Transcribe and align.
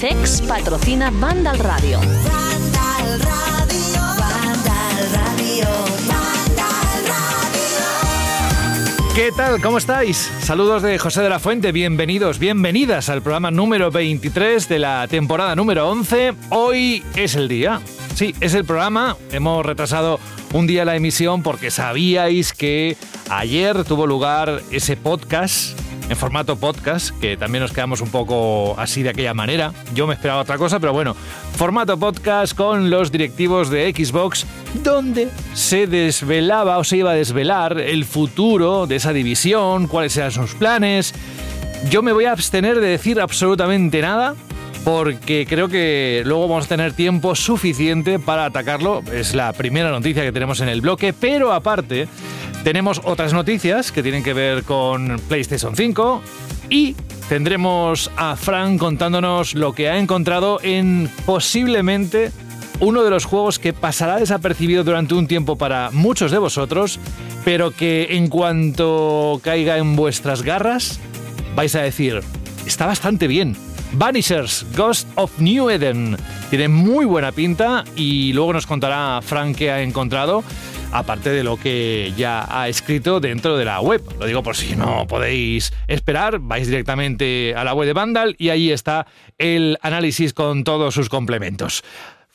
CEX 0.00 0.40
patrocina 0.48 1.10
Vandal 1.10 1.58
Radio. 1.58 1.98
Vandal 1.98 3.20
Radio. 3.20 4.00
Vandal 4.18 5.12
Radio. 5.12 5.68
Vandal 6.08 7.04
Radio. 7.06 7.84
¿Qué 9.14 9.30
tal? 9.36 9.60
¿Cómo 9.60 9.76
estáis? 9.76 10.32
Saludos 10.40 10.82
de 10.82 10.98
José 10.98 11.20
de 11.20 11.28
la 11.28 11.38
Fuente, 11.38 11.70
bienvenidos, 11.72 12.38
bienvenidas 12.38 13.10
al 13.10 13.20
programa 13.20 13.50
número 13.50 13.90
23 13.90 14.70
de 14.70 14.78
la 14.78 15.06
temporada 15.06 15.54
número 15.54 15.86
11. 15.90 16.32
Hoy 16.48 17.04
es 17.14 17.34
el 17.34 17.48
día. 17.48 17.82
Sí, 18.14 18.34
es 18.40 18.54
el 18.54 18.64
programa. 18.64 19.18
Hemos 19.32 19.66
retrasado 19.66 20.18
un 20.54 20.66
día 20.66 20.86
la 20.86 20.96
emisión 20.96 21.42
porque 21.42 21.70
sabíais 21.70 22.54
que 22.54 22.96
ayer 23.28 23.84
tuvo 23.84 24.06
lugar 24.06 24.62
ese 24.70 24.96
podcast 24.96 25.78
en 26.10 26.16
formato 26.16 26.56
podcast, 26.56 27.10
que 27.20 27.36
también 27.36 27.62
nos 27.62 27.72
quedamos 27.72 28.00
un 28.00 28.10
poco 28.10 28.74
así 28.78 29.02
de 29.02 29.10
aquella 29.10 29.32
manera. 29.32 29.72
Yo 29.94 30.08
me 30.08 30.14
esperaba 30.14 30.42
otra 30.42 30.58
cosa, 30.58 30.80
pero 30.80 30.92
bueno, 30.92 31.14
formato 31.54 31.96
podcast 31.98 32.54
con 32.54 32.90
los 32.90 33.12
directivos 33.12 33.70
de 33.70 33.94
Xbox, 33.96 34.44
donde 34.82 35.28
se 35.54 35.86
desvelaba 35.86 36.78
o 36.78 36.84
se 36.84 36.98
iba 36.98 37.12
a 37.12 37.14
desvelar 37.14 37.78
el 37.78 38.04
futuro 38.04 38.88
de 38.88 38.96
esa 38.96 39.12
división, 39.12 39.86
cuáles 39.86 40.16
eran 40.16 40.32
sus 40.32 40.54
planes. 40.54 41.14
Yo 41.88 42.02
me 42.02 42.12
voy 42.12 42.24
a 42.24 42.32
abstener 42.32 42.80
de 42.80 42.88
decir 42.88 43.20
absolutamente 43.20 44.02
nada, 44.02 44.34
porque 44.84 45.46
creo 45.48 45.68
que 45.68 46.22
luego 46.24 46.48
vamos 46.48 46.66
a 46.66 46.68
tener 46.68 46.92
tiempo 46.92 47.34
suficiente 47.34 48.18
para 48.18 48.46
atacarlo. 48.46 49.02
Es 49.12 49.34
la 49.34 49.52
primera 49.52 49.90
noticia 49.90 50.22
que 50.22 50.32
tenemos 50.32 50.60
en 50.60 50.68
el 50.68 50.80
bloque, 50.80 51.12
pero 51.12 51.52
aparte 51.52 52.08
tenemos 52.64 53.00
otras 53.04 53.32
noticias 53.32 53.92
que 53.92 54.02
tienen 54.02 54.22
que 54.22 54.34
ver 54.34 54.64
con 54.64 55.20
PlayStation 55.28 55.76
5 55.76 56.22
y 56.68 56.94
tendremos 57.28 58.10
a 58.16 58.36
Frank 58.36 58.78
contándonos 58.78 59.54
lo 59.54 59.72
que 59.72 59.88
ha 59.88 59.98
encontrado 59.98 60.60
en 60.62 61.10
posiblemente 61.26 62.32
uno 62.80 63.02
de 63.02 63.10
los 63.10 63.26
juegos 63.26 63.58
que 63.58 63.72
pasará 63.72 64.16
desapercibido 64.16 64.84
durante 64.84 65.14
un 65.14 65.26
tiempo 65.26 65.56
para 65.56 65.90
muchos 65.92 66.30
de 66.30 66.38
vosotros, 66.38 66.98
pero 67.44 67.72
que 67.72 68.08
en 68.16 68.28
cuanto 68.28 69.40
caiga 69.44 69.76
en 69.76 69.96
vuestras 69.96 70.42
garras 70.42 70.98
vais 71.54 71.74
a 71.74 71.82
decir, 71.82 72.22
está 72.66 72.86
bastante 72.86 73.26
bien. 73.26 73.56
Vanishers, 73.92 74.64
Ghost 74.76 75.08
of 75.16 75.38
New 75.38 75.70
Eden. 75.70 76.16
Tiene 76.50 76.68
muy 76.68 77.04
buena 77.04 77.32
pinta 77.32 77.84
y 77.96 78.32
luego 78.32 78.52
nos 78.52 78.66
contará 78.66 79.20
Frank 79.22 79.56
qué 79.56 79.70
ha 79.70 79.82
encontrado 79.82 80.44
aparte 80.92 81.30
de 81.30 81.44
lo 81.44 81.56
que 81.56 82.12
ya 82.16 82.46
ha 82.50 82.68
escrito 82.68 83.20
dentro 83.20 83.56
de 83.56 83.64
la 83.64 83.80
web. 83.80 84.02
Lo 84.18 84.26
digo 84.26 84.42
por 84.42 84.56
si 84.56 84.76
no 84.76 85.06
podéis 85.06 85.72
esperar, 85.86 86.38
vais 86.40 86.66
directamente 86.66 87.54
a 87.56 87.64
la 87.64 87.74
web 87.74 87.86
de 87.86 87.92
Vandal 87.92 88.34
y 88.38 88.48
ahí 88.48 88.70
está 88.70 89.06
el 89.38 89.78
análisis 89.82 90.32
con 90.32 90.64
todos 90.64 90.94
sus 90.94 91.08
complementos. 91.08 91.82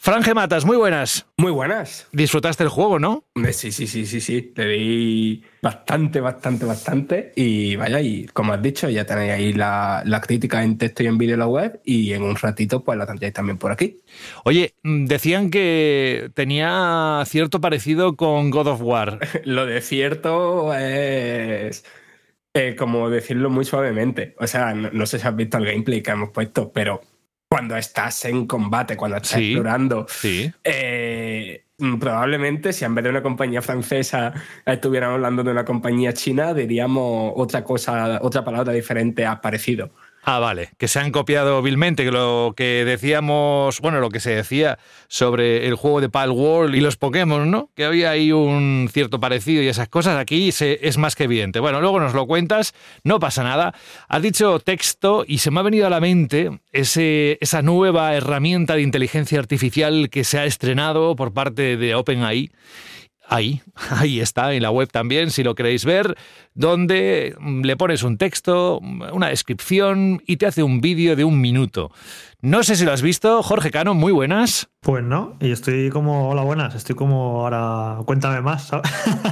Franje 0.06 0.36
Matas, 0.36 0.66
muy 0.66 0.78
buenas. 0.78 1.26
Muy 1.36 1.52
buenas. 1.52 2.08
Disfrutaste 2.12 2.62
el 2.62 2.70
juego, 2.70 3.00
¿no? 3.00 3.24
Sí, 3.52 3.72
sí, 3.72 3.88
sí, 3.88 4.06
sí, 4.06 4.22
sí. 4.22 4.54
Le 4.56 4.68
di 4.68 5.44
bastante, 5.64 6.22
bastante, 6.22 6.64
bastante. 6.64 7.34
Y 7.36 7.76
vaya, 7.76 8.00
y 8.02 8.28
como 8.28 8.54
has 8.54 8.62
dicho, 8.62 8.88
ya 8.88 9.08
tenéis 9.08 9.32
ahí 9.32 9.54
la, 9.54 10.04
la 10.06 10.22
crítica 10.22 10.62
en 10.62 10.78
texto 10.78 11.02
y 11.02 11.08
en 11.08 11.18
vídeo 11.18 11.34
en 11.34 11.40
la 11.40 11.48
web. 11.48 11.82
Y 11.84 12.14
en 12.14 12.22
un 12.22 12.36
ratito, 12.36 12.84
pues 12.84 13.00
la 13.00 13.08
tendréis 13.08 13.34
también 13.34 13.58
por 13.58 13.72
aquí. 13.72 13.98
Oye, 14.44 14.76
decían 14.84 15.50
que 15.50 16.30
tenía 16.36 17.24
cierto 17.26 17.60
parecido 17.60 18.16
con 18.16 18.52
God 18.52 18.68
of 18.68 18.82
War. 18.84 19.18
Lo 19.44 19.66
de 19.66 19.82
cierto 19.82 20.72
es. 20.76 21.84
Eh, 22.54 22.76
como 22.78 23.10
decirlo 23.10 23.50
muy 23.50 23.66
suavemente. 23.66 24.36
O 24.38 24.46
sea, 24.46 24.72
no, 24.76 24.92
no 24.92 25.08
sé 25.08 25.18
si 25.18 25.26
has 25.28 25.36
visto 25.36 25.58
el 25.58 25.66
gameplay 25.66 26.04
que 26.04 26.12
hemos 26.12 26.30
puesto, 26.30 26.72
pero 26.72 27.02
cuando 27.56 27.78
estás 27.78 28.26
en 28.26 28.48
combate, 28.48 28.98
cuando 28.98 29.16
estás 29.16 29.32
Sí, 29.40 29.52
explorando, 29.54 30.06
sí. 30.10 30.52
eh, 30.66 31.64
probablemente 32.02 32.74
si 32.74 32.84
en 32.84 32.94
vez 32.96 33.06
de 33.06 33.12
una 33.12 33.24
compañía 33.24 33.62
francesa 33.62 34.34
estuviéramos 34.66 35.16
hablando 35.16 35.42
de 35.42 35.52
una 35.52 35.64
compañía 35.64 36.12
china, 36.12 36.54
diríamos 36.54 37.32
otra 37.38 37.64
cosa, 37.64 38.20
otra 38.22 38.44
palabra 38.44 38.74
diferente 38.74 39.26
a 39.26 39.40
parecido. 39.40 39.92
Ah, 40.28 40.40
vale, 40.40 40.72
que 40.80 40.88
se 40.88 40.98
han 40.98 41.12
copiado 41.12 41.62
vilmente, 41.62 42.04
lo 42.12 42.56
que 42.58 42.84
decíamos, 42.84 43.80
bueno, 43.80 44.00
lo 44.00 44.10
que 44.10 44.20
se 44.20 44.34
decía 44.34 44.80
sobre 45.08 45.68
el 45.68 45.76
juego 45.76 46.02
de 46.02 46.10
Pal 46.10 46.32
World 46.32 46.74
y 46.74 46.80
los 46.80 46.98
Pokémon, 46.98 47.52
¿no? 47.52 47.70
Que 47.76 47.86
había 47.86 48.10
ahí 48.10 48.32
un 48.32 48.90
cierto 48.92 49.20
parecido 49.20 49.62
y 49.62 49.68
esas 49.68 49.88
cosas, 49.88 50.18
aquí 50.18 50.50
es 50.50 50.98
más 50.98 51.16
que 51.16 51.26
evidente. 51.26 51.60
Bueno, 51.60 51.80
luego 51.80 52.00
nos 52.00 52.16
lo 52.16 52.26
cuentas, 52.26 52.74
no 53.04 53.20
pasa 53.20 53.44
nada. 53.44 53.76
Has 54.08 54.24
dicho 54.24 54.58
texto 54.58 55.26
y 55.28 55.38
se 55.38 55.52
me 55.52 55.60
ha 55.60 55.64
venido 55.64 55.86
a 55.86 55.92
la 55.92 56.00
mente 56.00 56.60
ese, 56.72 57.38
esa 57.40 57.62
nueva 57.62 58.16
herramienta 58.16 58.74
de 58.74 58.82
inteligencia 58.82 59.38
artificial 59.38 60.10
que 60.10 60.24
se 60.24 60.40
ha 60.40 60.46
estrenado 60.46 61.16
por 61.16 61.34
parte 61.34 61.78
de 61.78 61.94
OpenAI. 61.94 62.50
Ahí, 63.28 63.62
ahí 63.92 64.20
está, 64.20 64.54
en 64.54 64.64
la 64.64 64.72
web 64.72 64.90
también, 64.92 65.32
si 65.32 65.44
lo 65.44 65.56
queréis 65.56 65.86
ver, 65.86 66.16
donde 66.54 67.36
mm, 67.40 67.62
le 67.62 67.78
pones 67.78 68.04
un 68.04 68.18
texto, 68.18 68.80
una 68.80 69.28
descripción 69.28 70.22
y 70.26 70.38
te 70.38 70.46
hace 70.46 70.64
un 70.64 70.82
vídeo 70.82 71.16
de 71.16 71.24
un 71.24 71.42
minuto. 71.42 71.92
No 72.42 72.64
sé 72.64 72.76
si 72.76 72.86
lo 72.86 72.92
has 72.92 73.02
visto, 73.02 73.42
Jorge 73.42 73.72
Cano, 73.72 73.94
muy 73.94 74.12
buenas. 74.12 74.70
Pues 74.82 75.04
no, 75.04 75.38
y 75.40 75.52
estoy 75.52 75.90
como, 75.90 76.30
hola 76.30 76.44
buenas, 76.44 76.76
estoy 76.76 76.96
como 76.96 77.42
ahora, 77.42 78.04
cuéntame 78.06 78.42
más, 78.42 78.64
¿sabes? 78.68 78.92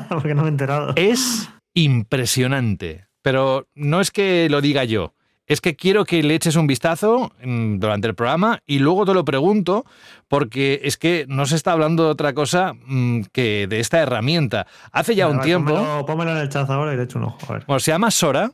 porque 0.09 0.33
no 0.33 0.41
me 0.41 0.47
he 0.47 0.51
enterado. 0.51 0.93
Es 0.95 1.49
impresionante, 1.73 3.07
pero 3.21 3.67
no 3.75 4.01
es 4.01 4.11
que 4.11 4.47
lo 4.49 4.61
diga 4.61 4.83
yo. 4.83 5.13
Es 5.45 5.59
que 5.61 5.75
quiero 5.75 6.05
que 6.05 6.23
le 6.23 6.35
eches 6.35 6.55
un 6.55 6.67
vistazo 6.67 7.31
mm, 7.43 7.79
durante 7.79 8.07
el 8.07 8.15
programa 8.15 8.59
y 8.65 8.79
luego 8.79 9.05
te 9.05 9.13
lo 9.13 9.25
pregunto 9.25 9.85
porque 10.27 10.81
es 10.83 10.97
que 10.97 11.25
no 11.27 11.45
se 11.45 11.55
está 11.55 11.73
hablando 11.73 12.05
de 12.05 12.09
otra 12.09 12.33
cosa 12.33 12.73
mm, 12.85 13.23
que 13.31 13.67
de 13.67 13.79
esta 13.79 13.99
herramienta. 13.99 14.67
Hace 14.91 15.15
ya 15.15 15.27
un 15.27 15.41
tiempo, 15.41 15.75
Pónmelo, 15.75 16.05
pónmelo 16.05 16.31
en 16.31 16.37
el 16.37 16.49
chat 16.49 16.69
ahora 16.69 16.93
y 16.93 16.97
le 16.97 17.03
echo 17.03 17.19
un 17.19 17.25
ojo. 17.25 17.39
A 17.49 17.53
ver. 17.53 17.63
bueno, 17.67 17.79
se 17.79 17.91
llama 17.91 18.09
Sora, 18.09 18.51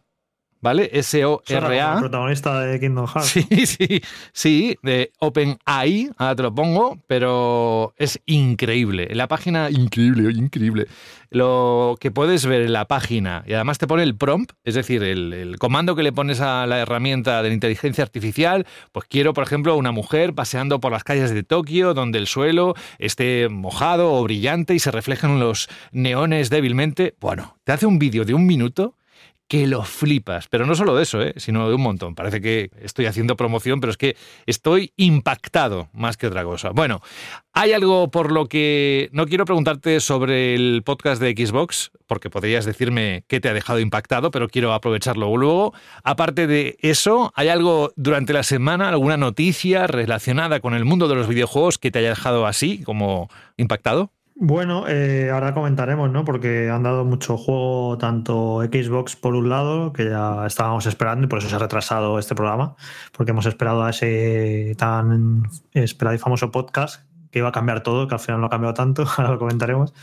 ¿vale? 0.62 0.90
Sora, 1.03 1.97
protagonista 2.00 2.59
de 2.62 2.80
Kingdom 2.80 3.08
Hearts. 3.08 3.30
Sí, 3.30 3.47
sí, 3.66 4.02
sí, 4.31 4.78
de 4.84 5.12
OpenAI, 5.20 6.12
ahora 6.18 6.36
te 6.36 6.44
lo 6.44 6.53
pongo, 6.53 7.00
pero 7.08 7.94
es 7.97 8.20
increíble. 8.25 9.08
En 9.09 9.18
la 9.18 9.28
página, 9.28 9.70
increíble, 9.70 10.31
increíble. 10.31 10.88
Lo 11.31 11.96
que 12.00 12.09
puedes 12.09 12.46
ver 12.46 12.62
en 12.62 12.74
la 12.74 12.86
página, 12.86 13.44
y 13.46 13.53
además 13.53 13.78
te 13.78 13.86
pone 13.86 14.02
el 14.02 14.16
prompt, 14.16 14.53
es 14.64 14.74
decir, 14.74 15.03
el, 15.03 15.31
el 15.31 15.59
comando 15.59 15.96
que 15.96 16.02
le 16.02 16.12
pones 16.12 16.42
a 16.42 16.66
la 16.66 16.80
herramienta 16.80 17.44
de 17.44 17.50
la 17.50 17.53
inteligencia 17.53 18.03
artificial, 18.03 18.66
pues 18.91 19.06
quiero, 19.08 19.34
por 19.34 19.44
ejemplo, 19.44 19.76
una 19.76 19.91
mujer 19.91 20.34
paseando 20.34 20.80
por 20.80 20.91
las 20.91 21.03
calles 21.03 21.31
de 21.31 21.44
Tokio, 21.44 21.94
donde 21.94 22.18
el 22.18 22.26
suelo 22.26 22.74
esté 22.97 23.47
mojado 23.50 24.14
o 24.14 24.24
brillante 24.24 24.74
y 24.74 24.80
se 24.80 24.91
reflejan 24.91 25.40
los 25.40 25.70
neones 25.91 26.50
débilmente. 26.50 27.16
Bueno, 27.20 27.58
te 27.64 27.74
hace 27.74 27.86
un 27.86 28.00
vídeo 28.00 28.26
de 28.26 28.34
un 28.34 28.47
minuto 28.47 28.96
que 29.49 29.65
lo 29.65 29.83
flipas. 29.83 30.47
Pero 30.47 30.65
no 30.67 30.75
solo 30.75 30.95
de 30.95 31.03
eso, 31.03 31.21
¿eh? 31.21 31.33
sino 31.35 31.67
de 31.67 31.75
un 31.75 31.81
montón. 31.81 32.13
Parece 32.13 32.39
que 32.39 32.69
estoy 32.81 33.07
haciendo 33.07 33.35
promoción, 33.35 33.81
pero 33.81 33.89
es 33.89 33.97
que 33.97 34.15
estoy 34.45 34.93
impactado 34.95 35.90
más 35.91 36.17
que 36.17 36.28
otra 36.28 36.43
cosa. 36.43 36.69
Bueno, 36.69 37.01
hay 37.51 37.73
algo 37.73 38.11
por 38.11 38.31
lo 38.31 38.46
que 38.46 39.09
no 39.11 39.25
quiero 39.25 39.46
preguntarte 39.46 39.99
sobre 40.01 40.53
el 40.53 40.84
podcast 40.85 41.19
de 41.19 41.31
Xbox, 41.31 41.91
porque 42.05 42.29
podrías 42.29 42.63
decirme 42.63 43.23
qué 43.28 43.40
te 43.40 43.49
ha 43.49 43.53
dejado 43.53 43.79
impactado, 43.79 44.29
pero 44.29 44.49
quiero 44.49 44.72
aprovecharlo 44.72 45.35
luego. 45.35 45.73
Aparte 46.03 46.45
de 46.45 46.78
eso, 46.81 47.34
¿hay 47.35 47.47
algo 47.47 47.91
durante 47.95 48.34
la 48.34 48.43
semana, 48.43 48.90
alguna 48.90 49.17
noticia 49.17 49.87
relacionada 49.87 50.59
con 50.59 50.75
el 50.75 50.85
mundo 50.85 51.07
de 51.07 51.16
los 51.16 51.28
videojuegos 51.28 51.79
que 51.79 51.90
te 51.90 51.99
haya 51.99 52.09
dejado 52.09 52.45
así, 52.45 52.84
como 52.84 53.29
impactado? 53.57 54.11
Bueno, 54.41 54.88
eh, 54.88 55.32
ahora 55.34 55.53
comentaremos, 55.53 56.09
¿no? 56.12 56.24
Porque 56.24 56.70
han 56.70 56.82
dado 56.82 57.03
mucho 57.03 57.36
juego, 57.36 57.97
tanto 57.97 58.62
Xbox 58.64 59.18
por 59.18 59.36
un 59.36 59.50
lado, 59.50 59.91
que 59.91 60.06
ya 60.06 60.46
estábamos 60.46 60.86
esperando 60.86 61.26
y 61.26 61.28
por 61.28 61.40
eso 61.40 61.50
se 61.50 61.58
ha 61.58 61.59
retrasado 61.59 62.18
este 62.18 62.36
programa, 62.36 62.78
porque 63.12 63.32
hemos 63.32 63.46
esperado 63.47 63.84
a 63.84 63.90
ese 63.90 64.76
tan 64.78 65.44
esperado 65.74 66.16
y 66.16 66.20
famoso 66.20 66.52
podcast 66.52 67.03
que 67.32 67.40
iba 67.40 67.50
a 67.50 67.52
cambiar 67.52 67.84
todo, 67.84 68.08
que 68.08 68.16
al 68.16 68.22
final 68.22 68.40
no 68.40 68.47
ha 68.47 68.50
cambiado 68.50 68.74
tanto, 68.74 69.03
ahora 69.18 69.32
lo 69.32 69.40
comentaremos. 69.40 69.94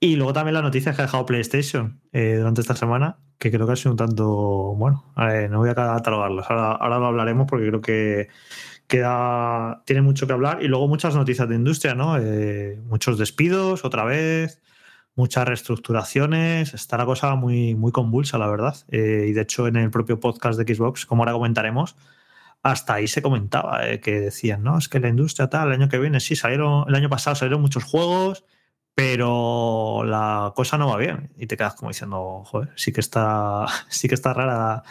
Y 0.00 0.16
luego 0.16 0.32
también 0.32 0.54
las 0.54 0.62
noticias 0.62 0.96
que 0.96 1.02
ha 1.02 1.04
dejado 1.04 1.26
PlayStation 1.26 2.00
eh, 2.12 2.36
durante 2.38 2.62
esta 2.62 2.74
semana, 2.74 3.18
que 3.36 3.50
creo 3.50 3.66
que 3.66 3.74
ha 3.74 3.76
sido 3.76 3.90
un 3.90 3.98
tanto, 3.98 4.26
bueno, 4.76 5.12
eh, 5.18 5.46
no 5.50 5.58
voy 5.58 5.68
a 5.68 5.74
catalogarlos, 5.74 6.46
ahora, 6.48 6.72
ahora 6.72 6.98
lo 6.98 7.06
hablaremos 7.08 7.46
porque 7.46 7.66
creo 7.66 7.82
que, 7.82 8.28
queda, 8.88 9.82
tiene 9.86 10.02
mucho 10.02 10.26
que 10.26 10.32
hablar 10.32 10.62
y 10.62 10.68
luego 10.68 10.88
muchas 10.88 11.14
noticias 11.14 11.48
de 11.48 11.54
industria, 11.54 11.94
¿no? 11.94 12.18
Eh, 12.18 12.80
muchos 12.86 13.18
despidos 13.18 13.84
otra 13.84 14.04
vez, 14.04 14.60
muchas 15.14 15.46
reestructuraciones, 15.46 16.74
está 16.74 16.96
la 16.96 17.06
cosa 17.06 17.34
muy, 17.36 17.74
muy 17.74 17.92
convulsa, 17.92 18.38
la 18.38 18.48
verdad. 18.48 18.76
Eh, 18.88 19.26
y 19.28 19.32
de 19.32 19.42
hecho 19.42 19.68
en 19.68 19.76
el 19.76 19.90
propio 19.90 20.18
podcast 20.20 20.58
de 20.58 20.74
Xbox, 20.74 21.06
como 21.06 21.22
ahora 21.22 21.32
comentaremos, 21.34 21.96
hasta 22.62 22.94
ahí 22.94 23.08
se 23.08 23.22
comentaba 23.22 23.88
eh, 23.88 24.00
que 24.00 24.20
decían, 24.20 24.62
no, 24.64 24.78
es 24.78 24.88
que 24.88 25.00
la 25.00 25.08
industria 25.08 25.48
tal, 25.50 25.68
el 25.68 25.74
año 25.74 25.88
que 25.88 25.98
viene 25.98 26.20
sí 26.20 26.36
salieron, 26.36 26.84
el 26.88 26.94
año 26.94 27.08
pasado 27.10 27.36
salieron 27.36 27.60
muchos 27.60 27.84
juegos, 27.84 28.44
pero 28.94 30.02
la 30.04 30.52
cosa 30.56 30.78
no 30.78 30.88
va 30.88 30.96
bien 30.96 31.30
y 31.36 31.46
te 31.46 31.56
quedas 31.56 31.74
como 31.74 31.90
diciendo, 31.90 32.42
joder, 32.46 32.70
sí 32.76 32.92
que 32.92 33.00
está, 33.00 33.66
sí 33.88 34.08
que 34.08 34.14
está 34.14 34.32
rara 34.34 34.82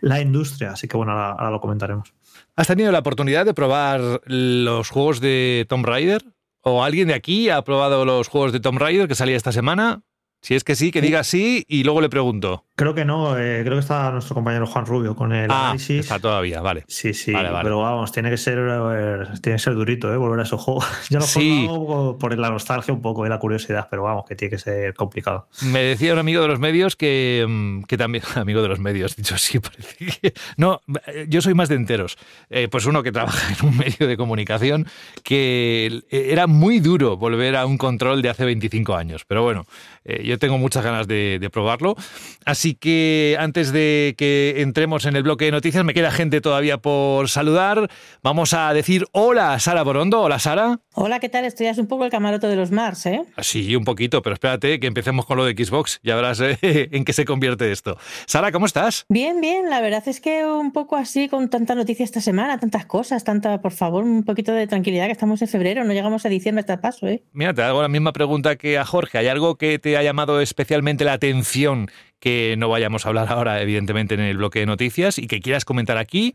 la, 0.00 0.20
industria, 0.20 0.72
así 0.72 0.88
que 0.88 0.96
bueno, 0.96 1.12
ahora, 1.12 1.32
ahora 1.32 1.50
lo 1.50 1.60
comentaremos. 1.60 2.14
¿Has 2.54 2.66
tenido 2.66 2.92
la 2.92 2.98
oportunidad 2.98 3.46
de 3.46 3.54
probar 3.54 4.20
los 4.26 4.90
juegos 4.90 5.20
de 5.20 5.64
Tomb 5.70 5.86
Raider? 5.86 6.22
¿O 6.60 6.84
alguien 6.84 7.08
de 7.08 7.14
aquí 7.14 7.48
ha 7.48 7.62
probado 7.62 8.04
los 8.04 8.28
juegos 8.28 8.52
de 8.52 8.60
Tomb 8.60 8.78
Raider 8.78 9.08
que 9.08 9.14
salía 9.14 9.36
esta 9.36 9.52
semana? 9.52 10.02
Si 10.42 10.54
es 10.56 10.64
que 10.64 10.74
sí, 10.74 10.90
que 10.90 11.00
diga 11.00 11.22
sí 11.24 11.64
y 11.68 11.84
luego 11.84 12.00
le 12.00 12.08
pregunto. 12.10 12.64
Creo 12.74 12.94
que 12.94 13.04
no, 13.04 13.38
eh, 13.38 13.60
creo 13.62 13.74
que 13.74 13.80
está 13.80 14.10
nuestro 14.10 14.34
compañero 14.34 14.66
Juan 14.66 14.86
Rubio 14.86 15.14
con 15.14 15.32
el 15.32 15.48
Ah, 15.50 15.66
análisis. 15.66 16.00
está 16.00 16.18
todavía, 16.18 16.60
vale. 16.60 16.84
Sí, 16.88 17.14
sí, 17.14 17.30
Vale, 17.32 17.50
vale. 17.50 17.62
pero 17.64 17.78
vamos, 17.80 18.10
tiene 18.10 18.28
que 18.28 18.36
ser 18.36 18.58
eh, 18.58 19.24
tiene 19.40 19.56
que 19.56 19.62
ser 19.62 19.74
durito, 19.74 20.12
¿eh? 20.12 20.16
Volver 20.16 20.40
a 20.40 20.42
esos 20.42 20.60
juegos. 20.60 20.84
Yo 21.10 21.20
lo 21.20 21.24
Sí. 21.26 21.64
juego 21.68 22.18
por 22.18 22.36
la 22.36 22.50
nostalgia 22.50 22.92
un 22.92 23.00
poco 23.02 23.24
y 23.24 23.28
la 23.28 23.38
curiosidad, 23.38 23.86
pero 23.88 24.02
vamos, 24.02 24.24
que 24.28 24.34
tiene 24.34 24.50
que 24.50 24.58
ser 24.58 24.94
complicado. 24.94 25.46
Me 25.62 25.80
decía 25.84 26.12
un 26.12 26.18
amigo 26.18 26.42
de 26.42 26.48
los 26.48 26.58
medios 26.58 26.96
que, 26.96 27.46
mm, 27.48 27.82
que 27.84 27.96
también, 27.96 28.24
amigo 28.34 28.62
de 28.62 28.68
los 28.68 28.80
medios, 28.80 29.14
dicho 29.14 29.36
así, 29.36 29.58
parece 29.60 30.06
que... 30.20 30.32
No, 30.56 30.80
eh, 31.06 31.26
yo 31.28 31.40
soy 31.40 31.54
más 31.54 31.68
de 31.68 31.76
enteros. 31.76 32.16
Eh, 32.50 32.66
pues 32.68 32.84
uno 32.86 33.04
que 33.04 33.12
trabaja 33.12 33.54
en 33.60 33.68
un 33.68 33.76
medio 33.76 34.08
de 34.08 34.16
comunicación, 34.16 34.88
que 35.22 36.02
era 36.10 36.46
muy 36.48 36.80
duro 36.80 37.16
volver 37.16 37.54
a 37.54 37.64
un 37.66 37.78
control 37.78 38.22
de 38.22 38.30
hace 38.30 38.44
25 38.44 38.96
años. 38.96 39.24
Pero 39.26 39.42
bueno, 39.44 39.66
eh, 40.04 40.22
yo 40.32 40.38
tengo 40.38 40.58
muchas 40.58 40.84
ganas 40.84 41.06
de, 41.06 41.38
de 41.40 41.50
probarlo. 41.50 41.94
Así 42.44 42.74
que 42.74 43.36
antes 43.38 43.72
de 43.72 44.14
que 44.18 44.56
entremos 44.58 45.06
en 45.06 45.16
el 45.16 45.22
bloque 45.22 45.44
de 45.44 45.52
noticias, 45.52 45.84
me 45.84 45.94
queda 45.94 46.10
gente 46.10 46.40
todavía 46.40 46.78
por 46.78 47.28
saludar. 47.28 47.88
Vamos 48.22 48.52
a 48.54 48.72
decir 48.74 49.06
hola 49.12 49.58
Sara 49.58 49.82
Borondo. 49.82 50.20
Hola 50.20 50.38
Sara. 50.38 50.80
Hola, 50.94 51.20
¿qué 51.20 51.28
tal? 51.28 51.44
Esto 51.44 51.64
ya 51.64 51.70
es 51.70 51.78
un 51.78 51.86
poco 51.86 52.04
el 52.04 52.10
camarote 52.10 52.46
de 52.46 52.56
los 52.56 52.70
Mars, 52.70 53.06
¿eh? 53.06 53.22
Sí, 53.38 53.74
un 53.74 53.84
poquito, 53.84 54.20
pero 54.20 54.34
espérate 54.34 54.78
que 54.78 54.86
empecemos 54.86 55.24
con 55.24 55.38
lo 55.38 55.44
de 55.44 55.52
Xbox. 55.52 56.00
Ya 56.02 56.16
verás 56.16 56.40
eh, 56.40 56.58
en 56.92 57.04
qué 57.04 57.12
se 57.12 57.24
convierte 57.24 57.72
esto. 57.72 57.96
Sara, 58.26 58.52
¿cómo 58.52 58.66
estás? 58.66 59.06
Bien, 59.08 59.40
bien, 59.40 59.70
la 59.70 59.80
verdad 59.80 60.02
es 60.06 60.20
que 60.20 60.44
un 60.44 60.72
poco 60.72 60.96
así 60.96 61.28
con 61.28 61.48
tanta 61.48 61.74
noticia 61.74 62.04
esta 62.04 62.20
semana, 62.20 62.58
tantas 62.58 62.86
cosas, 62.86 63.24
tanta, 63.24 63.60
por 63.60 63.72
favor, 63.72 64.04
un 64.04 64.24
poquito 64.24 64.52
de 64.52 64.66
tranquilidad 64.66 65.06
que 65.06 65.12
estamos 65.12 65.40
en 65.42 65.48
febrero, 65.48 65.84
no 65.84 65.92
llegamos 65.92 66.26
a 66.26 66.28
diciembre 66.28 66.60
hasta 66.60 66.74
el 66.74 66.80
paso, 66.80 67.06
¿eh? 67.06 67.22
Mira, 67.32 67.54
te 67.54 67.62
hago 67.62 67.82
la 67.82 67.88
misma 67.88 68.12
pregunta 68.12 68.56
que 68.56 68.78
a 68.78 68.84
Jorge. 68.84 69.18
¿Hay 69.18 69.28
algo 69.28 69.56
que 69.56 69.78
te 69.78 69.96
ha 69.96 70.02
llamado 70.02 70.21
especialmente 70.40 71.04
la 71.04 71.12
atención 71.14 71.90
que 72.18 72.54
no 72.56 72.68
vayamos 72.68 73.04
a 73.04 73.08
hablar 73.08 73.28
ahora, 73.30 73.60
evidentemente, 73.60 74.14
en 74.14 74.20
el 74.20 74.36
bloque 74.36 74.60
de 74.60 74.66
noticias 74.66 75.18
y 75.18 75.26
que 75.26 75.40
quieras 75.40 75.64
comentar 75.64 75.98
aquí 75.98 76.34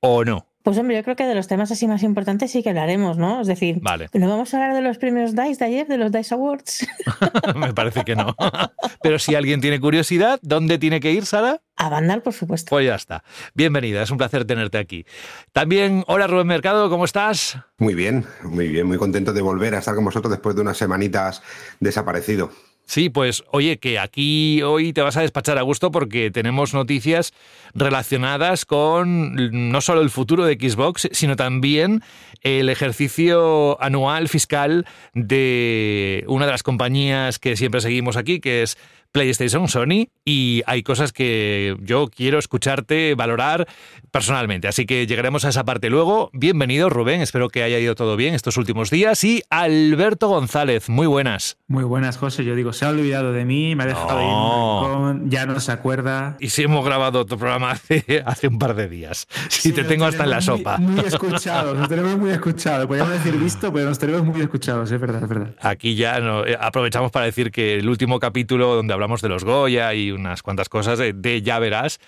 o 0.00 0.24
no? 0.24 0.46
Pues 0.64 0.78
hombre, 0.78 0.96
yo 0.96 1.02
creo 1.02 1.14
que 1.14 1.26
de 1.26 1.34
los 1.34 1.46
temas 1.46 1.70
así 1.70 1.86
más 1.86 2.02
importantes 2.02 2.50
sí 2.50 2.62
que 2.62 2.70
hablaremos, 2.70 3.18
¿no? 3.18 3.42
Es 3.42 3.46
decir, 3.46 3.80
Vale. 3.82 4.08
¿no 4.14 4.30
vamos 4.30 4.54
a 4.54 4.56
hablar 4.56 4.74
de 4.74 4.80
los 4.80 4.96
premios 4.96 5.36
DICE 5.36 5.58
de 5.58 5.64
ayer, 5.66 5.86
de 5.86 5.98
los 5.98 6.10
DICE 6.10 6.34
Awards? 6.34 6.86
Me 7.54 7.74
parece 7.74 8.02
que 8.02 8.16
no. 8.16 8.34
Pero 9.02 9.18
si 9.18 9.34
alguien 9.34 9.60
tiene 9.60 9.78
curiosidad, 9.78 10.38
¿dónde 10.40 10.78
tiene 10.78 11.00
que 11.00 11.12
ir, 11.12 11.26
Sara? 11.26 11.60
a 11.76 11.88
Vandal, 11.90 12.22
por 12.22 12.32
supuesto. 12.32 12.70
Pues 12.70 12.86
ya 12.86 12.94
está. 12.94 13.24
Bienvenida, 13.52 14.02
es 14.02 14.10
un 14.10 14.16
placer 14.16 14.46
tenerte 14.46 14.78
aquí. 14.78 15.04
También, 15.52 16.02
hola 16.06 16.26
Rubén 16.28 16.46
Mercado, 16.46 16.88
¿cómo 16.88 17.04
estás? 17.04 17.58
Muy 17.76 17.94
bien, 17.94 18.24
muy 18.42 18.68
bien, 18.68 18.86
muy 18.86 18.96
contento 18.96 19.34
de 19.34 19.42
volver 19.42 19.74
a 19.74 19.80
estar 19.80 19.94
con 19.94 20.04
vosotros 20.04 20.30
después 20.30 20.56
de 20.56 20.62
unas 20.62 20.78
semanitas 20.78 21.42
desaparecido. 21.80 22.50
Sí, 22.86 23.08
pues 23.08 23.44
oye, 23.50 23.78
que 23.78 23.98
aquí 23.98 24.62
hoy 24.62 24.92
te 24.92 25.00
vas 25.00 25.16
a 25.16 25.22
despachar 25.22 25.56
a 25.58 25.62
gusto 25.62 25.90
porque 25.90 26.30
tenemos 26.30 26.74
noticias 26.74 27.32
relacionadas 27.72 28.66
con 28.66 29.70
no 29.70 29.80
solo 29.80 30.02
el 30.02 30.10
futuro 30.10 30.44
de 30.44 30.54
Xbox, 30.54 31.08
sino 31.12 31.34
también 31.34 32.02
el 32.42 32.68
ejercicio 32.68 33.82
anual 33.82 34.28
fiscal 34.28 34.86
de 35.14 36.24
una 36.28 36.44
de 36.44 36.52
las 36.52 36.62
compañías 36.62 37.38
que 37.38 37.56
siempre 37.56 37.80
seguimos 37.80 38.16
aquí, 38.16 38.38
que 38.40 38.62
es 38.62 38.76
PlayStation, 39.14 39.68
Sony, 39.68 40.08
y 40.24 40.62
hay 40.66 40.82
cosas 40.82 41.12
que 41.12 41.76
yo 41.80 42.08
quiero 42.08 42.40
escucharte 42.40 43.14
valorar 43.14 43.68
personalmente. 44.10 44.66
Así 44.66 44.86
que 44.86 45.06
llegaremos 45.06 45.44
a 45.44 45.50
esa 45.50 45.64
parte 45.64 45.88
luego. 45.88 46.30
Bienvenido, 46.32 46.90
Rubén. 46.90 47.20
Espero 47.20 47.48
que 47.48 47.62
haya 47.62 47.78
ido 47.78 47.94
todo 47.94 48.16
bien 48.16 48.34
estos 48.34 48.56
últimos 48.56 48.90
días. 48.90 49.22
Y 49.22 49.44
Alberto 49.50 50.26
González, 50.26 50.88
muy 50.88 51.06
buenas. 51.06 51.58
Muy 51.74 51.82
buenas, 51.82 52.18
José. 52.18 52.44
Yo 52.44 52.54
digo, 52.54 52.72
se 52.72 52.84
ha 52.84 52.90
olvidado 52.90 53.32
de 53.32 53.44
mí, 53.44 53.74
me 53.74 53.82
ha 53.82 53.86
dejado 53.86 54.20
No. 54.20 54.80
rincón, 54.84 55.28
ya 55.28 55.44
no 55.44 55.58
se 55.58 55.72
acuerda. 55.72 56.36
Y 56.38 56.50
si 56.50 56.62
hemos 56.62 56.84
grabado 56.84 57.18
otro 57.18 57.36
programa 57.36 57.72
hace, 57.72 58.22
hace 58.24 58.46
un 58.46 58.60
par 58.60 58.76
de 58.76 58.88
días. 58.88 59.26
Si 59.48 59.72
te 59.72 59.80
nos 59.80 59.88
tengo 59.88 60.04
hasta 60.04 60.22
en 60.22 60.30
la 60.30 60.40
sopa. 60.40 60.78
Muy, 60.78 60.92
muy 60.94 61.04
escuchados, 61.04 61.76
nos 61.76 61.88
tenemos 61.88 62.16
muy 62.16 62.30
escuchados. 62.30 62.86
Podríamos 62.86 63.14
decir 63.14 63.36
visto, 63.36 63.72
pero 63.72 63.88
nos 63.88 63.98
tenemos 63.98 64.24
muy 64.24 64.40
escuchados, 64.40 64.88
es 64.92 65.00
verdad, 65.00 65.24
es 65.24 65.28
verdad. 65.28 65.54
Aquí 65.62 65.96
ya 65.96 66.20
no, 66.20 66.46
eh, 66.46 66.56
aprovechamos 66.60 67.10
para 67.10 67.26
decir 67.26 67.50
que 67.50 67.74
el 67.74 67.88
último 67.88 68.20
capítulo 68.20 68.76
donde 68.76 68.94
hablamos 68.94 69.20
de 69.20 69.28
los 69.30 69.42
Goya 69.42 69.92
y 69.94 70.12
unas 70.12 70.42
cuantas 70.42 70.68
cosas 70.68 71.00
de, 71.00 71.12
de 71.12 71.42
Ya 71.42 71.58
Verás, 71.58 71.98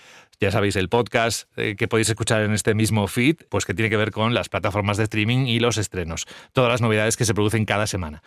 ya 0.40 0.50
sabéis, 0.50 0.76
el 0.76 0.88
podcast 0.88 1.48
eh, 1.56 1.76
que 1.76 1.88
podéis 1.88 2.08
escuchar 2.08 2.42
en 2.42 2.52
este 2.52 2.74
mismo 2.74 3.06
feed, 3.08 3.36
pues 3.48 3.64
que 3.64 3.74
tiene 3.74 3.90
que 3.90 3.96
ver 3.96 4.10
con 4.10 4.34
las 4.34 4.48
plataformas 4.48 4.96
de 4.96 5.04
streaming 5.04 5.46
y 5.46 5.60
los 5.60 5.78
estrenos. 5.78 6.26
Todas 6.52 6.70
las 6.70 6.82
novedades 6.82 7.16
que 7.16 7.24
se 7.24 7.34
producen 7.34 7.64
cada 7.64 7.86
semana. 7.86 8.22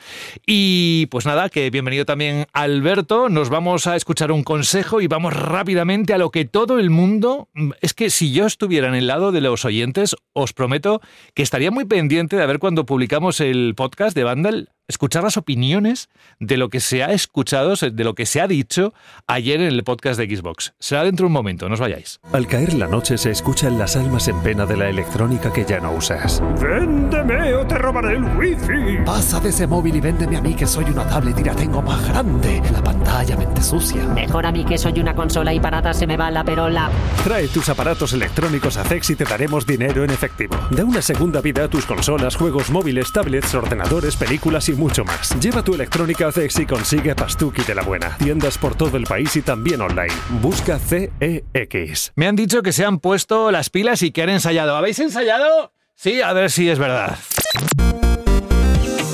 Y 0.45 1.07
pues 1.07 1.25
nada, 1.25 1.49
que 1.49 1.69
bienvenido 1.69 2.05
también 2.05 2.47
Alberto. 2.53 3.29
Nos 3.29 3.49
vamos 3.49 3.87
a 3.87 3.95
escuchar 3.95 4.31
un 4.31 4.43
consejo 4.43 5.01
y 5.01 5.07
vamos 5.07 5.33
rápidamente 5.33 6.13
a 6.13 6.17
lo 6.17 6.31
que 6.31 6.45
todo 6.45 6.79
el 6.79 6.89
mundo... 6.89 7.49
mm, 7.53 7.71
Es 7.81 7.93
que 7.93 8.09
si 8.09 8.31
yo 8.31 8.45
estuviera 8.45 8.87
en 8.87 8.95
el 8.95 9.07
lado 9.07 9.31
de 9.31 9.41
los 9.41 9.65
oyentes, 9.65 10.15
os 10.33 10.53
prometo 10.53 11.01
que 11.33 11.43
estaría 11.43 11.71
muy 11.71 11.85
pendiente 11.85 12.35
de 12.35 12.45
ver 12.45 12.59
cuando 12.59 12.85
publicamos 12.85 13.39
el 13.39 13.73
podcast 13.75 14.15
de 14.15 14.23
Vandal 14.23 14.69
escuchar 14.89 15.23
las 15.23 15.37
opiniones 15.37 16.09
de 16.39 16.57
lo 16.57 16.69
que 16.69 16.79
se 16.81 17.03
ha 17.03 17.13
escuchado, 17.13 17.75
de 17.75 18.03
lo 18.03 18.15
que 18.15 18.25
se 18.25 18.41
ha 18.41 18.47
dicho 18.47 18.93
ayer 19.27 19.61
en 19.61 19.67
el 19.67 19.83
podcast 19.83 20.19
de 20.19 20.35
Xbox. 20.35 20.73
Será 20.79 21.03
dentro 21.03 21.25
de 21.25 21.27
un 21.27 21.33
momento, 21.33 21.69
no 21.69 21.75
os 21.75 21.79
vayáis. 21.79 22.19
Al 22.33 22.47
caer 22.47 22.73
la 22.73 22.87
noche 22.87 23.17
se 23.17 23.29
escuchan 23.29 23.77
las 23.77 23.95
almas 23.95 24.27
en 24.27 24.41
pena 24.41 24.65
de 24.65 24.75
la 24.75 24.89
electrónica 24.89 25.53
que 25.53 25.63
ya 25.63 25.79
no 25.79 25.93
usas. 25.93 26.41
¡Véndeme 26.59 27.53
o 27.53 27.65
te 27.65 27.77
robaré 27.77 28.17
el 28.17 28.23
wifi! 28.37 29.03
Pasa 29.05 29.39
de 29.39 29.49
ese 29.49 29.67
móvil 29.67 29.95
y 29.95 30.01
véndeme 30.01 30.37
a 30.37 30.41
mí 30.41 30.55
que 30.55 30.65
soy 30.65 30.85
una 30.85 31.07
tablet 31.07 31.39
y 31.39 31.43
la 31.43 31.55
tengo 31.55 31.81
más 31.81 32.05
grande. 32.07 32.61
La 32.73 32.83
pantalla 32.83 33.37
mente 33.37 33.61
sucia. 33.61 34.03
Mejor 34.07 34.47
a 34.47 34.51
mí 34.51 34.65
que 34.65 34.77
soy 34.77 34.99
una 34.99 35.13
consola 35.13 35.53
y 35.53 35.59
para 35.59 35.81
nada 35.81 35.93
se 35.93 36.07
me 36.07 36.17
va 36.17 36.31
la 36.31 36.43
perola. 36.43 36.89
Trae 37.23 37.47
tus 37.47 37.69
aparatos 37.69 38.13
electrónicos 38.13 38.75
a 38.77 38.83
CEX 38.83 39.11
y 39.11 39.15
te 39.15 39.23
daremos 39.23 39.67
dinero 39.67 40.03
en 40.03 40.09
efectivo. 40.09 40.57
Da 40.71 40.83
una 40.83 41.03
segunda 41.03 41.41
vida 41.41 41.65
a 41.65 41.67
tus 41.67 41.85
consolas, 41.85 42.35
juegos 42.35 42.71
móviles, 42.71 43.13
tablets, 43.13 43.53
ordenadores, 43.53 44.15
películas 44.15 44.67
y 44.69 44.78
mucho 44.79 45.03
más. 45.03 45.37
Lleva 45.39 45.61
tu 45.61 45.75
electrónica 45.75 46.29
a 46.29 46.31
CEX 46.31 46.59
y 46.59 46.65
consigue 46.65 47.13
Pastuki 47.13 47.63
de 47.63 47.75
la 47.75 47.83
buena. 47.83 48.17
Tiendas 48.17 48.57
por 48.57 48.75
todo 48.75 48.97
el 48.97 49.03
país 49.03 49.35
y 49.35 49.41
también 49.41 49.81
online. 49.81 50.13
Busca 50.41 50.79
CEX. 50.79 52.13
Me 52.15 52.27
han 52.27 52.35
dicho 52.35 52.63
que 52.63 52.71
se 52.71 52.85
han 52.85 52.99
puesto 52.99 53.51
las 53.51 53.69
pilas 53.69 54.01
y 54.01 54.11
que 54.11 54.23
han 54.23 54.29
ensayado. 54.29 54.75
¿Habéis 54.75 54.99
ensayado? 54.99 55.73
Sí, 55.95 56.21
a 56.21 56.31
ver 56.31 56.49
si 56.49 56.69
es 56.69 56.79
verdad. 56.79 57.17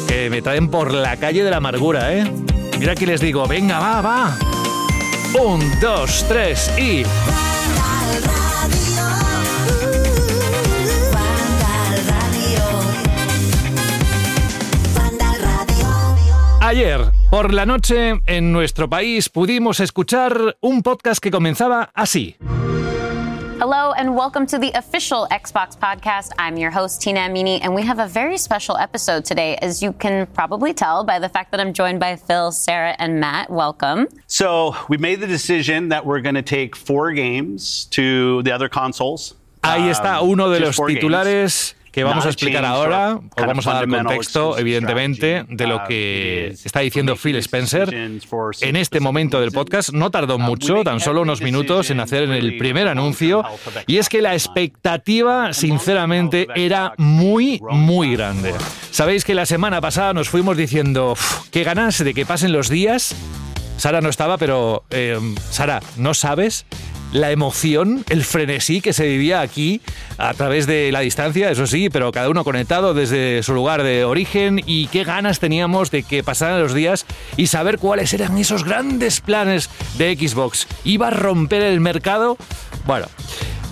Que 0.07 0.29
me 0.29 0.41
traen 0.41 0.69
por 0.69 0.93
la 0.93 1.17
calle 1.17 1.43
de 1.43 1.49
la 1.49 1.57
amargura, 1.57 2.13
¿eh? 2.13 2.31
Mira 2.77 2.91
aquí 2.93 3.07
les 3.07 3.19
digo, 3.19 3.47
venga, 3.47 3.79
va, 3.79 4.01
va. 4.01 4.37
Un, 5.41 5.79
dos, 5.81 6.25
tres 6.29 6.71
y... 6.77 7.03
Ayer, 16.65 17.11
por 17.29 17.53
la 17.53 17.63
noche, 17.67 18.21
en 18.25 18.51
nuestro 18.51 18.89
país 18.89 19.29
pudimos 19.29 19.79
escuchar 19.79 20.57
un 20.61 20.81
podcast 20.81 21.21
que 21.21 21.29
comenzaba 21.29 21.91
así. 21.93 22.37
Hello 23.61 23.93
and 23.95 24.15
welcome 24.15 24.47
to 24.47 24.57
the 24.57 24.71
official 24.75 25.27
Xbox 25.29 25.77
podcast. 25.77 26.31
I'm 26.39 26.57
your 26.57 26.71
host, 26.71 27.01
Tina 27.03 27.19
Amini, 27.19 27.59
and 27.61 27.75
we 27.75 27.83
have 27.83 27.99
a 27.99 28.07
very 28.07 28.39
special 28.39 28.77
episode 28.77 29.25
today, 29.25 29.57
as 29.61 29.83
you 29.83 29.93
can 29.93 30.25
probably 30.33 30.73
tell 30.73 31.03
by 31.03 31.19
the 31.19 31.29
fact 31.29 31.51
that 31.51 31.59
I'm 31.59 31.71
joined 31.71 31.99
by 31.99 32.15
Phil, 32.15 32.51
Sarah, 32.51 32.95
and 32.97 33.19
Matt. 33.19 33.51
Welcome. 33.51 34.07
So 34.25 34.75
we 34.89 34.97
made 34.97 35.21
the 35.21 35.27
decision 35.27 35.89
that 35.89 36.03
we're 36.03 36.21
going 36.21 36.33
to 36.35 36.41
take 36.41 36.75
four 36.75 37.11
games 37.11 37.85
to 37.91 38.41
the 38.41 38.51
other 38.51 38.69
consoles. 38.69 39.35
Ahí 39.61 39.83
Um, 39.85 39.91
está 39.91 40.21
uno 40.23 40.49
de 40.49 40.57
just 40.59 40.65
los 40.65 40.75
four 40.77 40.87
games. 40.87 41.75
Que 41.95 42.03
vamos 42.03 42.25
a 42.25 42.29
explicar 42.29 42.65
ahora, 42.65 43.15
os 43.15 43.45
vamos 43.45 43.65
a 43.67 43.73
dar 43.73 43.87
contexto, 43.87 44.57
evidentemente, 44.57 45.45
de 45.47 45.65
lo 45.65 45.77
Uh, 45.77 45.87
que 45.87 46.49
is 46.53 46.65
está 46.65 46.81
diciendo 46.81 47.15
Phil 47.15 47.37
Spencer 47.37 47.93
en 47.93 48.75
este 48.75 48.99
momento 48.99 49.39
del 49.39 49.51
podcast. 49.51 49.91
No 49.93 50.11
tardó 50.11 50.35
Uh, 50.35 50.39
mucho, 50.39 50.83
tan 50.83 50.99
solo 50.99 51.21
unos 51.21 51.41
minutos 51.41 51.89
en 51.91 52.01
hacer 52.01 52.23
el 52.29 52.57
primer 52.57 52.89
anuncio. 52.89 53.43
Y 53.87 53.97
es 53.97 54.09
que 54.09 54.21
la 54.21 54.33
expectativa, 54.33 55.53
sinceramente, 55.53 56.47
era 56.53 56.93
muy, 56.97 57.61
muy 57.71 58.11
grande. 58.15 58.53
Sabéis 58.91 59.23
que 59.23 59.33
la 59.33 59.45
semana 59.45 59.79
pasada 59.79 60.11
nos 60.13 60.27
fuimos 60.27 60.57
diciendo, 60.57 61.13
"Uf, 61.13 61.47
qué 61.49 61.63
ganas 61.63 62.03
de 62.03 62.13
que 62.13 62.25
pasen 62.25 62.51
los 62.51 62.67
días. 62.67 63.15
Sara 63.77 64.01
no 64.01 64.09
estaba, 64.09 64.37
pero 64.37 64.83
eh, 64.89 65.17
Sara, 65.49 65.81
¿no 65.97 66.13
sabes? 66.13 66.65
La 67.15 67.31
emoción, 67.31 68.03
el 68.09 68.25
frenesí 68.25 68.81
que 68.81 68.91
se 68.91 69.07
vivía 69.07 69.39
aquí 69.39 69.79
a 70.17 70.33
través 70.33 70.67
de 70.67 70.91
la 70.91 70.99
distancia, 70.99 71.49
eso 71.49 71.65
sí, 71.65 71.89
pero 71.89 72.11
cada 72.11 72.27
uno 72.27 72.43
conectado 72.43 72.93
desde 72.93 73.41
su 73.41 73.53
lugar 73.53 73.83
de 73.83 74.03
origen 74.03 74.61
y 74.65 74.87
qué 74.87 75.05
ganas 75.05 75.39
teníamos 75.39 75.91
de 75.91 76.03
que 76.03 76.23
pasaran 76.23 76.59
los 76.59 76.73
días 76.73 77.05
y 77.37 77.47
saber 77.47 77.79
cuáles 77.79 78.13
eran 78.13 78.37
esos 78.37 78.65
grandes 78.65 79.21
planes 79.21 79.69
de 79.97 80.17
Xbox. 80.17 80.67
¿Iba 80.83 81.07
a 81.07 81.11
romper 81.11 81.61
el 81.61 81.79
mercado? 81.79 82.35
Bueno, 82.85 83.05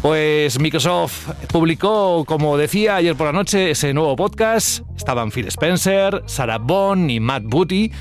pues 0.02 0.58
Microsoft 0.58 1.30
publicó, 1.52 2.24
como 2.24 2.56
decía 2.56 2.96
ayer 2.96 3.18
por 3.18 3.28
la 3.28 3.34
noche, 3.34 3.72
ese 3.72 3.94
nuevo 3.94 4.16
podcast. 4.16 4.86
Estaban 4.96 5.32
Phil 5.32 5.48
Spencer, 5.48 6.24
Sarah 6.28 6.60
Bond 6.60 7.12
y 7.12 7.20
Matt 7.20 7.44
Booty, 7.46 7.92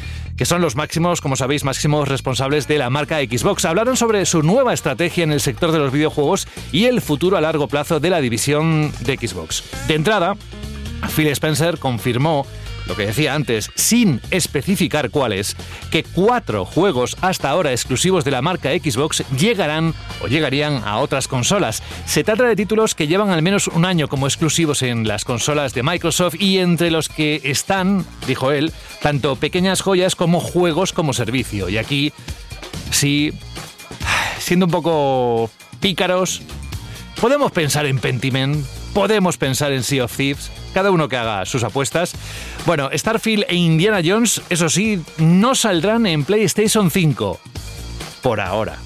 que 0.42 0.46
son 0.46 0.60
los 0.60 0.74
máximos, 0.74 1.20
como 1.20 1.36
sabéis, 1.36 1.62
máximos 1.62 2.08
responsables 2.08 2.66
de 2.66 2.76
la 2.76 2.90
marca 2.90 3.20
Xbox. 3.20 3.64
Hablaron 3.64 3.96
sobre 3.96 4.26
su 4.26 4.42
nueva 4.42 4.74
estrategia 4.74 5.22
en 5.22 5.30
el 5.30 5.40
sector 5.40 5.70
de 5.70 5.78
los 5.78 5.92
videojuegos 5.92 6.48
y 6.72 6.86
el 6.86 7.00
futuro 7.00 7.36
a 7.36 7.40
largo 7.40 7.68
plazo 7.68 8.00
de 8.00 8.10
la 8.10 8.20
división 8.20 8.92
de 9.02 9.16
Xbox. 9.16 9.62
De 9.86 9.94
entrada, 9.94 10.34
Phil 11.14 11.28
Spencer 11.28 11.78
confirmó 11.78 12.44
lo 12.86 12.96
que 12.96 13.06
decía 13.06 13.34
antes, 13.34 13.70
sin 13.74 14.20
especificar 14.30 15.10
cuáles, 15.10 15.56
que 15.90 16.02
cuatro 16.02 16.64
juegos 16.64 17.16
hasta 17.20 17.50
ahora 17.50 17.72
exclusivos 17.72 18.24
de 18.24 18.30
la 18.30 18.42
marca 18.42 18.70
Xbox 18.70 19.24
llegarán 19.36 19.94
o 20.22 20.28
llegarían 20.28 20.82
a 20.84 20.98
otras 20.98 21.28
consolas. 21.28 21.82
Se 22.06 22.24
trata 22.24 22.44
de 22.44 22.56
títulos 22.56 22.94
que 22.94 23.06
llevan 23.06 23.30
al 23.30 23.42
menos 23.42 23.68
un 23.68 23.84
año 23.84 24.08
como 24.08 24.26
exclusivos 24.26 24.82
en 24.82 25.06
las 25.06 25.24
consolas 25.24 25.74
de 25.74 25.82
Microsoft 25.82 26.36
y 26.38 26.58
entre 26.58 26.90
los 26.90 27.08
que 27.08 27.40
están, 27.44 28.04
dijo 28.26 28.52
él, 28.52 28.72
tanto 29.00 29.36
pequeñas 29.36 29.80
joyas 29.80 30.16
como 30.16 30.40
juegos 30.40 30.92
como 30.92 31.12
servicio. 31.12 31.68
Y 31.68 31.78
aquí, 31.78 32.12
sí, 32.90 33.32
siendo 34.38 34.66
un 34.66 34.72
poco 34.72 35.50
pícaros, 35.80 36.42
podemos 37.20 37.52
pensar 37.52 37.86
en 37.86 37.98
Pentiment, 37.98 38.64
podemos 38.94 39.36
pensar 39.36 39.72
en 39.72 39.82
Sea 39.82 40.04
of 40.04 40.16
Thieves, 40.16 40.50
cada 40.74 40.90
uno 40.90 41.08
que 41.08 41.16
haga 41.16 41.44
sus 41.46 41.64
apuestas. 41.64 42.14
Bueno, 42.66 42.90
Starfield 42.92 43.44
e 43.48 43.56
Indiana 43.56 44.00
Jones, 44.04 44.42
eso 44.50 44.68
sí, 44.68 45.02
no 45.18 45.54
saldrán 45.54 46.06
en 46.06 46.24
PlayStation 46.24 46.90
5. 46.90 47.40
Por 48.22 48.40
ahora. 48.40 48.78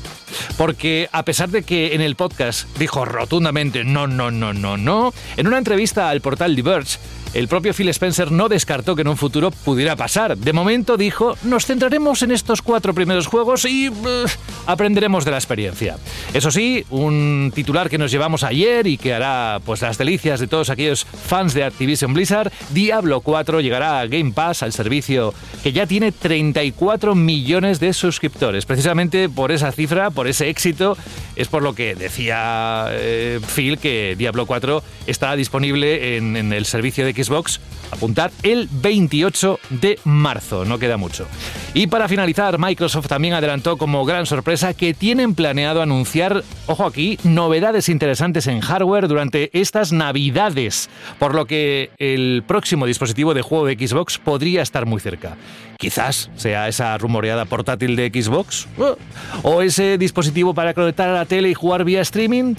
Porque 0.56 1.08
a 1.12 1.24
pesar 1.24 1.50
de 1.50 1.62
que 1.62 1.94
en 1.94 2.00
el 2.00 2.16
podcast 2.16 2.68
dijo 2.78 3.04
rotundamente 3.04 3.84
no, 3.84 4.06
no, 4.06 4.30
no, 4.30 4.52
no, 4.52 4.76
no, 4.76 5.12
en 5.36 5.46
una 5.46 5.58
entrevista 5.58 6.10
al 6.10 6.20
portal 6.20 6.56
Diverge, 6.56 6.98
el 7.36 7.48
propio 7.48 7.74
Phil 7.74 7.90
Spencer 7.90 8.32
no 8.32 8.48
descartó 8.48 8.96
que 8.96 9.02
en 9.02 9.08
un 9.08 9.16
futuro 9.18 9.50
pudiera 9.50 9.94
pasar. 9.94 10.38
De 10.38 10.54
momento 10.54 10.96
dijo, 10.96 11.36
nos 11.42 11.66
centraremos 11.66 12.22
en 12.22 12.30
estos 12.30 12.62
cuatro 12.62 12.94
primeros 12.94 13.26
juegos 13.26 13.66
y 13.66 13.88
eh, 13.88 14.24
aprenderemos 14.64 15.26
de 15.26 15.32
la 15.32 15.36
experiencia. 15.36 15.98
Eso 16.32 16.50
sí, 16.50 16.86
un 16.88 17.52
titular 17.54 17.90
que 17.90 17.98
nos 17.98 18.10
llevamos 18.10 18.42
ayer 18.42 18.86
y 18.86 18.96
que 18.96 19.12
hará 19.12 19.60
pues 19.66 19.82
las 19.82 19.98
delicias 19.98 20.40
de 20.40 20.46
todos 20.46 20.70
aquellos 20.70 21.04
fans 21.04 21.52
de 21.52 21.64
Activision 21.64 22.14
Blizzard, 22.14 22.50
Diablo 22.70 23.20
4 23.20 23.60
llegará 23.60 24.00
a 24.00 24.06
Game 24.06 24.32
Pass, 24.32 24.62
al 24.62 24.72
servicio 24.72 25.34
que 25.62 25.72
ya 25.72 25.86
tiene 25.86 26.12
34 26.12 27.14
millones 27.14 27.80
de 27.80 27.92
suscriptores. 27.92 28.64
Precisamente 28.64 29.28
por 29.28 29.52
esa 29.52 29.72
cifra, 29.72 30.10
por 30.10 30.25
ese 30.30 30.48
éxito, 30.48 30.96
es 31.36 31.48
por 31.48 31.62
lo 31.62 31.74
que 31.74 31.94
decía 31.94 32.86
eh, 32.90 33.40
Phil 33.54 33.78
que 33.78 34.14
Diablo 34.16 34.46
4 34.46 34.82
estará 35.06 35.36
disponible 35.36 36.16
en, 36.16 36.36
en 36.36 36.52
el 36.52 36.64
servicio 36.64 37.04
de 37.04 37.12
Xbox, 37.12 37.60
apuntad, 37.90 38.30
el 38.42 38.68
28 38.70 39.58
de 39.70 39.98
marzo, 40.04 40.64
no 40.64 40.78
queda 40.78 40.96
mucho. 40.96 41.26
Y 41.74 41.86
para 41.86 42.08
finalizar, 42.08 42.58
Microsoft 42.58 43.08
también 43.08 43.34
adelantó 43.34 43.76
como 43.76 44.04
gran 44.04 44.26
sorpresa 44.26 44.74
que 44.74 44.94
tienen 44.94 45.34
planeado 45.34 45.82
anunciar, 45.82 46.42
ojo 46.66 46.84
aquí, 46.84 47.18
novedades 47.22 47.88
interesantes 47.88 48.46
en 48.46 48.60
hardware 48.60 49.08
durante 49.08 49.50
estas 49.52 49.92
navidades, 49.92 50.88
por 51.18 51.34
lo 51.34 51.46
que 51.46 51.90
el 51.98 52.44
próximo 52.46 52.86
dispositivo 52.86 53.34
de 53.34 53.42
juego 53.42 53.66
de 53.66 53.74
Xbox 53.74 54.18
podría 54.18 54.62
estar 54.62 54.86
muy 54.86 55.00
cerca. 55.00 55.36
Quizás 55.78 56.30
sea 56.36 56.68
esa 56.68 56.96
rumoreada 56.98 57.44
portátil 57.44 57.96
de 57.96 58.08
Xbox 58.08 58.66
o 59.42 59.62
ese 59.62 59.98
dispositivo 59.98 60.54
para 60.54 60.74
conectar 60.74 61.08
a 61.08 61.12
la 61.12 61.24
tele 61.26 61.50
y 61.50 61.54
jugar 61.54 61.84
vía 61.84 62.00
streaming. 62.00 62.54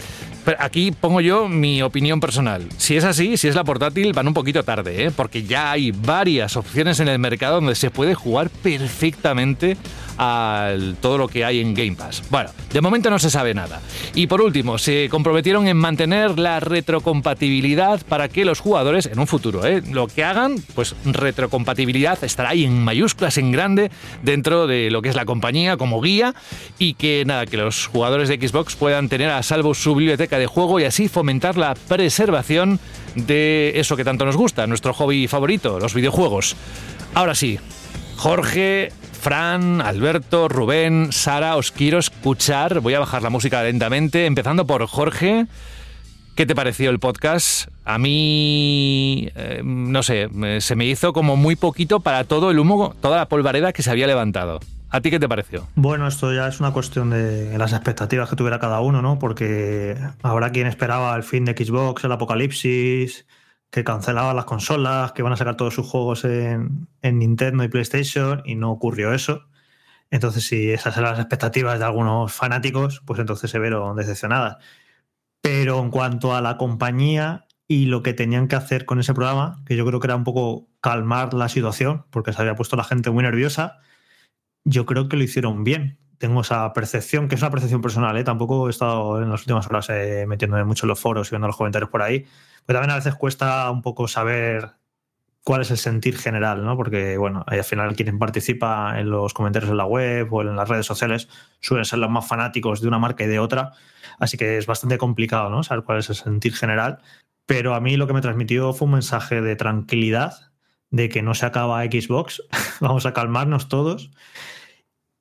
Pero 0.47 0.59
aquí 0.61 0.93
pongo 0.93 1.19
yo 1.19 1.49
mi 1.49 1.81
opinión 1.81 2.21
personal. 2.21 2.69
Si 2.77 2.95
es 2.95 3.03
así, 3.03 3.35
si 3.35 3.49
es 3.49 3.55
la 3.55 3.65
portátil, 3.65 4.13
van 4.13 4.29
un 4.29 4.33
poquito 4.33 4.63
tarde, 4.63 5.03
¿eh? 5.03 5.11
porque 5.11 5.43
ya 5.43 5.71
hay 5.71 5.91
varias 5.91 6.55
opciones 6.55 7.01
en 7.01 7.09
el 7.09 7.19
mercado 7.19 7.55
donde 7.55 7.75
se 7.75 7.91
puede 7.91 8.15
jugar 8.15 8.49
perfectamente 8.49 9.75
a 10.17 10.73
todo 11.01 11.17
lo 11.17 11.27
que 11.27 11.45
hay 11.45 11.59
en 11.59 11.73
Game 11.73 11.95
Pass. 11.95 12.23
Bueno, 12.29 12.49
de 12.71 12.81
momento 12.81 13.09
no 13.09 13.19
se 13.19 13.29
sabe 13.29 13.53
nada. 13.53 13.81
Y 14.15 14.27
por 14.27 14.41
último, 14.41 14.77
se 14.77 15.09
comprometieron 15.09 15.67
en 15.67 15.77
mantener 15.77 16.39
la 16.39 16.59
retrocompatibilidad 16.59 18.01
para 18.07 18.29
que 18.29 18.45
los 18.45 18.59
jugadores, 18.59 19.05
en 19.05 19.19
un 19.19 19.27
futuro, 19.27 19.65
¿eh? 19.65 19.83
lo 19.91 20.07
que 20.07 20.23
hagan, 20.23 20.55
pues 20.75 20.95
retrocompatibilidad 21.05 22.23
estará 22.23 22.49
ahí 22.49 22.65
en 22.65 22.83
mayúsculas, 22.83 23.37
en 23.37 23.51
grande, 23.51 23.91
dentro 24.23 24.65
de 24.65 24.89
lo 24.91 25.01
que 25.01 25.09
es 25.09 25.15
la 25.15 25.25
compañía 25.25 25.77
como 25.77 26.01
guía 26.01 26.33
y 26.79 26.95
que 26.95 27.23
nada, 27.25 27.45
que 27.45 27.57
los 27.57 27.87
jugadores 27.87 28.29
de 28.29 28.35
Xbox 28.35 28.75
puedan 28.75 29.09
tener 29.09 29.29
a 29.29 29.43
salvo 29.43 29.73
su 29.73 29.93
biblioteca 29.93 30.36
de 30.37 30.47
juego 30.47 30.79
y 30.79 30.83
así 30.85 31.07
fomentar 31.07 31.57
la 31.57 31.73
preservación 31.75 32.79
de 33.15 33.73
eso 33.75 33.95
que 33.95 34.03
tanto 34.03 34.25
nos 34.25 34.37
gusta, 34.37 34.67
nuestro 34.67 34.93
hobby 34.93 35.27
favorito, 35.27 35.79
los 35.79 35.93
videojuegos. 35.93 36.55
Ahora 37.13 37.35
sí, 37.35 37.59
Jorge, 38.15 38.91
Fran, 39.19 39.81
Alberto, 39.81 40.47
Rubén, 40.47 41.09
Sara, 41.11 41.55
os 41.55 41.71
quiero 41.71 41.97
escuchar. 41.99 42.79
Voy 42.81 42.93
a 42.93 42.99
bajar 42.99 43.23
la 43.23 43.29
música 43.29 43.63
lentamente, 43.63 44.25
empezando 44.25 44.65
por 44.67 44.85
Jorge. 44.87 45.45
¿Qué 46.35 46.45
te 46.45 46.53
pareció 46.53 46.91
el 46.91 46.99
podcast? 46.99 47.67
A 47.83 47.97
mí, 47.97 49.29
eh, 49.35 49.61
no 49.63 50.03
sé, 50.03 50.27
me- 50.31 50.61
se 50.61 50.75
me 50.75 50.85
hizo 50.85 51.11
como 51.13 51.35
muy 51.35 51.55
poquito 51.55 51.99
para 51.99 52.25
todo 52.25 52.51
el 52.51 52.59
humo, 52.59 52.95
toda 53.01 53.17
la 53.17 53.27
polvareda 53.27 53.73
que 53.73 53.81
se 53.81 53.89
había 53.89 54.05
levantado. 54.05 54.59
¿A 54.89 55.01
ti 55.01 55.09
qué 55.09 55.19
te 55.19 55.27
pareció? 55.27 55.67
Bueno, 55.75 56.07
esto 56.07 56.33
ya 56.33 56.47
es 56.47 56.59
una 56.59 56.71
cuestión 56.71 57.09
de 57.09 57.57
las 57.57 57.73
expectativas 57.73 58.29
que 58.29 58.35
tuviera 58.35 58.59
cada 58.59 58.79
uno, 58.79 59.01
¿no? 59.01 59.19
Porque 59.19 59.97
habrá 60.23 60.51
quien 60.51 60.67
esperaba 60.67 61.15
el 61.15 61.23
fin 61.23 61.43
de 61.43 61.51
Xbox, 61.51 62.05
el 62.05 62.11
apocalipsis, 62.13 63.27
que 63.69 63.83
cancelaba 63.83 64.33
las 64.33 64.45
consolas, 64.45 65.11
que 65.11 65.23
van 65.23 65.33
a 65.33 65.37
sacar 65.37 65.57
todos 65.57 65.73
sus 65.73 65.85
juegos 65.85 66.23
en, 66.23 66.87
en 67.01 67.19
Nintendo 67.19 67.63
y 67.63 67.67
PlayStation, 67.67 68.41
y 68.45 68.55
no 68.55 68.71
ocurrió 68.71 69.13
eso. 69.13 69.47
Entonces, 70.09 70.45
si 70.45 70.71
esas 70.71 70.95
eran 70.97 71.11
las 71.11 71.19
expectativas 71.19 71.79
de 71.79 71.85
algunos 71.85 72.31
fanáticos, 72.31 73.01
pues 73.05 73.19
entonces 73.19 73.51
se 73.51 73.59
vieron 73.59 73.97
decepcionadas. 73.97 74.57
Pero 75.41 75.79
en 75.81 75.91
cuanto 75.91 76.35
a 76.35 76.41
la 76.41 76.57
compañía 76.57 77.45
y 77.67 77.85
lo 77.87 78.03
que 78.03 78.13
tenían 78.13 78.47
que 78.47 78.55
hacer 78.55 78.85
con 78.85 78.99
ese 78.99 79.13
programa, 79.13 79.61
que 79.65 79.75
yo 79.75 79.85
creo 79.85 79.99
que 79.99 80.07
era 80.07 80.15
un 80.15 80.23
poco 80.23 80.69
calmar 80.79 81.33
la 81.33 81.49
situación, 81.49 82.05
porque 82.09 82.31
se 82.31 82.41
había 82.41 82.55
puesto 82.55 82.77
la 82.77 82.85
gente 82.85 83.09
muy 83.11 83.23
nerviosa, 83.23 83.79
yo 84.67 84.85
creo 84.85 85.07
que 85.07 85.15
lo 85.15 85.23
hicieron 85.23 85.63
bien. 85.63 85.97
Tengo 86.17 86.41
esa 86.41 86.73
percepción, 86.73 87.27
que 87.27 87.35
es 87.35 87.41
una 87.41 87.51
percepción 87.51 87.81
personal, 87.81 88.17
¿eh? 88.17 88.23
tampoco 88.23 88.67
he 88.67 88.71
estado 88.71 89.21
en 89.21 89.29
las 89.29 89.41
últimas 89.41 89.67
horas 89.67 89.89
eh, 89.89 90.25
metiéndome 90.27 90.63
mucho 90.65 90.85
en 90.85 90.89
los 90.89 90.99
foros 90.99 91.27
y 91.27 91.31
viendo 91.31 91.47
los 91.47 91.55
comentarios 91.55 91.89
por 91.89 92.01
ahí, 92.01 92.25
pero 92.65 92.79
también 92.79 92.91
a 92.91 92.95
veces 92.95 93.15
cuesta 93.15 93.69
un 93.71 93.81
poco 93.81 94.07
saber 94.07 94.71
cuál 95.43 95.61
es 95.61 95.71
el 95.71 95.77
sentir 95.77 96.17
general, 96.17 96.65
¿no? 96.65 96.75
Porque, 96.75 97.17
bueno, 97.17 97.45
al 97.47 97.63
final 97.63 97.95
quien 97.95 98.19
participa 98.19 98.99
en 98.99 99.09
los 99.09 99.33
comentarios 99.33 99.71
en 99.71 99.77
la 99.77 99.85
web 99.85 100.27
o 100.33 100.41
en 100.41 100.55
las 100.55 100.67
redes 100.67 100.85
sociales 100.85 101.29
suelen 101.61 101.85
ser 101.85 101.99
los 101.99 102.09
más 102.09 102.27
fanáticos 102.27 102.81
de 102.81 102.89
una 102.89 102.99
marca 102.99 103.23
y 103.23 103.27
de 103.27 103.39
otra, 103.39 103.71
así 104.19 104.37
que 104.37 104.57
es 104.57 104.65
bastante 104.65 104.97
complicado, 104.97 105.49
¿no? 105.49 105.63
Saber 105.63 105.85
cuál 105.85 105.99
es 105.99 106.09
el 106.09 106.15
sentir 106.15 106.53
general. 106.53 106.99
Pero 107.45 107.75
a 107.75 107.79
mí 107.79 107.95
lo 107.95 108.07
que 108.07 108.13
me 108.13 108.21
transmitió 108.21 108.73
fue 108.73 108.87
un 108.87 108.93
mensaje 108.93 109.41
de 109.41 109.55
tranquilidad, 109.55 110.51
de 110.89 111.09
que 111.09 111.21
no 111.21 111.33
se 111.33 111.45
acaba 111.45 111.83
Xbox, 111.83 112.43
vamos 112.81 113.05
a 113.05 113.13
calmarnos 113.13 113.69
todos. 113.69 114.11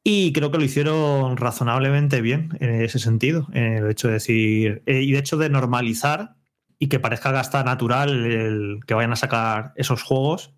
Y 0.08 0.32
creo 0.32 0.52
que 0.52 0.58
lo 0.58 0.62
hicieron 0.62 1.36
razonablemente 1.36 2.20
bien 2.20 2.56
en 2.60 2.80
ese 2.80 3.00
sentido, 3.00 3.48
en 3.52 3.72
el 3.72 3.90
hecho 3.90 4.06
de 4.06 4.14
decir, 4.14 4.84
eh, 4.86 5.02
y 5.02 5.10
de 5.10 5.18
hecho 5.18 5.36
de 5.36 5.50
normalizar 5.50 6.36
y 6.78 6.86
que 6.86 7.00
parezca 7.00 7.32
gasta 7.32 7.64
natural 7.64 8.24
el 8.24 8.78
que 8.86 8.94
vayan 8.94 9.12
a 9.12 9.16
sacar 9.16 9.72
esos 9.74 10.04
juegos. 10.04 10.54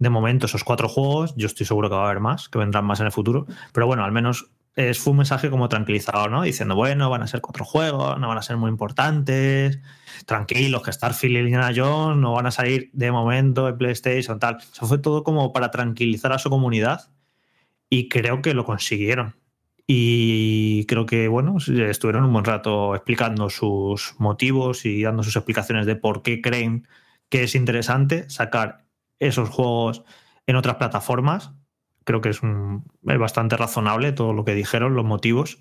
De 0.00 0.10
momento, 0.10 0.46
esos 0.46 0.64
cuatro 0.64 0.88
juegos, 0.88 1.34
yo 1.36 1.46
estoy 1.46 1.66
seguro 1.66 1.88
que 1.88 1.94
va 1.94 2.02
a 2.02 2.06
haber 2.06 2.18
más, 2.18 2.48
que 2.48 2.58
vendrán 2.58 2.84
más 2.84 2.98
en 2.98 3.06
el 3.06 3.12
futuro, 3.12 3.46
pero 3.72 3.86
bueno, 3.86 4.02
al 4.02 4.10
menos 4.10 4.50
es, 4.74 4.98
fue 4.98 5.12
un 5.12 5.18
mensaje 5.18 5.50
como 5.50 5.68
tranquilizador, 5.68 6.28
¿no? 6.28 6.42
Diciendo, 6.42 6.74
bueno, 6.74 7.08
van 7.10 7.22
a 7.22 7.28
ser 7.28 7.40
cuatro 7.40 7.64
juegos, 7.64 8.18
no 8.18 8.26
van 8.26 8.38
a 8.38 8.42
ser 8.42 8.56
muy 8.56 8.70
importantes, 8.70 9.78
tranquilos, 10.26 10.82
que 10.82 10.92
Starfield 10.92 11.36
y 11.36 11.38
Indiana 11.38 11.70
Jones 11.72 12.18
no 12.18 12.32
van 12.32 12.46
a 12.46 12.50
salir 12.50 12.90
de 12.92 13.12
momento 13.12 13.68
en 13.68 13.78
PlayStation, 13.78 14.40
tal. 14.40 14.56
Eso 14.56 14.84
fue 14.84 14.98
todo 14.98 15.22
como 15.22 15.52
para 15.52 15.70
tranquilizar 15.70 16.32
a 16.32 16.40
su 16.40 16.50
comunidad 16.50 17.08
y 17.90 18.08
creo 18.08 18.40
que 18.40 18.54
lo 18.54 18.64
consiguieron. 18.64 19.34
Y 19.86 20.84
creo 20.86 21.04
que, 21.04 21.26
bueno, 21.26 21.56
estuvieron 21.58 22.24
un 22.24 22.32
buen 22.32 22.44
rato 22.44 22.94
explicando 22.94 23.50
sus 23.50 24.14
motivos 24.18 24.86
y 24.86 25.02
dando 25.02 25.24
sus 25.24 25.34
explicaciones 25.36 25.84
de 25.84 25.96
por 25.96 26.22
qué 26.22 26.40
creen 26.40 26.86
que 27.28 27.42
es 27.42 27.54
interesante 27.56 28.30
sacar 28.30 28.84
esos 29.18 29.48
juegos 29.48 30.04
en 30.46 30.54
otras 30.56 30.76
plataformas. 30.76 31.52
Creo 32.04 32.20
que 32.20 32.28
es, 32.30 32.42
un- 32.42 32.84
es 33.06 33.18
bastante 33.18 33.56
razonable 33.56 34.12
todo 34.12 34.32
lo 34.32 34.44
que 34.44 34.54
dijeron, 34.54 34.94
los 34.94 35.04
motivos. 35.04 35.58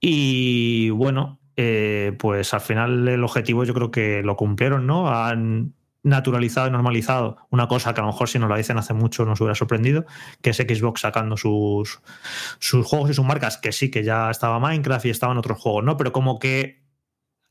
Y 0.00 0.90
bueno, 0.90 1.38
eh, 1.56 2.16
pues 2.18 2.52
al 2.54 2.60
final 2.60 3.06
el 3.08 3.22
objetivo 3.24 3.64
yo 3.64 3.74
creo 3.74 3.90
que 3.92 4.22
lo 4.22 4.36
cumplieron, 4.36 4.86
¿no? 4.86 5.08
Han 5.08 5.74
naturalizado 6.04 6.68
y 6.68 6.70
normalizado 6.70 7.38
una 7.50 7.66
cosa 7.66 7.92
que 7.92 8.00
a 8.00 8.04
lo 8.04 8.12
mejor 8.12 8.28
si 8.28 8.38
nos 8.38 8.48
la 8.48 8.56
dicen 8.56 8.78
hace 8.78 8.94
mucho 8.94 9.24
nos 9.24 9.40
hubiera 9.40 9.56
sorprendido, 9.56 10.04
que 10.42 10.50
es 10.50 10.56
Xbox 10.56 11.00
sacando 11.00 11.36
sus, 11.36 12.00
sus 12.60 12.86
juegos 12.86 13.10
y 13.10 13.14
sus 13.14 13.24
marcas, 13.24 13.58
que 13.58 13.72
sí, 13.72 13.90
que 13.90 14.04
ya 14.04 14.30
estaba 14.30 14.60
Minecraft 14.60 15.06
y 15.06 15.10
estaban 15.10 15.38
otros 15.38 15.58
juegos, 15.58 15.82
¿no? 15.82 15.96
Pero 15.96 16.12
como 16.12 16.38
que 16.38 16.84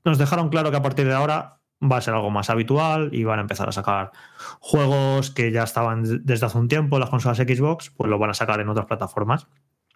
nos 0.06 0.18
dejaron 0.18 0.50
claro 0.50 0.72
que 0.72 0.78
a 0.78 0.82
partir 0.82 1.08
de 1.08 1.14
ahora 1.14 1.60
va 1.82 1.98
a 1.98 2.02
ser 2.02 2.14
algo 2.14 2.30
más 2.30 2.50
habitual 2.50 3.10
y 3.12 3.24
van 3.24 3.40
a 3.40 3.42
empezar 3.42 3.68
a 3.68 3.72
sacar 3.72 4.12
juegos 4.60 5.32
que 5.32 5.52
ya 5.52 5.64
estaban 5.64 6.24
desde 6.24 6.46
hace 6.46 6.58
un 6.58 6.68
tiempo 6.68 7.00
las 7.00 7.10
consolas 7.10 7.38
Xbox, 7.38 7.90
pues 7.90 8.10
lo 8.10 8.20
van 8.20 8.30
a 8.30 8.34
sacar 8.34 8.60
en 8.60 8.70
otras 8.70 8.86
plataformas. 8.86 9.48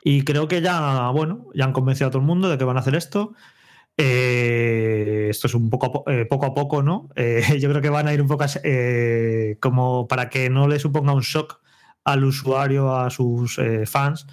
Y 0.04 0.24
creo 0.24 0.48
que 0.48 0.62
ya, 0.62 1.10
bueno, 1.10 1.48
ya 1.54 1.66
han 1.66 1.74
convencido 1.74 2.08
a 2.08 2.12
todo 2.12 2.22
el 2.22 2.28
mundo 2.28 2.50
de 2.50 2.58
que 2.58 2.64
van 2.64 2.78
a 2.78 2.82
hacer 2.82 2.96
esto. 2.96 3.34
Eh, 3.98 5.28
esto 5.30 5.48
es 5.48 5.56
un 5.56 5.70
poco 5.70 6.04
a, 6.06 6.14
eh, 6.14 6.26
poco 6.26 6.46
a 6.46 6.54
poco, 6.54 6.84
¿no? 6.84 7.10
Eh, 7.16 7.42
yo 7.60 7.70
creo 7.70 7.82
que 7.82 7.90
van 7.90 8.08
a 8.08 8.14
ir 8.14 8.22
un 8.22 8.28
poco 8.28 8.46
eh, 8.64 9.58
como 9.60 10.08
para 10.08 10.30
que 10.30 10.50
no 10.50 10.68
le 10.68 10.80
suponga 10.80 11.14
un 11.14 11.22
shock 11.22 11.60
al 12.04 12.24
usuario, 12.24 12.96
a 12.96 13.10
sus 13.10 13.60
fans, 13.86 14.28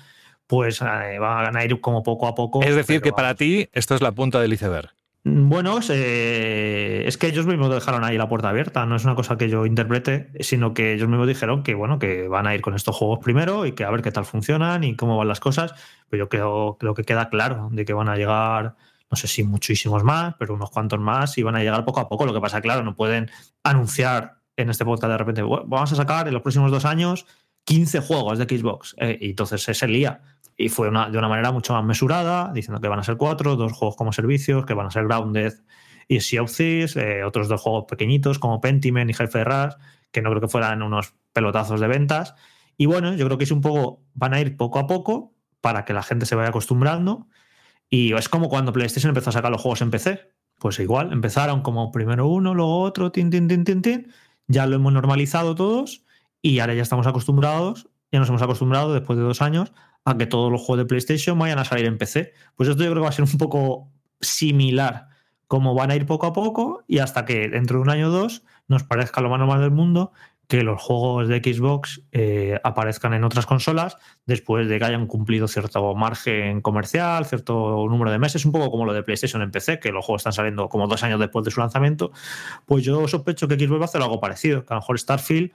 pues 0.47 0.79
van 0.79 1.57
a 1.57 1.65
ir 1.65 1.81
como 1.81 2.05
poco 2.05 2.29
a 2.29 2.35
poco. 2.37 2.63
Es 2.63 2.77
decir, 2.77 3.01
que 3.01 3.11
para 3.11 3.35
ti 3.35 3.69
esto 3.73 3.97
es 3.97 4.01
la 4.01 4.13
punta 4.13 4.41
del 4.41 4.53
iceberg. 4.53 4.91
Bueno, 5.25 5.79
es, 5.79 5.91
es 5.91 7.19
que 7.19 7.27
ellos 7.27 7.47
mismos 7.47 7.75
dejaron 7.75 8.05
ahí 8.05 8.17
la 8.17 8.29
puerta 8.29 8.51
abierta, 8.51 8.87
no 8.87 8.95
es 8.95 9.05
una 9.05 9.17
cosa 9.17 9.37
que 9.37 9.49
yo 9.49 9.67
interprete, 9.67 10.31
sino 10.39 10.73
que 10.73 10.93
ellos 10.93 11.09
mismos 11.09 11.27
dijeron 11.27 11.65
que 11.65 11.75
bueno, 11.75 11.99
que 11.99 12.29
van 12.29 12.47
a 12.47 12.55
ir 12.55 12.61
con 12.61 12.75
estos 12.75 12.95
juegos 12.95 13.19
primero 13.19 13.67
y 13.67 13.73
que 13.73 13.83
a 13.83 13.91
ver 13.91 14.03
qué 14.03 14.13
tal 14.13 14.27
funcionan 14.27 14.85
y 14.85 14.95
cómo 14.95 15.17
van 15.17 15.27
las 15.27 15.41
cosas. 15.41 15.75
Pero 16.11 16.27
yo 16.27 16.29
creo, 16.29 16.77
creo 16.79 16.95
que 16.95 17.03
queda 17.03 17.29
claro 17.29 17.71
de 17.73 17.85
que 17.85 17.93
van 17.93 18.09
a 18.09 18.15
llegar, 18.15 18.77
no 19.11 19.17
sé 19.17 19.29
si 19.29 19.45
muchísimos 19.45 20.03
más, 20.05 20.35
pero 20.39 20.55
unos 20.55 20.71
cuantos 20.71 20.99
más 21.01 21.37
y 21.39 21.43
van 21.43 21.57
a 21.57 21.61
llegar 21.61 21.85
poco 21.85 22.01
a 22.01 22.09
poco. 22.09 22.27
Lo 22.27 22.33
que 22.35 22.41
pasa, 22.41 22.61
claro, 22.61 22.83
no 22.83 22.95
pueden 22.97 23.31
anunciar 23.63 24.41
en 24.57 24.71
este 24.71 24.85
podcast 24.85 25.11
de 25.11 25.19
repente, 25.19 25.43
"Bueno, 25.43 25.65
vamos 25.67 25.93
a 25.93 25.97
sacar 25.97 26.27
en 26.29 26.35
los 26.35 26.43
próximos 26.43 26.71
dos 26.71 26.85
años 26.85 27.27
15 27.65 28.01
juegos 28.01 28.39
de 28.39 28.45
Xbox. 28.45 28.95
eh, 28.99 29.19
y 29.21 29.31
entonces 29.31 29.63
se 29.63 29.89
lía. 29.89 30.21
Y 30.57 30.69
fue 30.69 30.89
una- 30.89 31.09
de 31.11 31.19
una 31.19 31.29
manera 31.29 31.51
mucho 31.51 31.73
más 31.73 31.85
mesurada, 31.85 32.53
diciendo 32.53 32.81
que 32.81 32.89
van 32.89 32.99
a 32.99 33.03
ser 33.03 33.17
cuatro, 33.17 33.57
dos 33.57 33.73
juegos 33.73 33.97
como 33.97 34.13
servicios, 34.13 34.67
que 34.67 34.75
van 34.75 34.87
a 34.87 34.91
ser 34.91 35.05
Grounded 35.05 35.53
y 36.07 36.21
Sea 36.21 36.43
of 36.43 36.55
Thieves, 36.55 36.95
eh, 36.97 37.25
otros 37.25 37.49
dos 37.49 37.61
juegos 37.61 37.87
pequeñitos 37.89 38.39
como 38.39 38.61
Pentiment 38.61 39.11
y 39.11 39.15
Jefe 39.15 39.43
Rush, 39.45 39.73
que 40.13 40.21
no 40.23 40.31
creo 40.31 40.41
que 40.43 40.49
fueran 40.49 40.83
unos 40.83 41.15
pelotazos 41.33 41.81
de 41.81 41.89
ventas. 41.89 42.35
Y 42.77 42.87
bueno, 42.87 43.15
yo 43.15 43.25
creo 43.27 43.39
que 43.39 43.45
es 43.45 43.51
un 43.51 43.61
poco, 43.63 44.03
van 44.15 44.35
a 44.35 44.41
ir 44.41 44.57
poco 44.57 44.79
a 44.79 44.87
poco 44.87 45.33
para 45.61 45.85
que 45.85 45.93
la 45.95 46.03
gente 46.03 46.27
se 46.27 46.35
vaya 46.37 46.51
acostumbrando. 46.51 47.27
Y 47.89 48.13
es 48.15 48.29
como 48.29 48.49
cuando 48.49 48.73
PlayStation 48.73 49.11
empezó 49.11 49.31
a 49.31 49.35
sacar 49.35 49.51
los 49.51 49.61
juegos 49.61 49.83
en 49.83 49.91
PC. 49.91 50.31
Pues 50.59 50.79
igual, 50.79 51.13
empezaron 51.13 51.63
como 51.63 51.93
primero 51.93 52.27
uno, 52.27 52.55
luego 52.55 52.81
otro, 52.81 53.13
tin, 53.13 53.31
tin, 53.31 53.49
tin, 53.49 53.65
tin, 53.65 53.83
tin. 53.83 54.13
Ya 54.47 54.67
lo 54.67 54.77
hemos 54.77 54.93
normalizado 54.93 55.55
todos 55.55 56.05
y 56.41 56.59
ahora 56.59 56.75
ya 56.75 56.83
estamos 56.83 57.07
acostumbrados, 57.07 57.89
ya 58.13 58.19
nos 58.19 58.29
hemos 58.29 58.43
acostumbrado 58.43 58.93
después 58.95 59.19
de 59.19 59.25
dos 59.25 59.43
años 59.43 59.73
a 60.05 60.17
que 60.17 60.27
todos 60.27 60.53
los 60.53 60.61
juegos 60.61 60.79
de 60.79 60.87
PlayStation 60.87 61.39
vayan 61.39 61.59
a 61.59 61.65
salir 61.65 61.87
en 61.87 61.99
PC. 61.99 62.33
Pues 62.57 62.69
esto 62.69 62.83
yo 62.83 62.91
creo 62.91 63.03
que 63.03 63.05
va 63.05 63.09
a 63.09 63.13
ser 63.13 63.25
un 63.25 63.39
poco 63.39 63.91
similar, 64.21 65.09
como 65.47 65.75
van 65.75 65.91
a 65.91 65.97
ir 65.97 66.07
poco 66.07 66.27
a 66.27 66.33
poco 66.33 66.85
y 66.87 66.99
hasta 66.99 67.25
que 67.25 67.49
dentro 67.49 67.79
de 67.79 67.83
un 67.83 67.91
año 67.91 68.09
o 68.09 68.11
dos 68.11 68.45
nos 68.69 68.83
parezca 68.83 69.21
lo 69.21 69.31
más 69.31 69.39
normal 69.39 69.61
del 69.61 69.71
mundo 69.71 70.13
que 70.49 70.63
los 70.63 70.81
juegos 70.83 71.29
de 71.29 71.39
Xbox 71.39 72.03
eh, 72.13 72.61
aparezcan 72.65 73.15
en 73.15 73.25
otras 73.25 73.47
consolas 73.47 73.97
después 74.27 74.69
de 74.69 74.79
que 74.79 74.85
hayan 74.85 75.07
cumplido 75.07 75.49
cierto 75.49 75.95
margen 75.95 76.61
comercial, 76.61 77.25
cierto 77.25 77.87
número 77.89 78.11
de 78.11 78.19
meses, 78.19 78.45
un 78.45 78.53
poco 78.53 78.71
como 78.71 78.85
lo 78.85 78.93
de 78.93 79.03
PlayStation 79.03 79.41
en 79.43 79.51
PC, 79.51 79.81
que 79.81 79.91
los 79.91 80.05
juegos 80.05 80.21
están 80.21 80.33
saliendo 80.35 80.69
como 80.69 80.87
dos 80.87 81.03
años 81.03 81.19
después 81.19 81.45
de 81.45 81.51
su 81.51 81.61
lanzamiento, 81.61 82.13
pues 82.67 82.85
yo 82.85 83.09
sospecho 83.09 83.49
que 83.49 83.55
Xbox 83.57 83.79
va 83.81 83.85
a 83.85 83.87
hacer 83.87 84.03
algo 84.03 84.21
parecido, 84.21 84.65
que 84.65 84.73
a 84.75 84.77
lo 84.77 84.81
mejor 84.83 84.99
Starfield 84.99 85.51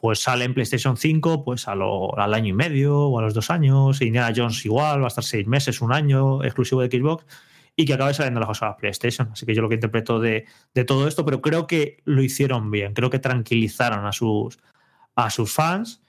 pues 0.00 0.20
sale 0.20 0.44
en 0.44 0.54
PlayStation 0.54 0.96
5 0.96 1.44
pues 1.44 1.66
a 1.66 1.74
lo- 1.74 2.16
al 2.16 2.32
año 2.32 2.50
y 2.50 2.52
medio 2.52 2.96
o 2.96 3.18
a 3.18 3.22
los 3.22 3.34
dos 3.34 3.50
años, 3.50 4.00
Indiana 4.00 4.32
Jones 4.34 4.64
igual, 4.64 5.00
va 5.00 5.06
a 5.06 5.08
estar 5.08 5.24
seis 5.24 5.48
meses, 5.48 5.80
un 5.80 5.92
año 5.92 6.44
exclusivo 6.44 6.80
de 6.82 6.88
Xbox 6.96 7.24
y 7.78 7.84
que 7.84 7.94
acabe 7.94 8.12
saliendo 8.12 8.40
las 8.40 8.48
cosas 8.48 8.72
a 8.72 8.76
PlayStation. 8.76 9.28
Así 9.32 9.46
que 9.46 9.54
yo 9.54 9.62
lo 9.62 9.68
que 9.68 9.76
interpreto 9.76 10.18
de, 10.18 10.46
de 10.74 10.84
todo 10.84 11.06
esto, 11.06 11.24
pero 11.24 11.40
creo 11.40 11.68
que 11.68 12.02
lo 12.04 12.24
hicieron 12.24 12.72
bien, 12.72 12.92
creo 12.92 13.08
que 13.08 13.20
tranquilizaron 13.20 14.04
a 14.04 14.10
sus, 14.10 14.58
a 15.14 15.30
sus 15.30 15.52
fans 15.52 16.02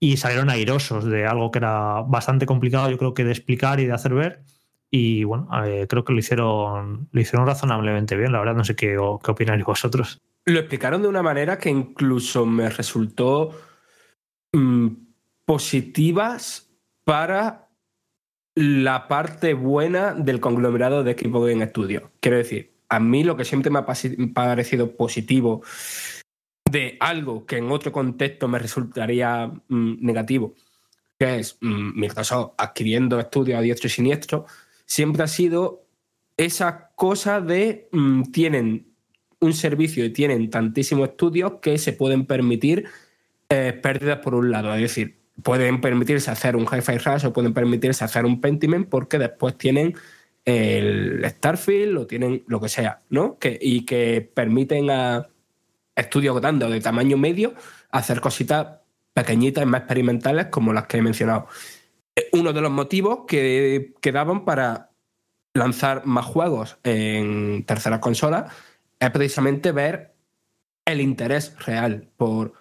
y 0.00 0.16
salieron 0.16 0.50
airosos 0.50 1.04
de 1.04 1.24
algo 1.24 1.52
que 1.52 1.60
era 1.60 2.02
bastante 2.02 2.44
complicado, 2.44 2.90
yo 2.90 2.98
creo 2.98 3.14
que 3.14 3.22
de 3.22 3.30
explicar 3.30 3.78
y 3.78 3.86
de 3.86 3.92
hacer 3.92 4.14
ver. 4.14 4.42
Y 4.90 5.22
bueno, 5.22 5.48
eh, 5.64 5.86
creo 5.88 6.04
que 6.04 6.12
lo 6.12 6.18
hicieron, 6.18 7.08
lo 7.12 7.20
hicieron 7.20 7.46
razonablemente 7.46 8.16
bien. 8.16 8.32
La 8.32 8.40
verdad, 8.40 8.56
no 8.56 8.64
sé 8.64 8.74
qué, 8.74 8.96
qué 9.22 9.30
opináis 9.30 9.64
vosotros. 9.64 10.20
Lo 10.44 10.58
explicaron 10.58 11.02
de 11.02 11.08
una 11.08 11.22
manera 11.22 11.56
que 11.56 11.70
incluso 11.70 12.44
me 12.46 12.68
resultó 12.68 13.52
mm, 14.52 14.88
positivas 15.44 16.68
para 17.04 17.65
la 18.56 19.06
parte 19.06 19.52
buena 19.52 20.14
del 20.14 20.40
conglomerado 20.40 21.04
de 21.04 21.12
Xbox 21.12 21.50
Game 21.50 21.66
Studio. 21.68 22.10
Quiero 22.20 22.38
decir, 22.38 22.72
a 22.88 22.98
mí 22.98 23.22
lo 23.22 23.36
que 23.36 23.44
siempre 23.44 23.70
me 23.70 23.80
ha 23.80 23.86
parecido 24.34 24.96
positivo 24.96 25.62
de 26.70 26.96
algo 27.00 27.44
que 27.44 27.58
en 27.58 27.70
otro 27.70 27.92
contexto 27.92 28.48
me 28.48 28.58
resultaría 28.58 29.46
mm, 29.46 29.96
negativo, 30.00 30.54
que 31.18 31.38
es 31.38 31.58
mm, 31.60 32.00
Microsoft 32.00 32.54
adquiriendo 32.56 33.20
estudios 33.20 33.58
a 33.58 33.62
diestro 33.62 33.88
y 33.88 33.90
siniestro, 33.90 34.46
siempre 34.86 35.22
ha 35.22 35.28
sido 35.28 35.84
esa 36.38 36.90
cosa 36.94 37.42
de 37.42 37.88
mm, 37.92 38.22
tienen 38.32 38.86
un 39.38 39.52
servicio 39.52 40.02
y 40.02 40.10
tienen 40.10 40.48
tantísimos 40.48 41.10
estudios 41.10 41.54
que 41.60 41.76
se 41.76 41.92
pueden 41.92 42.24
permitir 42.24 42.86
eh, 43.50 43.78
pérdidas 43.82 44.20
por 44.20 44.34
un 44.34 44.50
lado. 44.50 44.74
Es 44.74 44.80
decir, 44.80 45.25
pueden 45.42 45.80
permitirse 45.80 46.30
hacer 46.30 46.56
un 46.56 46.64
Hi-Fi 46.64 46.98
Rush 46.98 47.26
o 47.26 47.32
pueden 47.32 47.52
permitirse 47.52 48.04
hacer 48.04 48.24
un 48.24 48.40
Pentiment 48.40 48.88
porque 48.88 49.18
después 49.18 49.56
tienen 49.56 49.94
el 50.44 51.24
Starfield 51.24 51.98
o 51.98 52.06
tienen 52.06 52.44
lo 52.46 52.60
que 52.60 52.68
sea, 52.68 53.02
¿no? 53.10 53.38
Que, 53.38 53.58
y 53.60 53.84
que 53.84 54.30
permiten 54.32 54.90
a 54.90 55.28
estudios 55.94 56.40
grandes 56.40 56.68
o 56.68 56.70
de 56.70 56.80
tamaño 56.80 57.16
medio 57.16 57.54
hacer 57.90 58.20
cositas 58.20 58.78
pequeñitas 59.12 59.64
y 59.64 59.66
más 59.66 59.80
experimentales 59.80 60.46
como 60.46 60.72
las 60.72 60.86
que 60.86 60.98
he 60.98 61.02
mencionado. 61.02 61.48
Uno 62.32 62.52
de 62.52 62.60
los 62.60 62.70
motivos 62.70 63.20
que, 63.26 63.94
que 64.00 64.12
daban 64.12 64.44
para 64.44 64.90
lanzar 65.54 66.06
más 66.06 66.26
juegos 66.26 66.78
en 66.84 67.64
terceras 67.64 68.00
consolas 68.00 68.52
es 69.00 69.10
precisamente 69.10 69.72
ver 69.72 70.14
el 70.84 71.00
interés 71.00 71.56
real 71.64 72.08
por, 72.16 72.52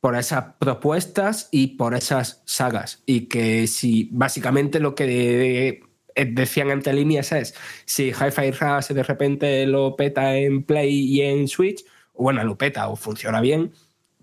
por 0.00 0.16
esas 0.16 0.54
propuestas 0.58 1.48
y 1.50 1.76
por 1.76 1.94
esas 1.94 2.42
sagas. 2.46 3.02
Y 3.06 3.26
que 3.26 3.66
si 3.66 4.08
básicamente 4.12 4.80
lo 4.80 4.94
que 4.94 5.82
eh, 6.14 6.24
decían 6.26 6.70
entre 6.70 6.94
líneas 6.94 7.32
es 7.32 7.54
si 7.84 8.08
Hi-Fi 8.08 8.50
Rush 8.52 8.88
de 8.88 9.02
repente 9.02 9.66
lo 9.66 9.96
peta 9.96 10.36
en 10.36 10.62
Play 10.62 10.90
y 10.90 11.22
en 11.22 11.48
Switch, 11.48 11.84
o 12.14 12.24
bueno, 12.24 12.42
lo 12.44 12.56
peta 12.56 12.88
o 12.88 12.96
funciona 12.96 13.40
bien, 13.40 13.72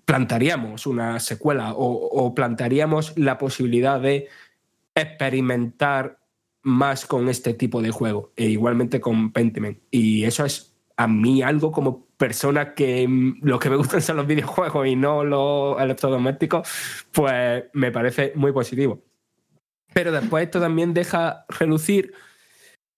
plantaríamos 0.06 0.88
una 0.88 1.20
secuela 1.20 1.74
o, 1.74 1.86
o 1.86 2.34
plantearíamos 2.34 3.18
la 3.18 3.38
posibilidad 3.38 4.00
de 4.00 4.28
experimentar 4.96 6.20
más 6.64 7.06
con 7.06 7.30
este 7.30 7.54
tipo 7.54 7.82
de 7.82 7.92
juego, 7.92 8.34
e 8.36 8.46
igualmente 8.46 9.00
con 9.00 9.32
Pentiment. 9.32 9.80
Y 9.92 10.24
eso 10.24 10.44
es 10.44 10.76
a 10.98 11.08
mí 11.08 11.42
algo 11.42 11.72
como 11.72 12.07
persona 12.18 12.74
que 12.74 13.08
mm, 13.08 13.40
lo 13.44 13.60
que 13.60 13.70
me 13.70 13.78
gustan 13.78 14.02
son 14.02 14.18
los 14.18 14.28
videojuegos 14.28 14.88
y 14.88 14.96
no 14.96 15.24
los 15.24 15.80
electrodomésticos, 15.80 16.68
pues 17.12 17.66
me 17.74 17.92
parece 17.92 18.34
muy 18.36 18.52
positivo. 18.52 19.04
Pero 19.94 20.12
después 20.12 20.46
esto 20.46 20.60
también 20.60 20.94
deja 20.94 21.46
relucir 21.48 22.14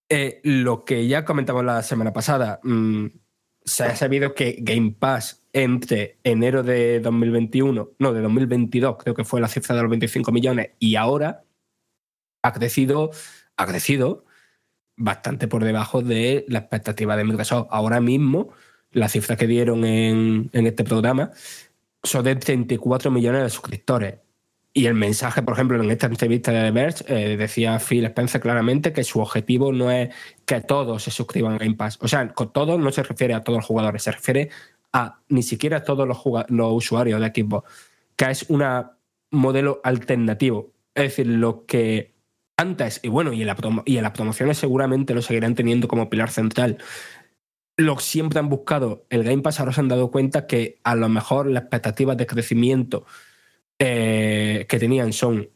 eh, 0.10 0.42
lo 0.44 0.86
que 0.86 1.08
ya 1.08 1.24
comentamos 1.24 1.64
la 1.64 1.84
semana 1.84 2.12
pasada. 2.12 2.60
Mm, 2.64 3.08
se 3.64 3.84
ha 3.84 3.96
sabido 3.96 4.34
que 4.34 4.58
Game 4.60 4.96
Pass 4.98 5.46
entre 5.54 6.20
enero 6.24 6.64
de 6.64 7.00
2021, 7.00 7.92
no, 8.00 8.14
de 8.14 8.22
2022, 8.22 8.98
creo 8.98 9.14
que 9.16 9.24
fue 9.24 9.42
la 9.42 9.48
cifra 9.48 9.76
de 9.76 9.82
los 9.82 9.90
25 9.90 10.32
millones, 10.32 10.72
y 10.80 10.96
ahora 10.96 11.44
ha 12.42 12.54
crecido, 12.54 13.12
ha 13.58 13.66
crecido 13.68 14.26
bastante 14.98 15.48
por 15.48 15.64
debajo 15.64 16.02
de 16.02 16.46
la 16.48 16.60
expectativa 16.60 17.16
de 17.16 17.24
Microsoft. 17.24 17.68
Ahora 17.70 18.02
mismo, 18.02 18.54
las 18.92 19.12
cifras 19.12 19.38
que 19.38 19.48
dieron 19.48 19.86
en, 19.86 20.50
este 20.54 20.84
programa 20.84 21.32
son 22.04 22.24
de 22.24 22.36
34 22.36 23.12
millones 23.12 23.44
de 23.44 23.50
suscriptores. 23.50 24.16
Y 24.72 24.86
el 24.86 24.94
mensaje, 24.94 25.42
por 25.42 25.56
ejemplo, 25.56 25.82
en 25.82 25.90
esta 25.90 26.08
entrevista 26.08 26.52
de 26.52 26.62
The 26.62 26.72
Verge, 26.72 27.04
eh, 27.08 27.38
decía 27.38 27.80
Phil 27.80 28.06
Spencer 28.06 28.40
claramente 28.40 28.94
que 28.94 29.04
su 29.04 29.20
objetivo 29.20 29.74
no 29.74 29.92
es 29.92 30.10
que 30.46 30.62
todos 30.62 31.04
se 31.04 31.12
suscriban 31.12 31.56
a 31.56 31.58
Game. 31.58 31.76
O 32.00 32.08
sea, 32.08 32.30
con 32.30 32.54
todos 32.54 32.80
no 32.80 32.92
se 32.92 33.04
refiere 33.04 33.34
a 33.34 33.44
todos 33.44 33.58
los 33.58 33.66
jugadores, 33.66 34.04
se 34.04 34.12
refiere 34.12 34.50
a 34.94 35.20
ni 35.28 35.44
siquiera 35.44 35.78
a 35.78 35.84
todos 35.84 36.08
los, 36.08 36.20
usuarios 36.74 37.20
de 37.20 37.28
Xbox, 37.28 37.70
que 38.16 38.30
es 38.30 38.46
un 38.50 38.64
modelo 39.32 39.82
alternativo. 39.84 40.72
Es 40.94 41.04
decir, 41.04 41.28
lo 41.28 41.66
que 41.66 42.14
antes, 42.58 43.00
y 43.04 43.08
bueno, 43.08 43.32
y 43.34 43.44
la 43.44 43.56
y 43.86 43.98
en 43.98 44.04
las 44.04 44.12
promociones 44.12 44.58
seguramente 44.58 45.14
lo 45.14 45.22
seguirán 45.22 45.56
teniendo 45.56 45.88
como 45.88 46.10
pilar 46.10 46.30
central, 46.30 46.78
lo 47.80 47.98
siempre 48.00 48.40
han 48.40 48.50
buscado 48.50 49.06
el 49.10 49.24
Game 49.24 49.42
Pass, 49.42 49.60
ahora 49.60 49.72
se 49.72 49.80
han 49.80 49.88
dado 49.88 50.12
cuenta 50.12 50.48
que 50.48 50.80
a 50.84 50.96
lo 50.96 51.08
mejor 51.08 51.48
las 51.48 51.64
expectativas 51.64 52.18
de 52.18 52.28
crecimiento 52.28 53.06
eh, 53.80 54.66
que 54.68 54.80
tenían 54.80 55.14
son 55.14 55.50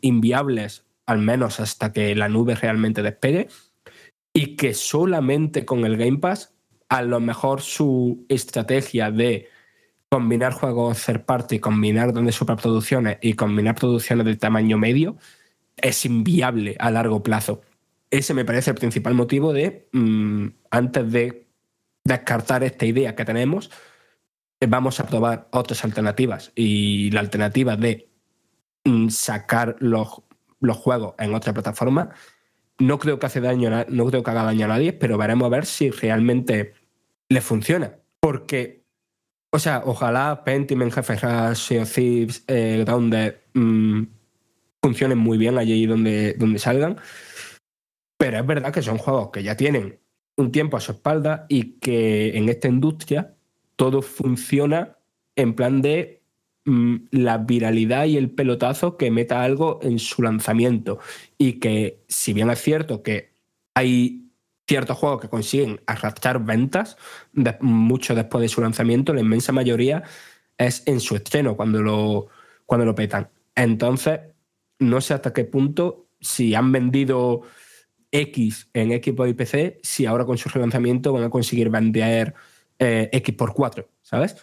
inviables, 0.00 0.86
al 1.04 1.18
menos 1.18 1.60
hasta 1.60 1.92
que 1.92 2.14
la 2.14 2.30
nube 2.30 2.54
realmente 2.54 3.02
despegue, 3.02 3.48
y 4.32 4.56
que 4.56 4.72
solamente 4.72 5.66
con 5.66 5.84
el 5.84 5.98
Game 5.98 6.18
Pass, 6.18 6.54
a 6.88 7.02
lo 7.02 7.20
mejor 7.20 7.60
su 7.60 8.24
estrategia 8.30 9.10
de 9.10 9.48
combinar 10.08 10.54
juegos 10.54 11.04
third 11.04 11.26
party, 11.26 11.58
combinar 11.58 12.12
grandes 12.12 12.36
superproducciones 12.36 13.18
y 13.20 13.34
combinar 13.34 13.74
producciones 13.74 14.24
de 14.24 14.36
tamaño 14.36 14.78
medio 14.78 15.18
es 15.76 16.06
inviable 16.06 16.76
a 16.78 16.90
largo 16.90 17.22
plazo. 17.22 17.60
Ese 18.14 18.32
me 18.32 18.44
parece 18.44 18.70
el 18.70 18.76
principal 18.76 19.12
motivo 19.14 19.52
de, 19.52 19.88
mm, 19.90 20.46
antes 20.70 21.10
de 21.10 21.48
descartar 22.04 22.62
esta 22.62 22.86
idea 22.86 23.16
que 23.16 23.24
tenemos, 23.24 23.72
eh, 24.60 24.66
vamos 24.68 25.00
a 25.00 25.06
probar 25.06 25.48
otras 25.50 25.84
alternativas. 25.84 26.52
Y 26.54 27.10
la 27.10 27.18
alternativa 27.18 27.76
de 27.76 28.08
mm, 28.84 29.08
sacar 29.08 29.74
los, 29.80 30.22
los 30.60 30.76
juegos 30.76 31.16
en 31.18 31.34
otra 31.34 31.52
plataforma 31.52 32.10
no 32.78 33.00
creo 33.00 33.18
que 33.18 33.26
hace 33.26 33.40
daño, 33.40 33.68
no 33.88 34.06
creo 34.06 34.22
que 34.22 34.30
haga 34.30 34.44
daño 34.44 34.66
a 34.66 34.68
nadie, 34.68 34.92
pero 34.92 35.18
veremos 35.18 35.46
a 35.46 35.48
ver 35.48 35.66
si 35.66 35.90
realmente 35.90 36.74
le 37.28 37.40
funciona. 37.40 37.96
Porque, 38.20 38.84
o 39.50 39.58
sea, 39.58 39.82
ojalá 39.84 40.44
Pentiment, 40.44 40.92
Jefe 40.92 41.18
Sea 41.18 41.82
of 41.82 41.92
Thieves, 41.92 42.44
eh, 42.46 42.84
mm, 43.54 44.02
funcionen 44.80 45.18
muy 45.18 45.36
bien 45.36 45.58
allí 45.58 45.86
donde, 45.86 46.34
donde 46.34 46.60
salgan. 46.60 47.00
Pero 48.16 48.38
es 48.38 48.46
verdad 48.46 48.72
que 48.72 48.82
son 48.82 48.98
juegos 48.98 49.30
que 49.30 49.42
ya 49.42 49.56
tienen 49.56 49.98
un 50.36 50.52
tiempo 50.52 50.76
a 50.76 50.80
su 50.80 50.92
espalda 50.92 51.46
y 51.48 51.78
que 51.78 52.36
en 52.36 52.48
esta 52.48 52.68
industria 52.68 53.34
todo 53.76 54.02
funciona 54.02 54.96
en 55.36 55.54
plan 55.54 55.82
de 55.82 56.22
mm, 56.64 56.96
la 57.10 57.38
viralidad 57.38 58.06
y 58.06 58.16
el 58.16 58.30
pelotazo 58.30 58.96
que 58.96 59.10
meta 59.10 59.42
algo 59.42 59.80
en 59.82 59.98
su 59.98 60.22
lanzamiento. 60.22 60.98
Y 61.38 61.54
que, 61.54 62.04
si 62.08 62.32
bien 62.32 62.50
es 62.50 62.60
cierto 62.60 63.02
que 63.02 63.32
hay 63.74 64.24
ciertos 64.66 64.96
juegos 64.96 65.20
que 65.20 65.28
consiguen 65.28 65.80
arrastrar 65.86 66.42
ventas 66.42 66.96
mucho 67.60 68.14
después 68.14 68.42
de 68.42 68.48
su 68.48 68.60
lanzamiento, 68.60 69.12
la 69.12 69.20
inmensa 69.20 69.52
mayoría 69.52 70.04
es 70.56 70.82
en 70.86 71.00
su 71.00 71.16
estreno 71.16 71.56
cuando 71.56 71.82
lo, 71.82 72.28
cuando 72.64 72.86
lo 72.86 72.94
petan. 72.94 73.28
Entonces, 73.54 74.20
no 74.78 75.00
sé 75.00 75.14
hasta 75.14 75.32
qué 75.32 75.44
punto, 75.44 76.06
si 76.20 76.54
han 76.54 76.72
vendido 76.72 77.42
X 78.14 78.68
en 78.72 78.90
Xbox 78.90 79.30
y 79.30 79.34
PC, 79.34 79.80
si 79.82 80.06
ahora 80.06 80.24
con 80.24 80.38
su 80.38 80.48
relanzamiento 80.48 81.12
van 81.12 81.24
a 81.24 81.30
conseguir 81.30 81.68
vender 81.68 82.34
X 82.78 83.34
por 83.34 83.52
4, 83.52 83.88
¿sabes? 84.02 84.36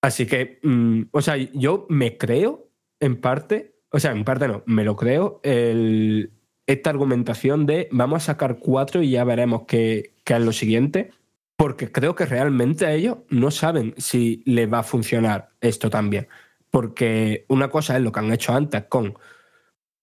Así 0.00 0.26
que, 0.26 0.58
mm, 0.62 1.02
o 1.10 1.20
sea, 1.20 1.36
yo 1.36 1.86
me 1.88 2.16
creo, 2.16 2.68
en 3.00 3.20
parte, 3.20 3.76
o 3.90 4.00
sea, 4.00 4.12
en 4.12 4.24
parte 4.24 4.48
no, 4.48 4.62
me 4.66 4.82
lo 4.84 4.96
creo, 4.96 5.40
el- 5.44 6.32
esta 6.66 6.90
argumentación 6.90 7.66
de 7.66 7.88
vamos 7.92 8.22
a 8.22 8.26
sacar 8.32 8.58
cuatro 8.58 9.02
y 9.02 9.10
ya 9.10 9.24
veremos 9.24 9.62
qué, 9.68 10.14
qué 10.24 10.34
es 10.34 10.40
lo 10.40 10.52
siguiente, 10.52 11.10
porque 11.56 11.92
creo 11.92 12.14
que 12.14 12.24
realmente 12.26 12.92
ellos 12.94 13.18
no 13.28 13.50
saben 13.50 13.94
si 13.98 14.42
les 14.46 14.72
va 14.72 14.78
a 14.80 14.82
funcionar 14.84 15.50
esto 15.60 15.90
también. 15.90 16.28
Porque 16.70 17.44
una 17.48 17.68
cosa 17.68 17.96
es 17.96 18.02
lo 18.02 18.10
que 18.10 18.20
han 18.20 18.32
hecho 18.32 18.54
antes 18.54 18.84
con 18.88 19.14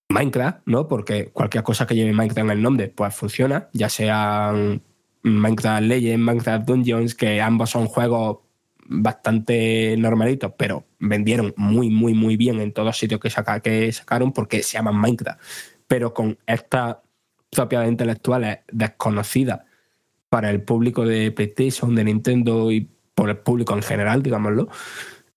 Minecraft, 0.10 0.62
¿no? 0.66 0.88
Porque 0.88 1.30
cualquier 1.32 1.64
cosa 1.64 1.86
que 1.86 1.96
lleve 1.96 2.14
Minecraft 2.14 2.46
en 2.46 2.52
el 2.58 2.62
nombre, 2.62 2.88
pues 2.90 3.14
funciona, 3.16 3.70
ya 3.74 3.90
sean 3.90 4.82
Minecraft 5.22 5.84
Legends, 5.84 6.20
Minecraft 6.26 6.66
Dungeons, 6.68 7.16
que 7.16 7.42
ambos 7.42 7.70
son 7.70 7.86
juegos 7.86 8.40
bastante 8.92 9.96
normalitos, 9.98 10.54
pero 10.58 10.86
vendieron 11.00 11.54
muy, 11.58 11.92
muy, 11.92 12.16
muy 12.16 12.38
bien 12.38 12.60
en 12.60 12.74
todos 12.74 12.98
sitios 12.98 13.20
que, 13.20 13.30
saca- 13.30 13.60
que 13.62 13.92
sacaron 13.92 14.34
porque 14.34 14.64
se 14.64 14.74
llaman 14.78 14.96
Minecraft. 14.96 15.40
Pero 15.88 16.14
con 16.14 16.38
estas 16.48 16.98
propiedades 17.52 17.92
intelectuales 17.92 18.60
desconocidas 18.72 19.62
para 20.30 20.50
el 20.50 20.62
público 20.64 21.06
de 21.06 21.32
PlayStation, 21.32 21.94
de 21.94 22.04
Nintendo 22.04 22.72
y 22.72 22.90
por 23.14 23.30
el 23.30 23.38
público 23.38 23.76
en 23.76 23.84
general, 23.84 24.24
digámoslo, 24.24 24.70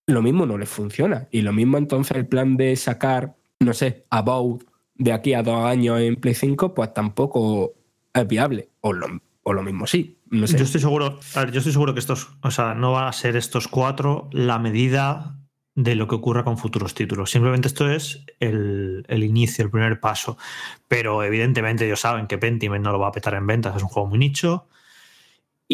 lo 0.06 0.22
mismo 0.22 0.46
no 0.46 0.56
les 0.56 0.68
funciona. 0.68 1.28
Y 1.30 1.42
lo 1.42 1.52
mismo 1.52 1.76
entonces 1.78 2.16
el 2.16 2.26
plan 2.26 2.56
de 2.56 2.74
sacar, 2.76 3.34
no 3.64 3.72
sé, 3.72 4.06
About 4.10 4.64
de 4.94 5.12
aquí 5.12 5.34
a 5.34 5.42
dos 5.42 5.64
años 5.64 6.00
en 6.00 6.16
Play 6.16 6.34
5, 6.34 6.74
pues 6.74 6.92
tampoco 6.94 7.74
es 8.12 8.26
viable. 8.26 8.70
O 8.80 8.92
lo, 8.92 9.06
o 9.42 9.52
lo 9.52 9.62
mismo 9.62 9.86
sí. 9.86 10.18
No 10.30 10.46
sé. 10.46 10.56
Yo 10.56 10.64
estoy 10.64 10.80
seguro, 10.80 11.18
a 11.34 11.40
ver, 11.40 11.52
yo 11.52 11.58
estoy 11.58 11.72
seguro 11.72 11.92
que 11.92 12.00
estos, 12.00 12.30
o 12.42 12.50
sea, 12.50 12.74
no 12.74 12.92
van 12.92 13.06
a 13.06 13.12
ser 13.12 13.36
estos 13.36 13.68
cuatro 13.68 14.28
la 14.32 14.58
medida 14.58 15.38
de 15.74 15.94
lo 15.94 16.06
que 16.06 16.14
ocurra 16.14 16.44
con 16.44 16.58
futuros 16.58 16.94
títulos. 16.94 17.30
Simplemente 17.30 17.68
esto 17.68 17.90
es 17.90 18.24
el, 18.40 19.04
el 19.08 19.24
inicio, 19.24 19.64
el 19.64 19.70
primer 19.70 20.00
paso. 20.00 20.36
Pero 20.88 21.22
evidentemente 21.22 21.86
ellos 21.86 22.00
saben 22.00 22.26
que 22.26 22.38
Pentiment 22.38 22.84
no 22.84 22.92
lo 22.92 22.98
va 22.98 23.08
a 23.08 23.12
petar 23.12 23.34
en 23.34 23.46
ventas, 23.46 23.76
es 23.76 23.82
un 23.82 23.88
juego 23.88 24.08
muy 24.08 24.18
nicho. 24.18 24.68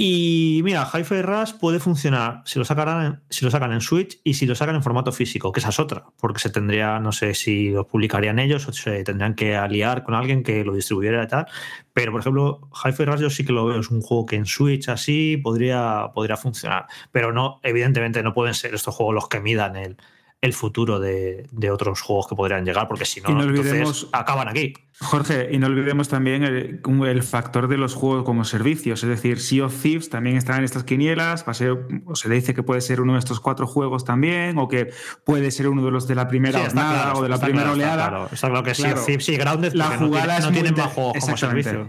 Y 0.01 0.61
mira, 0.63 0.89
Hi-Fi 0.95 1.25
puede 1.59 1.81
funcionar 1.81 2.43
si 2.45 2.61
lo, 2.61 2.65
si 2.65 3.45
lo 3.45 3.51
sacan 3.51 3.73
en 3.73 3.81
Switch 3.81 4.21
y 4.23 4.35
si 4.35 4.47
lo 4.47 4.55
sacan 4.55 4.77
en 4.77 4.83
formato 4.85 5.11
físico, 5.11 5.51
que 5.51 5.59
esa 5.59 5.71
es 5.71 5.81
otra, 5.81 6.05
porque 6.21 6.39
se 6.39 6.51
tendría, 6.51 7.01
no 7.01 7.11
sé 7.11 7.35
si 7.35 7.71
lo 7.71 7.85
publicarían 7.85 8.39
ellos 8.39 8.69
o 8.69 8.73
se 8.73 9.03
tendrían 9.03 9.35
que 9.35 9.57
aliar 9.57 10.05
con 10.05 10.15
alguien 10.15 10.45
que 10.45 10.65
lo 10.65 10.73
distribuyera 10.73 11.25
y 11.25 11.27
tal. 11.27 11.49
Pero, 11.93 12.13
por 12.13 12.21
ejemplo, 12.21 12.71
Hi-Fi 12.85 13.05
Rush 13.07 13.21
yo 13.23 13.29
sí 13.29 13.45
que 13.45 13.53
lo 13.53 13.67
veo, 13.67 13.81
es 13.81 13.91
un 13.91 14.01
juego 14.01 14.25
que 14.25 14.37
en 14.37 14.47
Switch 14.47 14.89
así 14.89 15.37
podría, 15.37 16.13
podría 16.15 16.37
funcionar. 16.37 16.87
Pero 17.11 17.33
no, 17.33 17.59
evidentemente 17.65 18.23
no 18.23 18.33
pueden 18.33 18.55
ser 18.55 18.77
estos 18.77 18.95
juegos 18.95 19.17
los 19.17 19.29
que 19.29 19.41
midan 19.41 19.75
el, 19.75 19.97
el 20.41 20.53
futuro 20.53 21.01
de, 21.01 21.49
de 21.51 21.71
otros 21.73 22.01
juegos 22.01 22.29
que 22.29 22.37
podrían 22.37 22.65
llegar, 22.65 22.87
porque 22.87 23.05
si 23.05 23.21
no, 23.21 23.31
no 23.31 23.43
entonces 23.43 24.07
acaban 24.13 24.47
aquí. 24.49 24.73
Jorge, 25.01 25.49
y 25.51 25.59
no 25.59 25.67
olvidemos 25.67 26.09
también 26.09 26.45
el, 26.45 26.81
el 27.07 27.23
factor 27.25 27.67
de 27.67 27.77
los 27.77 27.95
juegos 27.95 28.25
como 28.25 28.45
servicios. 28.45 29.03
Es 29.03 29.09
decir, 29.09 29.41
Sea 29.41 29.67
of 29.67 29.83
Thieves 29.83 30.11
también 30.11 30.37
está 30.37 30.57
en 30.57 30.63
estas 30.65 30.85
quinielas. 30.85 31.43
va 31.47 31.51
a 31.51 31.55
ser- 31.55 31.77
o 32.05 32.15
se 32.15 32.29
le 32.29 32.37
dice 32.37 32.55
que 32.55 32.63
puede 32.63 32.81
ser 32.81 33.01
uno 33.01 33.15
de 33.15 33.19
estos 33.19 33.41
cuatro 33.41 33.67
juegos 33.67 34.05
también, 34.05 34.59
o 34.59 34.69
que 34.69 34.91
puede 35.25 35.51
ser 35.51 35.69
uno 35.69 35.85
de 35.85 35.91
los 35.91 36.07
de 36.07 36.15
la 36.15 36.29
primera 36.29 36.61
Sí, 36.61 36.67
está 36.67 36.81
jornada 36.83 37.03
claro, 37.03 37.19
o 37.19 37.23
de 37.23 37.29
la 37.29 37.39
primera 37.41 37.63
claro, 37.65 37.77
está 37.77 37.85
oleada. 37.95 38.09
claro. 38.09 38.29
Está 38.33 38.49
claro 38.49 38.63
que 38.65 38.75
Sea 38.75 38.95
of. 38.95 39.07
Thieves 39.07 39.29
y 39.29 39.37
Grounded, 39.37 39.73
La 39.73 39.89
no 39.97 40.07
jugada 40.07 40.27
tiene- 40.37 40.47
no 40.47 40.53
tienen 40.53 40.75
más 40.77 40.93
juegos 40.93 41.15
como 41.21 41.37
servicios. 41.37 41.89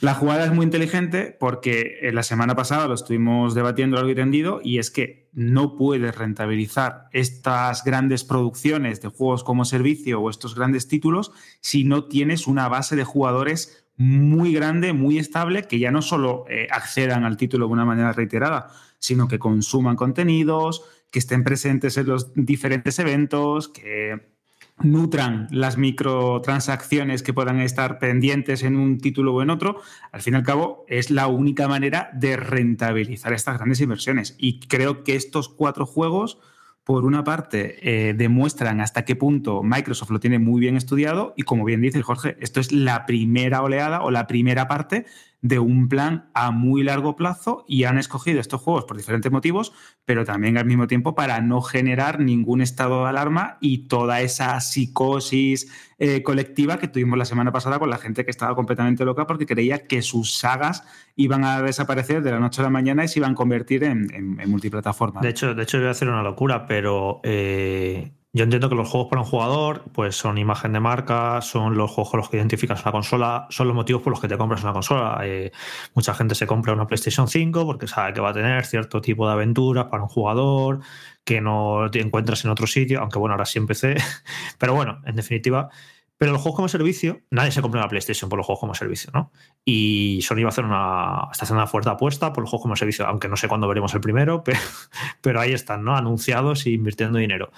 La 0.00 0.14
jugada 0.14 0.44
es 0.44 0.52
muy 0.52 0.64
inteligente 0.64 1.36
porque 1.38 1.98
eh, 2.02 2.12
la 2.12 2.22
semana 2.22 2.54
pasada 2.54 2.86
lo 2.86 2.94
estuvimos 2.94 3.54
debatiendo 3.54 3.96
largo 3.96 4.10
y 4.10 4.14
tendido 4.14 4.60
y 4.62 4.78
es 4.78 4.92
que 4.92 5.28
no 5.32 5.76
puedes 5.76 6.14
rentabilizar 6.14 7.08
estas 7.12 7.82
grandes 7.82 8.22
producciones 8.22 9.00
de 9.00 9.08
juegos 9.08 9.42
como 9.42 9.64
servicio 9.64 10.20
o 10.20 10.30
estos 10.30 10.54
grandes 10.54 10.86
títulos 10.86 11.32
si 11.60 11.82
no 11.82 12.04
tienes 12.04 12.46
una 12.46 12.68
base 12.68 12.94
de 12.94 13.02
jugadores 13.02 13.86
muy 13.96 14.52
grande, 14.52 14.92
muy 14.92 15.18
estable, 15.18 15.64
que 15.64 15.80
ya 15.80 15.90
no 15.90 16.00
solo 16.00 16.44
eh, 16.48 16.68
accedan 16.70 17.24
al 17.24 17.36
título 17.36 17.66
de 17.66 17.72
una 17.72 17.84
manera 17.84 18.12
reiterada, 18.12 18.70
sino 19.00 19.26
que 19.26 19.40
consuman 19.40 19.96
contenidos, 19.96 20.84
que 21.10 21.18
estén 21.18 21.42
presentes 21.42 21.96
en 21.96 22.06
los 22.06 22.32
diferentes 22.34 23.00
eventos, 23.00 23.68
que 23.68 24.37
nutran 24.82 25.48
las 25.50 25.76
microtransacciones 25.76 27.22
que 27.22 27.34
puedan 27.34 27.60
estar 27.60 27.98
pendientes 27.98 28.62
en 28.62 28.76
un 28.76 28.98
título 28.98 29.34
o 29.34 29.42
en 29.42 29.50
otro, 29.50 29.80
al 30.12 30.22
fin 30.22 30.34
y 30.34 30.36
al 30.36 30.42
cabo 30.42 30.84
es 30.88 31.10
la 31.10 31.26
única 31.26 31.68
manera 31.68 32.10
de 32.14 32.36
rentabilizar 32.36 33.32
estas 33.32 33.56
grandes 33.56 33.80
inversiones. 33.80 34.34
Y 34.38 34.60
creo 34.60 35.04
que 35.04 35.16
estos 35.16 35.48
cuatro 35.48 35.86
juegos, 35.86 36.38
por 36.84 37.04
una 37.04 37.24
parte, 37.24 37.76
eh, 37.82 38.14
demuestran 38.14 38.80
hasta 38.80 39.04
qué 39.04 39.16
punto 39.16 39.62
Microsoft 39.62 40.10
lo 40.10 40.20
tiene 40.20 40.38
muy 40.38 40.60
bien 40.60 40.76
estudiado 40.76 41.34
y 41.36 41.42
como 41.42 41.64
bien 41.64 41.80
dice 41.80 42.02
Jorge, 42.02 42.36
esto 42.40 42.60
es 42.60 42.72
la 42.72 43.04
primera 43.06 43.62
oleada 43.62 44.02
o 44.02 44.10
la 44.10 44.26
primera 44.26 44.68
parte 44.68 45.06
de 45.40 45.58
un 45.60 45.88
plan 45.88 46.30
a 46.34 46.50
muy 46.50 46.82
largo 46.82 47.14
plazo 47.14 47.64
y 47.68 47.84
han 47.84 47.96
escogido 47.98 48.40
estos 48.40 48.60
juegos 48.60 48.84
por 48.86 48.96
diferentes 48.96 49.30
motivos, 49.30 49.72
pero 50.04 50.24
también 50.24 50.58
al 50.58 50.64
mismo 50.66 50.86
tiempo 50.88 51.14
para 51.14 51.40
no 51.40 51.60
generar 51.62 52.18
ningún 52.18 52.60
estado 52.60 53.02
de 53.04 53.08
alarma 53.10 53.56
y 53.60 53.86
toda 53.88 54.20
esa 54.20 54.58
psicosis 54.60 55.70
eh, 55.98 56.22
colectiva 56.22 56.78
que 56.78 56.88
tuvimos 56.88 57.18
la 57.18 57.24
semana 57.24 57.52
pasada 57.52 57.78
con 57.78 57.90
la 57.90 57.98
gente 57.98 58.24
que 58.24 58.30
estaba 58.30 58.54
completamente 58.54 59.04
loca 59.04 59.26
porque 59.26 59.46
creía 59.46 59.86
que 59.86 60.02
sus 60.02 60.34
sagas 60.36 60.82
iban 61.14 61.44
a 61.44 61.62
desaparecer 61.62 62.22
de 62.22 62.32
la 62.32 62.40
noche 62.40 62.60
a 62.60 62.64
la 62.64 62.70
mañana 62.70 63.04
y 63.04 63.08
se 63.08 63.20
iban 63.20 63.32
a 63.32 63.34
convertir 63.34 63.84
en, 63.84 64.12
en- 64.14 64.40
en 64.40 64.50
multiplataforma. 64.50 65.20
De 65.20 65.28
hecho, 65.28 65.54
de 65.54 65.62
hecho, 65.62 65.78
voy 65.78 65.86
a 65.86 65.90
hacer 65.90 66.08
una 66.08 66.22
locura, 66.22 66.66
pero 66.66 67.20
eh, 67.24 68.12
yo 68.32 68.44
entiendo 68.44 68.68
que 68.68 68.74
los 68.74 68.88
juegos 68.88 69.08
para 69.08 69.22
un 69.22 69.28
jugador 69.28 69.84
pues 69.92 70.14
son 70.16 70.36
imagen 70.38 70.72
de 70.72 70.80
marca, 70.80 71.40
son 71.40 71.76
los 71.76 71.90
juegos 71.90 72.10
con 72.10 72.18
los 72.18 72.28
que 72.28 72.36
identificas 72.36 72.82
una 72.82 72.92
consola, 72.92 73.46
son 73.50 73.68
los 73.68 73.74
motivos 73.74 74.02
por 74.02 74.10
los 74.10 74.20
que 74.20 74.28
te 74.28 74.36
compras 74.36 74.62
una 74.62 74.72
consola. 74.72 75.18
Eh, 75.24 75.50
mucha 75.94 76.14
gente 76.14 76.34
se 76.34 76.46
compra 76.46 76.74
una 76.74 76.86
PlayStation 76.86 77.26
5 77.26 77.64
porque 77.64 77.86
sabe 77.86 78.12
que 78.12 78.20
va 78.20 78.30
a 78.30 78.34
tener 78.34 78.66
cierto 78.66 79.00
tipo 79.00 79.26
de 79.26 79.32
aventuras 79.32 79.86
para 79.86 80.02
un 80.02 80.08
jugador 80.08 80.80
que 81.24 81.40
no 81.40 81.90
te 81.90 82.00
encuentras 82.00 82.44
en 82.44 82.50
otro 82.50 82.66
sitio, 82.66 83.00
aunque 83.00 83.18
bueno, 83.18 83.34
ahora 83.34 83.46
sí 83.46 83.58
empecé. 83.58 83.96
Pero 84.58 84.74
bueno, 84.74 85.00
en 85.06 85.16
definitiva. 85.16 85.70
Pero 86.18 86.32
los 86.32 86.42
juegos 86.42 86.56
como 86.56 86.68
servicio, 86.68 87.20
nadie 87.30 87.52
se 87.52 87.62
compra 87.62 87.80
una 87.80 87.88
PlayStation 87.88 88.28
por 88.28 88.36
los 88.38 88.44
juegos 88.44 88.58
como 88.60 88.74
servicio, 88.74 89.12
¿no? 89.14 89.30
Y 89.64 90.18
Sony 90.22 90.42
va 90.42 90.46
a 90.46 90.48
hacer 90.48 90.64
una. 90.64 91.28
está 91.30 91.44
haciendo 91.44 91.62
una 91.62 91.68
fuerte 91.68 91.90
apuesta 91.90 92.32
por 92.32 92.42
los 92.42 92.50
juegos 92.50 92.62
como 92.62 92.76
servicio, 92.76 93.06
aunque 93.06 93.28
no 93.28 93.36
sé 93.36 93.46
cuándo 93.46 93.68
veremos 93.68 93.94
el 93.94 94.00
primero, 94.00 94.42
pero, 95.22 95.40
ahí 95.40 95.52
están, 95.52 95.84
¿no? 95.84 95.96
Anunciados 95.96 96.66
e 96.66 96.70
invirtiendo 96.70 97.18
dinero. 97.18 97.52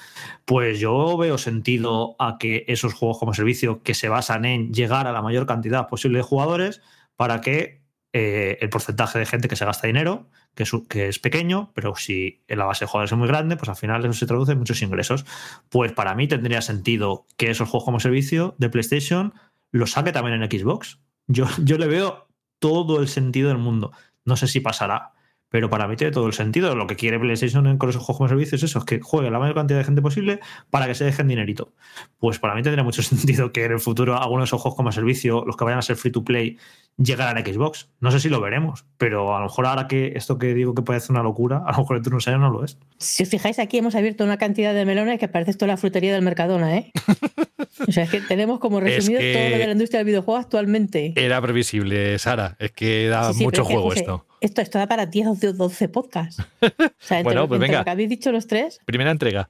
Pues 0.45 0.79
yo 0.79 1.17
veo 1.17 1.39
sentido 1.39 2.17
a 2.19 2.37
que 2.39 2.67
esos 2.69 2.93
juegos 2.93 3.19
como 3.19 3.33
servicio 3.33 3.83
que 3.83 3.95
se 3.95 4.11
basan 4.11 4.45
en 4.45 4.73
llegar 4.75 5.07
a 5.07 5.13
la 5.13 5.23
mayor 5.23 5.47
cantidad 5.47 5.89
posible 5.89 6.19
de 6.19 6.25
jugadores 6.25 6.83
para 7.17 7.41
que 7.41 7.81
eh, 8.13 8.59
el 8.61 8.69
porcentaje 8.69 9.19
de 9.19 9.27
gente 9.27 9.49
que 9.49 9.57
se 9.57 9.65
gasta 9.65 9.87
dinero, 9.87 10.29
que 10.55 10.65
es, 10.65 10.73
que 10.89 11.09
es 11.09 11.19
pequeño, 11.19 11.71
pero 11.75 11.95
si 11.97 12.43
la 12.49 12.65
base 12.65 12.85
de 12.85 12.91
jugadores 12.91 13.13
es 13.13 13.19
muy 13.19 13.29
grande, 13.29 13.57
pues 13.57 13.69
al 13.69 13.77
final 13.77 14.05
eso 14.05 14.13
se 14.13 14.27
traduce 14.27 14.53
en 14.53 14.59
muchos 14.59 14.83
ingresos. 14.83 15.25
Pues 15.69 15.93
para 15.93 16.15
mí 16.15 16.29
tendría 16.29 16.61
sentido 16.63 17.27
que 17.37 17.51
esos 17.51 17.69
juegos 17.69 17.85
como 17.85 18.01
servicio 18.01 18.55
de 18.59 18.69
PlayStation 18.69 19.35
los 19.71 19.93
saque 19.93 20.13
también 20.13 20.43
en 20.43 20.51
Xbox. 20.51 21.01
Yo, 21.27 21.47
yo 21.63 21.79
le 21.79 21.87
veo 21.87 22.29
todo 22.59 23.01
el 23.01 23.09
sentido 23.09 23.49
del 23.49 23.59
mundo. 23.59 23.93
No 24.25 24.37
sé 24.37 24.47
si 24.49 24.61
pasará, 24.61 25.13
pero 25.51 25.69
para 25.69 25.87
mí 25.89 25.97
tiene 25.97 26.13
todo 26.13 26.27
el 26.27 26.33
sentido. 26.33 26.75
Lo 26.75 26.87
que 26.87 26.97
quiere 26.97 27.19
PlayStation 27.19 27.77
con 27.77 27.91
esos 27.91 28.03
juegos 28.03 28.17
como 28.19 28.29
servicio 28.29 28.57
es 28.57 28.63
eso, 28.63 28.79
es 28.79 28.85
que 28.85 29.01
juegue 29.01 29.31
la 29.31 29.39
mayor 29.39 29.55
cantidad 29.57 29.79
de 29.79 29.85
gente 29.85 30.01
posible 30.01 30.41
para 30.71 30.87
que 30.87 30.95
se 30.95 31.05
dejen 31.05 31.29
dinerito. 31.29 31.73
Pues 32.19 32.39
para 32.39 32.55
mí 32.55 32.63
tendría 32.63 32.85
mucho 32.85 33.03
sentido 33.03 33.53
que 33.53 33.65
en 33.65 33.73
el 33.73 33.81
futuro 33.81 34.17
algunos 34.17 34.45
de 34.45 34.45
esos 34.47 34.63
juegos 34.63 34.77
como 34.77 34.93
servicio, 34.93 35.45
los 35.45 35.57
que 35.57 35.65
vayan 35.65 35.79
a 35.81 35.83
ser 35.83 35.97
free 35.97 36.13
to 36.13 36.25
play, 36.25 36.57
llegaran 36.97 37.37
a 37.37 37.41
Xbox. 37.41 37.89
No 38.01 38.11
sé 38.11 38.21
si 38.21 38.29
lo 38.29 38.41
veremos, 38.41 38.85
pero 38.99 39.35
a 39.35 39.39
lo 39.41 39.47
mejor 39.47 39.67
ahora 39.67 39.87
que 39.89 40.13
esto 40.17 40.39
que 40.39 40.55
digo 40.55 40.75
que 40.75 40.83
puede 40.83 41.01
ser 41.01 41.13
una 41.13 41.23
locura, 41.23 41.63
a 41.67 41.73
lo 41.73 41.79
mejor 41.79 41.97
dentro 41.97 42.11
de 42.11 42.15
unos 42.15 42.29
años 42.29 42.41
no 42.41 42.51
lo 42.51 42.65
es. 42.65 42.79
Si 42.99 43.23
os 43.23 43.29
fijáis, 43.29 43.59
aquí 43.59 43.79
hemos 43.79 43.95
abierto 43.95 44.23
una 44.25 44.37
cantidad 44.39 44.73
de 44.75 44.85
melones 44.85 45.19
que 45.19 45.29
parece 45.29 45.51
esto 45.53 45.67
la 45.67 45.77
frutería 45.77 46.13
del 46.13 46.23
Mercadona, 46.23 46.77
¿eh? 46.77 46.93
O 47.89 47.93
sea, 47.93 48.05
es 48.05 48.11
que 48.11 48.21
tenemos 48.21 48.59
como 48.59 48.79
Es 48.79 48.85
resumido 48.85 49.21
que- 49.21 49.33
todo 49.33 49.49
lo 49.51 49.59
de 49.59 49.67
la 49.67 49.73
industria 49.73 49.99
del 49.99 50.07
videojuego 50.07 50.39
actualmente. 50.39 51.13
Era 51.17 51.41
previsible, 51.41 52.19
Sara. 52.19 52.57
Es 52.59 52.73
que 52.73 53.09
da 53.09 53.33
Sí, 53.33 53.39
sí, 53.39 53.45
mucho 53.45 53.63
es 53.63 53.69
que, 53.69 53.75
juego 53.75 53.89
José, 53.89 54.01
esto. 54.01 54.27
Esto, 54.41 54.63
esto 54.63 54.79
da 54.79 54.87
para 54.87 55.07
10 55.07 55.27
o 55.27 55.35
12 55.53 55.89
podcasts. 55.89 56.43
O 56.63 57.03
sea, 57.07 57.19
entre, 57.19 57.35
Bueno, 57.35 57.49
pues 57.49 57.61
venga. 57.61 57.79
lo 57.79 57.85
que 57.85 57.91
habéis 57.91 58.09
dicho 58.09 58.31
los 58.33 58.47
tres, 58.47 58.81
Primera 58.85 59.11
entrega. 59.11 59.49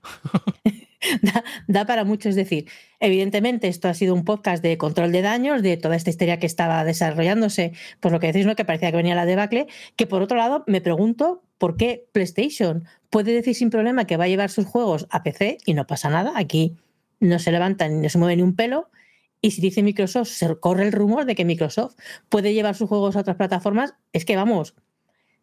da, 1.23 1.45
da 1.67 1.87
para 1.87 2.05
mucho. 2.05 2.29
Es 2.29 2.37
decir, 2.37 2.67
evidentemente 3.01 3.69
esto 3.69 3.89
ha 3.89 3.95
sido 3.95 4.15
un 4.15 4.25
podcast 4.25 4.63
de 4.63 4.79
control 4.79 5.13
de 5.13 5.23
daños, 5.23 5.63
de 5.63 5.77
toda 5.77 5.97
esta 5.97 6.11
historia 6.11 6.39
que 6.39 6.47
estaba 6.47 6.85
desarrollándose, 6.85 7.73
pues 8.01 8.13
lo 8.13 8.21
que 8.21 8.29
decís, 8.29 8.47
¿no? 8.47 8.55
que 8.57 8.65
parecía 8.65 8.91
que 8.91 8.97
venía 8.97 9.15
la 9.15 9.27
debacle, 9.27 9.67
que 9.97 10.07
por 10.07 10.23
otro 10.23 10.37
lado 10.37 10.65
me 10.67 10.81
pregunto 10.81 11.43
por 11.59 11.77
qué 11.77 12.07
PlayStation 12.13 12.85
puede 13.11 13.33
decir 13.33 13.55
sin 13.55 13.71
problema 13.71 14.07
que 14.07 14.17
va 14.17 14.25
a 14.25 14.29
llevar 14.29 14.51
sus 14.51 14.67
juegos 14.67 15.07
a 15.11 15.23
PC 15.23 15.59
y 15.67 15.75
no 15.75 15.87
pasa 15.87 16.09
nada. 16.09 16.33
Aquí 16.37 16.77
no 17.19 17.39
se 17.39 17.53
levanta 17.53 17.89
ni 17.89 18.01
no 18.01 18.09
se 18.09 18.19
mueve 18.19 18.37
ni 18.37 18.43
un 18.43 18.55
pelo. 18.57 18.91
Y 19.41 19.53
si 19.53 19.61
dice 19.61 19.83
Microsoft, 19.83 20.29
se 20.29 20.55
corre 20.57 20.85
el 20.85 20.93
rumor 20.93 21.25
de 21.25 21.35
que 21.35 21.45
Microsoft 21.45 21.97
puede 22.29 22.53
llevar 22.53 22.75
sus 22.75 22.89
juegos 22.89 23.17
a 23.17 23.21
otras 23.21 23.37
plataformas, 23.37 23.95
es 24.13 24.25
que 24.25 24.37
vamos, 24.37 24.75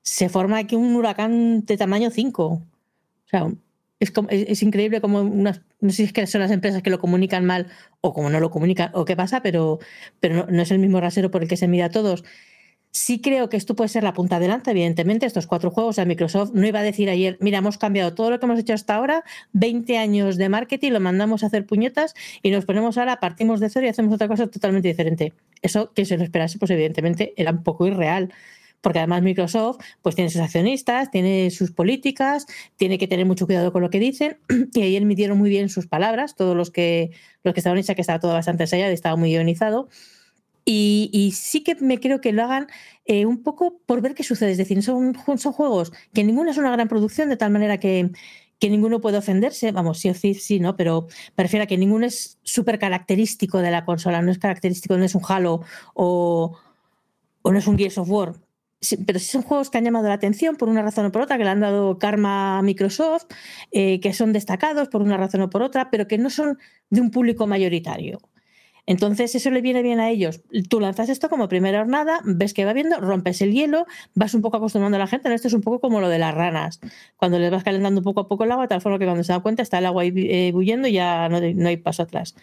se 0.02 0.30
forma 0.30 0.60
aquí 0.60 0.76
un 0.76 0.96
huracán 0.96 1.66
de 1.66 1.78
tamaño 1.78 2.12
5. 2.12 2.46
O 2.46 2.64
sea, 3.26 3.48
es, 4.00 4.14
es, 4.30 4.64
increíble 4.64 5.02
como 5.02 5.22
unas, 5.22 5.62
no 5.82 5.90
sé 5.90 5.98
si 5.98 6.04
es 6.04 6.14
que 6.14 6.28
son 6.28 6.42
las 6.42 6.52
empresas 6.52 6.84
que 6.84 6.90
lo 6.92 7.00
comunican 7.00 7.46
mal 7.46 7.68
o 8.02 8.14
como 8.14 8.30
no 8.30 8.40
lo 8.40 8.52
comunican 8.52 8.92
o 8.94 9.06
qué 9.06 9.16
pasa, 9.16 9.42
pero, 9.42 9.80
pero 10.20 10.36
no, 10.36 10.46
no 10.48 10.62
es 10.62 10.72
el 10.72 10.80
mismo 10.80 11.02
rasero 11.02 11.32
por 11.32 11.42
el 11.42 11.50
que 11.50 11.58
se 11.58 11.68
mide 11.68 11.84
a 11.84 11.90
todos. 11.90 12.24
Sí 12.92 13.22
creo 13.22 13.50
que 13.50 13.58
esto 13.58 13.76
puede 13.76 13.90
ser 13.90 14.04
la 14.04 14.14
punta 14.14 14.38
adelante, 14.38 14.72
evidentemente, 14.72 15.26
estos 15.26 15.46
cuatro 15.46 15.70
juegos. 15.70 16.00
O 16.00 16.06
Microsoft 16.06 16.52
no 16.54 16.66
iba 16.66 16.80
a 16.80 16.84
decir 16.84 17.10
ayer, 17.10 17.38
mira, 17.42 17.60
hemos 17.60 17.78
cambiado 17.78 18.16
todo 18.16 18.32
lo 18.32 18.40
que 18.40 18.46
hemos 18.46 18.60
hecho 18.60 18.74
hasta 18.74 18.96
ahora, 18.96 19.24
20 19.54 19.98
años 19.98 20.38
de 20.38 20.50
marketing, 20.50 20.92
lo 20.92 21.00
mandamos 21.00 21.44
a 21.44 21.48
hacer 21.48 21.66
puñetas 21.66 22.16
y 22.42 22.50
nos 22.50 22.66
ponemos 22.66 22.98
ahora, 22.98 23.20
partimos 23.20 23.60
de 23.60 23.70
cero 23.70 23.86
y 23.86 23.90
hacemos 23.90 24.14
otra 24.14 24.28
cosa 24.28 24.48
totalmente 24.48 24.88
diferente. 24.88 25.34
Eso 25.62 25.94
que 25.94 26.06
se 26.06 26.18
lo 26.18 26.24
esperase, 26.24 26.58
pues 26.58 26.72
evidentemente 26.72 27.34
era 27.38 27.52
un 27.52 27.64
poco 27.64 27.86
irreal 27.88 28.34
porque 28.82 29.00
además 29.00 29.22
Microsoft 29.22 29.80
pues 30.02 30.16
tiene 30.16 30.30
sus 30.30 30.42
accionistas, 30.42 31.12
tiene 31.12 31.50
sus 31.52 31.72
políticas, 31.72 32.46
tiene 32.76 32.98
que 32.98 33.08
tener 33.08 33.26
mucho 33.26 33.46
cuidado 33.46 33.72
con 33.72 33.82
lo 33.82 33.90
que 33.90 34.00
dicen 34.00 34.38
y 34.74 34.82
ayer 34.82 35.04
midieron 35.06 35.38
muy 35.38 35.50
bien 35.50 35.70
sus 35.70 35.88
palabras, 35.88 36.36
todos 36.36 36.56
los 36.56 36.72
que 36.72 37.12
los 37.44 37.54
que 37.54 37.60
estaban 37.60 37.78
hechas 37.78 37.96
que 37.96 38.02
estaba 38.02 38.20
todo 38.20 38.34
bastante 38.34 38.64
ensayado 38.64 38.92
y 38.92 38.94
estaba 38.94 39.16
muy 39.16 39.32
ionizado. 39.32 39.90
Y, 40.70 41.32
sí 41.34 41.64
que 41.64 41.76
me 41.76 41.98
creo 41.98 42.20
que 42.20 42.34
lo 42.34 42.44
hagan 42.44 42.68
eh, 43.06 43.26
un 43.26 43.42
poco 43.42 43.80
por 43.86 44.02
ver 44.02 44.14
qué 44.16 44.24
sucede. 44.24 44.52
Es 44.52 44.58
decir, 44.58 44.84
son, 44.84 45.14
juegos 45.14 45.94
que 46.14 46.26
ninguno 46.26 46.52
es 46.52 46.58
una 46.58 46.72
gran 46.72 46.90
producción, 46.90 47.30
de 47.30 47.38
tal 47.38 47.52
manera 47.52 47.80
que, 47.80 48.12
que 48.60 48.70
ninguno 48.70 49.00
puede 49.00 49.18
ofenderse. 49.18 49.72
Vamos, 49.72 50.00
sí 50.00 50.10
o 50.10 50.14
sí, 50.14 50.34
sí, 50.34 50.60
¿no? 50.60 50.76
Pero 50.76 51.08
me 51.38 51.44
refiero 51.46 51.64
a 51.64 51.68
que 51.68 51.78
ninguno 51.78 52.06
es 52.06 52.38
súper 52.44 52.80
característico 52.80 53.60
de 53.60 53.72
la 53.72 53.86
consola, 53.86 54.22
no 54.22 54.30
es 54.30 54.40
característico, 54.40 54.98
no 54.98 55.06
es 55.06 55.16
un 55.16 55.22
Halo 55.26 55.62
o, 55.94 56.58
o 57.44 57.52
no 57.52 57.58
es 57.60 57.68
un 57.68 57.78
Gears 57.78 57.98
of 57.98 58.10
War. 58.10 58.34
Sí, 58.82 58.98
pero 58.98 59.20
sí 59.20 59.26
son 59.26 59.44
juegos 59.44 59.70
que 59.70 59.78
han 59.78 59.86
llamado 59.86 60.10
la 60.10 60.16
atención 60.16 60.58
por 60.58 60.68
una 60.70 60.82
razón 60.84 61.06
o 61.06 61.12
por 61.14 61.22
otra, 61.22 61.38
que 61.38 61.46
le 61.46 61.50
han 61.50 61.62
dado 61.62 61.98
karma 61.98 62.60
a 62.60 62.62
Microsoft, 62.62 63.26
eh, 63.72 64.00
que 64.02 64.14
son 64.14 64.34
destacados 64.34 64.90
por 64.90 65.02
una 65.02 65.18
razón 65.18 65.42
o 65.42 65.50
por 65.50 65.62
otra, 65.64 65.90
pero 65.90 66.08
que 66.08 66.18
no 66.18 66.30
son 66.30 66.60
de 66.90 67.02
un 67.02 67.10
público 67.10 67.48
mayoritario. 67.48 68.20
Entonces 68.88 69.36
eso 69.36 69.52
le 69.52 69.62
viene 69.62 69.84
bien 69.84 70.00
a 70.00 70.10
ellos. 70.10 70.42
Tú 70.70 70.80
lanzas 70.80 71.10
esto 71.10 71.30
como 71.30 71.50
primera 71.50 71.82
hornada, 71.82 72.22
ves 72.24 72.54
que 72.54 72.64
va 72.64 72.72
viendo, 72.72 73.00
rompes 73.02 73.42
el 73.42 73.52
hielo, 73.52 73.86
vas 74.16 74.34
un 74.34 74.42
poco 74.42 74.58
acostumbrando 74.58 74.96
a 74.96 75.00
la 75.00 75.08
gente. 75.08 75.28
¿no? 75.28 75.36
Esto 75.36 75.50
es 75.50 75.54
un 75.54 75.62
poco 75.62 75.82
como 75.82 76.00
lo 76.00 76.08
de 76.08 76.18
las 76.18 76.34
ranas. 76.34 76.80
Cuando 77.18 77.38
les 77.38 77.52
vas 77.52 77.66
calentando 77.66 78.02
poco 78.02 78.22
a 78.22 78.28
poco 78.30 78.46
el 78.46 78.52
agua, 78.52 78.64
de 78.64 78.70
tal 78.70 78.82
forma 78.82 78.98
que 78.98 79.06
cuando 79.06 79.26
se 79.26 79.34
dan 79.34 79.42
cuenta 79.42 79.62
está 79.62 79.80
el 79.80 79.86
agua 79.86 80.04
ahí 80.04 80.14
eh, 80.16 80.52
bulliendo 80.54 80.88
y 80.88 80.94
ya 80.94 81.28
no, 81.28 81.42
no 81.42 81.68
hay 81.68 81.78
paso 81.78 82.04
atrás. 82.04 82.34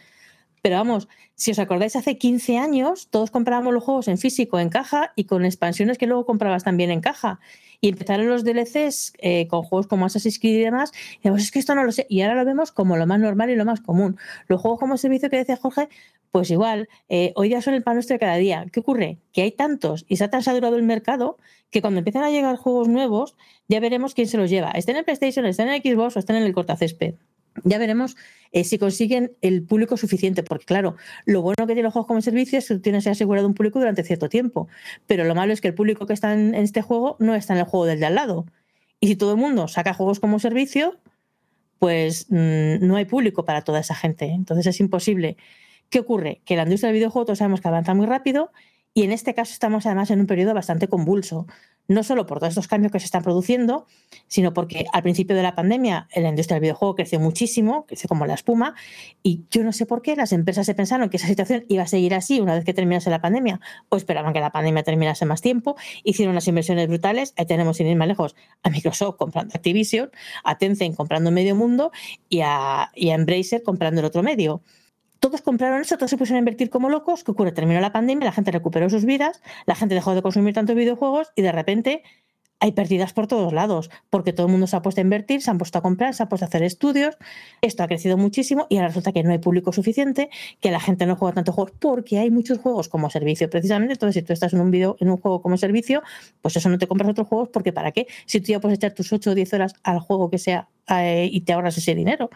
Pero 0.60 0.76
vamos, 0.76 1.08
si 1.34 1.50
os 1.50 1.58
acordáis, 1.58 1.96
hace 1.96 2.16
15 2.18 2.58
años 2.58 3.08
todos 3.10 3.30
comprábamos 3.30 3.72
los 3.72 3.82
juegos 3.82 4.08
en 4.08 4.18
físico, 4.18 4.58
en 4.58 4.68
caja 4.68 5.12
y 5.16 5.24
con 5.24 5.44
expansiones 5.44 5.98
que 5.98 6.06
luego 6.06 6.26
comprabas 6.26 6.64
también 6.64 6.90
en 6.90 7.00
caja. 7.00 7.40
Y 7.84 7.90
empezaron 7.90 8.28
los 8.28 8.44
DLCs 8.44 9.12
eh, 9.18 9.46
con 9.46 9.62
juegos 9.62 9.86
como 9.86 10.06
Assassin's 10.06 10.38
Creed 10.38 10.54
y 10.54 10.64
demás. 10.64 10.90
Y 10.94 11.16
decíamos, 11.16 11.42
es 11.42 11.50
que 11.50 11.58
esto 11.58 11.74
no 11.74 11.84
lo 11.84 11.92
sé. 11.92 12.06
Y 12.08 12.22
ahora 12.22 12.34
lo 12.34 12.46
vemos 12.46 12.72
como 12.72 12.96
lo 12.96 13.06
más 13.06 13.20
normal 13.20 13.50
y 13.50 13.56
lo 13.56 13.66
más 13.66 13.82
común. 13.82 14.16
Los 14.48 14.62
juegos 14.62 14.80
como 14.80 14.96
servicio 14.96 15.28
que 15.28 15.36
decía 15.36 15.58
Jorge, 15.58 15.90
pues 16.30 16.50
igual, 16.50 16.88
eh, 17.10 17.34
hoy 17.36 17.48
día 17.50 17.60
son 17.60 17.74
el 17.74 17.82
pan 17.82 17.96
nuestro 17.96 18.14
de 18.14 18.20
cada 18.20 18.36
día. 18.36 18.64
¿Qué 18.72 18.80
ocurre? 18.80 19.18
Que 19.34 19.42
hay 19.42 19.52
tantos 19.52 20.06
y 20.08 20.16
se 20.16 20.24
ha 20.24 20.30
tan 20.30 20.42
saturado 20.42 20.76
el 20.76 20.82
mercado 20.82 21.36
que 21.70 21.82
cuando 21.82 21.98
empiezan 21.98 22.22
a 22.22 22.30
llegar 22.30 22.56
juegos 22.56 22.88
nuevos, 22.88 23.36
ya 23.68 23.80
veremos 23.80 24.14
quién 24.14 24.28
se 24.28 24.38
los 24.38 24.48
lleva. 24.48 24.70
Estén 24.70 24.96
en 24.96 25.04
PlayStation, 25.04 25.44
estén 25.44 25.68
en 25.68 25.82
Xbox 25.82 26.16
o 26.16 26.20
estén 26.20 26.36
en 26.36 26.44
el 26.44 26.54
cortacésped. 26.54 27.16
Ya 27.62 27.78
veremos 27.78 28.16
eh, 28.52 28.64
si 28.64 28.78
consiguen 28.78 29.32
el 29.40 29.62
público 29.62 29.96
suficiente, 29.96 30.42
porque 30.42 30.64
claro, 30.64 30.96
lo 31.24 31.42
bueno 31.42 31.66
que 31.66 31.74
tiene 31.74 31.82
los 31.82 31.92
juegos 31.92 32.08
como 32.08 32.20
servicio 32.20 32.58
es 32.58 32.68
que 32.68 32.78
tienes 32.78 33.06
asegurado 33.06 33.46
un 33.46 33.54
público 33.54 33.78
durante 33.78 34.02
cierto 34.02 34.28
tiempo, 34.28 34.68
pero 35.06 35.24
lo 35.24 35.34
malo 35.34 35.52
es 35.52 35.60
que 35.60 35.68
el 35.68 35.74
público 35.74 36.06
que 36.06 36.12
está 36.12 36.32
en, 36.32 36.54
este 36.54 36.82
juego 36.82 37.16
no 37.20 37.34
está 37.34 37.52
en 37.54 37.60
el 37.60 37.66
juego 37.66 37.86
del 37.86 38.00
de 38.00 38.06
al 38.06 38.14
lado. 38.16 38.46
Y 39.00 39.08
si 39.08 39.16
todo 39.16 39.32
el 39.32 39.38
mundo 39.38 39.68
saca 39.68 39.94
juegos 39.94 40.20
como 40.20 40.38
servicio, 40.38 40.98
pues 41.78 42.26
mmm, 42.30 42.76
no 42.80 42.96
hay 42.96 43.04
público 43.04 43.44
para 43.44 43.62
toda 43.62 43.80
esa 43.80 43.94
gente. 43.94 44.26
Entonces 44.26 44.66
es 44.66 44.80
imposible. 44.80 45.36
¿Qué 45.90 46.00
ocurre? 46.00 46.40
Que 46.44 46.56
la 46.56 46.62
industria 46.62 46.88
del 46.88 46.96
videojuego 46.96 47.26
todos 47.26 47.38
sabemos 47.38 47.60
que 47.60 47.68
avanza 47.68 47.94
muy 47.94 48.06
rápido 48.06 48.50
y 48.94 49.02
en 49.02 49.10
este 49.10 49.34
caso 49.34 49.52
estamos 49.52 49.86
además 49.86 50.10
en 50.12 50.20
un 50.20 50.26
periodo 50.26 50.54
bastante 50.54 50.86
convulso, 50.86 51.46
no 51.88 52.02
solo 52.04 52.26
por 52.26 52.38
todos 52.38 52.50
estos 52.50 52.68
cambios 52.68 52.92
que 52.92 53.00
se 53.00 53.06
están 53.06 53.24
produciendo, 53.24 53.86
sino 54.28 54.54
porque 54.54 54.86
al 54.92 55.02
principio 55.02 55.34
de 55.34 55.42
la 55.42 55.56
pandemia 55.56 56.08
la 56.14 56.28
industria 56.28 56.54
del 56.54 56.62
videojuego 56.62 56.94
creció 56.94 57.18
muchísimo, 57.18 57.86
creció 57.86 58.08
como 58.08 58.24
la 58.24 58.34
espuma, 58.34 58.74
y 59.22 59.44
yo 59.50 59.64
no 59.64 59.72
sé 59.72 59.84
por 59.84 60.00
qué 60.00 60.14
las 60.14 60.32
empresas 60.32 60.64
se 60.64 60.74
pensaron 60.74 61.10
que 61.10 61.16
esa 61.16 61.26
situación 61.26 61.64
iba 61.68 61.82
a 61.82 61.86
seguir 61.88 62.14
así 62.14 62.40
una 62.40 62.54
vez 62.54 62.64
que 62.64 62.72
terminase 62.72 63.10
la 63.10 63.20
pandemia, 63.20 63.60
o 63.88 63.96
esperaban 63.96 64.32
que 64.32 64.40
la 64.40 64.50
pandemia 64.50 64.84
terminase 64.84 65.26
más 65.26 65.42
tiempo, 65.42 65.76
hicieron 66.04 66.32
unas 66.32 66.46
inversiones 66.46 66.86
brutales, 66.86 67.34
ahí 67.36 67.46
tenemos 67.46 67.76
sin 67.76 67.88
ir 67.88 67.96
más 67.96 68.08
lejos 68.08 68.36
a 68.62 68.70
Microsoft 68.70 69.16
comprando 69.16 69.54
Activision, 69.54 70.10
a 70.44 70.56
Tencent 70.56 70.96
comprando 70.96 71.32
medio 71.32 71.56
mundo 71.56 71.90
y 72.28 72.40
a, 72.42 72.92
y 72.94 73.10
a 73.10 73.14
Embracer 73.16 73.64
comprando 73.64 74.00
el 74.00 74.06
otro 74.06 74.22
medio 74.22 74.62
todos 75.24 75.40
compraron 75.40 75.80
eso, 75.80 75.96
todos 75.96 76.10
se 76.10 76.18
pusieron 76.18 76.36
a 76.36 76.40
invertir 76.40 76.68
como 76.68 76.90
locos. 76.90 77.24
¿Qué 77.24 77.30
ocurre? 77.30 77.50
Terminó 77.50 77.80
la 77.80 77.92
pandemia, 77.92 78.26
la 78.26 78.32
gente 78.32 78.50
recuperó 78.50 78.90
sus 78.90 79.06
vidas, 79.06 79.40
la 79.64 79.74
gente 79.74 79.94
dejó 79.94 80.14
de 80.14 80.20
consumir 80.20 80.52
tantos 80.52 80.76
videojuegos 80.76 81.32
y 81.34 81.40
de 81.40 81.50
repente 81.50 82.02
hay 82.60 82.72
pérdidas 82.72 83.14
por 83.14 83.26
todos 83.26 83.54
lados, 83.54 83.90
porque 84.10 84.34
todo 84.34 84.48
el 84.48 84.52
mundo 84.52 84.66
se 84.66 84.76
ha 84.76 84.82
puesto 84.82 85.00
a 85.00 85.02
invertir, 85.02 85.40
se 85.40 85.50
han 85.50 85.56
puesto 85.56 85.78
a 85.78 85.80
comprar, 85.80 86.12
se 86.12 86.22
ha 86.22 86.28
puesto 86.28 86.44
a 86.44 86.48
hacer 86.48 86.62
estudios. 86.62 87.16
Esto 87.62 87.82
ha 87.82 87.86
crecido 87.88 88.18
muchísimo 88.18 88.66
y 88.68 88.76
ahora 88.76 88.88
resulta 88.88 89.12
que 89.12 89.22
no 89.22 89.32
hay 89.32 89.38
público 89.38 89.72
suficiente, 89.72 90.28
que 90.60 90.70
la 90.70 90.78
gente 90.78 91.06
no 91.06 91.16
juega 91.16 91.36
tantos 91.36 91.54
juegos 91.54 91.72
porque 91.78 92.18
hay 92.18 92.30
muchos 92.30 92.58
juegos 92.58 92.90
como 92.90 93.08
servicio 93.08 93.48
precisamente. 93.48 93.94
Entonces, 93.94 94.20
si 94.20 94.26
tú 94.26 94.34
estás 94.34 94.52
en 94.52 94.60
un 94.60 94.70
video, 94.70 94.96
en 95.00 95.08
un 95.08 95.16
juego 95.16 95.40
como 95.40 95.56
servicio, 95.56 96.02
pues 96.42 96.54
eso 96.56 96.68
no 96.68 96.76
te 96.76 96.86
compras 96.86 97.10
otros 97.10 97.28
juegos 97.28 97.48
porque 97.48 97.72
¿para 97.72 97.92
qué? 97.92 98.08
Si 98.26 98.42
tú 98.42 98.48
ya 98.48 98.60
puedes 98.60 98.76
echar 98.76 98.92
tus 98.92 99.10
8 99.10 99.30
o 99.30 99.34
10 99.34 99.54
horas 99.54 99.74
al 99.82 100.00
juego 100.00 100.28
que 100.28 100.36
sea 100.36 100.68
eh, 100.90 101.30
y 101.32 101.40
te 101.42 101.54
ahorras 101.54 101.78
ese 101.78 101.94
dinero. 101.94 102.28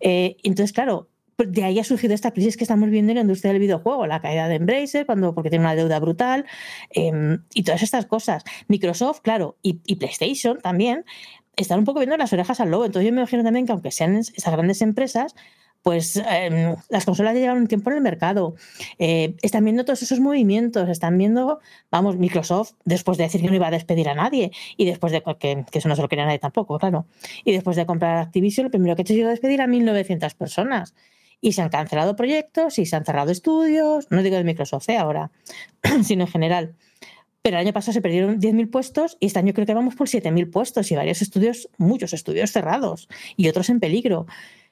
Eh, 0.00 0.36
entonces, 0.44 0.72
claro, 0.72 1.08
de 1.38 1.64
ahí 1.64 1.78
ha 1.78 1.84
surgido 1.84 2.14
esta 2.14 2.30
crisis 2.30 2.56
que 2.56 2.64
estamos 2.64 2.90
viendo 2.90 3.12
en 3.12 3.16
la 3.16 3.22
industria 3.22 3.52
del 3.52 3.60
videojuego, 3.60 4.06
la 4.06 4.20
caída 4.20 4.48
de 4.48 4.56
Embracer, 4.56 5.06
cuando, 5.06 5.34
porque 5.34 5.50
tiene 5.50 5.64
una 5.64 5.74
deuda 5.74 5.98
brutal, 5.98 6.46
eh, 6.90 7.38
y 7.54 7.62
todas 7.62 7.82
estas 7.82 8.06
cosas. 8.06 8.44
Microsoft, 8.68 9.20
claro, 9.20 9.56
y, 9.62 9.74
PlayStation 9.96 10.58
también, 10.60 11.04
están 11.56 11.78
un 11.78 11.84
poco 11.84 12.00
viendo 12.00 12.16
las 12.16 12.32
orejas 12.32 12.60
al 12.60 12.70
lobo. 12.70 12.84
Entonces 12.84 13.06
yo 13.06 13.12
me 13.12 13.20
imagino 13.20 13.42
también 13.44 13.66
que 13.66 13.72
aunque 13.72 13.90
sean 13.90 14.16
esas 14.16 14.52
grandes 14.52 14.82
empresas, 14.82 15.34
pues 15.82 16.16
eh, 16.16 16.76
las 16.88 17.04
consolas 17.04 17.34
ya 17.34 17.40
llevan 17.40 17.58
un 17.58 17.66
tiempo 17.66 17.90
en 17.90 17.96
el 17.96 18.02
mercado. 18.02 18.54
Eh, 18.98 19.34
están 19.42 19.64
viendo 19.64 19.84
todos 19.84 20.02
esos 20.02 20.20
movimientos, 20.20 20.88
están 20.88 21.18
viendo, 21.18 21.60
vamos, 21.90 22.16
Microsoft, 22.16 22.72
después 22.84 23.18
de 23.18 23.24
decir 23.24 23.40
que 23.40 23.48
no 23.48 23.56
iba 23.56 23.66
a 23.66 23.70
despedir 23.70 24.08
a 24.08 24.14
nadie, 24.14 24.52
y 24.76 24.84
después 24.84 25.12
de 25.12 25.22
que, 25.38 25.64
eso 25.72 25.88
no 25.88 25.96
se 25.96 26.02
lo 26.02 26.08
quería 26.08 26.24
nadie 26.24 26.38
tampoco, 26.38 26.78
claro, 26.78 27.06
y 27.44 27.52
después 27.52 27.76
de 27.76 27.84
comprar 27.84 28.18
Activision, 28.18 28.64
lo 28.64 28.70
primero 28.70 28.94
que 28.94 29.02
he 29.02 29.04
hecho 29.04 29.14
ha 29.14 29.16
sido 29.16 29.30
despedir 29.30 29.60
a 29.60 29.66
1.900 29.66 30.34
personas. 30.36 30.94
Y 31.42 31.52
se 31.52 31.60
han 31.60 31.68
cancelado 31.68 32.16
proyectos 32.16 32.78
y 32.78 32.86
se 32.86 32.96
han 32.96 33.04
cerrado 33.04 33.30
estudios, 33.30 34.06
no 34.10 34.22
digo 34.22 34.36
de 34.36 34.44
Microsoft 34.44 34.88
¿eh? 34.88 34.96
ahora, 34.96 35.30
sino 36.02 36.22
en 36.22 36.30
general. 36.30 36.76
Pero 37.42 37.56
el 37.56 37.66
año 37.66 37.72
pasado 37.72 37.92
se 37.92 38.00
perdieron 38.00 38.40
10.000 38.40 38.70
puestos 38.70 39.16
y 39.20 39.26
este 39.26 39.40
año 39.40 39.52
creo 39.52 39.66
que 39.66 39.74
vamos 39.74 39.96
por 39.96 40.08
7.000 40.08 40.50
puestos 40.50 40.90
y 40.92 40.96
varios 40.96 41.20
estudios, 41.20 41.68
muchos 41.76 42.12
estudios 42.12 42.52
cerrados 42.52 43.08
y 43.36 43.48
otros 43.48 43.68
en 43.68 43.80
peligro. 43.80 44.26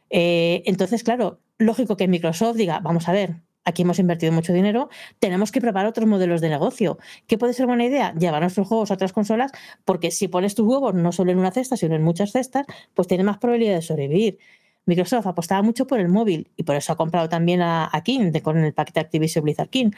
Eh, 0.09 0.63
entonces, 0.67 1.03
claro, 1.03 1.41
lógico 1.59 1.97
que 1.97 2.07
Microsoft 2.07 2.57
diga, 2.57 2.79
vamos 2.79 3.09
a 3.09 3.13
ver, 3.13 3.37
aquí 3.65 3.83
hemos 3.83 3.99
invertido 3.99 4.33
mucho 4.33 4.53
dinero, 4.53 4.89
tenemos 5.19 5.51
que 5.51 5.61
preparar 5.61 5.89
otros 5.89 6.07
modelos 6.07 6.41
de 6.41 6.49
negocio. 6.49 6.99
¿Qué 7.27 7.39
puede 7.39 7.55
ser 7.55 7.67
buena 7.67 7.85
idea? 7.85 8.15
Llevar 8.15 8.43
nuestros 8.43 8.69
juegos 8.69 8.91
a 8.93 8.95
otras 8.95 9.13
consolas, 9.13 9.51
porque 9.85 10.11
si 10.11 10.29
pones 10.29 10.55
tus 10.55 10.67
huevos 10.67 10.95
no 10.95 11.11
solo 11.11 11.33
en 11.33 11.39
una 11.39 11.51
cesta, 11.51 11.77
sino 11.77 11.97
en 11.97 12.03
muchas 12.03 12.33
cestas, 12.33 12.67
pues 12.95 13.09
tiene 13.09 13.25
más 13.25 13.39
probabilidad 13.39 13.75
de 13.75 13.83
sobrevivir. 13.83 14.39
Microsoft 14.87 15.27
apostaba 15.27 15.63
mucho 15.63 15.87
por 15.87 16.01
el 16.01 16.09
móvil 16.09 16.51
y 16.57 16.65
por 16.65 16.77
eso 16.77 16.93
ha 16.93 16.97
comprado 16.97 17.29
también 17.29 17.63
a, 17.63 17.89
a 17.93 18.03
King 18.03 18.33
de, 18.33 18.43
con 18.43 18.59
el 18.59 18.73
paquete 18.75 19.01
Activision 19.01 19.45
Blizzard 19.45 19.69
King. 19.69 19.91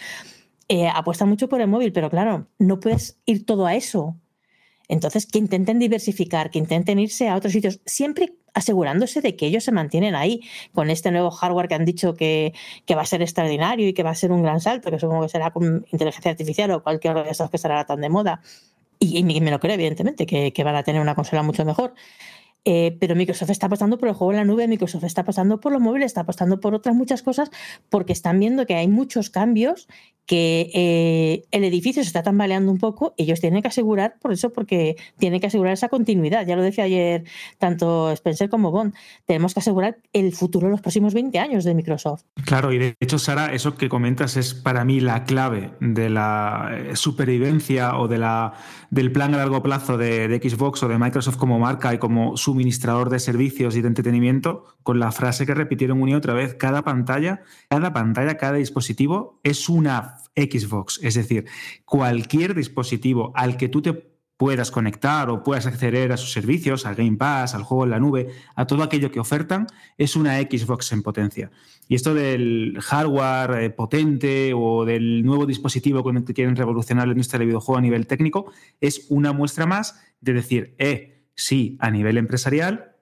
Eh, 0.68 0.88
apuesta 0.88 1.26
mucho 1.26 1.48
por 1.48 1.60
el 1.60 1.68
móvil, 1.68 1.92
pero 1.92 2.10
claro, 2.10 2.46
no 2.58 2.80
puedes 2.80 3.18
ir 3.26 3.44
todo 3.44 3.66
a 3.66 3.74
eso. 3.74 4.16
Entonces, 4.88 5.26
que 5.26 5.38
intenten 5.38 5.78
diversificar, 5.78 6.50
que 6.50 6.58
intenten 6.58 6.98
irse 6.98 7.28
a 7.28 7.36
otros 7.36 7.52
sitios, 7.52 7.80
siempre 7.86 8.34
asegurándose 8.54 9.20
de 9.20 9.36
que 9.36 9.46
ellos 9.46 9.64
se 9.64 9.72
mantienen 9.72 10.14
ahí 10.14 10.42
con 10.72 10.90
este 10.90 11.10
nuevo 11.10 11.30
hardware 11.30 11.68
que 11.68 11.74
han 11.74 11.84
dicho 11.84 12.14
que, 12.14 12.52
que, 12.84 12.94
va 12.94 13.02
a 13.02 13.06
ser 13.06 13.22
extraordinario 13.22 13.88
y 13.88 13.94
que 13.94 14.02
va 14.02 14.10
a 14.10 14.14
ser 14.14 14.32
un 14.32 14.42
gran 14.42 14.60
salto, 14.60 14.90
que 14.90 14.98
supongo 14.98 15.22
que 15.22 15.28
será 15.30 15.50
con 15.50 15.86
inteligencia 15.90 16.30
artificial 16.30 16.70
o 16.72 16.82
cualquier 16.82 17.22
de 17.24 17.30
esas 17.30 17.50
que 17.50 17.56
estará 17.56 17.84
tan 17.86 18.00
de 18.00 18.08
moda. 18.08 18.42
Y, 18.98 19.18
y 19.18 19.40
me 19.40 19.50
lo 19.50 19.58
creo, 19.58 19.74
evidentemente, 19.74 20.26
que, 20.26 20.52
que, 20.52 20.64
van 20.64 20.76
a 20.76 20.82
tener 20.82 21.00
una 21.00 21.14
consola 21.14 21.42
mucho 21.42 21.64
mejor. 21.64 21.94
Eh, 22.64 22.96
pero 23.00 23.16
Microsoft 23.16 23.50
está 23.50 23.66
apostando 23.66 23.98
por 23.98 24.08
el 24.08 24.14
juego 24.14 24.32
en 24.32 24.38
la 24.38 24.44
nube, 24.44 24.68
Microsoft 24.68 25.04
está 25.04 25.22
apostando 25.22 25.60
por 25.60 25.72
los 25.72 25.80
móviles, 25.80 26.06
está 26.06 26.20
apostando 26.20 26.60
por 26.60 26.74
otras 26.74 26.94
muchas 26.94 27.22
cosas, 27.22 27.50
porque 27.90 28.12
están 28.12 28.38
viendo 28.38 28.66
que 28.66 28.74
hay 28.74 28.86
muchos 28.86 29.30
cambios, 29.30 29.88
que 30.26 30.70
eh, 30.72 31.42
el 31.50 31.64
edificio 31.64 32.02
se 32.02 32.06
está 32.06 32.22
tambaleando 32.22 32.70
un 32.70 32.78
poco, 32.78 33.14
ellos 33.16 33.40
tienen 33.40 33.62
que 33.62 33.68
asegurar, 33.68 34.14
por 34.20 34.32
eso, 34.32 34.52
porque 34.52 34.96
tienen 35.18 35.40
que 35.40 35.48
asegurar 35.48 35.72
esa 35.72 35.88
continuidad. 35.88 36.46
Ya 36.46 36.54
lo 36.54 36.62
decía 36.62 36.84
ayer 36.84 37.24
tanto 37.58 38.10
Spencer 38.12 38.48
como 38.48 38.70
Bond, 38.70 38.94
tenemos 39.26 39.54
que 39.54 39.60
asegurar 39.60 39.98
el 40.12 40.32
futuro 40.32 40.68
de 40.68 40.72
los 40.72 40.80
próximos 40.80 41.14
20 41.14 41.38
años 41.40 41.64
de 41.64 41.74
Microsoft. 41.74 42.22
Claro, 42.44 42.72
y 42.72 42.78
de 42.78 42.94
hecho, 43.00 43.18
Sara, 43.18 43.52
eso 43.52 43.76
que 43.76 43.88
comentas 43.88 44.36
es 44.36 44.54
para 44.54 44.84
mí 44.84 45.00
la 45.00 45.24
clave 45.24 45.72
de 45.80 46.08
la 46.08 46.70
eh, 46.72 46.96
supervivencia 46.96 47.98
o 47.98 48.06
de 48.06 48.18
la, 48.18 48.54
del 48.90 49.10
plan 49.10 49.34
a 49.34 49.38
largo 49.38 49.62
plazo 49.62 49.98
de, 49.98 50.28
de 50.28 50.48
Xbox 50.48 50.82
o 50.84 50.88
de 50.88 50.98
Microsoft 50.98 51.36
como 51.36 51.58
marca 51.58 51.92
y 51.92 51.98
como 51.98 52.36
suministrador 52.52 53.08
de 53.08 53.18
servicios 53.18 53.76
y 53.76 53.80
de 53.80 53.88
entretenimiento, 53.88 54.66
con 54.82 54.98
la 55.00 55.10
frase 55.10 55.46
que 55.46 55.54
repitieron 55.54 56.02
una 56.02 56.12
y 56.12 56.14
otra 56.14 56.34
vez, 56.34 56.54
cada 56.54 56.82
pantalla, 56.82 57.42
cada 57.70 57.94
pantalla, 57.94 58.36
cada 58.36 58.58
dispositivo 58.58 59.40
es 59.42 59.70
una 59.70 60.18
Xbox. 60.36 61.00
Es 61.02 61.14
decir, 61.14 61.46
cualquier 61.86 62.54
dispositivo 62.54 63.32
al 63.34 63.56
que 63.56 63.70
tú 63.70 63.80
te 63.80 64.12
puedas 64.36 64.70
conectar 64.70 65.30
o 65.30 65.42
puedas 65.42 65.66
acceder 65.66 66.12
a 66.12 66.18
sus 66.18 66.32
servicios, 66.32 66.84
al 66.84 66.94
Game 66.94 67.16
Pass, 67.16 67.54
al 67.54 67.62
juego 67.62 67.84
en 67.84 67.90
la 67.90 68.00
nube, 68.00 68.28
a 68.54 68.66
todo 68.66 68.82
aquello 68.82 69.10
que 69.10 69.20
ofertan, 69.20 69.66
es 69.96 70.14
una 70.14 70.38
Xbox 70.40 70.92
en 70.92 71.02
potencia. 71.02 71.50
Y 71.88 71.94
esto 71.94 72.12
del 72.12 72.76
hardware 72.82 73.62
eh, 73.62 73.70
potente 73.70 74.52
o 74.54 74.84
del 74.84 75.24
nuevo 75.24 75.46
dispositivo 75.46 76.02
con 76.02 76.18
el 76.18 76.24
que 76.24 76.34
quieren 76.34 76.56
revolucionar 76.56 77.06
la 77.06 77.12
industria 77.12 77.38
del 77.38 77.48
videojuego 77.48 77.78
a 77.78 77.82
nivel 77.82 78.06
técnico 78.06 78.52
es 78.80 79.06
una 79.08 79.32
muestra 79.32 79.64
más 79.64 80.02
de 80.20 80.32
decir, 80.34 80.74
eh, 80.78 81.11
sí, 81.34 81.76
a 81.80 81.90
nivel 81.90 82.18
empresarial 82.18 82.92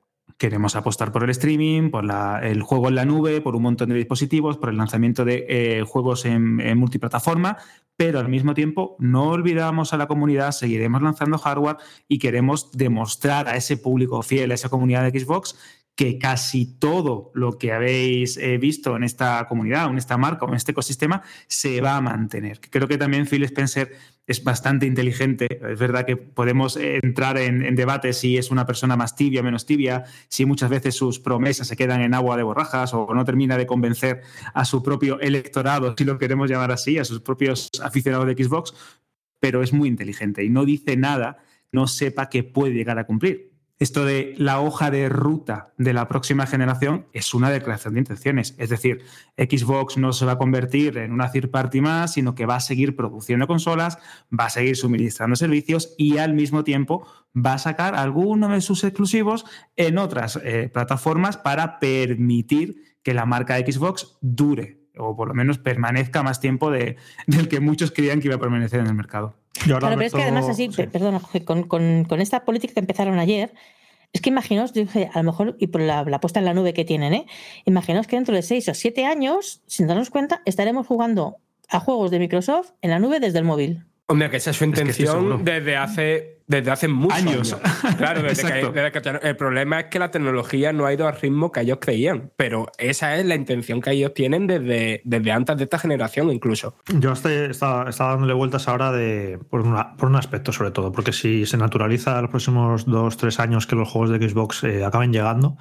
queremos 0.41 0.75
apostar 0.75 1.13
por 1.13 1.23
el 1.23 1.31
streaming, 1.31 1.91
por 1.91 2.03
el 2.43 2.63
juego 2.63 2.89
en 2.89 2.95
la 2.95 3.05
nube, 3.05 3.43
por 3.43 3.55
un 3.55 3.63
montón 3.63 3.91
de 3.91 3.95
dispositivos, 3.95 4.57
por 4.57 4.71
el 4.71 4.79
lanzamiento 4.79 5.27
de 5.27 5.45
eh, 5.49 5.83
juegos 5.87 6.25
en, 6.25 6.57
multiplataforma, 6.79 7.59
pero 7.95 8.19
al 8.19 8.31
mismo 8.31 8.55
tiempo 8.55 8.97
no 8.99 9.29
olvidamos 9.29 9.93
a 9.93 9.99
la 9.99 10.09
comunidad, 10.09 10.53
seguiremos 10.53 11.03
lanzando 11.03 11.37
hardware 11.37 11.77
y 12.09 12.19
queremos 12.19 12.73
demostrar 12.73 13.49
a 13.49 13.57
ese 13.57 13.77
público 13.77 14.23
fiel, 14.23 14.51
a 14.51 14.55
esa 14.55 14.71
comunidad 14.71 15.11
de 15.11 15.21
Xbox, 15.21 15.59
que 16.01 16.17
casi 16.17 16.65
todo 16.65 17.31
lo 17.35 17.59
que 17.59 17.73
habéis 17.73 18.39
eh, 18.39 18.57
visto 18.57 18.97
en 18.97 19.05
esta 19.05 19.47
comunidad, 19.47 19.91
en 19.91 19.99
esta 19.99 20.17
marca 20.17 20.47
o 20.47 20.49
en 20.49 20.55
este 20.55 20.73
ecosistema 20.73 21.21
se 21.47 21.83
va 21.83 21.97
a 21.97 22.01
mantener. 22.01 22.59
Creo 22.59 22.89
que 22.89 22.97
también 22.97 23.27
Phil 23.27 23.43
Spencer 23.43 23.93
es 24.27 24.43
bastante 24.43 24.87
inteligente. 24.87 25.61
Es 25.71 25.79
verdad 25.79 26.07
que 26.07 26.17
podemos 26.17 26.79
entrar 26.79 27.37
en, 27.37 27.63
en 27.63 27.77
debate 27.77 28.15
si 28.15 28.39
es 28.39 28.51
una 28.51 28.65
persona 28.65 28.97
más 28.97 29.15
tibia 29.15 29.43
o 29.43 29.45
menos 29.45 29.67
tibia, 29.67 30.05
si 30.29 30.47
muchas 30.47 30.71
veces 30.71 30.95
sus 30.95 31.21
promesas 31.21 31.69
se 31.69 31.77
quedan 31.77 32.01
en 32.01 32.15
agua 32.15 32.39
de 32.39 32.45
borrajas 32.45 32.95
o 32.95 33.13
no 33.13 33.23
termina 33.27 33.59
de 33.59 33.67
convencer 33.67 34.23
a 34.55 34.65
su 34.65 34.83
propio 34.83 35.21
electorado, 35.21 35.95
si 35.99 36.05
lo 36.05 36.17
queremos 36.17 36.49
llamar 36.49 36.73
así, 36.73 36.97
a 36.97 37.05
sus 37.05 37.21
propios 37.21 37.69
aficionados 37.83 38.27
de 38.27 38.43
Xbox, 38.43 38.73
pero 39.39 39.63
es 39.63 39.75
muy 39.75 39.91
inteligente 39.91 40.43
y 40.45 40.49
no 40.49 40.65
dice 40.65 40.97
nada, 40.97 41.45
no 41.73 41.87
sepa 41.87 42.31
que 42.31 42.43
puede 42.43 42.73
llegar 42.73 42.99
a 42.99 43.05
cumplir 43.05 43.50
esto 43.81 44.05
de 44.05 44.35
la 44.37 44.61
hoja 44.61 44.91
de 44.91 45.09
ruta 45.09 45.73
de 45.79 45.95
la 45.95 46.07
próxima 46.07 46.47
generación 46.47 47.07
es 47.15 47.33
una 47.33 47.49
declaración 47.49 47.95
de 47.95 48.01
intenciones. 48.01 48.55
Es 48.59 48.69
decir, 48.69 49.01
Xbox 49.39 49.97
no 49.97 50.13
se 50.13 50.27
va 50.27 50.33
a 50.33 50.39
convertir 50.39 50.99
en 50.99 51.13
una 51.13 51.33
third 51.33 51.51
party 51.51 51.81
más, 51.81 52.13
sino 52.13 52.35
que 52.35 52.45
va 52.45 52.57
a 52.57 52.61
seguir 52.61 52.95
produciendo 52.95 53.47
consolas, 53.47 53.97
va 54.39 54.45
a 54.45 54.51
seguir 54.51 54.77
suministrando 54.77 55.35
servicios 55.35 55.95
y 55.97 56.19
al 56.19 56.35
mismo 56.35 56.63
tiempo 56.63 57.07
va 57.35 57.55
a 57.55 57.59
sacar 57.59 57.95
algunos 57.95 58.51
de 58.51 58.61
sus 58.61 58.85
exclusivos 58.85 59.47
en 59.77 59.97
otras 59.97 60.39
eh, 60.45 60.69
plataformas 60.71 61.39
para 61.39 61.79
permitir 61.79 62.99
que 63.03 63.15
la 63.15 63.25
marca 63.25 63.57
Xbox 63.57 64.19
dure 64.21 64.79
o 64.99 65.17
por 65.17 65.29
lo 65.29 65.35
menos 65.35 65.57
permanezca 65.57 66.23
más 66.23 66.39
tiempo 66.39 66.71
de, 66.71 66.97
del 67.27 67.49
que 67.49 67.61
muchos 67.61 67.93
creían 67.93 68.21
que 68.21 68.29
iba 68.29 68.37
a 68.37 68.41
permanecer 68.41 68.81
en 68.81 68.89
el 68.89 68.95
mercado. 68.95 69.40
Claro, 69.53 69.89
pero 69.89 70.01
es 70.03 70.13
que 70.13 70.23
además 70.23 70.49
así, 70.49 70.71
sí. 70.73 70.87
perdón, 70.87 71.21
con, 71.45 71.65
con, 71.65 72.05
con, 72.05 72.21
esta 72.21 72.45
política 72.45 72.75
que 72.75 72.81
empezaron 72.81 73.19
ayer, 73.19 73.53
es 74.13 74.21
que 74.21 74.31
imaginaos, 74.31 74.73
dije, 74.73 75.11
a 75.13 75.19
lo 75.19 75.25
mejor, 75.25 75.57
y 75.59 75.67
por 75.69 75.81
la, 75.81 76.05
la, 76.05 76.21
puesta 76.21 76.39
en 76.39 76.47
la 76.47 76.55
nube 76.55 76.73
que 76.73 76.85
tienen, 76.85 77.15
¿eh? 77.15 77.27
imaginaos 77.65 78.07
que 78.07 78.17
dentro 78.17 78.35
de 78.35 78.43
seis 78.43 78.69
o 78.69 78.75
siete 78.75 79.05
años, 79.05 79.63
sin 79.67 79.87
darnos 79.87 80.11
cuenta, 80.11 80.43
estaremos 80.45 80.87
jugando 80.87 81.39
a 81.69 81.81
juegos 81.81 82.11
de 82.11 82.19
Microsoft 82.19 82.73
en 82.83 82.91
la 82.91 82.99
nube 82.99 83.21
desde 83.21 83.39
el 83.39 83.45
móvil. 83.45 83.85
Hombre, 84.11 84.29
que 84.29 84.39
esa 84.39 84.51
es 84.51 84.57
su 84.57 84.65
intención 84.65 85.33
es 85.33 85.39
que 85.39 85.45
desde 85.45 85.77
hace 85.77 86.41
desde 86.51 86.73
hace 86.73 86.89
muchos 86.89 87.17
años. 87.17 87.53
años. 87.53 87.97
Claro, 87.97 88.23
desde 88.23 88.43
que, 88.43 88.73
desde 88.73 88.91
que, 88.91 89.29
el 89.29 89.37
problema 89.37 89.81
es 89.81 89.87
que 89.87 90.01
la 90.01 90.11
tecnología 90.11 90.73
no 90.73 90.85
ha 90.85 90.93
ido 90.93 91.07
al 91.07 91.17
ritmo 91.17 91.53
que 91.53 91.61
ellos 91.61 91.79
creían, 91.81 92.33
pero 92.37 92.67
esa 92.77 93.17
es 93.17 93.25
la 93.25 93.37
intención 93.37 93.81
que 93.81 93.93
ellos 93.93 94.15
tienen 94.15 94.49
desde, 94.49 95.01
desde 95.05 95.31
antes 95.31 95.57
de 95.59 95.65
esta 95.65 95.79
generación 95.79 96.29
incluso. 96.33 96.75
Yo 96.99 97.13
estoy, 97.13 97.35
estaba, 97.35 97.89
estaba 97.89 98.11
dándole 98.11 98.35
vueltas 98.35 98.67
ahora 98.67 98.91
de, 98.91 99.39
por, 99.49 99.61
una, 99.61 99.97
por, 99.97 100.09
un 100.09 100.17
aspecto 100.17 100.53
sobre 100.53 100.73
todo, 100.73 100.91
porque 100.91 101.13
si 101.13 101.47
se 101.47 101.57
naturaliza 101.57 102.21
los 102.21 102.31
próximos 102.31 102.85
dos, 102.85 103.17
tres 103.17 103.39
años 103.39 103.69
que 103.69 103.77
los 103.77 103.89
juegos 103.89 104.11
de 104.11 104.29
Xbox 104.29 104.65
eh, 104.65 104.85
acaben 104.85 105.13
llegando 105.13 105.57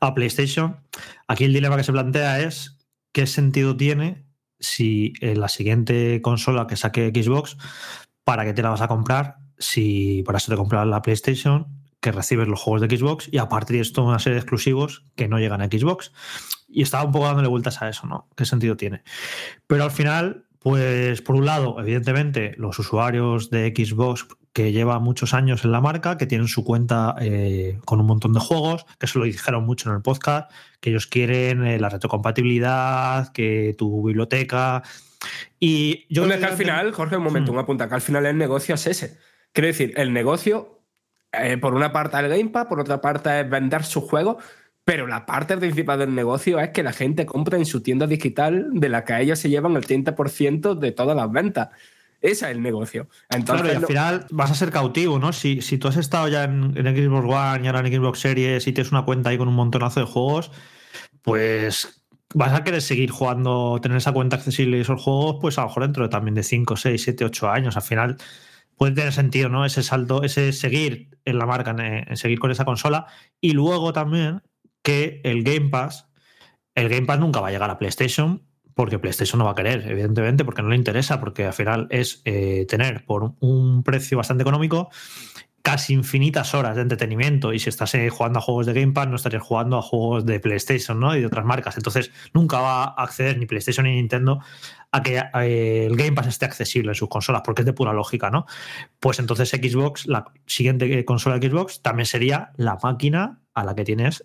a 0.00 0.12
PlayStation, 0.12 0.76
aquí 1.26 1.44
el 1.44 1.54
dilema 1.54 1.78
que 1.78 1.84
se 1.84 1.92
plantea 1.92 2.40
es 2.40 2.76
qué 3.12 3.26
sentido 3.26 3.78
tiene 3.78 4.23
si 4.64 5.12
la 5.20 5.48
siguiente 5.48 6.20
consola 6.22 6.66
que 6.66 6.76
saque 6.76 7.12
Xbox, 7.14 7.56
¿para 8.24 8.44
qué 8.44 8.52
te 8.52 8.62
la 8.62 8.70
vas 8.70 8.80
a 8.80 8.88
comprar? 8.88 9.44
si 9.58 10.22
para 10.24 10.38
eso 10.38 10.50
te 10.50 10.56
compras 10.56 10.86
la 10.86 11.02
PlayStation, 11.02 11.66
que 12.00 12.12
recibes 12.12 12.48
los 12.48 12.60
juegos 12.60 12.82
de 12.82 12.96
Xbox 12.96 13.28
y 13.32 13.38
a 13.38 13.48
partir 13.48 13.76
de 13.76 13.82
esto 13.82 14.04
una 14.04 14.18
serie 14.18 14.34
de 14.34 14.40
exclusivos 14.40 15.04
que 15.16 15.28
no 15.28 15.38
llegan 15.38 15.62
a 15.62 15.66
Xbox. 15.66 16.12
y 16.68 16.82
estaba 16.82 17.04
un 17.04 17.12
poco 17.12 17.26
dándole 17.26 17.48
vueltas 17.48 17.80
a 17.82 17.88
eso, 17.88 18.06
¿no? 18.06 18.28
¿Qué 18.36 18.44
sentido 18.44 18.76
tiene? 18.76 19.02
Pero 19.66 19.84
al 19.84 19.90
final, 19.90 20.46
pues 20.58 21.22
por 21.22 21.36
un 21.36 21.46
lado, 21.46 21.76
evidentemente, 21.78 22.54
los 22.58 22.78
usuarios 22.78 23.48
de 23.50 23.72
Xbox 23.74 24.26
que 24.54 24.70
lleva 24.70 25.00
muchos 25.00 25.34
años 25.34 25.64
en 25.64 25.72
la 25.72 25.80
marca, 25.80 26.16
que 26.16 26.26
tienen 26.26 26.46
su 26.46 26.64
cuenta 26.64 27.16
eh, 27.20 27.76
con 27.84 28.00
un 28.00 28.06
montón 28.06 28.32
de 28.32 28.40
juegos, 28.40 28.86
que 28.98 29.06
eso 29.06 29.18
lo 29.18 29.24
dijeron 29.24 29.66
mucho 29.66 29.90
en 29.90 29.96
el 29.96 30.02
podcast, 30.02 30.50
que 30.80 30.90
ellos 30.90 31.08
quieren 31.08 31.66
eh, 31.66 31.80
la 31.80 31.88
retrocompatibilidad, 31.88 33.32
que 33.32 33.74
tu 33.76 34.06
biblioteca. 34.06 34.84
Y 35.58 36.06
yo 36.08 36.26
que 36.28 36.34
al 36.34 36.56
final, 36.56 36.92
Jorge, 36.92 37.16
un 37.16 37.24
momento, 37.24 37.50
Hmm. 37.50 37.56
un 37.56 37.60
apunta, 37.62 37.88
que 37.88 37.96
al 37.96 38.00
final 38.00 38.26
el 38.26 38.38
negocio 38.38 38.76
es 38.76 38.86
ese. 38.86 39.18
Quiero 39.52 39.66
decir, 39.66 39.92
el 39.96 40.12
negocio, 40.12 40.82
eh, 41.32 41.56
por 41.56 41.74
una 41.74 41.92
parte 41.92 42.16
el 42.18 42.28
Game 42.28 42.50
Pass, 42.50 42.66
por 42.66 42.78
otra 42.78 43.00
parte 43.00 43.40
es 43.40 43.50
vender 43.50 43.82
sus 43.82 44.04
juegos, 44.04 44.36
pero 44.84 45.08
la 45.08 45.26
parte 45.26 45.56
principal 45.56 45.98
del 45.98 46.14
negocio 46.14 46.60
es 46.60 46.70
que 46.70 46.84
la 46.84 46.92
gente 46.92 47.26
compra 47.26 47.58
en 47.58 47.66
su 47.66 47.82
tienda 47.82 48.06
digital 48.06 48.68
de 48.72 48.88
la 48.88 49.04
que 49.04 49.20
ellos 49.20 49.40
se 49.40 49.48
llevan 49.48 49.74
el 49.74 49.84
30% 49.84 50.76
de 50.76 50.92
todas 50.92 51.16
las 51.16 51.32
ventas. 51.32 51.70
Ese 52.24 52.46
es 52.46 52.50
el 52.52 52.62
negocio. 52.62 53.06
Entonces, 53.28 53.62
claro, 53.62 53.68
y 53.68 53.76
al 53.76 53.82
no- 53.82 53.86
final 53.88 54.26
vas 54.30 54.50
a 54.50 54.54
ser 54.54 54.70
cautivo, 54.70 55.18
¿no? 55.18 55.32
Si, 55.34 55.60
si 55.60 55.76
tú 55.76 55.88
has 55.88 55.96
estado 55.98 56.26
ya 56.28 56.44
en, 56.44 56.72
en 56.76 56.86
Xbox 56.96 57.24
One 57.26 57.64
y 57.64 57.66
ahora 57.66 57.80
en 57.80 57.92
Xbox 57.92 58.18
Series 58.20 58.66
y 58.66 58.72
tienes 58.72 58.92
una 58.92 59.04
cuenta 59.04 59.28
ahí 59.30 59.36
con 59.38 59.46
un 59.48 59.54
montonazo 59.54 60.00
de 60.00 60.06
juegos, 60.06 60.50
pues 61.22 62.02
vas 62.34 62.52
a 62.52 62.64
querer 62.64 62.82
seguir 62.82 63.10
jugando, 63.10 63.78
tener 63.82 63.98
esa 63.98 64.12
cuenta 64.12 64.36
accesible 64.36 64.78
y 64.78 64.80
esos 64.80 65.02
juegos, 65.02 65.36
pues 65.40 65.58
a 65.58 65.62
lo 65.62 65.68
mejor 65.68 65.82
dentro 65.84 66.02
de 66.04 66.08
también 66.08 66.34
de 66.34 66.42
5, 66.42 66.76
6, 66.76 67.02
7, 67.02 67.24
8 67.26 67.50
años. 67.50 67.76
Al 67.76 67.82
final 67.82 68.16
puede 68.76 68.92
tener 68.94 69.12
sentido, 69.12 69.48
¿no? 69.48 69.64
Ese 69.66 69.82
salto, 69.82 70.22
ese 70.22 70.52
seguir 70.52 71.10
en 71.24 71.38
la 71.38 71.46
marca, 71.46 71.70
en, 71.72 71.80
en 72.10 72.16
seguir 72.16 72.38
con 72.38 72.50
esa 72.50 72.64
consola. 72.64 73.06
Y 73.40 73.52
luego 73.52 73.92
también 73.92 74.42
que 74.82 75.20
el 75.24 75.42
Game 75.44 75.68
Pass, 75.68 76.08
el 76.74 76.88
Game 76.88 77.06
Pass 77.06 77.18
nunca 77.20 77.40
va 77.40 77.48
a 77.48 77.50
llegar 77.50 77.70
a 77.70 77.78
PlayStation 77.78 78.42
porque 78.74 78.98
PlayStation 78.98 79.38
no 79.38 79.44
va 79.44 79.52
a 79.52 79.54
querer, 79.54 79.84
evidentemente, 79.88 80.44
porque 80.44 80.62
no 80.62 80.68
le 80.68 80.76
interesa, 80.76 81.20
porque 81.20 81.46
al 81.46 81.52
final 81.52 81.86
es 81.90 82.22
eh, 82.24 82.66
tener 82.68 83.04
por 83.04 83.34
un 83.40 83.82
precio 83.82 84.18
bastante 84.18 84.42
económico 84.42 84.90
casi 85.62 85.94
infinitas 85.94 86.52
horas 86.52 86.76
de 86.76 86.82
entretenimiento 86.82 87.54
y 87.54 87.58
si 87.58 87.70
estás 87.70 87.94
eh, 87.94 88.10
jugando 88.10 88.38
a 88.38 88.42
juegos 88.42 88.66
de 88.66 88.74
Game 88.74 88.92
Pass 88.92 89.08
no 89.08 89.16
estarías 89.16 89.42
jugando 89.42 89.78
a 89.78 89.82
juegos 89.82 90.26
de 90.26 90.38
PlayStation 90.38 91.00
¿no? 91.00 91.16
y 91.16 91.20
de 91.20 91.26
otras 91.26 91.46
marcas. 91.46 91.78
Entonces 91.78 92.10
nunca 92.34 92.60
va 92.60 92.84
a 92.84 93.02
acceder 93.02 93.38
ni 93.38 93.46
PlayStation 93.46 93.86
ni 93.86 93.94
Nintendo 93.94 94.40
a 94.92 95.02
que 95.02 95.16
eh, 95.16 95.86
el 95.86 95.96
Game 95.96 96.12
Pass 96.12 96.26
esté 96.26 96.44
accesible 96.44 96.90
en 96.90 96.94
sus 96.94 97.08
consolas, 97.08 97.40
porque 97.42 97.62
es 97.62 97.66
de 97.66 97.72
pura 97.72 97.94
lógica, 97.94 98.28
¿no? 98.28 98.44
Pues 99.00 99.18
entonces 99.18 99.48
Xbox, 99.48 100.06
la 100.06 100.26
siguiente 100.44 101.02
consola 101.06 101.38
de 101.38 101.48
Xbox, 101.48 101.80
también 101.80 102.04
sería 102.04 102.52
la 102.56 102.76
máquina 102.82 103.40
a 103.54 103.64
la 103.64 103.74
que 103.74 103.84
tienes 103.84 104.22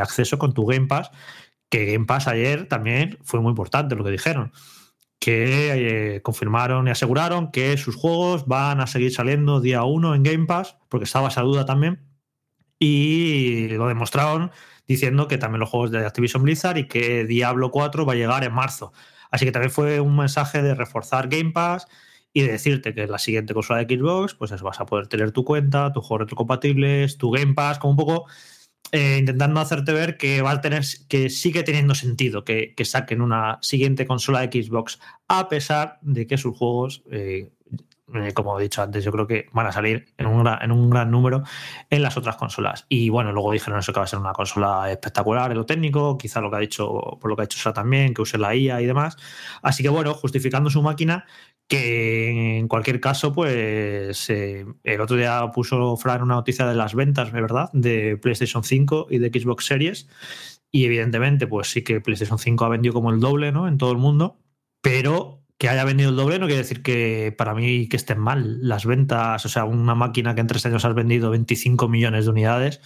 acceso 0.00 0.36
con 0.36 0.52
tu 0.52 0.66
Game 0.66 0.88
Pass, 0.88 1.12
que 1.68 1.86
Game 1.86 2.06
Pass 2.06 2.28
ayer 2.28 2.66
también 2.68 3.18
fue 3.22 3.40
muy 3.40 3.50
importante 3.50 3.94
lo 3.96 4.04
que 4.04 4.10
dijeron 4.10 4.52
que 5.18 6.14
eh, 6.16 6.22
confirmaron 6.22 6.86
y 6.86 6.90
aseguraron 6.90 7.50
que 7.50 7.76
sus 7.78 7.96
juegos 7.96 8.46
van 8.46 8.80
a 8.80 8.86
seguir 8.86 9.12
saliendo 9.12 9.60
día 9.60 9.82
uno 9.84 10.14
en 10.14 10.22
Game 10.22 10.46
Pass, 10.46 10.76
porque 10.88 11.04
estaba 11.04 11.28
esa 11.28 11.42
duda 11.42 11.64
también, 11.64 12.00
y 12.78 13.68
lo 13.68 13.88
demostraron 13.88 14.50
diciendo 14.86 15.28
que 15.28 15.38
también 15.38 15.60
los 15.60 15.70
juegos 15.70 15.90
de 15.90 16.04
Activision 16.06 16.42
Blizzard 16.42 16.76
y 16.78 16.86
que 16.86 17.24
Diablo 17.24 17.70
4 17.70 18.06
va 18.06 18.12
a 18.12 18.16
llegar 18.16 18.44
en 18.44 18.52
marzo. 18.52 18.92
Así 19.30 19.44
que 19.44 19.52
también 19.52 19.72
fue 19.72 20.00
un 20.00 20.16
mensaje 20.16 20.62
de 20.62 20.74
reforzar 20.74 21.28
Game 21.28 21.50
Pass 21.50 21.88
y 22.32 22.42
de 22.42 22.52
decirte 22.52 22.94
que 22.94 23.06
la 23.06 23.18
siguiente 23.18 23.54
consola 23.54 23.82
de 23.82 23.96
Xbox, 23.96 24.34
pues 24.34 24.52
es, 24.52 24.62
vas 24.62 24.78
a 24.78 24.86
poder 24.86 25.08
tener 25.08 25.32
tu 25.32 25.44
cuenta, 25.44 25.92
tus 25.92 26.04
juegos 26.04 26.26
retrocompatibles, 26.26 27.18
tu 27.18 27.30
Game 27.30 27.54
Pass, 27.54 27.78
como 27.78 27.92
un 27.92 27.96
poco 27.96 28.26
eh, 28.92 29.16
intentando 29.18 29.60
hacerte 29.60 29.92
ver 29.92 30.16
que 30.16 30.42
va 30.42 30.52
a 30.52 30.60
tener 30.60 30.84
que 31.08 31.30
sigue 31.30 31.62
teniendo 31.62 31.94
sentido 31.94 32.44
que, 32.44 32.74
que 32.74 32.84
saquen 32.84 33.20
una 33.20 33.58
siguiente 33.62 34.06
consola 34.06 34.46
de 34.46 34.62
Xbox, 34.62 34.98
a 35.28 35.48
pesar 35.48 35.98
de 36.02 36.26
que 36.26 36.38
sus 36.38 36.56
juegos, 36.56 37.02
eh, 37.10 37.50
eh, 38.14 38.32
como 38.32 38.58
he 38.58 38.62
dicho 38.62 38.82
antes, 38.82 39.04
yo 39.04 39.10
creo 39.10 39.26
que 39.26 39.48
van 39.52 39.66
a 39.66 39.72
salir 39.72 40.06
en 40.16 40.26
un, 40.26 40.44
gran, 40.44 40.62
en 40.62 40.70
un 40.70 40.88
gran 40.90 41.10
número 41.10 41.42
en 41.90 42.02
las 42.02 42.16
otras 42.16 42.36
consolas. 42.36 42.86
Y 42.88 43.08
bueno, 43.08 43.32
luego 43.32 43.52
dijeron 43.52 43.80
eso 43.80 43.92
que 43.92 43.98
va 43.98 44.04
a 44.04 44.08
ser 44.08 44.20
una 44.20 44.32
consola 44.32 44.90
espectacular 44.90 45.50
en 45.50 45.56
lo 45.58 45.66
técnico, 45.66 46.16
quizá 46.16 46.40
lo 46.40 46.50
que 46.50 46.56
ha 46.56 46.60
dicho, 46.60 47.18
por 47.20 47.28
lo 47.28 47.36
que 47.36 47.42
ha 47.42 47.46
dicho 47.46 47.58
Sara 47.58 47.74
también, 47.74 48.14
que 48.14 48.22
use 48.22 48.38
la 48.38 48.54
IA 48.54 48.80
y 48.80 48.86
demás. 48.86 49.16
Así 49.62 49.82
que 49.82 49.88
bueno, 49.88 50.14
justificando 50.14 50.70
su 50.70 50.82
máquina, 50.82 51.24
que 51.68 52.58
en 52.58 52.68
cualquier 52.68 53.00
caso, 53.00 53.32
pues 53.32 54.30
eh, 54.30 54.64
el 54.84 55.00
otro 55.00 55.16
día 55.16 55.50
puso 55.52 55.96
Fran 55.96 56.22
una 56.22 56.36
noticia 56.36 56.66
de 56.66 56.74
las 56.76 56.94
ventas, 56.94 57.32
de 57.32 57.40
verdad, 57.40 57.70
de 57.72 58.16
PlayStation 58.18 58.62
5 58.62 59.08
y 59.10 59.18
de 59.18 59.28
Xbox 59.28 59.66
Series. 59.66 60.08
Y 60.70 60.84
evidentemente, 60.84 61.46
pues 61.46 61.68
sí 61.68 61.82
que 61.82 62.00
PlayStation 62.00 62.38
5 62.38 62.64
ha 62.64 62.68
vendido 62.68 62.94
como 62.94 63.10
el 63.10 63.20
doble, 63.20 63.50
¿no? 63.50 63.66
En 63.66 63.78
todo 63.78 63.92
el 63.92 63.98
mundo. 63.98 64.38
Pero 64.80 65.35
que 65.58 65.68
haya 65.68 65.84
vendido 65.84 66.10
el 66.10 66.16
doble 66.16 66.38
no 66.38 66.46
quiere 66.46 66.62
decir 66.62 66.82
que 66.82 67.34
para 67.36 67.54
mí 67.54 67.88
que 67.88 67.96
estén 67.96 68.18
mal 68.18 68.58
las 68.66 68.84
ventas. 68.84 69.44
O 69.44 69.48
sea, 69.48 69.64
una 69.64 69.94
máquina 69.94 70.34
que 70.34 70.40
en 70.42 70.46
tres 70.46 70.66
años 70.66 70.84
has 70.84 70.94
vendido 70.94 71.30
25 71.30 71.88
millones 71.88 72.26
de 72.26 72.30
unidades, 72.30 72.80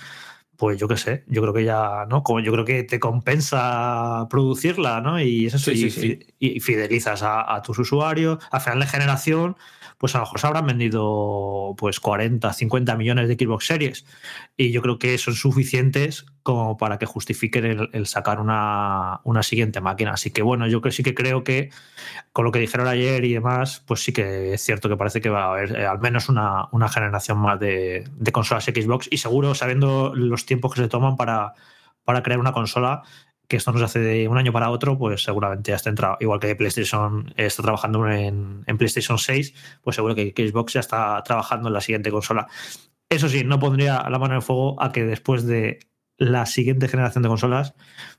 pues 0.57 0.79
yo 0.79 0.87
qué 0.89 0.97
sé, 0.97 1.25
yo 1.27 1.41
creo 1.43 1.55
que 1.55 1.65
ya, 1.65 2.07
¿no? 2.09 2.23
Como 2.23 2.41
yo 2.41 2.53
creo 2.53 2.65
que 2.65 2.83
te 2.85 3.01
compensa 3.01 4.27
producirla, 4.31 5.01
¿no? 5.01 5.21
Y 5.21 5.47
eso 5.47 5.59
Sí, 5.59 5.73
y, 5.73 5.91
sí, 5.91 5.91
sí. 5.91 6.19
y 6.39 6.61
fidelizas 6.61 7.23
a, 7.23 7.55
a 7.55 7.63
tus 7.63 7.79
usuarios. 7.79 8.39
Al 8.51 8.61
final 8.61 8.81
de 8.81 8.87
generación, 8.87 9.57
pues 10.01 10.15
a 10.15 10.19
lo 10.19 10.25
mejor 10.25 10.41
se 10.41 10.47
habrán 10.47 10.67
vendido 10.67 11.75
pues 11.77 12.01
40, 12.01 12.51
50 12.55 12.97
millones 12.97 13.29
de 13.29 13.35
Xbox 13.35 13.67
Series. 13.67 14.07
Y 14.57 14.73
yo 14.73 14.81
creo 14.81 14.99
que 14.99 15.19
son 15.19 15.35
suficientes 15.35 16.25
como 16.43 16.79
para 16.79 16.99
que 16.99 17.05
justifiquen 17.05 17.91
el, 17.93 18.07
sacar 18.07 18.41
una, 18.41 19.21
una, 19.25 19.43
siguiente 19.43 19.83
máquina. 19.83 20.13
Así 20.13 20.31
que 20.31 20.41
bueno, 20.41 20.67
yo 20.69 20.81
sí 20.91 21.03
que 21.03 21.15
creo 21.15 21.45
que 21.45 21.69
con 22.33 22.47
lo 22.47 22.51
que 22.51 22.61
dijeron 22.61 22.89
ayer 22.89 23.27
y 23.27 23.35
demás, 23.35 23.85
pues 23.87 24.03
sí 24.03 24.15
que 24.15 24.55
es 24.55 24.63
cierto 24.63 24.89
que 24.89 24.97
parece 24.97 25.21
que 25.21 25.29
va 25.29 25.45
a 25.45 25.51
haber 25.51 25.77
eh, 25.77 25.87
al 25.87 26.01
menos 26.01 26.31
una, 26.31 26.71
una 26.73 26.89
generación 26.89 27.37
más 27.37 27.61
de, 27.61 28.09
de, 28.11 28.33
consolas 28.33 28.65
Xbox 28.65 29.07
y 29.11 29.19
seguro 29.19 29.55
sabiendo 29.55 30.15
los 30.15 30.47
tiempos 30.47 30.73
que 30.73 30.81
se 30.81 30.89
toman 30.89 31.19
para, 31.19 31.53
para 32.05 32.23
crear 32.23 32.41
una 32.41 32.53
consola, 32.53 33.03
que 33.51 33.57
esto 33.57 33.73
no 33.73 33.79
se 33.81 33.85
hace 33.85 33.99
de 33.99 34.29
un 34.29 34.39
año 34.39 34.53
para 34.53 34.71
otro, 34.71 34.97
pues 34.97 35.25
seguramente 35.25 35.73
ya 35.73 35.77
está 35.77 35.91
entrado. 35.91 36.17
Igual 36.21 36.39
que 36.39 36.55
PlayStation 36.55 37.35
está 37.37 37.65
trabajando 37.65 38.09
en, 38.09 38.63
en 38.65 38.79
PlayStation 38.79 39.19
6, 39.19 39.81
pues 39.83 39.97
seguro 39.97 40.15
que 40.15 40.33
Xbox 40.37 40.75
ya 40.75 40.81
está 40.81 41.21
trabajando 41.25 41.67
en 41.67 41.75
la 41.75 41.81
siguiente 41.81 42.13
consola. 42.13 42.47
Eso 43.09 43.29
sí, 43.29 43.43
no 43.43 43.59
pondría 43.59 44.09
la 44.09 44.21
mano 44.21 44.35
en 44.35 44.37
el 44.37 44.43
fuego 44.43 44.81
a 44.81 44.93
que 44.93 45.05
después 45.05 45.45
de 45.47 45.81
la 46.17 46.47
siguiente 46.47 46.87
generación 46.87 47.25
de 47.25 47.29
consolas 47.29 47.75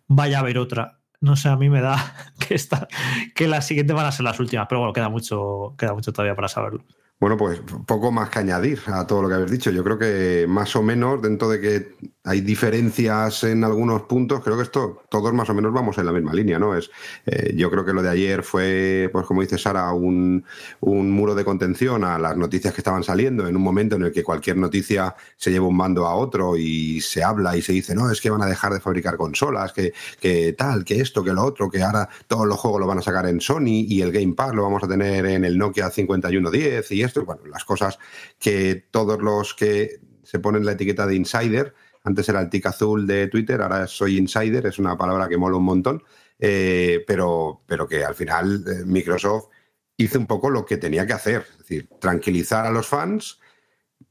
vaya 0.06 0.38
a 0.38 0.42
haber 0.42 0.58
otra. 0.58 1.00
No 1.22 1.38
sé, 1.38 1.48
a 1.48 1.56
mí 1.56 1.70
me 1.70 1.80
da 1.80 2.14
que, 2.46 2.54
esta, 2.54 2.90
que 3.34 3.48
las 3.48 3.66
siguientes 3.66 3.96
van 3.96 4.08
a 4.08 4.12
ser 4.12 4.26
las 4.26 4.38
últimas, 4.38 4.68
pero 4.68 4.80
bueno, 4.80 4.92
queda 4.92 5.08
mucho, 5.08 5.76
queda 5.78 5.94
mucho 5.94 6.12
todavía 6.12 6.36
para 6.36 6.50
saberlo. 6.50 6.84
Bueno, 7.22 7.38
pues 7.38 7.62
poco 7.86 8.12
más 8.12 8.32
que 8.32 8.40
añadir 8.40 8.80
a 8.88 9.06
todo 9.06 9.22
lo 9.22 9.30
que 9.30 9.36
habéis 9.36 9.52
dicho. 9.52 9.70
Yo 9.70 9.84
creo 9.84 10.00
que 10.00 10.48
más 10.50 10.76
o 10.76 10.82
menos, 10.82 11.22
dentro 11.22 11.50
de 11.50 11.62
que 11.62 11.96
hay 12.24 12.42
diferencias 12.42 13.44
en 13.44 13.64
algunos 13.64 14.04
puntos, 14.04 14.42
creo 14.44 14.58
que 14.58 14.64
esto 14.64 15.04
todos 15.08 15.32
más 15.32 15.48
o 15.50 15.54
menos 15.54 15.72
vamos 15.72 16.00
en 16.00 16.08
la 16.08 16.12
misma 16.12 16.34
línea, 16.34 16.58
¿no? 16.58 16.76
Es, 16.76 16.90
eh, 17.28 17.54
yo 17.56 17.70
creo 17.70 17.86
que 17.86 17.94
lo 17.94 18.02
de 18.02 18.10
ayer 18.10 18.42
fue, 18.42 19.08
pues 19.12 19.28
como 19.28 19.42
dice 19.42 19.60
Sara, 19.60 19.92
un, 19.94 20.44
un, 20.80 21.12
muro 21.12 21.36
de 21.36 21.46
contención 21.46 22.04
a 22.04 22.18
las 22.18 22.38
noticias 22.38 22.74
que 22.74 22.82
estaban 22.82 23.04
saliendo 23.04 23.48
en 23.48 23.56
un 23.56 23.62
momento 23.62 23.98
en 23.98 24.04
el 24.04 24.12
que 24.12 24.24
cualquier 24.24 24.58
noticia 24.58 25.16
se 25.36 25.52
lleva 25.52 25.68
un 25.68 25.78
mando 25.78 26.08
a 26.08 26.16
otro 26.16 26.58
y 26.58 27.02
se 27.02 27.24
habla 27.24 27.56
y 27.56 27.62
se 27.62 27.74
dice, 27.74 27.94
no, 27.94 28.10
es 28.10 28.20
que 28.20 28.32
van 28.32 28.42
a 28.42 28.48
dejar 28.48 28.74
de 28.74 28.80
fabricar 28.80 29.18
consolas, 29.18 29.74
que, 29.74 29.94
que 30.20 30.54
tal, 30.54 30.84
que 30.84 31.02
esto, 31.02 31.24
que 31.24 31.34
lo 31.34 31.44
otro, 31.44 31.70
que 31.70 31.84
ahora 31.84 32.10
todos 32.28 32.48
los 32.48 32.60
juegos 32.60 32.80
lo 32.82 32.88
van 32.88 32.98
a 32.98 33.04
sacar 33.04 33.28
en 33.28 33.42
Sony 33.42 33.86
y 33.88 34.02
el 34.02 34.12
Game 34.12 34.34
Pass 34.34 34.56
lo 34.56 34.64
vamos 34.64 34.84
a 34.84 34.88
tener 34.88 35.26
en 35.28 35.46
el 35.46 35.56
Nokia 35.58 35.92
5110 35.92 36.92
y 36.92 37.11
bueno, 37.20 37.46
las 37.46 37.66
cosas 37.66 38.00
que 38.40 38.88
todos 38.90 39.22
los 39.22 39.54
que 39.54 40.00
se 40.24 40.40
ponen 40.40 40.66
la 40.66 40.74
etiqueta 40.74 41.06
de 41.06 41.16
insider, 41.16 41.74
antes 42.04 42.28
era 42.30 42.42
el 42.42 42.50
tic 42.50 42.66
azul 42.66 43.06
de 43.06 43.28
Twitter, 43.28 43.62
ahora 43.62 43.88
soy 43.88 44.18
insider, 44.18 44.66
es 44.66 44.80
una 44.80 44.98
palabra 44.98 45.28
que 45.28 45.38
mola 45.38 45.58
un 45.58 45.66
montón, 45.66 46.04
eh, 46.40 47.04
pero, 47.06 47.62
pero 47.68 47.88
que 47.88 48.04
al 48.04 48.16
final 48.16 48.64
eh, 48.68 48.86
Microsoft 48.86 49.50
hizo 49.98 50.18
un 50.18 50.26
poco 50.26 50.50
lo 50.50 50.66
que 50.66 50.78
tenía 50.78 51.06
que 51.06 51.14
hacer, 51.14 51.46
es 51.52 51.58
decir, 51.60 51.90
tranquilizar 52.00 52.66
a 52.66 52.72
los 52.72 52.88
fans, 52.88 53.40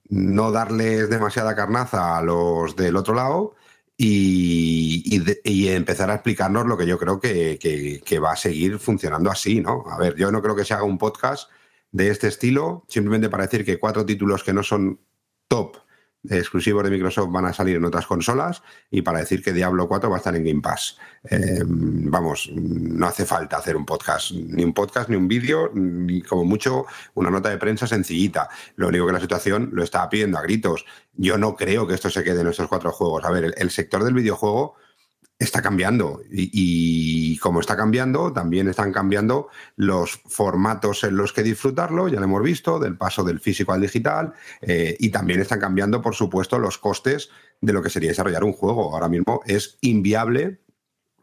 no 0.08 0.52
darles 0.52 1.10
demasiada 1.10 1.56
carnaza 1.56 2.18
a 2.18 2.22
los 2.22 2.76
del 2.76 2.96
otro 2.96 3.14
lado 3.14 3.54
y, 3.96 5.20
empezar 5.68 6.10
a 6.10 6.14
explicarnos 6.14 6.66
lo 6.66 6.76
que 6.76 6.86
yo 6.86 6.98
creo 6.98 7.20
que, 7.20 7.58
que 8.04 8.18
va 8.18 8.32
a 8.32 8.36
seguir 8.36 8.78
funcionando 8.78 9.30
así, 9.30 9.60
¿no? 9.60 9.84
A 9.88 9.98
ver, 9.98 10.16
yo 10.16 10.30
no 10.30 10.42
creo 10.42 10.56
que 10.56 10.64
se 10.64 10.74
haga 10.74 10.84
un 10.84 10.98
podcast 10.98 11.50
de 11.92 12.10
este 12.10 12.28
estilo, 12.28 12.84
simplemente 12.88 13.28
para 13.28 13.44
decir 13.44 13.64
que 13.64 13.78
cuatro 13.78 14.06
títulos 14.06 14.44
que 14.44 14.52
no 14.52 14.62
son 14.62 15.00
top 15.48 15.76
exclusivos 16.28 16.84
de 16.84 16.90
Microsoft 16.90 17.30
van 17.30 17.46
a 17.46 17.52
salir 17.52 17.76
en 17.76 17.84
otras 17.84 18.06
consolas 18.06 18.62
y 18.90 19.02
para 19.02 19.20
decir 19.20 19.42
que 19.42 19.52
Diablo 19.52 19.88
4 19.88 20.10
va 20.10 20.16
a 20.16 20.18
estar 20.18 20.36
en 20.36 20.44
Game 20.44 20.60
Pass. 20.60 20.98
Eh, 21.24 21.62
vamos, 21.64 22.50
no 22.52 23.06
hace 23.06 23.24
falta 23.24 23.56
hacer 23.56 23.76
un 23.76 23.86
podcast, 23.86 24.32
ni 24.32 24.62
un 24.62 24.74
podcast, 24.74 25.08
ni 25.08 25.16
un 25.16 25.28
vídeo, 25.28 25.70
ni 25.72 26.20
como 26.20 26.44
mucho 26.44 26.86
una 27.14 27.30
nota 27.30 27.48
de 27.48 27.56
prensa 27.56 27.86
sencillita. 27.86 28.48
Lo 28.76 28.88
único 28.88 29.06
que 29.06 29.12
la 29.12 29.20
situación 29.20 29.70
lo 29.72 29.82
estaba 29.82 30.08
pidiendo 30.10 30.38
a 30.38 30.42
gritos. 30.42 30.84
Yo 31.14 31.38
no 31.38 31.56
creo 31.56 31.86
que 31.86 31.94
esto 31.94 32.10
se 32.10 32.22
quede 32.22 32.42
en 32.42 32.48
estos 32.48 32.68
cuatro 32.68 32.92
juegos. 32.92 33.24
A 33.24 33.30
ver, 33.30 33.54
el 33.56 33.70
sector 33.70 34.04
del 34.04 34.14
videojuego 34.14 34.76
está 35.40 35.62
cambiando. 35.62 36.22
Y, 36.30 37.36
como 37.38 37.60
está 37.60 37.76
cambiando, 37.76 38.32
también 38.32 38.68
están 38.68 38.92
cambiando 38.92 39.48
los 39.74 40.20
formatos 40.26 41.02
en 41.02 41.16
los 41.16 41.32
que 41.32 41.42
disfrutarlo, 41.42 42.08
ya 42.08 42.20
lo 42.20 42.26
hemos 42.26 42.42
visto, 42.42 42.78
del 42.78 42.96
paso 42.96 43.24
del 43.24 43.40
físico 43.40 43.72
al 43.72 43.80
digital, 43.80 44.34
eh, 44.60 44.96
y 45.00 45.08
también 45.08 45.40
están 45.40 45.58
cambiando, 45.58 46.02
por 46.02 46.14
supuesto, 46.14 46.58
los 46.58 46.78
costes 46.78 47.30
de 47.60 47.72
lo 47.72 47.82
que 47.82 47.90
sería 47.90 48.10
desarrollar 48.10 48.44
un 48.44 48.52
juego. 48.52 48.92
Ahora 48.94 49.08
mismo 49.08 49.40
es 49.46 49.78
inviable 49.80 50.60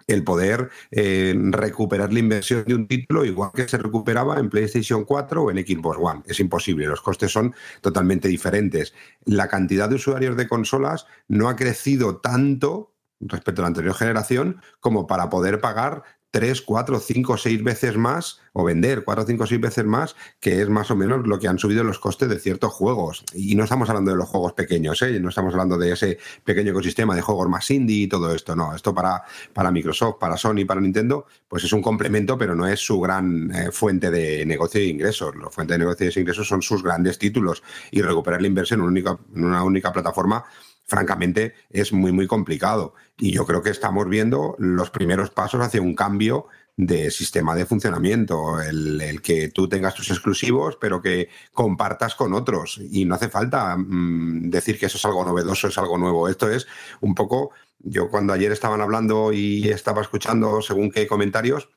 el 0.07 0.23
poder 0.23 0.69
eh, 0.89 1.35
recuperar 1.51 2.13
la 2.13 2.19
inversión 2.19 2.63
de 2.65 2.73
un 2.73 2.87
título 2.87 3.25
igual 3.25 3.51
que 3.53 3.67
se 3.67 3.77
recuperaba 3.77 4.39
en 4.39 4.49
PlayStation 4.49 5.03
4 5.03 5.43
o 5.43 5.51
en 5.51 5.57
Xbox 5.57 5.97
One. 6.01 6.23
Es 6.25 6.39
imposible, 6.39 6.87
los 6.87 7.01
costes 7.01 7.31
son 7.31 7.53
totalmente 7.81 8.29
diferentes. 8.29 8.93
La 9.25 9.47
cantidad 9.49 9.89
de 9.89 9.95
usuarios 9.95 10.37
de 10.37 10.47
consolas 10.47 11.05
no 11.27 11.49
ha 11.49 11.57
crecido 11.57 12.17
tanto 12.17 12.93
respecto 13.19 13.61
a 13.61 13.63
la 13.63 13.67
anterior 13.67 13.95
generación 13.95 14.61
como 14.79 15.07
para 15.07 15.29
poder 15.29 15.59
pagar 15.59 16.03
tres, 16.31 16.61
cuatro, 16.61 16.99
cinco, 16.99 17.37
seis 17.37 17.63
veces 17.63 17.97
más 17.97 18.41
o 18.53 18.63
vender 18.63 19.03
cuatro, 19.03 19.25
cinco, 19.25 19.47
seis 19.47 19.61
veces 19.61 19.85
más, 19.85 20.15
que 20.39 20.61
es 20.61 20.69
más 20.69 20.91
o 20.91 20.95
menos 20.95 21.25
lo 21.25 21.39
que 21.39 21.47
han 21.47 21.57
subido 21.57 21.83
los 21.83 21.99
costes 21.99 22.29
de 22.29 22.39
ciertos 22.39 22.73
juegos. 22.73 23.23
Y 23.33 23.55
no 23.55 23.63
estamos 23.63 23.89
hablando 23.89 24.11
de 24.11 24.17
los 24.17 24.27
juegos 24.27 24.53
pequeños, 24.53 25.01
¿eh? 25.01 25.19
no 25.19 25.29
estamos 25.29 25.53
hablando 25.53 25.77
de 25.77 25.93
ese 25.93 26.17
pequeño 26.43 26.71
ecosistema 26.71 27.15
de 27.15 27.21
juegos 27.21 27.47
más 27.49 27.69
indie 27.71 28.03
y 28.03 28.07
todo 28.07 28.33
esto, 28.33 28.55
no. 28.55 28.75
Esto 28.75 28.93
para, 28.93 29.23
para 29.53 29.71
Microsoft, 29.71 30.17
para 30.19 30.37
Sony, 30.37 30.65
para 30.67 30.81
Nintendo, 30.81 31.25
pues 31.47 31.63
es 31.63 31.73
un 31.73 31.81
complemento, 31.81 32.37
pero 32.37 32.55
no 32.55 32.67
es 32.67 32.79
su 32.79 32.99
gran 32.99 33.51
eh, 33.55 33.71
fuente 33.71 34.11
de 34.11 34.45
negocio 34.45 34.81
e 34.81 34.85
ingresos. 34.85 35.35
La 35.35 35.49
fuente 35.49 35.73
de 35.73 35.79
negocio 35.79 36.07
e 36.07 36.19
ingresos 36.19 36.47
son 36.47 36.61
sus 36.61 36.83
grandes 36.83 37.17
títulos 37.17 37.63
y 37.91 38.01
recuperar 38.01 38.41
la 38.41 38.47
inversión 38.47 38.81
en 38.81 38.85
una 38.85 38.91
única, 38.91 39.17
en 39.33 39.45
una 39.45 39.63
única 39.63 39.91
plataforma 39.91 40.45
francamente 40.87 41.53
es 41.69 41.91
muy, 41.93 42.11
muy 42.11 42.27
complicado. 42.27 42.95
Y 43.17 43.31
yo 43.31 43.45
creo 43.45 43.61
que 43.61 43.69
estamos 43.69 44.07
viendo 44.07 44.55
los 44.57 44.89
primeros 44.89 45.29
pasos 45.29 45.61
hacia 45.61 45.81
un 45.81 45.93
cambio 45.93 46.47
de 46.77 47.09
sistema 47.11 47.55
de 47.55 47.65
funcionamiento, 47.65 48.61
el, 48.61 49.21
que 49.21 49.49
tú 49.49 49.67
tengas 49.67 49.95
tus 49.95 50.11
exclusivos, 50.11 50.77
pero 50.79 51.01
que 51.01 51.29
compartas 51.51 52.15
con 52.15 52.33
otros. 52.33 52.79
Y 52.89 53.05
no 53.05 53.15
hace 53.15 53.29
falta 53.29 53.75
mmm, 53.75 54.49
decir 54.49 54.79
que 54.79 54.85
eso 54.85 54.97
es 54.97 55.05
algo 55.05 55.25
novedoso, 55.25 55.67
es 55.67 55.77
algo 55.77 55.97
nuevo. 55.97 56.29
Esto 56.29 56.49
es 56.49 56.67
un 57.01 57.15
poco, 57.15 57.51
yo 57.79 58.09
cuando 58.09 58.31
ayer 58.31 58.51
estaban 58.51 58.81
hablando 58.81 59.33
y 59.33 59.67
estaba 59.69 60.01
escuchando 60.01 60.61
según 60.61 60.91
qué 60.91 61.07
comentarios, 61.07 61.69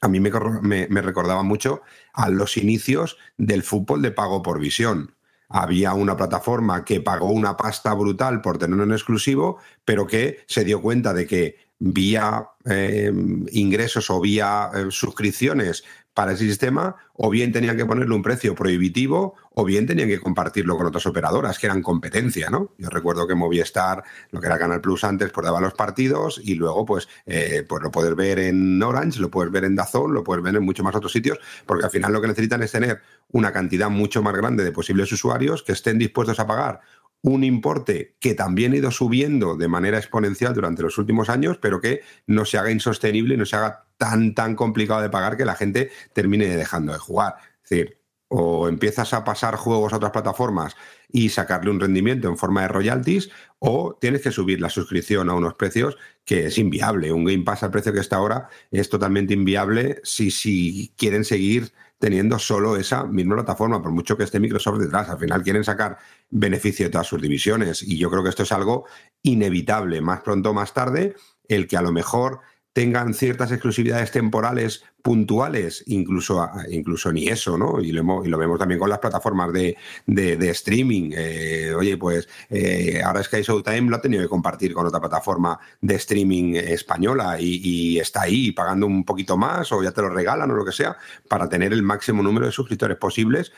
a 0.00 0.08
mí 0.08 0.18
me, 0.18 0.30
me, 0.62 0.88
me 0.88 1.02
recordaba 1.02 1.42
mucho 1.42 1.82
a 2.14 2.30
los 2.30 2.56
inicios 2.56 3.18
del 3.36 3.62
fútbol 3.62 4.00
de 4.00 4.10
pago 4.10 4.42
por 4.42 4.58
visión 4.58 5.14
había 5.50 5.92
una 5.94 6.16
plataforma 6.16 6.84
que 6.84 7.00
pagó 7.00 7.30
una 7.30 7.56
pasta 7.56 7.92
brutal 7.92 8.40
por 8.40 8.56
tener 8.56 8.78
un 8.78 8.92
exclusivo, 8.92 9.58
pero 9.84 10.06
que 10.06 10.38
se 10.46 10.64
dio 10.64 10.80
cuenta 10.80 11.12
de 11.12 11.26
que 11.26 11.56
vía 11.80 12.46
eh, 12.66 13.12
ingresos 13.52 14.10
o 14.10 14.20
vía 14.20 14.70
eh, 14.74 14.86
suscripciones 14.90 15.82
para 16.14 16.32
ese 16.32 16.44
sistema, 16.44 16.96
o 17.14 17.30
bien 17.30 17.52
tenían 17.52 17.76
que 17.76 17.86
ponerle 17.86 18.14
un 18.14 18.22
precio 18.22 18.54
prohibitivo, 18.54 19.36
o 19.54 19.64
bien 19.64 19.86
tenían 19.86 20.08
que 20.08 20.18
compartirlo 20.18 20.76
con 20.76 20.86
otras 20.86 21.06
operadoras, 21.06 21.58
que 21.58 21.66
eran 21.66 21.82
competencia, 21.82 22.50
¿no? 22.50 22.74
Yo 22.78 22.88
recuerdo 22.90 23.26
que 23.26 23.34
Movistar, 23.34 24.02
lo 24.30 24.40
que 24.40 24.46
era 24.46 24.58
Canal 24.58 24.80
Plus 24.80 25.04
antes, 25.04 25.30
pues 25.30 25.44
daba 25.44 25.60
los 25.60 25.74
partidos 25.74 26.40
y 26.42 26.54
luego, 26.54 26.84
pues, 26.84 27.08
eh, 27.26 27.64
pues 27.68 27.82
lo 27.82 27.90
puedes 27.90 28.14
ver 28.16 28.40
en 28.40 28.82
Orange, 28.82 29.20
lo 29.20 29.30
puedes 29.30 29.52
ver 29.52 29.64
en 29.64 29.76
Dazón, 29.76 30.12
lo 30.12 30.24
puedes 30.24 30.42
ver 30.42 30.56
en 30.56 30.64
muchos 30.64 30.84
más 30.84 30.94
otros 30.94 31.12
sitios, 31.12 31.38
porque 31.64 31.84
al 31.84 31.90
final 31.90 32.12
lo 32.12 32.20
que 32.20 32.28
necesitan 32.28 32.62
es 32.62 32.72
tener 32.72 33.00
una 33.28 33.52
cantidad 33.52 33.88
mucho 33.88 34.22
más 34.22 34.34
grande 34.34 34.64
de 34.64 34.72
posibles 34.72 35.12
usuarios 35.12 35.62
que 35.62 35.72
estén 35.72 35.98
dispuestos 35.98 36.40
a 36.40 36.46
pagar 36.46 36.80
un 37.22 37.44
importe 37.44 38.16
que 38.18 38.34
también 38.34 38.72
ha 38.72 38.76
ido 38.76 38.90
subiendo 38.90 39.56
de 39.56 39.68
manera 39.68 39.98
exponencial 39.98 40.54
durante 40.54 40.82
los 40.82 40.96
últimos 40.96 41.28
años, 41.28 41.58
pero 41.60 41.80
que 41.80 42.00
no 42.26 42.44
se 42.44 42.56
haga 42.56 42.70
insostenible 42.70 43.36
no 43.36 43.44
se 43.44 43.56
haga 43.56 43.89
tan, 44.00 44.34
tan 44.34 44.56
complicado 44.56 45.02
de 45.02 45.10
pagar 45.10 45.36
que 45.36 45.44
la 45.44 45.54
gente 45.54 45.90
termine 46.14 46.46
dejando 46.46 46.94
de 46.94 46.98
jugar. 46.98 47.34
Es 47.62 47.68
decir, 47.68 47.98
o 48.28 48.66
empiezas 48.66 49.12
a 49.12 49.24
pasar 49.24 49.56
juegos 49.56 49.92
a 49.92 49.96
otras 49.96 50.12
plataformas 50.12 50.74
y 51.10 51.28
sacarle 51.28 51.70
un 51.70 51.78
rendimiento 51.78 52.26
en 52.28 52.38
forma 52.38 52.62
de 52.62 52.68
royalties, 52.68 53.28
o 53.58 53.98
tienes 54.00 54.22
que 54.22 54.30
subir 54.30 54.58
la 54.58 54.70
suscripción 54.70 55.28
a 55.28 55.34
unos 55.34 55.52
precios 55.54 55.98
que 56.24 56.46
es 56.46 56.56
inviable. 56.56 57.12
Un 57.12 57.26
Game 57.26 57.42
Pass 57.42 57.62
al 57.62 57.70
precio 57.70 57.92
que 57.92 58.00
está 58.00 58.16
ahora 58.16 58.48
es 58.70 58.88
totalmente 58.88 59.34
inviable 59.34 60.00
si, 60.02 60.30
si 60.30 60.94
quieren 60.96 61.24
seguir 61.24 61.72
teniendo 61.98 62.38
solo 62.38 62.76
esa 62.76 63.04
misma 63.04 63.34
plataforma, 63.34 63.82
por 63.82 63.92
mucho 63.92 64.16
que 64.16 64.24
esté 64.24 64.40
Microsoft 64.40 64.78
detrás. 64.78 65.10
Al 65.10 65.18
final 65.18 65.42
quieren 65.42 65.62
sacar 65.62 65.98
beneficio 66.30 66.86
de 66.86 66.90
todas 66.90 67.06
sus 67.06 67.20
divisiones 67.20 67.82
y 67.82 67.98
yo 67.98 68.10
creo 68.10 68.22
que 68.22 68.30
esto 68.30 68.44
es 68.44 68.52
algo 68.52 68.86
inevitable, 69.22 70.00
más 70.00 70.22
pronto 70.22 70.50
o 70.50 70.54
más 70.54 70.72
tarde, 70.72 71.16
el 71.48 71.66
que 71.66 71.76
a 71.76 71.82
lo 71.82 71.92
mejor 71.92 72.40
tengan 72.72 73.14
ciertas 73.14 73.50
exclusividades 73.50 74.12
temporales 74.12 74.84
puntuales, 75.02 75.82
incluso, 75.86 76.48
incluso 76.70 77.12
ni 77.12 77.26
eso, 77.26 77.58
¿no? 77.58 77.80
Y 77.80 77.90
lo, 77.90 78.24
y 78.24 78.28
lo 78.28 78.38
vemos 78.38 78.58
también 78.58 78.78
con 78.78 78.88
las 78.88 78.98
plataformas 78.98 79.52
de, 79.52 79.76
de, 80.06 80.50
streaming. 80.50 81.10
Eh, 81.14 81.72
oye, 81.74 81.96
pues 81.96 82.28
eh, 82.48 83.00
ahora 83.04 83.22
Sky 83.22 83.42
Showtime 83.42 83.90
lo 83.90 83.96
ha 83.96 84.00
tenido 84.00 84.22
que 84.22 84.28
compartir 84.28 84.72
con 84.72 84.86
otra 84.86 85.00
plataforma 85.00 85.58
de 85.80 85.94
streaming 85.96 86.54
española 86.54 87.36
y, 87.40 87.98
está 87.98 88.22
ahí 88.22 88.52
pagando 88.52 88.86
un 88.86 89.04
poquito 89.04 89.36
más 89.36 89.72
o 89.72 89.82
ya 89.82 89.92
te 89.92 90.02
lo 90.02 90.10
regalan 90.10 90.50
o 90.50 90.54
lo 90.54 90.64
que 90.64 90.72
sea 90.72 90.96
para 91.28 91.48
tener 91.48 91.72
el 91.72 91.82
máximo 91.82 92.22
número 92.22 92.46
de 92.46 92.52
suscriptores 92.52 92.96
posibles. 92.96 93.52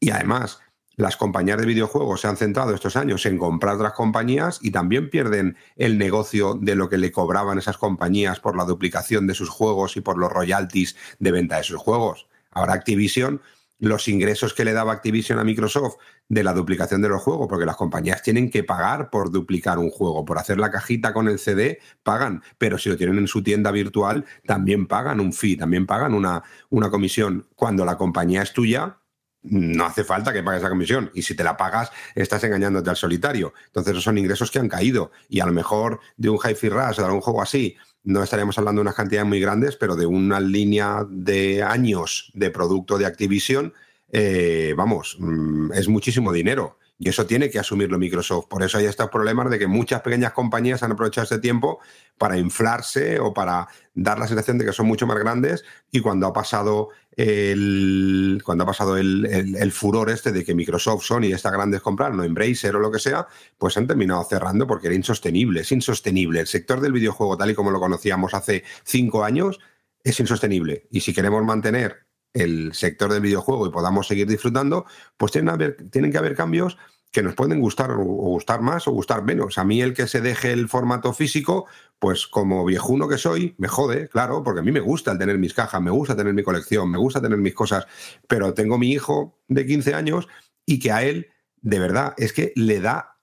Y 0.00 0.10
además, 0.10 0.60
las 0.98 1.16
compañías 1.16 1.58
de 1.58 1.64
videojuegos 1.64 2.20
se 2.20 2.26
han 2.26 2.36
centrado 2.36 2.74
estos 2.74 2.96
años 2.96 3.24
en 3.24 3.38
comprar 3.38 3.76
otras 3.76 3.92
compañías 3.92 4.58
y 4.60 4.72
también 4.72 5.10
pierden 5.10 5.56
el 5.76 5.96
negocio 5.96 6.54
de 6.60 6.74
lo 6.74 6.88
que 6.88 6.98
le 6.98 7.12
cobraban 7.12 7.56
esas 7.56 7.78
compañías 7.78 8.40
por 8.40 8.56
la 8.56 8.64
duplicación 8.64 9.28
de 9.28 9.34
sus 9.34 9.48
juegos 9.48 9.96
y 9.96 10.00
por 10.00 10.18
los 10.18 10.32
royalties 10.32 10.96
de 11.20 11.30
venta 11.30 11.56
de 11.58 11.62
sus 11.62 11.76
juegos. 11.76 12.26
Ahora 12.50 12.72
Activision, 12.72 13.40
los 13.78 14.08
ingresos 14.08 14.54
que 14.54 14.64
le 14.64 14.72
daba 14.72 14.92
Activision 14.92 15.38
a 15.38 15.44
Microsoft 15.44 15.98
de 16.28 16.42
la 16.42 16.52
duplicación 16.52 17.00
de 17.00 17.08
los 17.08 17.22
juegos, 17.22 17.46
porque 17.48 17.64
las 17.64 17.76
compañías 17.76 18.20
tienen 18.20 18.50
que 18.50 18.64
pagar 18.64 19.08
por 19.08 19.30
duplicar 19.30 19.78
un 19.78 19.90
juego, 19.90 20.24
por 20.24 20.38
hacer 20.38 20.58
la 20.58 20.72
cajita 20.72 21.12
con 21.12 21.28
el 21.28 21.38
CD, 21.38 21.78
pagan, 22.02 22.42
pero 22.58 22.76
si 22.76 22.88
lo 22.88 22.96
tienen 22.96 23.18
en 23.18 23.28
su 23.28 23.44
tienda 23.44 23.70
virtual, 23.70 24.24
también 24.44 24.88
pagan 24.88 25.20
un 25.20 25.32
fee, 25.32 25.56
también 25.56 25.86
pagan 25.86 26.12
una, 26.12 26.42
una 26.70 26.90
comisión. 26.90 27.46
Cuando 27.54 27.84
la 27.84 27.96
compañía 27.96 28.42
es 28.42 28.52
tuya, 28.52 28.97
no 29.42 29.86
hace 29.86 30.04
falta 30.04 30.32
que 30.32 30.42
pagues 30.42 30.62
la 30.62 30.68
comisión. 30.68 31.10
Y 31.14 31.22
si 31.22 31.34
te 31.34 31.44
la 31.44 31.56
pagas, 31.56 31.90
estás 32.14 32.42
engañándote 32.44 32.90
al 32.90 32.96
solitario. 32.96 33.54
Entonces, 33.66 33.92
esos 33.92 34.04
son 34.04 34.18
ingresos 34.18 34.50
que 34.50 34.58
han 34.58 34.68
caído. 34.68 35.10
Y 35.28 35.40
a 35.40 35.46
lo 35.46 35.52
mejor 35.52 36.00
de 36.16 36.28
un 36.28 36.38
Hi-Fi 36.38 36.68
Rush 36.68 36.98
o 36.98 37.02
de 37.02 37.06
algún 37.06 37.20
juego 37.20 37.42
así, 37.42 37.76
no 38.04 38.22
estaríamos 38.22 38.58
hablando 38.58 38.80
de 38.80 38.82
unas 38.82 38.94
cantidades 38.94 39.28
muy 39.28 39.40
grandes, 39.40 39.76
pero 39.76 39.96
de 39.96 40.06
una 40.06 40.40
línea 40.40 41.06
de 41.08 41.62
años 41.62 42.30
de 42.34 42.50
producto 42.50 42.98
de 42.98 43.06
Activision, 43.06 43.74
eh, 44.10 44.74
vamos, 44.76 45.16
mm, 45.18 45.72
es 45.72 45.88
muchísimo 45.88 46.32
dinero. 46.32 46.78
Y 47.00 47.08
eso 47.08 47.26
tiene 47.26 47.48
que 47.48 47.60
asumirlo 47.60 47.96
Microsoft. 47.96 48.48
Por 48.48 48.64
eso 48.64 48.76
hay 48.78 48.86
estos 48.86 49.08
problemas 49.08 49.48
de 49.50 49.58
que 49.58 49.68
muchas 49.68 50.00
pequeñas 50.00 50.32
compañías 50.32 50.82
han 50.82 50.92
aprovechado 50.92 51.22
este 51.24 51.38
tiempo 51.38 51.78
para 52.18 52.36
inflarse 52.36 53.20
o 53.20 53.32
para 53.32 53.68
dar 53.94 54.18
la 54.18 54.26
sensación 54.26 54.58
de 54.58 54.64
que 54.64 54.72
son 54.72 54.86
mucho 54.86 55.06
más 55.06 55.16
grandes. 55.16 55.64
Y 55.92 56.00
cuando 56.00 56.26
ha 56.26 56.32
pasado 56.32 56.88
el, 57.12 58.42
cuando 58.44 58.64
ha 58.64 58.66
pasado 58.66 58.96
el, 58.96 59.26
el, 59.26 59.72
furor 59.72 60.10
este 60.10 60.32
de 60.32 60.44
que 60.44 60.56
Microsoft, 60.56 61.04
Sony, 61.04 61.32
estas 61.32 61.52
grandes 61.52 61.82
compraron, 61.82 62.18
o 62.18 62.24
Embracer 62.24 62.74
o 62.74 62.80
lo 62.80 62.90
que 62.90 62.98
sea, 62.98 63.28
pues 63.58 63.76
han 63.76 63.86
terminado 63.86 64.24
cerrando 64.24 64.66
porque 64.66 64.88
era 64.88 64.96
insostenible. 64.96 65.60
Es 65.60 65.70
insostenible. 65.70 66.40
El 66.40 66.48
sector 66.48 66.80
del 66.80 66.92
videojuego, 66.92 67.36
tal 67.36 67.52
y 67.52 67.54
como 67.54 67.70
lo 67.70 67.78
conocíamos 67.78 68.34
hace 68.34 68.64
cinco 68.82 69.22
años, 69.22 69.60
es 70.02 70.18
insostenible. 70.18 70.88
Y 70.90 71.00
si 71.00 71.14
queremos 71.14 71.44
mantener 71.44 72.07
el 72.32 72.72
sector 72.74 73.12
del 73.12 73.22
videojuego 73.22 73.66
y 73.66 73.70
podamos 73.70 74.06
seguir 74.06 74.26
disfrutando, 74.26 74.86
pues 75.16 75.32
tienen, 75.32 75.76
tienen 75.90 76.12
que 76.12 76.18
haber 76.18 76.34
cambios 76.34 76.76
que 77.10 77.22
nos 77.22 77.34
pueden 77.34 77.60
gustar 77.60 77.90
o 77.92 78.04
gustar 78.04 78.60
más 78.60 78.86
o 78.86 78.92
gustar 78.92 79.22
menos. 79.22 79.56
A 79.58 79.64
mí 79.64 79.80
el 79.80 79.94
que 79.94 80.06
se 80.06 80.20
deje 80.20 80.52
el 80.52 80.68
formato 80.68 81.12
físico, 81.12 81.66
pues 81.98 82.26
como 82.26 82.64
viejuno 82.64 83.08
que 83.08 83.16
soy, 83.16 83.54
me 83.58 83.68
jode, 83.68 84.08
claro, 84.08 84.42
porque 84.42 84.60
a 84.60 84.62
mí 84.62 84.72
me 84.72 84.80
gusta 84.80 85.12
el 85.12 85.18
tener 85.18 85.38
mis 85.38 85.54
cajas, 85.54 85.80
me 85.80 85.90
gusta 85.90 86.14
tener 86.14 86.34
mi 86.34 86.42
colección, 86.42 86.90
me 86.90 86.98
gusta 86.98 87.22
tener 87.22 87.38
mis 87.38 87.54
cosas, 87.54 87.86
pero 88.26 88.52
tengo 88.52 88.78
mi 88.78 88.92
hijo 88.92 89.38
de 89.48 89.64
15 89.64 89.94
años 89.94 90.28
y 90.66 90.78
que 90.78 90.92
a 90.92 91.02
él, 91.02 91.28
de 91.62 91.78
verdad, 91.78 92.14
es 92.18 92.32
que 92.32 92.52
le 92.56 92.80
da 92.80 93.18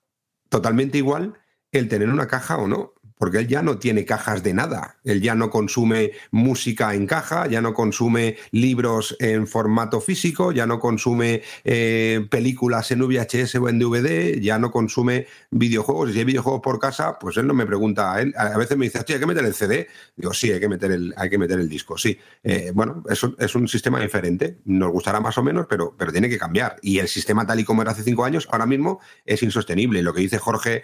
totalmente 0.49 0.97
igual 0.97 1.35
el 1.71 1.87
tener 1.87 2.09
una 2.09 2.27
caja 2.27 2.57
o 2.57 2.67
no 2.67 2.94
porque 3.17 3.39
él 3.39 3.47
ya 3.47 3.61
no 3.61 3.77
tiene 3.77 4.05
cajas 4.05 4.43
de 4.43 4.53
nada, 4.53 4.97
él 5.03 5.21
ya 5.21 5.35
no 5.35 5.49
consume 5.49 6.11
música 6.31 6.93
en 6.93 7.07
caja, 7.07 7.47
ya 7.47 7.61
no 7.61 7.73
consume 7.73 8.37
libros 8.51 9.15
en 9.19 9.47
formato 9.47 10.01
físico, 10.01 10.51
ya 10.51 10.65
no 10.65 10.79
consume 10.79 11.41
eh, 11.63 12.25
películas 12.29 12.91
en 12.91 12.99
VHS 12.99 13.55
o 13.55 13.69
en 13.69 13.79
DVD, 13.79 14.39
ya 14.39 14.59
no 14.59 14.71
consume 14.71 15.27
videojuegos, 15.51 16.11
si 16.11 16.19
hay 16.19 16.25
videojuegos 16.25 16.61
por 16.61 16.79
casa, 16.79 17.17
pues 17.19 17.37
él 17.37 17.47
no 17.47 17.53
me 17.53 17.65
pregunta, 17.65 18.13
a 18.13 18.21
él 18.21 18.33
a 18.37 18.57
veces 18.57 18.77
me 18.77 18.85
dice, 18.85 18.99
hay 18.99 19.19
que 19.19 19.25
meter 19.25 19.45
el 19.45 19.53
CD, 19.53 19.87
digo, 20.15 20.33
sí, 20.33 20.51
hay 20.51 20.59
que 20.59 20.69
meter 20.69 20.91
el, 20.91 21.13
hay 21.17 21.29
que 21.29 21.37
meter 21.37 21.59
el 21.59 21.69
disco, 21.69 21.97
sí. 21.97 22.17
Eh, 22.43 22.71
bueno, 22.73 23.03
eso 23.09 23.35
es 23.39 23.55
un 23.55 23.67
sistema 23.67 23.99
diferente, 23.99 24.57
nos 24.65 24.91
gustará 24.91 25.19
más 25.19 25.37
o 25.37 25.43
menos, 25.43 25.67
pero, 25.69 25.95
pero 25.97 26.11
tiene 26.11 26.29
que 26.29 26.37
cambiar, 26.37 26.77
y 26.81 26.99
el 26.99 27.07
sistema 27.07 27.45
tal 27.45 27.59
y 27.59 27.63
como 27.63 27.81
era 27.81 27.91
hace 27.91 28.03
cinco 28.03 28.25
años, 28.25 28.47
ahora 28.51 28.65
mismo 28.65 28.99
es 29.25 29.41
insostenible, 29.41 30.01
lo 30.01 30.13
que 30.13 30.21
dice 30.21 30.37
Jorge 30.37 30.83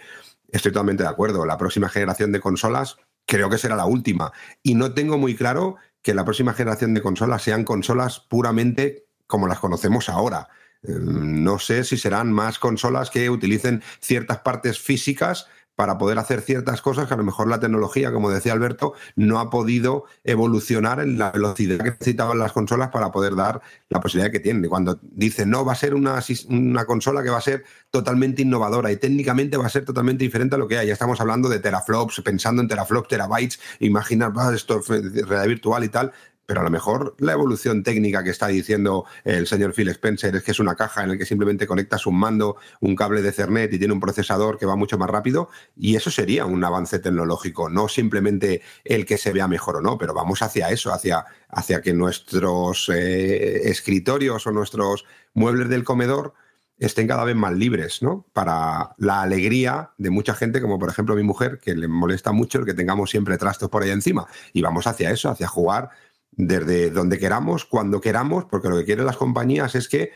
Estoy 0.51 0.71
totalmente 0.71 1.03
de 1.03 1.09
acuerdo. 1.09 1.45
La 1.45 1.57
próxima 1.57 1.89
generación 1.89 2.31
de 2.31 2.39
consolas 2.39 2.97
creo 3.25 3.49
que 3.49 3.57
será 3.57 3.75
la 3.75 3.85
última. 3.85 4.31
Y 4.61 4.75
no 4.75 4.93
tengo 4.93 5.17
muy 5.17 5.35
claro 5.35 5.77
que 6.01 6.13
la 6.13 6.25
próxima 6.25 6.53
generación 6.53 6.93
de 6.93 7.01
consolas 7.01 7.43
sean 7.43 7.63
consolas 7.63 8.19
puramente 8.19 9.05
como 9.27 9.47
las 9.47 9.59
conocemos 9.59 10.09
ahora. 10.09 10.49
Eh, 10.83 10.91
No 10.99 11.59
sé 11.59 11.83
si 11.83 11.97
serán 11.97 12.31
más 12.31 12.59
consolas 12.59 13.09
que 13.09 13.29
utilicen 13.29 13.83
ciertas 13.99 14.39
partes 14.39 14.79
físicas 14.79 15.47
para 15.81 15.97
poder 15.97 16.19
hacer 16.19 16.41
ciertas 16.41 16.79
cosas 16.79 17.07
que 17.07 17.15
a 17.15 17.17
lo 17.17 17.23
mejor 17.23 17.47
la 17.47 17.59
tecnología, 17.59 18.11
como 18.11 18.29
decía 18.29 18.53
Alberto, 18.53 18.93
no 19.15 19.39
ha 19.39 19.49
podido 19.49 20.05
evolucionar 20.23 20.99
en 20.99 21.17
la 21.17 21.31
velocidad 21.31 21.79
que 21.79 21.89
necesitaban 21.89 22.37
las 22.37 22.51
consolas 22.51 22.89
para 22.89 23.11
poder 23.11 23.35
dar 23.35 23.63
la 23.89 23.99
posibilidad 23.99 24.31
que 24.31 24.39
tienen. 24.39 24.69
Cuando 24.69 24.99
dicen, 25.01 25.49
no, 25.49 25.65
va 25.65 25.71
a 25.71 25.75
ser 25.75 25.95
una, 25.95 26.19
una 26.49 26.85
consola 26.85 27.23
que 27.23 27.31
va 27.31 27.39
a 27.39 27.41
ser 27.41 27.63
totalmente 27.89 28.43
innovadora 28.43 28.91
y 28.91 28.97
técnicamente 28.97 29.57
va 29.57 29.65
a 29.65 29.69
ser 29.69 29.83
totalmente 29.83 30.23
diferente 30.23 30.53
a 30.53 30.59
lo 30.59 30.67
que 30.67 30.77
hay. 30.77 30.85
Ya 30.85 30.93
estamos 30.93 31.19
hablando 31.19 31.49
de 31.49 31.57
teraflops, 31.57 32.21
pensando 32.23 32.61
en 32.61 32.67
teraflops, 32.67 33.07
terabytes, 33.07 33.59
imaginar 33.79 34.37
va, 34.37 34.53
esto, 34.53 34.83
realidad 34.87 35.47
virtual 35.47 35.83
y 35.83 35.89
tal. 35.89 36.11
Pero 36.51 36.59
a 36.59 36.63
lo 36.65 36.69
mejor 36.69 37.15
la 37.19 37.31
evolución 37.31 37.81
técnica 37.81 38.25
que 38.25 38.29
está 38.29 38.47
diciendo 38.47 39.05
el 39.23 39.47
señor 39.47 39.73
Phil 39.73 39.87
Spencer 39.87 40.35
es 40.35 40.43
que 40.43 40.51
es 40.51 40.59
una 40.59 40.75
caja 40.75 41.01
en 41.01 41.07
la 41.11 41.17
que 41.17 41.25
simplemente 41.25 41.65
conectas 41.65 42.05
un 42.05 42.19
mando, 42.19 42.57
un 42.81 42.93
cable 42.93 43.21
de 43.21 43.29
Ethernet 43.29 43.71
y 43.71 43.79
tiene 43.79 43.93
un 43.93 44.01
procesador 44.01 44.57
que 44.57 44.65
va 44.65 44.75
mucho 44.75 44.97
más 44.97 45.09
rápido. 45.09 45.47
Y 45.77 45.95
eso 45.95 46.11
sería 46.11 46.45
un 46.45 46.61
avance 46.61 46.99
tecnológico, 46.99 47.69
no 47.69 47.87
simplemente 47.87 48.63
el 48.83 49.05
que 49.05 49.17
se 49.17 49.31
vea 49.31 49.47
mejor 49.47 49.77
o 49.77 49.81
no, 49.81 49.97
pero 49.97 50.13
vamos 50.13 50.41
hacia 50.41 50.69
eso, 50.71 50.91
hacia, 50.93 51.25
hacia 51.47 51.81
que 51.81 51.93
nuestros 51.93 52.89
eh, 52.89 53.69
escritorios 53.69 54.45
o 54.45 54.51
nuestros 54.51 55.05
muebles 55.33 55.69
del 55.69 55.85
comedor 55.85 56.33
estén 56.81 57.07
cada 57.07 57.23
vez 57.23 57.35
más 57.35 57.53
libres, 57.53 58.01
¿no? 58.01 58.25
Para 58.33 58.95
la 58.97 59.21
alegría 59.21 59.91
de 59.97 60.09
mucha 60.09 60.33
gente, 60.33 60.61
como 60.61 60.79
por 60.79 60.89
ejemplo 60.89 61.15
mi 61.15 61.23
mujer, 61.23 61.59
que 61.59 61.75
le 61.75 61.87
molesta 61.87 62.31
mucho 62.31 62.57
el 62.59 62.65
que 62.65 62.73
tengamos 62.73 63.11
siempre 63.11 63.37
trastos 63.37 63.69
por 63.69 63.83
ahí 63.83 63.91
encima. 63.91 64.27
Y 64.51 64.63
vamos 64.63 64.87
hacia 64.87 65.11
eso, 65.11 65.29
hacia 65.29 65.47
jugar 65.47 65.91
desde 66.31 66.89
donde 66.89 67.19
queramos, 67.19 67.65
cuando 67.65 68.01
queramos, 68.01 68.45
porque 68.45 68.69
lo 68.69 68.77
que 68.77 68.85
quieren 68.85 69.05
las 69.05 69.17
compañías 69.17 69.75
es 69.75 69.87
que 69.87 70.11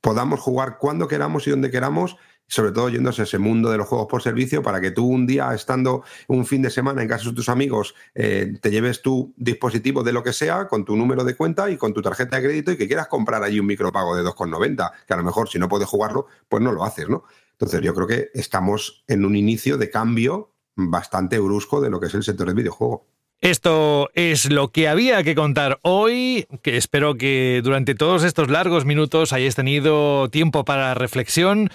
podamos 0.00 0.40
jugar 0.40 0.78
cuando 0.78 1.08
queramos 1.08 1.46
y 1.46 1.50
donde 1.50 1.70
queramos, 1.70 2.16
sobre 2.46 2.72
todo 2.72 2.90
yéndose 2.90 3.22
a 3.22 3.24
ese 3.24 3.38
mundo 3.38 3.70
de 3.70 3.78
los 3.78 3.88
juegos 3.88 4.06
por 4.06 4.22
servicio, 4.22 4.62
para 4.62 4.80
que 4.80 4.90
tú 4.90 5.06
un 5.06 5.26
día, 5.26 5.54
estando 5.54 6.02
un 6.28 6.44
fin 6.44 6.60
de 6.60 6.70
semana 6.70 7.02
en 7.02 7.08
casa 7.08 7.30
de 7.30 7.34
tus 7.34 7.48
amigos, 7.48 7.94
eh, 8.14 8.52
te 8.60 8.70
lleves 8.70 9.00
tu 9.00 9.32
dispositivo 9.36 10.02
de 10.02 10.12
lo 10.12 10.22
que 10.22 10.34
sea, 10.34 10.68
con 10.68 10.84
tu 10.84 10.94
número 10.96 11.24
de 11.24 11.34
cuenta 11.34 11.70
y 11.70 11.78
con 11.78 11.94
tu 11.94 12.02
tarjeta 12.02 12.36
de 12.36 12.42
crédito 12.42 12.72
y 12.72 12.76
que 12.76 12.86
quieras 12.86 13.08
comprar 13.08 13.42
allí 13.42 13.60
un 13.60 13.66
micropago 13.66 14.14
de 14.14 14.22
2,90, 14.22 14.92
que 15.06 15.14
a 15.14 15.16
lo 15.16 15.24
mejor 15.24 15.48
si 15.48 15.58
no 15.58 15.68
puedes 15.68 15.88
jugarlo, 15.88 16.26
pues 16.48 16.62
no 16.62 16.72
lo 16.72 16.84
haces, 16.84 17.08
¿no? 17.08 17.24
Entonces 17.52 17.80
yo 17.80 17.94
creo 17.94 18.06
que 18.06 18.30
estamos 18.34 19.04
en 19.06 19.24
un 19.24 19.36
inicio 19.36 19.78
de 19.78 19.88
cambio 19.88 20.54
bastante 20.76 21.38
brusco 21.38 21.80
de 21.80 21.88
lo 21.88 22.00
que 22.00 22.06
es 22.06 22.14
el 22.14 22.24
sector 22.24 22.46
del 22.46 22.56
videojuego. 22.56 23.06
Esto 23.44 24.08
es 24.14 24.50
lo 24.50 24.68
que 24.68 24.88
había 24.88 25.22
que 25.22 25.34
contar 25.34 25.78
hoy, 25.82 26.46
que 26.62 26.78
espero 26.78 27.16
que 27.16 27.60
durante 27.62 27.94
todos 27.94 28.24
estos 28.24 28.48
largos 28.48 28.86
minutos 28.86 29.34
hayáis 29.34 29.54
tenido 29.54 30.30
tiempo 30.30 30.64
para 30.64 30.94
reflexión. 30.94 31.68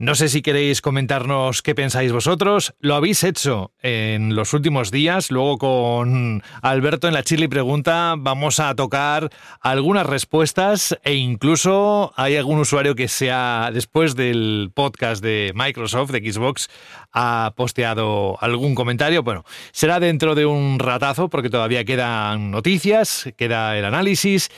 No 0.00 0.16
sé 0.16 0.28
si 0.28 0.42
queréis 0.42 0.80
comentarnos 0.80 1.62
qué 1.62 1.72
pensáis 1.72 2.10
vosotros. 2.10 2.74
Lo 2.80 2.96
habéis 2.96 3.22
hecho 3.22 3.70
en 3.80 4.34
los 4.34 4.52
últimos 4.52 4.90
días. 4.90 5.30
Luego 5.30 5.56
con 5.56 6.42
Alberto 6.62 7.06
en 7.06 7.14
la 7.14 7.22
Chile 7.22 7.48
Pregunta 7.48 8.16
vamos 8.18 8.58
a 8.58 8.74
tocar 8.74 9.30
algunas 9.60 10.04
respuestas 10.04 10.98
e 11.04 11.14
incluso 11.14 12.12
hay 12.16 12.34
algún 12.34 12.58
usuario 12.58 12.96
que 12.96 13.06
sea 13.06 13.70
después 13.72 14.16
del 14.16 14.72
podcast 14.74 15.22
de 15.22 15.52
Microsoft, 15.54 16.10
de 16.10 16.32
Xbox, 16.32 16.68
ha 17.12 17.52
posteado 17.54 18.36
algún 18.42 18.74
comentario. 18.74 19.22
Bueno, 19.22 19.44
será 19.70 20.00
dentro 20.00 20.34
de 20.34 20.44
un 20.44 20.80
ratazo 20.80 21.28
porque 21.28 21.50
todavía 21.50 21.84
quedan 21.84 22.50
noticias, 22.50 23.32
queda 23.36 23.78
el 23.78 23.84
análisis 23.84 24.50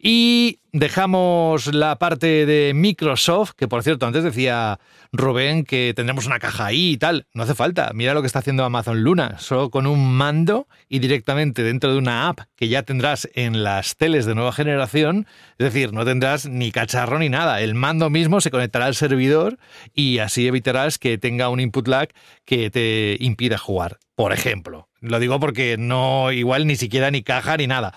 y 0.00 0.60
dejamos 0.72 1.72
la 1.74 1.98
parte 1.98 2.46
de 2.46 2.72
Microsoft, 2.74 3.52
que 3.56 3.68
por 3.68 3.82
cierto, 3.82 4.06
antes 4.06 4.24
decía 4.24 4.78
Rubén 5.12 5.64
que 5.64 5.92
tendremos 5.94 6.26
una 6.26 6.38
caja 6.38 6.66
ahí 6.66 6.92
y 6.92 6.96
tal. 6.98 7.26
No 7.32 7.42
hace 7.42 7.54
falta. 7.54 7.90
Mira 7.94 8.14
lo 8.14 8.20
que 8.20 8.26
está 8.26 8.40
haciendo 8.40 8.64
Amazon 8.64 9.02
Luna. 9.02 9.38
Solo 9.38 9.70
con 9.70 9.86
un 9.86 10.14
mando 10.14 10.68
y 10.88 10.98
directamente 10.98 11.62
dentro 11.62 11.92
de 11.92 11.98
una 11.98 12.28
app 12.28 12.40
que 12.56 12.68
ya 12.68 12.82
tendrás 12.82 13.28
en 13.34 13.64
las 13.64 13.96
teles 13.96 14.26
de 14.26 14.34
nueva 14.34 14.52
generación. 14.52 15.26
Es 15.58 15.72
decir, 15.72 15.92
no 15.92 16.04
tendrás 16.04 16.46
ni 16.46 16.72
cacharro 16.72 17.18
ni 17.18 17.28
nada. 17.28 17.60
El 17.60 17.74
mando 17.74 18.10
mismo 18.10 18.40
se 18.40 18.50
conectará 18.50 18.86
al 18.86 18.94
servidor 18.94 19.58
y 19.94 20.18
así 20.18 20.46
evitarás 20.46 20.98
que 20.98 21.18
tenga 21.18 21.48
un 21.48 21.60
input 21.60 21.88
lag 21.88 22.08
que 22.44 22.70
te 22.70 23.16
impida 23.20 23.58
jugar. 23.58 23.98
Por 24.14 24.32
ejemplo. 24.32 24.88
Lo 25.00 25.20
digo 25.20 25.38
porque 25.38 25.76
no, 25.78 26.32
igual 26.32 26.66
ni 26.66 26.74
siquiera 26.74 27.10
ni 27.12 27.22
caja 27.22 27.56
ni 27.56 27.68
nada. 27.68 27.94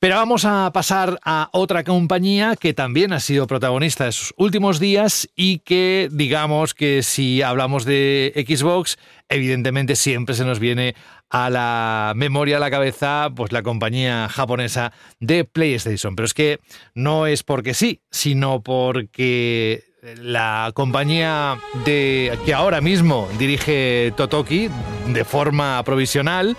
Pero 0.00 0.16
vamos 0.16 0.46
a 0.46 0.72
pasar 0.72 1.20
a 1.26 1.50
otra 1.52 1.84
compañía 1.84 2.56
que 2.56 2.72
también 2.72 3.12
ha 3.12 3.20
sido 3.20 3.46
protagonista 3.46 4.06
de 4.06 4.12
sus 4.12 4.32
últimos 4.38 4.80
días 4.80 5.28
y 5.36 5.58
que 5.58 6.08
digamos 6.10 6.72
que 6.72 7.02
si 7.02 7.42
hablamos 7.42 7.84
de 7.84 8.32
Xbox, 8.48 8.96
evidentemente 9.28 9.96
siempre 9.96 10.34
se 10.34 10.46
nos 10.46 10.58
viene 10.58 10.94
a 11.28 11.50
la 11.50 12.14
memoria, 12.16 12.56
a 12.56 12.60
la 12.60 12.70
cabeza, 12.70 13.28
pues 13.36 13.52
la 13.52 13.62
compañía 13.62 14.30
japonesa 14.30 14.94
de 15.18 15.44
PlayStation. 15.44 16.16
Pero 16.16 16.24
es 16.24 16.32
que 16.32 16.60
no 16.94 17.26
es 17.26 17.42
porque 17.42 17.74
sí, 17.74 18.00
sino 18.10 18.62
porque 18.62 19.84
la 20.16 20.70
compañía 20.72 21.58
de 21.84 22.38
que 22.46 22.54
ahora 22.54 22.80
mismo 22.80 23.28
dirige 23.38 24.14
Totoki 24.16 24.70
de 25.08 25.24
forma 25.26 25.82
provisional, 25.84 26.56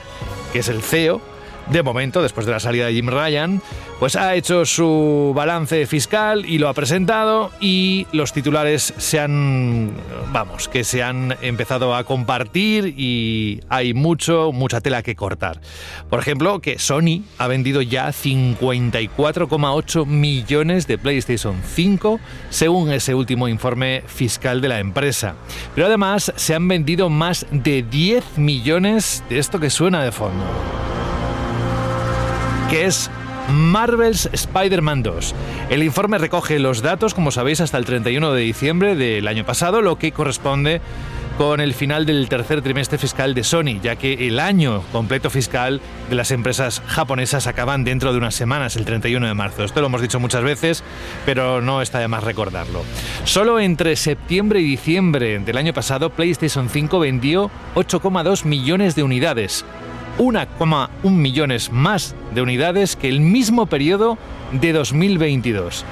que 0.54 0.60
es 0.60 0.70
el 0.70 0.84
CEO, 0.84 1.31
de 1.70 1.84
momento, 1.84 2.22
después 2.22 2.46
de 2.46 2.52
la 2.52 2.60
salida 2.60 2.88
de 2.88 2.94
Jim 2.94 3.08
Ryan, 3.08 3.62
pues 4.00 4.16
ha 4.16 4.36
hecho 4.36 4.66
su 4.66 5.32
balance 5.36 5.86
fiscal 5.86 6.46
y 6.46 6.58
lo 6.58 6.68
ha 6.68 6.74
presentado 6.74 7.52
y 7.60 8.08
los 8.12 8.34
titulares 8.34 8.94
se 8.98 9.20
han, 9.20 9.92
vamos, 10.32 10.68
que 10.68 10.84
se 10.84 11.04
han 11.04 11.38
empezado 11.42 11.94
a 11.96 12.04
compartir 12.04 12.96
y 12.98 13.62
hay 13.70 13.94
mucho, 13.94 14.52
mucha 14.52 14.82
tela 14.82 15.04
que 15.04 15.16
cortar. 15.16 15.62
Por 16.10 16.20
ejemplo, 16.20 16.62
que 16.62 16.80
Sony 16.80 17.22
ha 17.38 17.48
vendido 17.48 17.82
ya 17.82 18.08
54,8 18.08 20.06
millones 20.06 20.88
de 20.88 20.98
PlayStation 20.98 21.62
5 21.64 22.20
según 22.50 22.92
ese 22.92 23.14
último 23.14 23.48
informe 23.48 24.04
fiscal 24.08 24.62
de 24.62 24.70
la 24.70 24.80
empresa. 24.80 25.36
Pero 25.76 25.88
además 25.88 26.34
se 26.36 26.56
han 26.56 26.68
vendido 26.68 27.10
más 27.10 27.46
de 27.52 27.84
10 27.84 28.40
millones 28.40 29.24
de 29.30 29.38
esto 29.40 29.60
que 29.60 29.70
suena 29.70 30.04
de 30.04 30.12
fondo 30.12 30.44
que 32.72 32.86
es 32.86 33.12
Marvel's 33.50 34.30
Spider-Man 34.32 35.04
2. 35.04 35.36
El 35.70 35.84
informe 35.84 36.18
recoge 36.18 36.58
los 36.58 36.82
datos, 36.82 37.14
como 37.14 37.32
sabéis, 37.32 37.60
hasta 37.60 37.78
el 37.78 37.84
31 37.84 38.32
de 38.32 38.42
diciembre 38.42 38.96
del 38.96 39.28
año 39.28 39.46
pasado, 39.46 39.82
lo 39.82 39.98
que 39.98 40.14
corresponde 40.14 40.80
con 41.38 41.60
el 41.60 41.74
final 41.74 42.06
del 42.06 42.30
tercer 42.30 42.62
trimestre 42.62 42.98
fiscal 42.98 43.34
de 43.34 43.44
Sony, 43.44 43.82
ya 43.84 43.98
que 43.98 44.26
el 44.26 44.40
año 44.40 44.84
completo 44.94 45.30
fiscal 45.30 45.82
de 46.10 46.16
las 46.16 46.32
empresas 46.32 46.82
japonesas 46.88 47.46
acaban 47.46 47.84
dentro 47.84 48.14
de 48.14 48.20
unas 48.20 48.36
semanas, 48.36 48.78
el 48.78 48.86
31 48.86 49.28
de 49.28 49.34
marzo. 49.34 49.66
Esto 49.66 49.82
lo 49.82 49.88
hemos 49.88 50.02
dicho 50.02 50.22
muchas 50.22 50.44
veces, 50.44 50.82
pero 51.26 51.60
no 51.60 51.82
está 51.82 52.00
de 52.00 52.08
más 52.08 52.24
recordarlo. 52.24 52.86
Solo 53.26 53.60
entre 53.60 53.98
septiembre 53.98 54.62
y 54.62 54.64
diciembre 54.64 55.40
del 55.40 55.58
año 55.58 55.74
pasado, 55.74 56.12
PlayStation 56.12 56.70
5 56.70 57.00
vendió 57.00 57.52
8,2 57.76 58.46
millones 58.46 58.96
de 58.96 59.04
unidades, 59.04 59.66
1,1 60.18 61.10
millones 61.12 61.72
más 61.72 62.16
de 62.34 62.42
unidades 62.42 62.96
que 62.96 63.10
el 63.10 63.22
mismo 63.22 63.66
periodo 63.66 64.18
de 64.52 64.74
2022. 64.74 65.86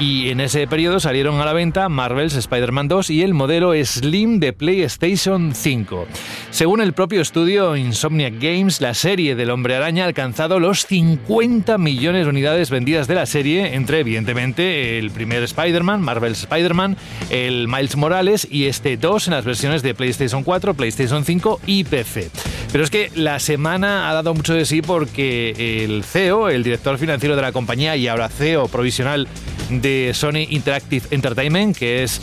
Y 0.00 0.30
en 0.30 0.40
ese 0.40 0.66
periodo 0.66 0.98
salieron 0.98 1.42
a 1.42 1.44
la 1.44 1.52
venta 1.52 1.90
Marvel's 1.90 2.34
Spider-Man 2.34 2.88
2 2.88 3.10
y 3.10 3.20
el 3.20 3.34
modelo 3.34 3.74
Slim 3.84 4.40
de 4.40 4.54
PlayStation 4.54 5.54
5. 5.54 6.06
Según 6.50 6.80
el 6.80 6.94
propio 6.94 7.20
estudio 7.20 7.76
Insomniac 7.76 8.32
Games, 8.40 8.80
la 8.80 8.94
serie 8.94 9.34
del 9.34 9.50
Hombre 9.50 9.76
Araña 9.76 10.04
ha 10.04 10.06
alcanzado 10.06 10.58
los 10.58 10.86
50 10.86 11.76
millones 11.76 12.24
de 12.24 12.30
unidades 12.30 12.70
vendidas 12.70 13.08
de 13.08 13.14
la 13.14 13.26
serie, 13.26 13.74
entre 13.74 14.00
evidentemente 14.00 14.98
el 14.98 15.10
primer 15.10 15.42
Spider-Man, 15.42 16.00
Marvel's 16.00 16.44
Spider-Man, 16.44 16.96
el 17.28 17.68
Miles 17.68 17.96
Morales 17.96 18.48
y 18.50 18.64
este 18.64 18.96
2 18.96 19.28
en 19.28 19.34
las 19.34 19.44
versiones 19.44 19.82
de 19.82 19.94
PlayStation 19.94 20.44
4, 20.44 20.72
PlayStation 20.72 21.26
5 21.26 21.60
y 21.66 21.84
PC. 21.84 22.30
Pero 22.72 22.84
es 22.84 22.88
que 22.88 23.10
la 23.16 23.38
semana 23.38 24.08
ha 24.08 24.14
dado 24.14 24.32
mucho 24.32 24.54
de 24.54 24.64
sí 24.64 24.80
porque 24.80 25.84
el 25.84 26.04
CEO, 26.04 26.48
el 26.48 26.62
director 26.62 26.96
financiero 26.96 27.36
de 27.36 27.42
la 27.42 27.52
compañía 27.52 27.96
y 27.96 28.08
ahora 28.08 28.30
CEO 28.30 28.66
provisional 28.68 29.28
de 29.68 29.89
Sony 30.14 30.46
Interactive 30.50 31.06
Entertainment, 31.10 31.76
que 31.76 32.02
es 32.02 32.20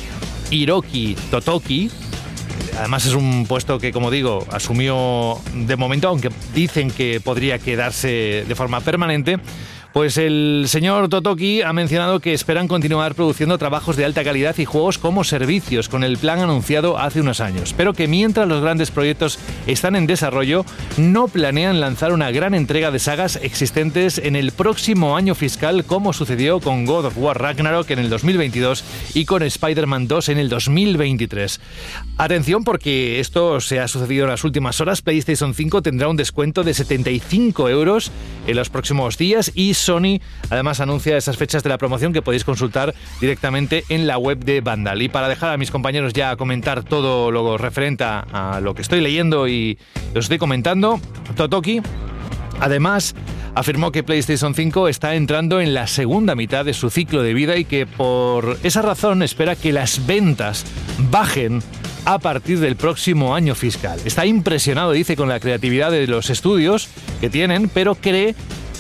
Hiroki 0.51 1.15
Totoki. 1.29 1.89
Además 2.77 3.05
es 3.05 3.13
un 3.13 3.45
puesto 3.47 3.79
que, 3.79 3.91
como 3.91 4.11
digo, 4.11 4.45
asumió 4.51 5.39
de 5.53 5.75
momento, 5.75 6.09
aunque 6.09 6.29
dicen 6.53 6.91
que 6.91 7.19
podría 7.19 7.57
quedarse 7.59 8.45
de 8.47 8.55
forma 8.55 8.81
permanente, 8.81 9.39
Pues 9.97 10.19
el 10.19 10.65
señor 10.67 11.09
Totoki 11.09 11.63
ha 11.63 11.73
mencionado 11.73 12.19
que 12.19 12.35
esperan 12.35 12.67
continuar 12.67 13.15
produciendo 13.15 13.57
trabajos 13.57 13.95
de 13.95 14.05
alta 14.05 14.23
calidad 14.23 14.55
y 14.59 14.63
juegos 14.63 14.99
como 14.99 15.23
servicios 15.23 15.89
con 15.89 16.03
el 16.03 16.19
plan 16.19 16.37
anunciado 16.37 16.99
hace 16.99 17.19
unos 17.19 17.41
años, 17.41 17.73
pero 17.75 17.93
que 17.93 18.07
mientras 18.07 18.47
los 18.47 18.61
grandes 18.61 18.91
proyectos 18.91 19.39
están 19.65 19.95
en 19.95 20.05
desarrollo, 20.05 20.65
no 20.97 21.27
planean 21.27 21.79
lanzar 21.79 22.13
una 22.13 22.29
gran 22.29 22.53
entrega 22.53 22.91
de 22.91 22.99
sagas 22.99 23.39
existentes 23.41 24.19
en 24.19 24.35
el 24.35 24.51
próximo 24.51 25.17
año 25.17 25.33
fiscal 25.33 25.83
como 25.83 26.13
sucedió 26.13 26.59
con 26.59 26.85
God 26.85 27.05
of 27.05 27.17
War 27.17 27.41
Ragnarok 27.41 27.89
en 27.89 27.97
el 27.97 28.11
2022 28.11 28.83
y 29.15 29.25
con 29.25 29.41
Spider-Man 29.41 30.07
2 30.07 30.29
en 30.29 30.37
el 30.37 30.49
2023. 30.49 31.59
Atención 32.19 32.63
porque 32.63 33.19
esto 33.19 33.59
se 33.61 33.79
ha 33.79 33.87
sucedido 33.87 34.25
en 34.25 34.29
las 34.29 34.43
últimas 34.43 34.79
horas, 34.79 35.01
PlayStation 35.01 35.55
5 35.55 35.81
tendrá 35.81 36.07
un 36.07 36.17
descuento 36.17 36.63
de 36.63 36.75
75 36.75 37.67
euros 37.69 38.11
en 38.45 38.55
los 38.55 38.69
próximos 38.69 39.17
días 39.17 39.51
y 39.55 39.73
Sony 39.87 40.19
además 40.49 40.81
anuncia 40.81 41.15
esas 41.15 41.37
fechas 41.37 41.63
de 41.63 41.69
la 41.69 41.77
promoción 41.77 42.11
que 42.11 42.21
podéis 42.21 42.43
consultar 42.43 42.93
directamente 43.21 43.85
en 43.87 44.05
la 44.05 44.17
web 44.17 44.43
de 44.43 44.59
Vandal. 44.59 45.01
Y 45.01 45.07
para 45.07 45.29
dejar 45.29 45.53
a 45.53 45.57
mis 45.57 45.71
compañeros 45.71 46.11
ya 46.11 46.35
comentar 46.35 46.83
todo 46.83 47.31
lo 47.31 47.57
referente 47.57 48.03
a, 48.03 48.59
lo 48.61 48.75
que 48.75 48.81
estoy 48.81 48.99
leyendo 48.99 49.47
y 49.47 49.77
os 50.13 50.25
estoy 50.25 50.37
comentando, 50.37 50.99
Totoki 51.35 51.81
Además, 52.59 53.13
afirmó 53.55 53.91
que 53.91 54.03
PlayStation 54.03 54.55
5 54.55 54.87
está 54.87 55.15
entrando 55.15 55.61
en 55.61 55.73
la 55.73 55.87
segunda 55.87 56.35
mitad 56.35 56.65
de 56.65 56.73
su 56.73 56.89
ciclo 56.89 57.21
de 57.21 57.33
vida 57.33 57.55
y 57.55 57.65
que 57.65 57.85
por 57.85 58.57
esa 58.63 58.81
razón 58.81 59.21
espera 59.21 59.55
que 59.55 59.71
las 59.71 60.07
ventas 60.07 60.65
bajen 61.11 61.61
a 62.05 62.19
partir 62.19 62.59
del 62.59 62.75
próximo 62.75 63.35
año 63.35 63.53
fiscal. 63.53 63.99
Está 64.05 64.25
impresionado, 64.25 64.91
dice, 64.91 65.15
con 65.15 65.29
la 65.29 65.39
creatividad 65.39 65.91
de 65.91 66.07
los 66.07 66.29
estudios 66.29 66.89
que 67.21 67.29
tienen, 67.29 67.69
pero 67.69 67.95
cree 67.95 68.33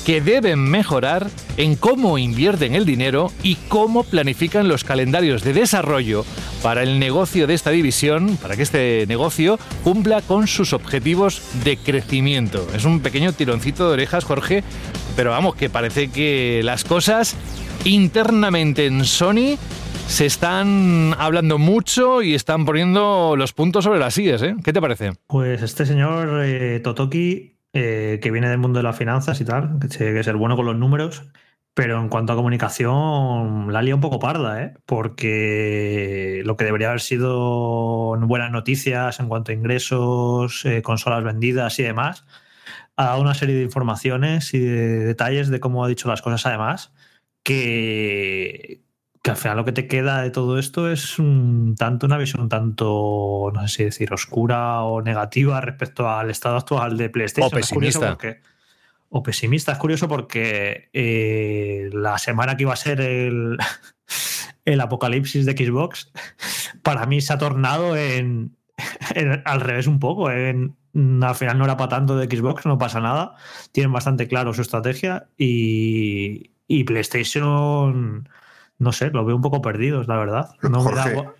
que 0.07 0.21
deben 0.21 0.59
mejorar 0.59 1.27
en 1.57 1.75
cómo 1.75 2.17
invierten 2.17 2.75
el 2.75 2.85
dinero 2.85 3.29
y 3.43 3.55
cómo 3.67 4.05
planifican 4.05 4.69
los 4.69 4.85
calendarios 4.85 5.43
de 5.43 5.51
desarrollo 5.51 6.23
para 6.63 6.81
el 6.81 6.97
negocio 6.97 7.45
de 7.45 7.53
esta 7.53 7.71
división, 7.71 8.37
para 8.41 8.55
que 8.55 8.61
este 8.61 9.03
negocio 9.09 9.59
cumpla 9.83 10.21
con 10.21 10.47
sus 10.47 10.71
objetivos 10.71 11.41
de 11.65 11.75
crecimiento. 11.75 12.65
Es 12.73 12.85
un 12.85 13.01
pequeño 13.01 13.33
tironcito 13.33 13.85
de 13.87 13.95
orejas, 13.95 14.23
Jorge, 14.23 14.63
pero 15.17 15.31
vamos, 15.31 15.55
que 15.55 15.69
parece 15.69 16.07
que 16.07 16.61
las 16.63 16.85
cosas 16.85 17.35
internamente 17.83 18.85
en 18.85 19.03
Sony 19.03 19.57
se 20.07 20.25
están 20.25 21.15
hablando 21.17 21.57
mucho 21.57 22.21
y 22.21 22.33
están 22.33 22.63
poniendo 22.63 23.35
los 23.35 23.51
puntos 23.51 23.83
sobre 23.83 23.99
las 23.99 24.13
sillas, 24.13 24.41
¿eh? 24.41 24.55
¿Qué 24.63 24.71
te 24.71 24.79
parece? 24.79 25.11
Pues 25.27 25.61
este 25.61 25.85
señor 25.85 26.45
eh, 26.45 26.79
Totoki, 26.79 27.56
eh, 27.77 28.19
que 28.19 28.31
viene 28.31 28.49
del 28.49 28.57
mundo 28.57 28.79
de 28.79 28.83
las 28.83 28.97
finanzas 28.97 29.39
y 29.39 29.45
tal, 29.45 29.77
que 29.79 29.87
tiene 29.87 30.13
que 30.13 30.23
ser 30.23 30.35
bueno 30.35 30.55
con 30.55 30.65
los 30.65 30.75
números, 30.75 31.23
pero 31.75 31.99
en 32.01 32.09
cuanto 32.09 32.33
a 32.33 32.35
comunicación, 32.35 33.71
la 33.71 33.83
lía 33.83 33.93
un 33.93 34.01
poco 34.01 34.19
parda, 34.19 34.63
¿eh? 34.63 34.73
porque 34.87 36.41
lo 36.43 36.57
que 36.57 36.65
debería 36.65 36.87
haber 36.87 37.01
sido 37.01 38.17
buenas 38.19 38.51
noticias 38.51 39.19
en 39.19 39.27
cuanto 39.27 39.51
a 39.51 39.55
ingresos, 39.55 40.65
eh, 40.65 40.81
consolas 40.81 41.23
vendidas 41.23 41.77
y 41.77 41.83
demás, 41.83 42.25
ha 42.95 43.05
dado 43.05 43.21
una 43.21 43.35
serie 43.35 43.55
de 43.55 43.63
informaciones 43.63 44.53
y 44.55 44.59
de 44.59 45.05
detalles 45.05 45.49
de 45.49 45.59
cómo 45.59 45.85
ha 45.85 45.87
dicho 45.87 46.09
las 46.09 46.23
cosas 46.23 46.47
además, 46.47 46.93
que, 47.43 48.81
que 49.27 49.31
al 49.31 49.37
final 49.37 49.57
lo 49.57 49.65
que 49.65 49.71
te 49.71 49.87
queda 49.87 50.21
de 50.21 50.29
todo 50.31 50.57
esto 50.59 50.91
es 50.91 51.19
un 51.19 51.75
tanto 51.77 52.05
una 52.05 52.17
visión 52.17 52.41
un 52.43 52.49
tanto, 52.49 53.51
no 53.53 53.61
sé 53.67 53.67
si 53.75 53.83
decir, 53.85 54.13
oscura 54.13 54.81
o 54.83 55.01
negativa 55.01 55.61
respecto 55.61 56.09
al 56.09 56.29
estado 56.29 56.57
actual 56.57 56.97
de 56.97 57.09
PlayStation. 57.09 57.47
O 57.53 57.55
pesimista. 57.55 58.09
porque- 58.09 58.41
o 59.09 59.23
pesimista. 59.23 59.71
Es 59.71 59.77
curioso 59.77 60.07
porque 60.09 60.89
eh, 60.93 61.89
la 61.93 62.17
semana 62.17 62.57
que 62.57 62.63
iba 62.63 62.73
a 62.73 62.77
ser 62.77 62.99
el, 63.01 63.57
el 64.65 64.81
apocalipsis 64.81 65.45
de 65.45 65.53
Xbox, 65.53 66.11
para 66.83 67.05
mí 67.05 67.21
se 67.21 67.31
ha 67.33 67.37
tornado 67.37 67.95
en, 67.95 68.55
en- 69.15 69.41
al 69.45 69.61
revés 69.61 69.87
un 69.87 69.99
poco. 69.99 70.29
En, 70.31 70.75
al 71.21 71.35
final 71.35 71.57
no 71.59 71.63
era 71.65 71.77
para 71.77 71.89
tanto 71.89 72.17
de 72.17 72.25
Xbox, 72.25 72.65
no 72.65 72.77
pasa 72.77 72.99
nada. 72.99 73.35
Tienen 73.71 73.93
bastante 73.93 74.27
claro 74.27 74.53
su 74.53 74.61
estrategia 74.61 75.27
y, 75.37 76.51
y 76.67 76.83
PlayStation, 76.85 78.27
no 78.79 78.91
sé, 78.91 79.09
lo 79.09 79.25
veo 79.25 79.35
un 79.35 79.41
poco 79.41 79.61
perdidos, 79.61 80.07
la 80.07 80.17
verdad. 80.17 80.49
No 80.61 80.83
me 80.83 80.91
da 80.93 81.03
Jorge, 81.03 81.15
gua- 81.15 81.33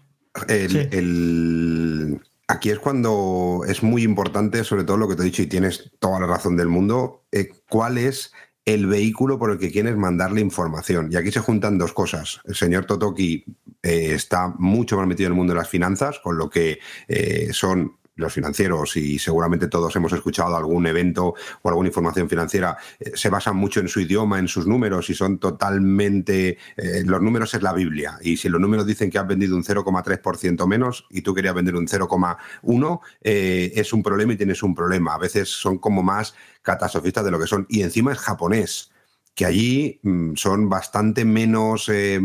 el- 0.47 0.69
Sí. 0.71 0.87
el- 0.91 2.21
aquí 2.47 2.69
es 2.69 2.79
cuando 2.79 3.61
es 3.67 3.83
muy 3.83 4.03
importante, 4.03 4.63
sobre 4.63 4.83
todo 4.83 4.97
lo 4.97 5.07
que 5.07 5.15
te 5.15 5.21
he 5.21 5.25
dicho, 5.25 5.41
y 5.41 5.47
tienes 5.47 5.91
toda 5.99 6.19
la 6.19 6.27
razón 6.27 6.55
del 6.57 6.67
mundo, 6.67 7.23
eh, 7.31 7.49
cuál 7.69 7.97
es 7.97 8.31
el 8.65 8.85
vehículo 8.87 9.39
por 9.39 9.51
el 9.51 9.57
que 9.59 9.71
quieres 9.71 9.95
mandarle 9.95 10.41
información. 10.41 11.09
Y 11.11 11.15
aquí 11.15 11.31
se 11.31 11.39
juntan 11.39 11.77
dos 11.77 11.93
cosas. 11.93 12.41
El 12.45 12.55
señor 12.55 12.85
Totoki 12.85 13.45
eh, 13.83 14.13
está 14.13 14.53
mucho 14.57 14.97
más 14.97 15.07
metido 15.07 15.27
en 15.27 15.33
el 15.33 15.37
mundo 15.37 15.53
de 15.53 15.59
las 15.59 15.69
finanzas, 15.69 16.19
con 16.19 16.37
lo 16.37 16.49
que 16.49 16.79
eh, 17.07 17.49
son 17.53 17.93
los 18.17 18.33
financieros 18.33 18.97
y 18.97 19.17
seguramente 19.17 19.67
todos 19.67 19.95
hemos 19.95 20.11
escuchado 20.13 20.55
algún 20.55 20.85
evento 20.87 21.33
o 21.61 21.69
alguna 21.69 21.87
información 21.87 22.29
financiera, 22.29 22.77
eh, 22.99 23.11
se 23.15 23.29
basan 23.29 23.55
mucho 23.55 23.79
en 23.79 23.87
su 23.87 24.01
idioma, 24.01 24.39
en 24.39 24.47
sus 24.47 24.67
números 24.67 25.09
y 25.09 25.13
son 25.13 25.39
totalmente... 25.39 26.57
eh, 26.75 27.03
los 27.05 27.21
números 27.21 27.53
es 27.53 27.61
la 27.61 27.73
Biblia 27.73 28.17
y 28.21 28.37
si 28.37 28.49
los 28.49 28.59
números 28.59 28.85
dicen 28.85 29.09
que 29.09 29.19
has 29.19 29.27
vendido 29.27 29.55
un 29.55 29.63
0,3% 29.63 30.67
menos 30.67 31.05
y 31.09 31.21
tú 31.21 31.33
querías 31.33 31.55
vender 31.55 31.75
un 31.75 31.87
0,1, 31.87 32.99
eh, 33.21 33.71
es 33.75 33.93
un 33.93 34.03
problema 34.03 34.33
y 34.33 34.37
tienes 34.37 34.63
un 34.63 34.75
problema. 34.75 35.13
A 35.13 35.17
veces 35.17 35.49
son 35.49 35.77
como 35.77 36.03
más 36.03 36.35
catastrofistas 36.61 37.23
de 37.23 37.31
lo 37.31 37.39
que 37.39 37.47
son. 37.47 37.65
Y 37.69 37.81
encima 37.81 38.11
es 38.11 38.19
japonés 38.19 38.91
que 39.37 39.45
allí 39.45 39.99
mm, 40.01 40.33
son 40.35 40.67
bastante 40.67 41.23
menos 41.23 41.89
eh, 41.89 42.19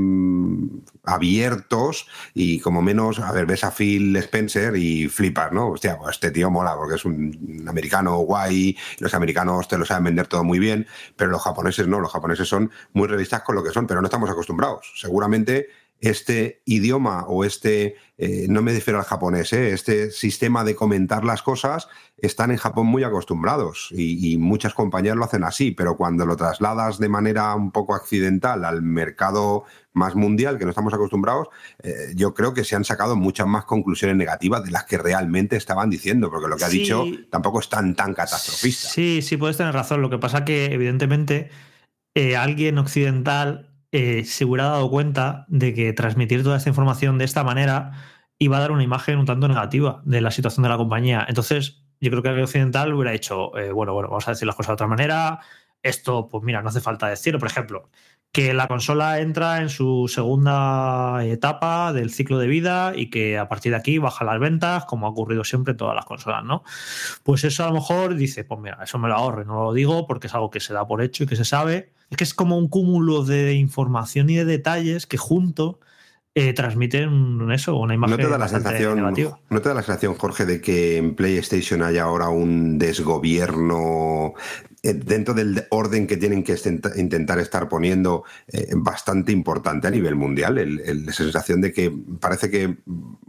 abiertos 1.04 2.08
y 2.32 2.58
como 2.60 2.80
menos, 2.80 3.20
a 3.20 3.30
ver, 3.32 3.44
ves 3.44 3.64
a 3.64 3.70
Phil 3.70 4.16
Spencer 4.16 4.74
y 4.76 5.08
flipas, 5.08 5.52
¿no? 5.52 5.68
Hostia, 5.68 5.98
pues 5.98 6.16
este 6.16 6.30
tío 6.30 6.50
mola 6.50 6.74
porque 6.74 6.94
es 6.94 7.04
un 7.04 7.66
americano 7.68 8.16
guay, 8.20 8.78
los 8.98 9.12
americanos 9.12 9.68
te 9.68 9.76
lo 9.76 9.84
saben 9.84 10.04
vender 10.04 10.26
todo 10.26 10.42
muy 10.42 10.58
bien, 10.58 10.86
pero 11.14 11.30
los 11.30 11.42
japoneses 11.42 11.86
no, 11.86 12.00
los 12.00 12.10
japoneses 12.10 12.48
son 12.48 12.70
muy 12.94 13.08
realistas 13.08 13.42
con 13.42 13.56
lo 13.56 13.62
que 13.62 13.72
son, 13.72 13.86
pero 13.86 14.00
no 14.00 14.06
estamos 14.06 14.30
acostumbrados. 14.30 14.90
Seguramente 14.96 15.68
este 16.02 16.62
idioma 16.66 17.24
o 17.28 17.44
este, 17.44 17.94
eh, 18.18 18.46
no 18.48 18.60
me 18.60 18.72
refiero 18.72 18.98
al 18.98 19.04
japonés, 19.04 19.52
¿eh? 19.52 19.72
este 19.72 20.10
sistema 20.10 20.64
de 20.64 20.74
comentar 20.74 21.24
las 21.24 21.42
cosas, 21.42 21.86
están 22.18 22.50
en 22.50 22.56
Japón 22.56 22.88
muy 22.88 23.04
acostumbrados 23.04 23.88
y, 23.92 24.32
y 24.32 24.36
muchas 24.36 24.74
compañías 24.74 25.14
lo 25.16 25.24
hacen 25.24 25.44
así, 25.44 25.70
pero 25.70 25.96
cuando 25.96 26.26
lo 26.26 26.36
trasladas 26.36 26.98
de 26.98 27.08
manera 27.08 27.54
un 27.54 27.70
poco 27.70 27.94
accidental 27.94 28.64
al 28.64 28.82
mercado 28.82 29.64
más 29.92 30.16
mundial, 30.16 30.58
que 30.58 30.64
no 30.64 30.70
estamos 30.70 30.92
acostumbrados, 30.92 31.46
eh, 31.84 32.12
yo 32.16 32.34
creo 32.34 32.52
que 32.52 32.64
se 32.64 32.74
han 32.74 32.84
sacado 32.84 33.14
muchas 33.14 33.46
más 33.46 33.64
conclusiones 33.64 34.16
negativas 34.16 34.64
de 34.64 34.72
las 34.72 34.84
que 34.84 34.98
realmente 34.98 35.54
estaban 35.56 35.88
diciendo, 35.88 36.30
porque 36.30 36.48
lo 36.48 36.56
que 36.56 36.64
ha 36.64 36.68
Sí. 36.68 36.78
dicho 36.80 37.04
tampoco 37.30 37.60
es 37.60 37.68
tan, 37.68 37.94
tan 37.94 38.12
catastrofista. 38.12 38.88
Sí, 38.88 39.22
sí, 39.22 39.36
puedes 39.36 39.56
tener 39.56 39.72
razón. 39.72 40.02
Lo 40.02 40.10
que 40.10 40.18
pasa 40.18 40.44
que, 40.44 40.66
evidentemente, 40.66 41.50
alguien 42.36 42.78
occidental 42.78 43.68
eh, 43.92 44.24
se 44.24 44.44
hubiera 44.44 44.64
dado 44.68 44.90
cuenta 44.90 45.44
de 45.48 45.74
que 45.74 45.92
transmitir 45.92 46.42
toda 46.42 46.56
esta 46.56 46.70
información 46.70 47.18
de 47.18 47.24
esta 47.24 47.44
manera 47.44 47.92
iba 48.38 48.56
a 48.56 48.60
dar 48.60 48.72
una 48.72 48.82
imagen 48.82 49.18
un 49.18 49.26
tanto 49.26 49.48
negativa 49.48 50.02
de 50.04 50.20
la 50.20 50.30
situación 50.30 50.62
de 50.64 50.70
la 50.70 50.76
compañía. 50.78 51.24
Entonces, 51.28 51.84
yo 52.00 52.10
creo 52.10 52.22
que 52.22 52.28
alguien 52.30 52.44
occidental 52.44 52.92
hubiera 52.94 53.12
dicho, 53.12 53.56
eh, 53.56 53.70
bueno, 53.70 53.94
bueno, 53.94 54.08
vamos 54.08 54.26
a 54.26 54.32
decir 54.32 54.46
las 54.46 54.56
cosas 54.56 54.70
de 54.70 54.74
otra 54.74 54.86
manera. 54.88 55.40
Esto, 55.82 56.28
pues 56.28 56.42
mira, 56.42 56.62
no 56.62 56.70
hace 56.70 56.80
falta 56.80 57.08
decirlo. 57.08 57.38
Por 57.38 57.48
ejemplo, 57.48 57.90
que 58.32 58.54
la 58.54 58.66
consola 58.66 59.20
entra 59.20 59.60
en 59.60 59.68
su 59.68 60.08
segunda 60.08 61.22
etapa 61.24 61.92
del 61.92 62.10
ciclo 62.10 62.38
de 62.38 62.46
vida 62.46 62.94
y 62.96 63.10
que 63.10 63.36
a 63.38 63.46
partir 63.46 63.72
de 63.72 63.78
aquí 63.78 63.98
bajan 63.98 64.26
las 64.26 64.40
ventas, 64.40 64.86
como 64.86 65.06
ha 65.06 65.10
ocurrido 65.10 65.44
siempre 65.44 65.72
en 65.72 65.76
todas 65.76 65.94
las 65.94 66.06
consolas, 66.06 66.42
¿no? 66.42 66.64
Pues 67.24 67.44
eso 67.44 67.62
a 67.64 67.68
lo 67.68 67.74
mejor 67.74 68.14
dice, 68.16 68.44
pues 68.44 68.58
mira, 68.58 68.78
eso 68.82 68.98
me 68.98 69.08
lo 69.08 69.16
ahorro, 69.16 69.42
y 69.42 69.44
no 69.44 69.64
lo 69.64 69.72
digo 69.74 70.06
porque 70.06 70.28
es 70.28 70.34
algo 70.34 70.50
que 70.50 70.60
se 70.60 70.72
da 70.72 70.86
por 70.86 71.02
hecho 71.02 71.24
y 71.24 71.26
que 71.26 71.36
se 71.36 71.44
sabe. 71.44 71.92
Es 72.08 72.16
que 72.16 72.24
es 72.24 72.32
como 72.32 72.56
un 72.56 72.68
cúmulo 72.68 73.22
de 73.22 73.52
información 73.52 74.30
y 74.30 74.36
de 74.36 74.46
detalles 74.46 75.06
que 75.06 75.18
junto 75.18 75.78
eh, 76.34 76.52
transmiten 76.54 77.50
eso, 77.52 77.76
una 77.76 77.94
imagen 77.94 78.16
¿No 78.16 78.22
te, 78.24 78.28
da 78.30 78.38
la 78.38 78.48
sensación, 78.48 78.96
negativa. 78.96 79.38
¿No 79.50 79.60
te 79.60 79.68
da 79.68 79.74
la 79.74 79.82
sensación, 79.82 80.14
Jorge, 80.14 80.46
de 80.46 80.60
que 80.60 80.96
en 80.96 81.14
PlayStation 81.14 81.82
hay 81.82 81.98
ahora 81.98 82.28
un 82.30 82.78
desgobierno 82.78 84.32
eh, 84.82 84.94
dentro 84.94 85.34
del 85.34 85.64
orden 85.70 86.06
que 86.06 86.16
tienen 86.16 86.42
que 86.42 86.56
intentar 86.96 87.38
estar 87.38 87.68
poniendo 87.68 88.24
eh, 88.48 88.68
bastante 88.74 89.30
importante 89.32 89.88
a 89.88 89.90
nivel 89.90 90.16
mundial? 90.16 90.58
El, 90.58 90.80
el- 90.80 91.06
la 91.06 91.12
sensación 91.12 91.60
de 91.60 91.72
que 91.72 91.92
parece 92.20 92.50
que 92.50 92.78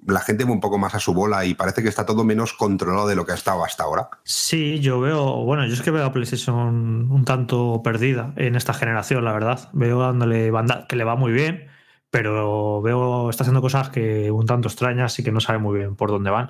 la 0.07 0.19
gente 0.21 0.43
va 0.45 0.51
un 0.51 0.59
poco 0.59 0.77
más 0.77 0.95
a 0.95 0.99
su 0.99 1.13
bola 1.13 1.45
y 1.45 1.53
parece 1.55 1.83
que 1.83 1.89
está 1.89 2.05
todo 2.05 2.23
menos 2.23 2.53
controlado 2.53 3.07
de 3.07 3.15
lo 3.15 3.25
que 3.25 3.33
ha 3.33 3.35
estado 3.35 3.63
hasta 3.65 3.83
ahora. 3.83 4.09
Sí, 4.23 4.79
yo 4.79 4.99
veo, 4.99 5.43
bueno, 5.43 5.65
yo 5.67 5.73
es 5.73 5.81
que 5.81 5.91
veo 5.91 6.05
a 6.05 6.11
PlayStation 6.13 7.11
un 7.11 7.25
tanto 7.25 7.81
perdida 7.83 8.33
en 8.37 8.55
esta 8.55 8.73
generación, 8.73 9.23
la 9.25 9.33
verdad. 9.33 9.69
Veo 9.73 9.99
dándole 10.01 10.51
banda, 10.51 10.85
que 10.87 10.95
le 10.95 11.03
va 11.03 11.15
muy 11.15 11.31
bien, 11.31 11.67
pero 12.13 12.79
veo, 12.83 13.31
está 13.31 13.41
haciendo 13.41 13.59
cosas 13.59 13.89
que 13.89 14.29
un 14.29 14.45
tanto 14.45 14.67
extrañas 14.67 15.17
y 15.17 15.23
que 15.23 15.31
no 15.31 15.39
sabe 15.39 15.57
muy 15.57 15.79
bien 15.79 15.95
por 15.95 16.11
dónde 16.11 16.29
van. 16.29 16.47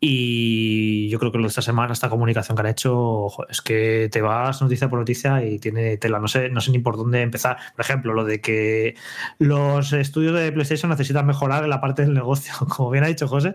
Y 0.00 1.08
yo 1.08 1.20
creo 1.20 1.30
que 1.30 1.38
lo 1.38 1.44
de 1.44 1.50
esta 1.50 1.62
semana, 1.62 1.92
esta 1.92 2.10
comunicación 2.10 2.56
que 2.56 2.62
han 2.62 2.66
hecho, 2.66 3.28
es 3.48 3.60
que 3.62 4.08
te 4.10 4.20
vas 4.22 4.60
noticia 4.60 4.88
por 4.90 4.98
noticia 4.98 5.44
y 5.44 5.60
tiene 5.60 5.98
tela. 5.98 6.18
No 6.18 6.26
sé, 6.26 6.48
no 6.48 6.60
sé 6.60 6.72
ni 6.72 6.80
por 6.80 6.96
dónde 6.96 7.22
empezar. 7.22 7.58
Por 7.76 7.84
ejemplo, 7.84 8.12
lo 8.12 8.24
de 8.24 8.40
que 8.40 8.96
los 9.38 9.92
estudios 9.92 10.34
de 10.34 10.50
PlayStation 10.50 10.90
necesitan 10.90 11.26
mejorar 11.26 11.62
en 11.62 11.70
la 11.70 11.80
parte 11.80 12.02
del 12.02 12.12
negocio, 12.12 12.52
como 12.68 12.90
bien 12.90 13.04
ha 13.04 13.06
dicho 13.06 13.28
José, 13.28 13.54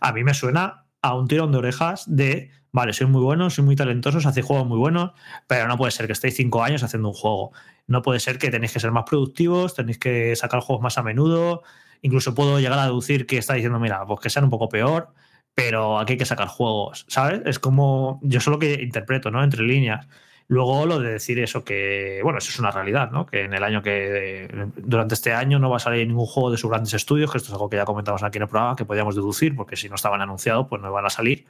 a 0.00 0.12
mí 0.12 0.22
me 0.22 0.32
suena 0.32 0.86
a 1.02 1.16
un 1.16 1.26
tirón 1.26 1.50
de 1.50 1.58
orejas 1.58 2.04
de, 2.06 2.52
vale, 2.72 2.92
soy 2.92 3.06
muy 3.06 3.22
bueno, 3.22 3.50
soy 3.50 3.64
muy 3.64 3.76
talentoso, 3.76 4.18
hacéis 4.26 4.46
juegos 4.46 4.66
muy 4.66 4.78
buenos, 4.78 5.12
pero 5.46 5.68
no 5.68 5.76
puede 5.76 5.92
ser 5.92 6.06
que 6.06 6.12
estéis 6.12 6.36
cinco 6.36 6.62
años 6.62 6.82
haciendo 6.82 7.08
un 7.08 7.14
juego. 7.14 7.52
No 7.86 8.02
puede 8.02 8.20
ser 8.20 8.38
que 8.38 8.50
tenéis 8.50 8.72
que 8.72 8.80
ser 8.80 8.92
más 8.92 9.04
productivos, 9.04 9.74
tenéis 9.74 9.98
que 9.98 10.36
sacar 10.36 10.60
juegos 10.60 10.82
más 10.82 10.98
a 10.98 11.02
menudo. 11.02 11.62
Incluso 12.02 12.34
puedo 12.34 12.60
llegar 12.60 12.78
a 12.78 12.84
deducir 12.84 13.26
que 13.26 13.38
está 13.38 13.54
diciendo, 13.54 13.78
mira, 13.80 14.04
pues 14.06 14.20
que 14.20 14.30
sean 14.30 14.44
un 14.44 14.50
poco 14.50 14.68
peor, 14.68 15.12
pero 15.54 15.98
aquí 15.98 16.12
hay 16.14 16.18
que 16.18 16.24
sacar 16.24 16.48
juegos, 16.48 17.04
¿sabes? 17.08 17.42
Es 17.44 17.58
como, 17.58 18.20
yo 18.22 18.40
solo 18.40 18.58
que 18.58 18.74
interpreto, 18.82 19.30
¿no? 19.30 19.42
Entre 19.42 19.62
líneas. 19.62 20.06
Luego 20.50 20.84
lo 20.84 20.98
de 20.98 21.12
decir 21.12 21.38
eso 21.38 21.62
que, 21.62 22.18
bueno, 22.24 22.38
eso 22.40 22.50
es 22.50 22.58
una 22.58 22.72
realidad, 22.72 23.12
¿no? 23.12 23.24
Que 23.24 23.44
en 23.44 23.54
el 23.54 23.62
año 23.62 23.84
que, 23.84 24.48
durante 24.78 25.14
este 25.14 25.32
año 25.32 25.60
no 25.60 25.70
va 25.70 25.76
a 25.76 25.78
salir 25.78 26.04
ningún 26.08 26.26
juego 26.26 26.50
de 26.50 26.56
sus 26.56 26.68
grandes 26.68 26.92
estudios, 26.92 27.30
que 27.30 27.38
esto 27.38 27.50
es 27.50 27.52
algo 27.52 27.70
que 27.70 27.76
ya 27.76 27.84
comentamos 27.84 28.24
aquí 28.24 28.38
en 28.38 28.42
el 28.42 28.48
programa, 28.48 28.74
que 28.74 28.84
podíamos 28.84 29.14
deducir, 29.14 29.54
porque 29.54 29.76
si 29.76 29.88
no 29.88 29.94
estaban 29.94 30.20
anunciados, 30.22 30.66
pues 30.68 30.82
no 30.82 30.90
van 30.90 31.06
a 31.06 31.10
salir. 31.10 31.46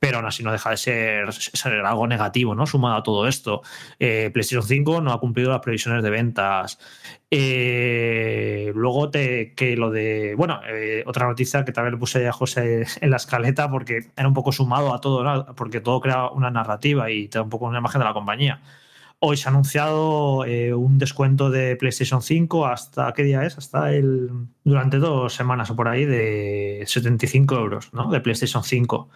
Pero 0.00 0.16
aún 0.16 0.26
así 0.26 0.42
no 0.42 0.50
deja 0.50 0.70
de 0.70 0.76
ser, 0.78 1.30
algo 1.86 2.08
negativo, 2.08 2.56
¿no? 2.56 2.66
Sumado 2.66 2.96
a 2.96 3.02
todo 3.04 3.28
esto. 3.28 3.62
Eh, 4.00 4.30
PlayStation 4.32 4.66
5 4.66 5.00
no 5.00 5.12
ha 5.12 5.20
cumplido 5.20 5.50
las 5.50 5.60
previsiones 5.60 6.02
de 6.02 6.10
ventas. 6.10 6.80
Eh, 7.32 8.72
luego 8.74 9.08
te, 9.10 9.54
que 9.54 9.76
lo 9.76 9.90
de, 9.90 10.34
bueno, 10.36 10.60
eh, 10.66 11.04
otra 11.06 11.28
noticia 11.28 11.64
que 11.64 11.70
también 11.70 11.94
le 11.94 11.98
puse 11.98 12.26
a 12.26 12.32
José 12.32 12.84
en 13.00 13.10
la 13.10 13.16
escaleta 13.16 13.70
porque 13.70 14.06
era 14.16 14.26
un 14.26 14.34
poco 14.34 14.50
sumado 14.52 14.92
a 14.92 15.00
todo, 15.00 15.22
¿no? 15.22 15.46
porque 15.54 15.80
todo 15.80 16.00
crea 16.00 16.28
una 16.30 16.50
narrativa 16.50 17.10
y 17.10 17.28
te 17.28 17.38
da 17.38 17.44
un 17.44 17.50
poco 17.50 17.66
una 17.66 17.78
imagen 17.78 18.00
de 18.00 18.04
la 18.06 18.14
compañía. 18.14 18.60
Hoy 19.20 19.36
se 19.36 19.48
ha 19.48 19.50
anunciado 19.52 20.44
eh, 20.46 20.72
un 20.74 20.98
descuento 20.98 21.50
de 21.50 21.76
PlayStation 21.76 22.22
5 22.22 22.66
hasta, 22.66 23.12
¿qué 23.12 23.22
día 23.22 23.44
es? 23.44 23.58
Hasta 23.58 23.92
el, 23.92 24.30
durante 24.64 24.98
dos 24.98 25.34
semanas 25.34 25.70
o 25.70 25.76
por 25.76 25.88
ahí 25.88 26.06
de 26.06 26.84
75 26.86 27.54
euros, 27.56 27.92
¿no? 27.92 28.10
De 28.10 28.20
PlayStation 28.20 28.64
5. 28.64 29.10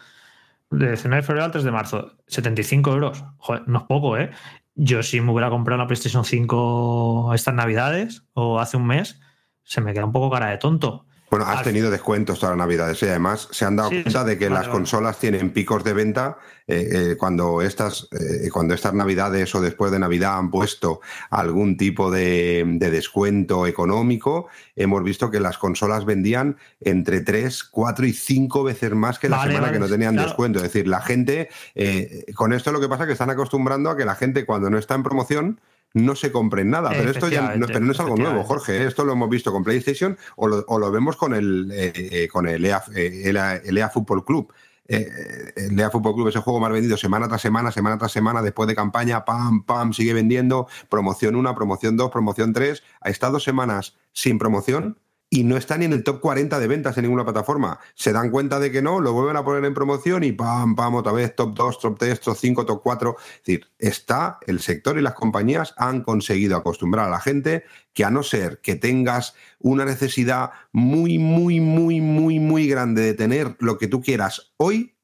De 0.71 0.89
19 0.89 1.23
de 1.23 1.27
febrero 1.27 1.45
al 1.47 1.53
3 1.53 1.65
de 1.65 1.71
marzo. 1.71 2.13
75 2.27 2.93
euros. 2.93 3.25
Joder, 3.39 3.63
no 3.67 3.79
es 3.79 3.85
poco, 3.87 4.19
¿eh? 4.19 4.31
Yo 4.75 5.03
si 5.03 5.21
me 5.21 5.31
hubiera 5.31 5.51
comprado 5.51 5.81
una 5.81 5.87
PlayStation 5.87 6.25
5 6.25 7.33
estas 7.35 7.55
navidades 7.55 8.25
o 8.33 8.59
hace 8.59 8.77
un 8.77 8.87
mes, 8.87 9.21
se 9.63 9.81
me 9.81 9.93
queda 9.93 10.05
un 10.05 10.13
poco 10.13 10.31
cara 10.31 10.51
de 10.51 10.59
tonto. 10.59 11.07
Bueno, 11.35 11.51
has 11.51 11.65
tenido 11.65 11.91
descuentos 11.91 12.39
todas 12.39 12.57
las 12.57 12.65
navidades 12.65 13.03
y 13.03 13.07
además 13.07 13.49
se 13.51 13.65
han 13.65 13.75
dado 13.75 13.91
Sí, 13.91 14.05
cuenta 14.05 14.23
de 14.23 14.39
que 14.39 14.49
las 14.49 14.69
consolas 14.69 15.19
tienen 15.19 15.51
picos 15.51 15.83
de 15.83 15.93
venta 15.93 16.39
eh, 16.69 16.89
eh, 16.93 17.17
cuando, 17.19 17.61
estas, 17.61 18.07
eh, 18.13 18.49
cuando 18.53 18.73
estas 18.73 18.95
navidades 18.95 19.53
o 19.57 19.61
después 19.61 19.91
de 19.91 19.99
Navidad 19.99 20.39
han 20.39 20.53
puesto 20.53 21.01
algún 21.31 21.77
tipo 21.77 22.13
de, 22.13 22.63
de 22.65 22.91
descuento 22.93 23.67
económico. 23.67 24.47
Hemos 24.77 25.03
visto 25.03 25.29
que 25.29 25.41
las 25.41 25.59
consolas 25.59 26.05
vendían 26.05 26.57
entre 26.81 27.21
3, 27.21 27.65
4 27.65 28.07
y 28.07 28.13
5 28.13 28.63
veces 28.63 28.93
más 28.93 29.19
que 29.19 29.29
la 29.29 29.39
Vale, 29.39 29.51
semana 29.51 29.67
vale, 29.67 29.79
que 29.79 29.81
no 29.81 29.91
tenían 29.91 30.15
claro. 30.15 30.29
descuento. 30.29 30.59
Es 30.61 30.73
decir, 30.73 30.87
la 30.87 31.01
gente, 31.01 31.49
con 32.37 32.53
esto 32.53 32.71
lo 32.71 32.79
que 32.79 32.89
pasa 32.89 33.03
es 33.03 33.07
que 33.09 33.15
están 33.15 33.31
acostumbrando 33.31 33.91
a 33.91 33.97
que 33.97 34.05
la 34.05 34.15
gente 34.15 34.47
cuando 34.47 34.71
no 34.71 34.79
está 34.79 34.95
en 34.95 35.03
promoción 35.03 35.61
no 35.95 36.17
se 36.17 36.31
compren 36.31 36.71
nada. 36.71 36.91
Pero 36.91 37.11
esto 37.11 37.29
ya 37.29 37.57
no, 37.57 37.67
pero 37.67 37.81
no 37.81 37.93
es 37.93 38.01
algo 38.01 38.17
nuevo. 38.17 38.45
Jorge. 38.45 38.85
Esto 38.85 39.05
lo 39.05 39.13
hemos 39.13 39.31
visto 39.31 39.53
con 39.53 39.65
PlayStation 39.65 40.19
o 40.37 40.49
lo, 40.49 40.65
o 40.69 40.79
lo 40.79 40.91
vemos 40.91 41.17
con 41.17 41.35
el, 41.35 41.71
eh, 41.73 41.93
eh, 41.95 42.29
con 42.29 42.47
el 42.47 42.65
EA, 42.65 42.83
eh, 42.95 43.23
el 43.25 43.37
EA 43.37 43.57
el 43.57 43.79
EA 43.79 43.89
Fútbol 43.89 44.25
Club. 44.25 44.53
Eh, 44.87 45.09
el 45.57 45.79
EA 45.79 45.91
Fútbol 45.91 46.15
Club 46.15 46.29
es 46.29 46.37
el 46.37 46.43
juego 46.43 46.61
más 46.61 46.71
vendido 46.71 46.97
semana 46.97 47.29
tras 47.29 47.41
semana, 47.41 47.71
semana 47.71 47.97
tras 47.97 48.13
semana, 48.13 48.43
después 48.43 48.69
de 48.69 48.75
campaña, 48.75 49.25
pam, 49.25 49.65
pam, 49.65 49.93
sigue 49.93 50.13
vendiendo, 50.13 50.67
promoción 50.91 51.37
1, 51.37 51.55
promoción 51.55 51.97
2, 51.97 52.11
promoción 52.11 52.53
3, 52.53 52.83
ha 53.01 53.09
estado 53.09 53.41
semanas 53.41 53.97
sin 54.13 54.39
promoción 54.39 54.99
y 55.35 55.43
no 55.43 55.57
está 55.57 55.77
ni 55.77 55.85
en 55.85 55.93
el 55.93 56.05
top 56.05 56.21
40 56.21 56.61
de 56.61 56.69
ventas 56.69 56.97
en 56.97 57.03
ninguna 57.03 57.25
plataforma. 57.25 57.81
Se 57.97 58.13
dan 58.13 58.31
cuenta 58.31 58.61
de 58.61 58.71
que 58.71 58.83
no, 58.83 59.01
lo 59.01 59.13
vuelven 59.13 59.35
a 59.35 59.45
poner 59.45 59.65
en 59.65 59.75
promoción 59.75 60.23
y 60.23 60.31
pam, 60.31 60.77
pam, 60.77 60.95
otra 60.95 61.11
vez 61.11 61.35
top 61.35 61.57
2, 61.57 61.81
top 61.81 61.99
3, 61.99 62.21
top 62.21 62.37
5, 62.39 62.67
top 62.67 62.81
4. 62.81 63.17
Es 63.19 63.39
decir, 63.45 63.67
está 63.81 64.39
el 64.47 64.61
sector 64.61 64.97
y 64.97 65.03
las 65.03 65.15
compañías 65.15 65.75
han 65.77 66.03
conseguido 66.03 66.57
acostumbrar 66.57 67.09
a 67.09 67.11
la 67.11 67.19
gente 67.19 67.65
que 67.93 68.05
a 68.05 68.13
no 68.13 68.23
ser 68.23 68.61
que 68.61 68.77
tengas 68.77 69.35
una 69.59 69.85
necesidad 69.85 70.51
muy, 70.71 71.19
muy, 71.19 71.59
muy, 71.59 72.01
muy, 72.01 72.39
muy 72.39 72.69
grande 72.69 73.03
de 73.03 73.15
tener 73.15 73.57
lo 73.59 73.77
que 73.77 73.89
tú 73.89 74.03
quieras 74.03 74.53
hoy, 74.57 74.95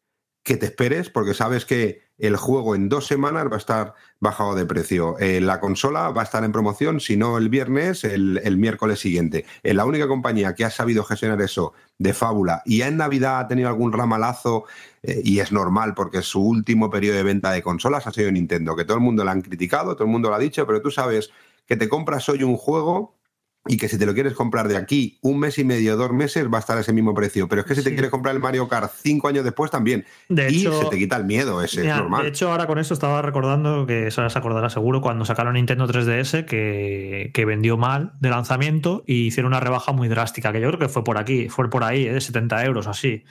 que 0.45 0.57
te 0.57 0.67
esperes 0.67 1.11
porque 1.11 1.35
sabes 1.35 1.65
que 1.65 2.03
el 2.19 2.37
juego 2.37 2.77
en 2.77 2.89
dos 2.89 3.07
semanas 3.09 3.47
va 3.51 3.57
a 3.57 3.59
estar 3.59 3.95
bajado 4.21 4.55
de 4.55 4.67
precio. 4.67 5.19
Eh, 5.19 5.41
la 5.41 5.61
consola 5.61 6.11
va 6.11 6.21
a 6.21 6.25
estar 6.25 6.45
en 6.45 6.53
promoción, 6.53 7.01
si 7.01 7.17
no 7.17 7.39
el 7.39 7.49
viernes, 7.49 8.05
el, 8.05 8.57
miércoles 8.59 9.01
siguiente. 9.01 9.47
Eh, 9.63 9.75
la 9.75 9.87
única 9.87 10.07
compañía 10.07 10.55
que 10.55 10.65
ha 10.65 10.71
sabido 10.71 11.03
gestionar 11.05 11.41
eso 11.41 11.73
de 11.99 12.13
fábula 12.13 12.63
y 12.67 12.79
ya 12.79 12.89
en 12.89 12.99
Navidad 12.99 13.41
ha 13.41 13.49
tenido 13.49 13.69
algún 13.69 13.93
ramalazo, 13.93 14.65
eh, 15.03 15.23
y 15.25 15.41
es 15.41 15.53
normal 15.53 15.95
porque 15.95 16.23
su 16.23 16.43
último 16.43 16.91
periodo 16.91 17.17
de 17.17 17.23
venta 17.23 17.51
de 17.51 17.63
consolas 17.63 18.07
ha 18.07 18.13
sido 18.13 18.31
Nintendo, 18.31 18.77
que 18.77 18.85
todo 18.85 18.99
el 18.99 19.03
mundo 19.03 19.25
la 19.25 19.33
han 19.33 19.41
criticado, 19.41 19.95
todo 19.95 20.05
el 20.05 20.11
mundo 20.11 20.29
lo 20.29 20.35
ha 20.35 20.39
dicho, 20.39 20.67
pero 20.67 20.83
tú 20.83 20.91
sabes 20.91 21.31
que 21.67 21.77
te 21.77 21.89
compras 21.89 22.29
hoy 22.29 22.43
un 22.43 22.57
juego 22.57 23.20
y 23.67 23.77
que 23.77 23.89
si 23.89 23.99
te 23.99 24.07
lo 24.07 24.15
quieres 24.15 24.33
comprar 24.33 24.69
de 24.69 24.77
aquí 24.79 25.19
un 25.23 25.39
mes 25.39 25.59
y 25.59 25.65
medio, 25.65 25.97
dos 25.97 26.13
meses, 26.13 26.47
va 26.53 26.57
a 26.57 26.61
estar 26.61 26.79
a 26.79 26.81
ese 26.81 26.93
mismo 26.95 27.13
precio. 27.15 27.47
Pero 27.47 27.61
es 27.61 27.67
que 27.67 27.75
si 27.75 27.85
te 27.85 27.93
quieres 27.93 28.11
comprar 28.11 28.35
el 28.35 28.41
Mario 28.41 28.67
Kart 28.69 28.91
cinco 29.03 29.29
años 29.29 29.45
después 29.45 29.71
también. 29.71 30.07
De 30.31 30.51
y 30.51 30.61
hecho- 30.61 30.81
se 30.83 30.89
te 30.89 30.97
quita 30.99 31.17
el 31.17 31.25
miedo, 31.25 31.63
ese 31.63 31.83
Mira, 31.83 31.97
es 31.97 32.01
normal. 32.01 32.23
De 32.23 32.29
hecho, 32.31 32.51
ahora 32.51 32.67
con 32.67 32.79
esto 32.79 32.95
estaba 32.95 33.21
recordando 33.21 33.87
que 33.87 34.07
eso 34.07 34.29
se 34.29 34.39
acordará 34.39 34.71
seguro 34.71 35.03
cuando 35.03 35.25
sacaron 35.27 35.55
Nintendo 35.55 35.87
3DS 35.87 36.47
que, 36.47 37.31
que 37.35 37.45
vendió 37.45 37.77
mal 37.77 38.13
de 38.21 38.31
lanzamiento 38.31 39.05
y 39.07 39.27
hicieron 39.27 39.53
una 39.53 39.61
rebaja 39.61 39.93
muy 39.93 40.09
drástica, 40.09 40.53
que 40.53 40.61
yo 40.61 40.69
creo 40.69 40.79
que 40.81 40.89
fue 40.89 41.05
por 41.05 41.19
aquí, 41.19 41.49
fue 41.51 41.69
por 41.69 41.85
ahí, 41.85 42.07
¿eh? 42.07 42.13
de 42.15 42.21
70 42.21 42.65
euros 42.65 42.87
así. 42.87 43.25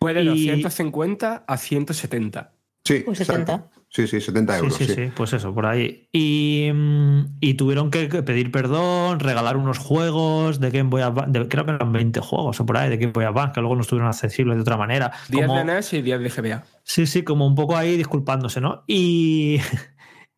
Fue 0.00 0.12
de 0.12 0.22
Y- 0.22 0.26
250 0.26 1.44
a 1.46 1.56
170. 1.56 2.52
Sí, 2.84 3.02
Pues 3.04 3.18
70. 3.18 3.70
Sí, 3.90 4.06
sí, 4.06 4.20
70 4.20 4.52
Sí, 4.52 4.58
euros. 4.60 4.74
sí, 4.76 4.84
sí. 4.84 4.94
sí, 4.94 5.10
pues 5.16 5.32
eso, 5.32 5.54
por 5.54 5.64
ahí. 5.64 6.08
Y, 6.12 6.70
mm, 6.74 7.38
y 7.40 7.54
tuvieron 7.54 7.90
que 7.90 8.08
que 8.10 8.22
pedir 8.22 8.50
perdón, 8.52 9.18
regalar 9.18 9.56
unos 9.56 9.78
juegos 9.78 10.60
de 10.60 10.70
Game 10.70 10.90
Boy 10.90 11.00
Advance, 11.02 11.48
creo 11.48 11.64
que 11.64 11.70
eran 11.72 11.90
20 11.92 12.20
juegos 12.20 12.60
o 12.60 12.66
por 12.66 12.76
ahí 12.76 12.90
de 12.90 12.98
Game 12.98 13.12
Boy 13.12 13.24
Advance, 13.24 13.52
que 13.54 13.60
luego 13.60 13.74
no 13.76 13.80
estuvieron 13.80 14.08
accesibles 14.08 14.56
de 14.56 14.60
otra 14.62 14.76
manera. 14.76 15.10
10 15.30 15.46
Como- 15.46 15.58
de 15.58 15.64
NES 15.64 15.92
y 15.94 16.02
10 16.02 16.20
de 16.20 16.28
GBA. 16.28 16.64
Sí, 16.84 17.06
sí, 17.06 17.22
como 17.22 17.46
un 17.46 17.54
poco 17.54 17.76
ahí 17.76 17.96
disculpándose, 17.96 18.60
¿no? 18.60 18.84
Y, 18.86 19.58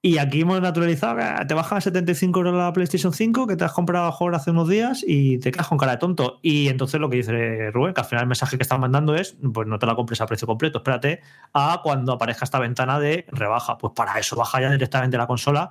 y 0.03 0.17
aquí 0.17 0.41
hemos 0.41 0.61
naturalizado 0.63 1.17
que 1.17 1.45
te 1.45 1.53
bajan 1.53 1.79
a 1.79 1.81
75 1.83 2.39
euros 2.39 2.55
la 2.55 2.73
PlayStation 2.73 3.13
5 3.13 3.47
que 3.47 3.57
te 3.57 3.65
has 3.65 3.73
comprado 3.73 4.07
a 4.07 4.13
jugar 4.13 4.35
hace 4.37 4.51
unos 4.51 4.67
días 4.67 5.05
y 5.07 5.39
te 5.39 5.51
quedas 5.51 5.69
con 5.69 5.77
cara 5.77 5.93
de 5.93 5.99
tonto. 5.99 6.39
Y 6.41 6.69
entonces 6.69 6.99
lo 6.99 7.11
que 7.11 7.19
dice 7.19 7.71
Rubén, 7.71 7.93
que 7.93 8.01
al 8.01 8.07
final 8.07 8.23
el 8.23 8.29
mensaje 8.29 8.57
que 8.57 8.63
están 8.63 8.81
mandando 8.81 9.15
es, 9.15 9.37
pues 9.53 9.69
no 9.69 9.79
te 9.79 9.85
la 9.85 9.95
compres 9.95 10.23
a 10.23 10.27
precio 10.27 10.47
completo, 10.47 10.79
espérate 10.79 11.21
a 11.53 11.81
cuando 11.83 12.15
aparezca 12.15 12.47
esta 12.47 12.59
ventana 12.59 12.99
de 12.99 13.27
rebaja. 13.29 13.77
Pues 13.77 13.93
para 13.95 14.19
eso 14.19 14.37
baja 14.37 14.61
ya 14.63 14.71
directamente 14.71 15.19
la 15.19 15.27
consola 15.27 15.71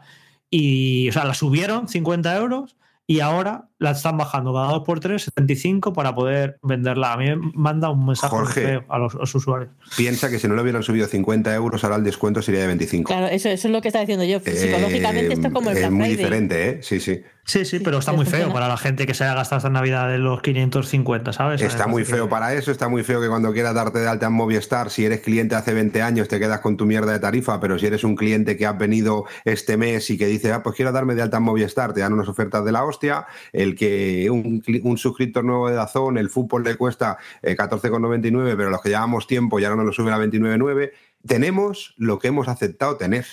y, 0.51 1.09
o 1.09 1.11
sea, 1.11 1.25
la 1.25 1.33
subieron 1.33 1.87
50 1.87 2.37
euros 2.37 2.77
y 3.09 3.21
ahora 3.21 3.65
la 3.79 3.89
están 3.91 4.17
bajando 4.17 4.53
cada 4.53 4.67
2 4.67 4.83
por 4.85 4.99
3 4.99 5.19
75 5.23 5.93
para 5.93 6.13
poder 6.13 6.59
venderla. 6.61 7.13
A 7.13 7.17
mí 7.17 7.25
me 7.25 7.37
manda 7.55 7.89
un 7.89 8.05
mensaje 8.05 8.29
Jorge. 8.29 8.61
feo 8.61 8.85
a 8.87 8.99
los, 8.99 9.15
a 9.15 9.17
los 9.17 9.33
usuarios. 9.33 9.71
Piensa 9.97 10.29
que 10.29 10.37
si 10.37 10.47
no 10.47 10.53
le 10.55 10.61
hubieran 10.61 10.83
subido 10.83 11.07
50 11.07 11.51
euros, 11.55 11.83
ahora 11.83 11.95
el 11.95 12.03
descuento 12.03 12.43
sería 12.43 12.61
de 12.61 12.67
25. 12.67 13.07
Claro, 13.07 13.25
eso, 13.25 13.49
eso 13.49 13.67
es 13.67 13.71
lo 13.73 13.81
que 13.81 13.87
está 13.87 14.01
diciendo 14.01 14.25
yo. 14.25 14.37
Eh, 14.45 14.51
Psicológicamente 14.55 15.33
esto 15.33 15.47
es 15.47 15.53
como 15.53 15.71
el 15.71 15.77
es 15.77 15.81
Black 15.81 15.91
muy 15.91 16.01
Friday. 16.09 16.17
diferente, 16.17 16.69
¿eh? 16.69 16.79
Sí, 16.83 16.99
sí. 16.99 17.19
Sí, 17.49 17.65
sí, 17.65 17.79
pero 17.79 17.97
está 17.97 18.11
muy 18.13 18.25
feo 18.27 18.53
para 18.53 18.67
la 18.67 18.77
gente 18.77 19.07
que 19.07 19.15
se 19.15 19.23
haya 19.23 19.33
gastado 19.33 19.57
esta 19.57 19.71
Navidad 19.71 20.07
de 20.07 20.19
los 20.19 20.39
550, 20.43 21.33
¿sabes? 21.33 21.59
Está 21.63 21.87
muy 21.87 22.05
feo 22.05 22.29
para 22.29 22.53
eso, 22.53 22.69
está 22.71 22.87
muy 22.89 23.01
feo 23.03 23.19
que 23.19 23.27
cuando 23.27 23.51
quieras 23.51 23.73
darte 23.73 23.97
de 23.97 24.07
alta 24.07 24.27
en 24.27 24.33
Movistar, 24.33 24.91
si 24.91 25.03
eres 25.05 25.21
cliente 25.21 25.55
hace 25.55 25.73
20 25.73 25.99
años, 26.03 26.27
te 26.27 26.39
quedas 26.39 26.59
con 26.59 26.77
tu 26.77 26.85
mierda 26.85 27.11
de 27.11 27.17
tarifa, 27.19 27.59
pero 27.59 27.79
si 27.79 27.87
eres 27.87 28.03
un 28.03 28.15
cliente 28.15 28.55
que 28.55 28.67
has 28.67 28.77
venido 28.77 29.25
este 29.45 29.77
mes 29.77 30.11
y 30.11 30.17
que 30.19 30.27
dice, 30.27 30.53
ah, 30.53 30.61
pues 30.61 30.75
quiero 30.75 30.91
darme 30.91 31.15
de 31.15 31.23
alta 31.23 31.37
en 31.37 31.43
Movistar, 31.43 31.91
te 31.91 32.01
dan 32.01 32.13
unas 32.13 32.27
ofertas 32.27 32.63
de 32.63 32.71
la 32.71 32.83
hostia, 32.85 33.25
el 33.51 33.75
que 33.75 34.29
un, 34.29 34.61
cli- 34.61 34.81
un 34.83 34.99
suscriptor 34.99 35.43
nuevo 35.43 35.69
de 35.69 35.75
Dazón, 35.75 36.19
el 36.19 36.29
fútbol 36.29 36.63
le 36.63 36.75
cuesta 36.75 37.17
eh, 37.41 37.57
14,99, 37.57 38.55
pero 38.57 38.69
los 38.69 38.81
que 38.81 38.89
llevamos 38.89 39.25
tiempo 39.25 39.59
ya 39.59 39.69
no 39.69 39.75
nos 39.75 39.85
lo 39.87 39.91
suben 39.93 40.13
a 40.13 40.19
29,9, 40.19 40.91
tenemos 41.25 41.95
lo 41.97 42.19
que 42.19 42.27
hemos 42.27 42.47
aceptado 42.47 42.95
tener. 42.97 43.25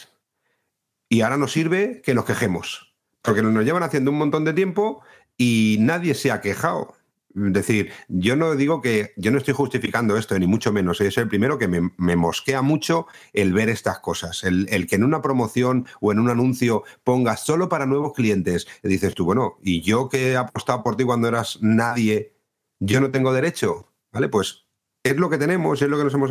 Y 1.10 1.20
ahora 1.20 1.36
nos 1.36 1.52
sirve 1.52 2.00
que 2.02 2.14
nos 2.14 2.24
quejemos, 2.24 2.85
porque 3.26 3.42
nos 3.42 3.64
llevan 3.64 3.82
haciendo 3.82 4.10
un 4.10 4.18
montón 4.18 4.44
de 4.44 4.52
tiempo 4.52 5.02
y 5.36 5.76
nadie 5.80 6.14
se 6.14 6.30
ha 6.30 6.40
quejado. 6.40 6.94
decir, 7.34 7.92
yo 8.08 8.34
no 8.34 8.54
digo 8.54 8.80
que, 8.80 9.12
yo 9.16 9.30
no 9.30 9.36
estoy 9.36 9.52
justificando 9.52 10.16
esto, 10.16 10.38
ni 10.38 10.46
mucho 10.46 10.72
menos. 10.72 11.00
Es 11.02 11.18
el 11.18 11.28
primero 11.28 11.58
que 11.58 11.68
me, 11.68 12.16
mosquea 12.16 12.62
mucho 12.62 13.06
el 13.34 13.52
ver 13.52 13.68
estas 13.68 13.98
cosas. 13.98 14.42
El, 14.44 14.86
que 14.86 14.96
en 14.96 15.04
una 15.04 15.20
promoción 15.20 15.86
o 16.00 16.12
en 16.12 16.18
un 16.18 16.30
anuncio 16.30 16.84
pongas 17.04 17.44
solo 17.44 17.68
para 17.68 17.84
nuevos 17.84 18.14
clientes, 18.14 18.66
dices 18.82 19.14
tú, 19.14 19.26
bueno, 19.26 19.58
y 19.62 19.82
yo 19.82 20.08
que 20.08 20.32
he 20.32 20.36
apostado 20.36 20.82
por 20.82 20.96
ti 20.96 21.04
cuando 21.04 21.28
eras 21.28 21.58
nadie, 21.60 22.32
yo 22.78 23.00
no 23.00 23.10
tengo 23.10 23.34
derecho, 23.34 23.92
¿vale? 24.12 24.28
Pues 24.28 24.66
es 25.02 25.16
lo 25.16 25.28
que 25.28 25.38
tenemos, 25.38 25.82
es 25.82 25.88
lo 25.88 25.98
que 25.98 26.04
nos 26.04 26.14
hemos, 26.14 26.30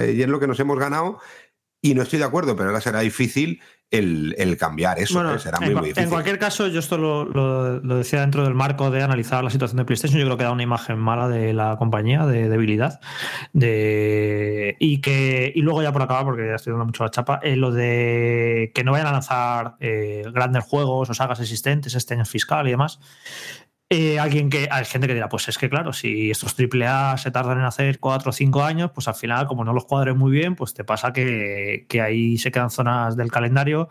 es 0.00 0.28
lo 0.28 0.40
que 0.40 0.46
nos 0.46 0.60
hemos 0.60 0.78
ganado. 0.78 1.18
Y 1.82 1.94
no 1.94 2.02
estoy 2.02 2.18
de 2.18 2.24
acuerdo, 2.24 2.56
pero 2.56 2.70
ahora 2.70 2.80
será 2.80 3.00
difícil 3.00 3.60
el, 3.90 4.34
el 4.36 4.56
cambiar 4.56 4.98
eso. 4.98 5.14
Bueno, 5.14 5.34
¿eh? 5.34 5.38
Será 5.38 5.58
en, 5.58 5.64
muy, 5.66 5.74
muy 5.74 5.84
difícil. 5.88 6.04
en 6.04 6.10
cualquier 6.10 6.38
caso, 6.38 6.66
yo 6.66 6.80
esto 6.80 6.98
lo, 6.98 7.24
lo- 7.24 7.78
lo 7.80 7.96
decía 7.96 8.20
dentro 8.20 8.42
del 8.44 8.54
marco 8.54 8.90
de 8.90 9.02
analizar 9.02 9.44
la 9.44 9.50
situación 9.50 9.76
de 9.78 9.84
PlayStation. 9.84 10.18
Yo 10.20 10.26
creo 10.26 10.36
que 10.36 10.44
da 10.44 10.52
una 10.52 10.62
imagen 10.64 10.98
mala 10.98 11.28
de 11.28 11.52
la 11.52 11.76
compañía, 11.76 12.26
de 12.26 12.48
debilidad. 12.48 13.00
De, 13.52 14.76
y 14.80 15.00
que 15.00 15.52
y 15.54 15.60
luego 15.62 15.82
ya 15.82 15.92
por 15.92 16.02
acabar, 16.02 16.24
porque 16.24 16.46
ya 16.48 16.54
estoy 16.56 16.72
dando 16.72 16.86
mucho 16.86 17.04
la 17.04 17.10
chapa, 17.10 17.40
eh, 17.42 17.56
lo 17.56 17.70
de 17.72 18.72
que 18.74 18.84
no 18.84 18.92
vayan 18.92 19.06
a 19.08 19.12
lanzar 19.12 19.76
eh, 19.80 20.24
grandes 20.32 20.64
juegos 20.64 21.08
o 21.10 21.14
sagas 21.14 21.40
existentes 21.40 21.94
este 21.94 22.14
año 22.14 22.24
fiscal 22.24 22.66
y 22.66 22.70
demás. 22.70 23.00
Eh, 23.88 24.18
alguien 24.18 24.50
que 24.50 24.68
hay 24.68 24.84
gente 24.84 25.06
que 25.06 25.14
dirá, 25.14 25.28
pues 25.28 25.48
es 25.48 25.58
que 25.58 25.70
claro, 25.70 25.92
si 25.92 26.30
estos 26.32 26.56
AAA 26.58 27.18
se 27.18 27.30
tardan 27.30 27.58
en 27.58 27.64
hacer 27.64 28.00
4 28.00 28.30
o 28.30 28.32
5 28.32 28.64
años, 28.64 28.90
pues 28.92 29.06
al 29.06 29.14
final, 29.14 29.46
como 29.46 29.64
no 29.64 29.72
los 29.72 29.84
cuadres 29.84 30.16
muy 30.16 30.32
bien, 30.32 30.56
pues 30.56 30.74
te 30.74 30.82
pasa 30.82 31.12
que, 31.12 31.86
que 31.88 32.00
ahí 32.00 32.36
se 32.36 32.50
quedan 32.50 32.70
zonas 32.70 33.16
del 33.16 33.30
calendario. 33.30 33.88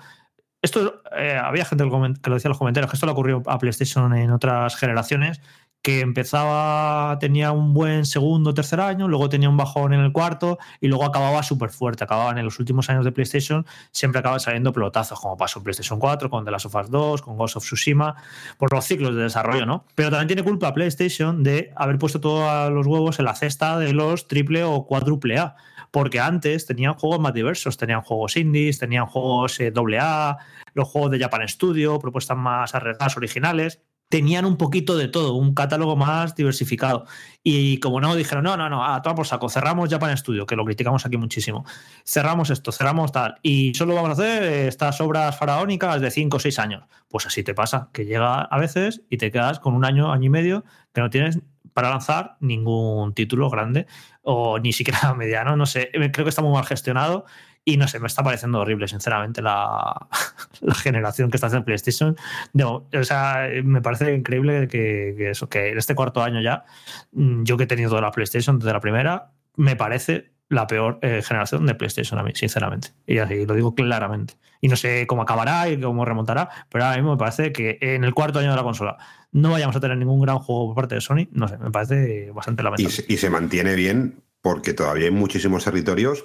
Esto 0.61 1.01
eh, 1.15 1.39
había 1.41 1.63
gente 1.63 1.85
que 1.85 2.29
lo 2.29 2.35
decía 2.35 2.49
en 2.49 2.51
los 2.51 2.57
comentarios, 2.57 2.91
que 2.91 2.97
esto 2.97 3.05
le 3.05 3.13
ocurrió 3.13 3.41
a 3.45 3.57
PlayStation 3.57 4.13
en 4.15 4.31
otras 4.31 4.75
generaciones, 4.75 5.39
que 5.85 5.99
empezaba, 5.99 7.15
tenía 7.19 7.51
un 7.51 7.75
buen 7.75 8.07
segundo 8.07 8.55
tercer 8.55 8.79
año, 8.81 9.07
luego 9.07 9.29
tenía 9.29 9.49
un 9.49 9.55
bajón 9.55 9.93
en 9.93 9.99
el 9.99 10.11
cuarto 10.11 10.57
y 10.81 10.87
luego 10.87 11.05
acababa 11.05 11.43
súper 11.43 11.69
fuerte. 11.69 12.03
Acababan 12.03 12.39
en 12.39 12.45
los 12.45 12.57
últimos 12.57 12.89
años 12.89 13.05
de 13.05 13.11
PlayStation, 13.11 13.67
siempre 13.91 14.17
acaban 14.17 14.39
saliendo 14.39 14.73
pelotazos, 14.73 15.19
como 15.19 15.37
pasó 15.37 15.59
en 15.59 15.63
PlayStation 15.65 15.99
4, 15.99 16.31
con 16.31 16.43
The 16.43 16.49
Last 16.49 16.65
of 16.65 16.75
Us 16.75 16.89
2, 16.89 17.21
con 17.21 17.37
Ghost 17.37 17.57
of 17.57 17.63
Tsushima, 17.65 18.15
por 18.57 18.73
los 18.73 18.83
ciclos 18.83 19.15
de 19.15 19.21
desarrollo, 19.21 19.67
¿no? 19.67 19.85
Pero 19.93 20.09
también 20.09 20.25
tiene 20.25 20.41
culpa 20.41 20.73
PlayStation 20.73 21.43
de 21.43 21.71
haber 21.75 21.99
puesto 21.99 22.19
todos 22.19 22.71
los 22.71 22.87
huevos 22.87 23.19
en 23.19 23.25
la 23.25 23.35
cesta 23.35 23.77
de 23.77 23.93
los 23.93 24.27
triple 24.27 24.63
o 24.63 24.87
cuádruple 24.87 25.37
A. 25.37 25.55
Porque 25.91 26.19
antes 26.19 26.65
tenían 26.65 26.95
juegos 26.95 27.19
más 27.19 27.35
diversos, 27.35 27.77
tenían 27.77 28.01
juegos 28.01 28.37
indies, 28.37 28.79
tenían 28.79 29.05
juegos 29.05 29.59
eh, 29.59 29.69
doble 29.69 29.99
A, 29.99 30.39
los 30.73 30.87
juegos 30.87 31.11
de 31.11 31.19
Japan 31.19 31.47
Studio, 31.47 31.99
propuestas 31.99 32.37
más 32.37 32.73
arriesgadas, 32.73 33.15
originales 33.17 33.83
tenían 34.09 34.45
un 34.45 34.57
poquito 34.57 34.95
de 34.97 35.07
todo, 35.07 35.33
un 35.33 35.53
catálogo 35.53 35.95
más 35.95 36.35
diversificado. 36.35 37.05
Y 37.43 37.79
como 37.79 37.99
no, 38.01 38.15
dijeron, 38.15 38.43
no, 38.43 38.57
no, 38.57 38.69
no, 38.69 38.85
a 38.85 39.01
todo 39.01 39.15
por 39.15 39.27
saco, 39.27 39.49
cerramos 39.49 39.89
Japan 39.89 40.15
Studio, 40.17 40.45
que 40.45 40.55
lo 40.55 40.65
criticamos 40.65 41.05
aquí 41.05 41.17
muchísimo. 41.17 41.65
Cerramos 42.05 42.49
esto, 42.49 42.71
cerramos 42.71 43.11
tal. 43.11 43.35
Y 43.41 43.73
solo 43.73 43.95
vamos 43.95 44.11
a 44.11 44.13
hacer 44.13 44.43
estas 44.43 45.01
obras 45.01 45.37
faraónicas 45.37 46.01
de 46.01 46.11
5 46.11 46.37
o 46.37 46.39
6 46.39 46.59
años. 46.59 46.83
Pues 47.07 47.25
así 47.25 47.43
te 47.43 47.53
pasa, 47.53 47.89
que 47.93 48.05
llega 48.05 48.41
a 48.41 48.59
veces 48.59 49.01
y 49.09 49.17
te 49.17 49.31
quedas 49.31 49.59
con 49.59 49.73
un 49.73 49.85
año, 49.85 50.11
año 50.11 50.25
y 50.25 50.29
medio, 50.29 50.65
que 50.93 51.01
no 51.01 51.09
tienes 51.09 51.39
para 51.73 51.89
lanzar 51.89 52.37
ningún 52.39 53.13
título 53.13 53.49
grande 53.49 53.85
o 54.21 54.59
ni 54.59 54.71
siquiera 54.71 55.13
mediano. 55.17 55.57
No 55.57 55.65
sé, 55.65 55.89
creo 55.91 56.23
que 56.25 56.29
está 56.29 56.41
muy 56.41 56.53
mal 56.53 56.65
gestionado. 56.65 57.25
Y 57.67 57.77
no 57.77 57.87
sé, 57.87 57.99
me 57.99 58.05
está 58.07 58.23
pareciendo 58.23 58.59
horrible, 58.59 58.87
sinceramente, 58.87 59.41
la, 59.41 60.07
la 60.61 60.75
generación 60.75 61.31
que 61.31 61.37
está 61.37 61.47
haciendo 61.47 61.65
PlayStation. 61.65 62.15
No, 62.53 62.87
o 62.93 63.03
sea, 63.03 63.49
me 63.63 63.81
parece 63.81 64.13
increíble 64.13 64.67
que, 64.67 65.15
que 65.17 65.31
eso, 65.31 65.49
que 65.49 65.69
en 65.69 65.77
este 65.79 65.95
cuarto 65.95 66.21
año 66.21 66.41
ya, 66.41 66.63
mm, 67.11 67.43
yo 67.43 67.57
que 67.57 67.63
he 67.63 67.67
tenido 67.67 67.99
la 67.99 68.11
PlayStation 68.11 68.59
desde 68.59 68.71
la 68.71 68.79
primera, 68.79 69.31
me 69.55 69.75
parece 69.75 70.31
la 70.47 70.67
peor 70.67 70.99
eh, 71.01 71.21
generación 71.23 71.65
de 71.65 71.73
PlayStation 71.75 72.19
a 72.19 72.23
mí, 72.23 72.31
sinceramente. 72.35 72.89
Y 73.07 73.17
así 73.17 73.45
lo 73.45 73.55
digo 73.55 73.73
claramente. 73.73 74.35
Y 74.61 74.67
no 74.67 74.75
sé 74.75 75.07
cómo 75.07 75.23
acabará 75.23 75.67
y 75.69 75.79
cómo 75.79 76.05
remontará, 76.05 76.49
pero 76.69 76.85
ahora 76.85 76.97
mismo 76.97 77.13
me 77.13 77.17
parece 77.17 77.51
que 77.51 77.77
en 77.81 78.03
el 78.03 78.13
cuarto 78.13 78.39
año 78.39 78.51
de 78.51 78.55
la 78.55 78.63
consola 78.63 78.97
no 79.31 79.49
vayamos 79.51 79.75
a 79.75 79.79
tener 79.79 79.97
ningún 79.97 80.21
gran 80.21 80.37
juego 80.39 80.67
por 80.67 80.75
parte 80.75 80.95
de 80.95 81.01
Sony. 81.01 81.27
No 81.31 81.47
sé, 81.47 81.57
me 81.57 81.71
parece 81.71 82.31
bastante 82.31 82.61
Y 82.61 82.65
lamentable. 82.65 82.89
se, 82.95 83.05
y 83.11 83.17
se 83.17 83.29
mantiene 83.29 83.75
bien 83.75 84.21
porque 84.41 84.73
todavía 84.73 85.05
hay 85.05 85.11
muchísimos 85.11 85.63
territorios, 85.65 86.23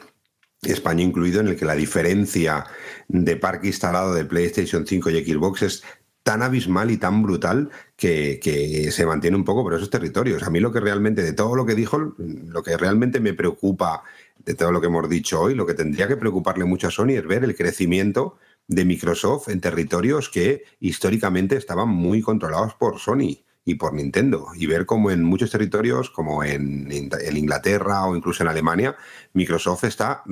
España 0.62 1.02
incluido, 1.02 1.40
en 1.40 1.48
el 1.48 1.56
que 1.56 1.64
la 1.64 1.74
diferencia 1.74 2.66
de 3.08 3.36
parque 3.36 3.68
instalado 3.68 4.14
de 4.14 4.24
PlayStation 4.24 4.86
5 4.86 5.11
y 5.11 5.24
Xbox 5.24 5.62
es 5.62 5.82
tan 6.22 6.42
abismal 6.42 6.90
y 6.90 6.98
tan 6.98 7.22
brutal 7.22 7.70
que, 7.96 8.88
se 8.92 9.06
mantiene 9.06 9.36
un 9.36 9.44
poco 9.44 9.62
por 9.62 9.74
esos 9.74 9.88
territorios. 9.88 10.42
A 10.42 10.50
mí 10.50 10.61
lo 10.61 10.70
que 10.70 10.80
realmente, 10.80 11.22
de 11.22 11.32
todo 11.32 11.56
lo 11.56 11.64
que 11.64 11.74
dijo, 11.74 12.14
lo 12.18 12.62
que 12.62 12.76
realmente 12.76 13.20
me 13.20 13.32
preocupa 13.32 14.02
de 14.44 14.54
todo 14.54 14.70
lo 14.72 14.80
que 14.80 14.88
hemos 14.88 15.08
dicho 15.08 15.40
hoy, 15.40 15.54
lo 15.54 15.66
que 15.66 15.74
tendría 15.74 16.08
que 16.08 16.16
preocuparle 16.16 16.64
mucho 16.64 16.88
a 16.88 16.90
Sony 16.90 17.11
es 17.11 17.26
ver 17.26 17.44
el 17.44 17.56
crecimiento 17.56 18.38
de 18.68 18.84
Microsoft 18.84 19.48
en 19.48 19.61
territorios 19.61 20.28
que 20.28 20.64
históricamente 20.78 21.56
estaban 21.56 21.88
muy 21.88 22.20
controlados 22.22 22.74
por 22.74 22.98
Sony 22.98 23.42
y 23.70 23.74
por 23.76 23.94
Nintendo 23.94 24.48
y 24.54 24.66
ver 24.66 24.86
cómo 24.86 25.10
en 25.10 25.22
muchos 25.22 25.50
territorios, 25.50 26.10
como 26.10 26.42
en, 26.44 26.90
en 26.90 27.36
Inglaterra 27.36 28.04
o 28.04 28.16
incluso 28.16 28.42
en 28.42 28.48
Alemania, 28.48 28.96
Microsoft 29.32 29.84
está, 29.84 30.22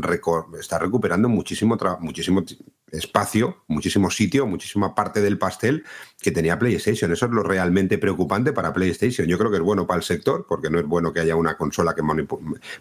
está 0.59 0.79
recuperando 0.79 1.29
muchísimo, 1.29 1.79
muchísimo 2.01 2.45
espacio, 2.91 3.65
muchísimo 3.69 4.11
sitio, 4.11 4.47
muchísima 4.47 4.95
parte 4.95 5.21
del 5.21 5.39
pastel 5.39 5.85
que 6.21 6.31
tenía 6.31 6.59
PlayStation. 6.59 7.13
Eso 7.13 7.27
es 7.27 7.33
lo 7.33 7.43
realmente 7.43 7.99
preocupante 7.99 8.53
para 8.53 8.73
PlayStation. 8.73 9.27
Yo 9.27 9.39
creo 9.39 9.51
que 9.51 9.59
es 9.59 9.63
bueno 9.63 9.87
para 9.87 9.99
el 9.99 10.05
sector, 10.05 10.47
porque 10.49 10.71
no 10.71 10.79
es 10.79 10.87
bueno 10.87 11.13
que 11.13 11.21
haya 11.21 11.37
una 11.37 11.57
consola 11.57 11.95
que 11.95 12.03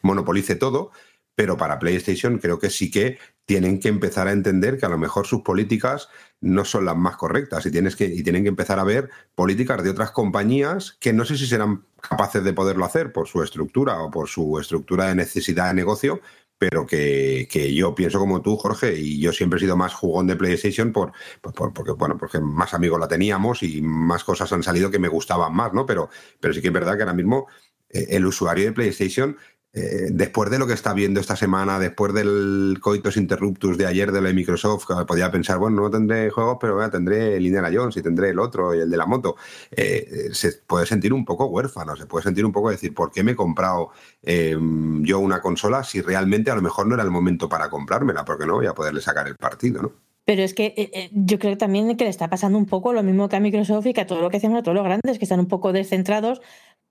monopolice 0.01 0.55
todo, 0.55 0.91
pero 1.35 1.55
para 1.55 1.77
PlayStation 1.77 2.39
creo 2.39 2.57
que 2.57 2.69
sí 2.69 2.89
que 2.89 3.19
tienen 3.47 3.79
que 3.79 3.87
empezar 3.87 4.27
a 4.27 4.33
entender 4.33 4.77
que 4.77 4.85
a 4.85 4.89
lo 4.89 4.97
mejor 4.97 5.25
sus 5.25 5.41
políticas 5.41 6.09
no 6.41 6.65
son 6.65 6.83
las 6.83 6.97
más 6.97 7.15
correctas 7.15 7.65
y, 7.65 7.71
tienes 7.71 7.95
que, 7.95 8.05
y 8.05 8.21
tienen 8.21 8.43
que 8.43 8.49
empezar 8.49 8.77
a 8.77 8.83
ver 8.83 9.09
políticas 9.35 9.81
de 9.83 9.89
otras 9.89 10.11
compañías 10.11 10.97
que 10.99 11.13
no 11.13 11.23
sé 11.23 11.37
si 11.37 11.47
serán 11.47 11.85
capaces 12.01 12.43
de 12.43 12.51
poderlo 12.51 12.83
hacer 12.83 13.13
por 13.13 13.27
su 13.27 13.41
estructura 13.41 14.01
o 14.01 14.11
por 14.11 14.27
su 14.27 14.59
estructura 14.59 15.07
de 15.07 15.15
necesidad 15.15 15.69
de 15.69 15.75
negocio, 15.75 16.19
pero 16.57 16.85
que, 16.85 17.47
que, 17.49 17.73
yo 17.73 17.95
pienso 17.95 18.19
como 18.19 18.41
tú, 18.41 18.57
Jorge, 18.57 18.99
y 18.99 19.21
yo 19.21 19.31
siempre 19.31 19.57
he 19.57 19.61
sido 19.61 19.77
más 19.77 19.93
jugón 19.93 20.27
de 20.27 20.35
PlayStation 20.35 20.91
por, 20.91 21.13
por, 21.41 21.53
por, 21.53 21.73
porque, 21.73 21.93
bueno, 21.93 22.17
porque 22.17 22.41
más 22.41 22.73
amigos 22.73 22.99
la 22.99 23.07
teníamos 23.07 23.63
y 23.63 23.81
más 23.81 24.25
cosas 24.25 24.51
han 24.51 24.63
salido 24.63 24.91
que 24.91 24.99
me 24.99 25.07
gustaban 25.07 25.55
más, 25.55 25.71
¿no? 25.71 25.85
Pero, 25.85 26.09
pero 26.41 26.53
sí 26.53 26.61
que 26.61 26.67
es 26.67 26.73
verdad 26.73 26.97
que 26.97 27.03
ahora 27.03 27.13
mismo 27.13 27.47
eh, 27.89 28.07
el 28.09 28.25
usuario 28.25 28.65
de 28.65 28.73
PlayStation 28.73 29.37
eh, 29.73 30.07
después 30.11 30.49
de 30.49 30.57
lo 30.57 30.65
que 30.65 30.73
está 30.73 30.93
viendo 30.93 31.19
esta 31.19 31.35
semana, 31.35 31.77
después 31.77 32.13
del 32.13 32.79
coitus 32.81 33.17
interruptus 33.17 33.77
de 33.77 33.85
ayer 33.85 34.11
de 34.11 34.21
la 34.21 34.29
de 34.29 34.33
Microsoft, 34.33 34.85
podía 35.07 35.29
pensar, 35.29 35.59
bueno, 35.59 35.81
no 35.81 35.89
tendré 35.91 36.29
juegos, 36.29 36.57
pero 36.59 36.75
bueno, 36.75 36.89
tendré 36.89 37.37
Indiana 37.37 37.69
Jones 37.71 37.95
y 37.97 38.01
tendré 38.01 38.29
el 38.29 38.39
otro 38.39 38.73
y 38.73 38.79
el 38.79 38.89
de 38.89 38.97
la 38.97 39.05
moto, 39.05 39.35
eh, 39.71 40.29
se 40.31 40.53
puede 40.53 40.85
sentir 40.85 41.13
un 41.13 41.25
poco 41.25 41.45
huérfano, 41.45 41.95
se 41.95 42.05
puede 42.05 42.23
sentir 42.23 42.45
un 42.45 42.51
poco 42.51 42.69
decir, 42.69 42.93
¿por 42.93 43.11
qué 43.11 43.23
me 43.23 43.33
he 43.33 43.35
comprado 43.35 43.91
eh, 44.23 44.57
yo 45.01 45.19
una 45.19 45.41
consola 45.41 45.83
si 45.83 46.01
realmente 46.01 46.49
a 46.49 46.55
lo 46.55 46.61
mejor 46.61 46.87
no 46.87 46.95
era 46.95 47.03
el 47.03 47.11
momento 47.11 47.47
para 47.47 47.69
comprármela? 47.69 48.25
Porque 48.25 48.45
no 48.45 48.55
voy 48.55 48.67
a 48.67 48.73
poderle 48.73 49.01
sacar 49.01 49.27
el 49.27 49.35
partido, 49.35 49.81
¿no? 49.81 50.07
Pero 50.27 50.43
es 50.43 50.53
que 50.53 50.73
eh, 50.75 51.09
yo 51.13 51.39
creo 51.39 51.57
también 51.57 51.95
que 51.95 52.03
le 52.03 52.09
está 52.09 52.29
pasando 52.29 52.57
un 52.57 52.65
poco 52.65 52.91
lo 52.91 53.01
mismo 53.01 53.29
que 53.29 53.37
a 53.37 53.39
Microsoft 53.39 53.85
y 53.85 53.93
que 53.93 54.01
a 54.01 54.05
todo 54.05 54.21
lo 54.21 54.29
que 54.29 54.35
hacemos 54.35 54.59
a 54.59 54.61
todos 54.61 54.75
los 54.75 54.83
grandes, 54.83 55.19
que 55.19 55.23
están 55.23 55.39
un 55.39 55.47
poco 55.47 55.71
descentrados 55.71 56.41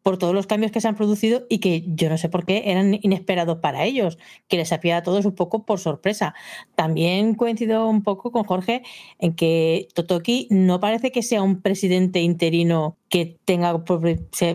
por 0.06 0.18
todos 0.18 0.34
los 0.34 0.46
cambios 0.46 0.70
que 0.70 0.80
se 0.80 0.86
han 0.86 0.94
producido 0.94 1.46
y 1.48 1.58
que 1.58 1.82
yo 1.84 2.08
no 2.08 2.16
sé 2.16 2.28
por 2.28 2.46
qué 2.46 2.62
eran 2.66 2.96
inesperados 3.02 3.58
para 3.58 3.82
ellos, 3.82 4.18
que 4.46 4.56
les 4.56 4.70
apía 4.70 4.98
a 4.98 5.02
todos 5.02 5.24
un 5.24 5.34
poco 5.34 5.64
por 5.64 5.80
sorpresa. 5.80 6.32
También 6.76 7.34
coincido 7.34 7.88
un 7.88 8.04
poco 8.04 8.30
con 8.30 8.44
Jorge 8.44 8.84
en 9.18 9.34
que 9.34 9.88
Totoki 9.94 10.46
no 10.48 10.78
parece 10.78 11.10
que 11.10 11.24
sea 11.24 11.42
un 11.42 11.60
presidente 11.60 12.20
interino 12.20 12.96
que 13.08 13.40
tenga 13.44 13.82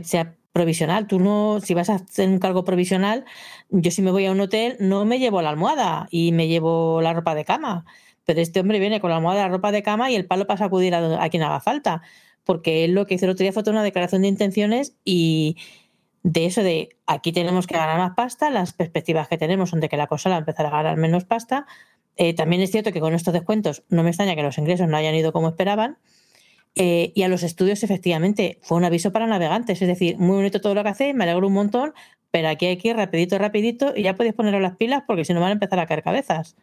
sea 0.05 0.37
provisional. 0.53 1.07
Tú 1.07 1.19
no, 1.19 1.59
si 1.61 1.73
vas 1.73 1.89
a 1.89 1.95
hacer 1.95 2.29
un 2.29 2.39
cargo 2.39 2.63
provisional, 2.63 3.25
yo 3.69 3.91
si 3.91 4.01
me 4.01 4.11
voy 4.11 4.27
a 4.27 4.31
un 4.31 4.39
hotel 4.39 4.77
no 4.79 5.03
me 5.03 5.19
llevo 5.19 5.41
la 5.41 5.49
almohada 5.49 6.07
y 6.11 6.31
me 6.31 6.47
llevo 6.47 7.01
la 7.01 7.11
ropa 7.11 7.35
de 7.35 7.43
cama. 7.43 7.83
Pero 8.23 8.39
este 8.39 8.61
hombre 8.61 8.79
viene 8.79 9.01
con 9.01 9.09
la 9.09 9.17
almohada, 9.17 9.41
la 9.41 9.49
ropa 9.49 9.73
de 9.73 9.83
cama 9.83 10.09
y 10.11 10.15
el 10.15 10.25
palo 10.25 10.47
para 10.47 10.59
sacudir 10.59 10.95
a, 10.95 11.21
a 11.21 11.29
quien 11.29 11.43
haga 11.43 11.59
falta 11.59 12.03
porque 12.43 12.87
lo 12.87 13.05
que 13.05 13.15
hizo 13.15 13.25
el 13.25 13.31
otro 13.31 13.43
día 13.43 13.53
fue 13.53 13.63
una 13.67 13.83
declaración 13.83 14.23
de 14.23 14.27
intenciones 14.27 14.95
y 15.05 15.57
de 16.23 16.45
eso 16.45 16.63
de 16.63 16.89
aquí 17.07 17.31
tenemos 17.31 17.67
que 17.67 17.75
ganar 17.75 17.97
más 17.97 18.15
pasta, 18.15 18.49
las 18.49 18.73
perspectivas 18.73 19.27
que 19.27 19.37
tenemos 19.37 19.71
son 19.71 19.79
de 19.79 19.89
que 19.89 19.97
la 19.97 20.07
consola 20.07 20.37
empezará 20.37 20.69
a 20.69 20.83
ganar 20.83 20.97
menos 20.97 21.25
pasta. 21.25 21.65
Eh, 22.17 22.33
también 22.33 22.61
es 22.61 22.71
cierto 22.71 22.91
que 22.91 22.99
con 22.99 23.13
estos 23.13 23.33
descuentos 23.33 23.83
no 23.89 24.03
me 24.03 24.09
extraña 24.09 24.35
que 24.35 24.43
los 24.43 24.57
ingresos 24.57 24.87
no 24.87 24.97
hayan 24.97 25.15
ido 25.15 25.31
como 25.31 25.49
esperaban. 25.49 25.97
Eh, 26.75 27.11
y 27.15 27.23
a 27.23 27.27
los 27.27 27.43
estudios, 27.43 27.83
efectivamente, 27.83 28.59
fue 28.61 28.77
un 28.77 28.85
aviso 28.85 29.11
para 29.11 29.27
navegantes. 29.27 29.81
Es 29.81 29.87
decir, 29.87 30.17
muy 30.17 30.35
bonito 30.37 30.61
todo 30.61 30.75
lo 30.75 30.83
que 30.83 30.89
hacéis, 30.89 31.15
me 31.15 31.23
alegro 31.23 31.47
un 31.47 31.53
montón, 31.53 31.93
pero 32.29 32.49
aquí 32.49 32.65
hay 32.65 32.77
que 32.77 32.89
ir 32.89 32.95
rapidito, 32.95 33.37
rapidito 33.37 33.93
y 33.95 34.03
ya 34.03 34.15
podéis 34.15 34.35
poneros 34.35 34.61
las 34.61 34.77
pilas 34.77 35.03
porque 35.05 35.25
si 35.25 35.33
no 35.33 35.41
van 35.41 35.49
a 35.49 35.53
empezar 35.53 35.79
a 35.79 35.85
caer 35.85 36.03
cabezas. 36.03 36.55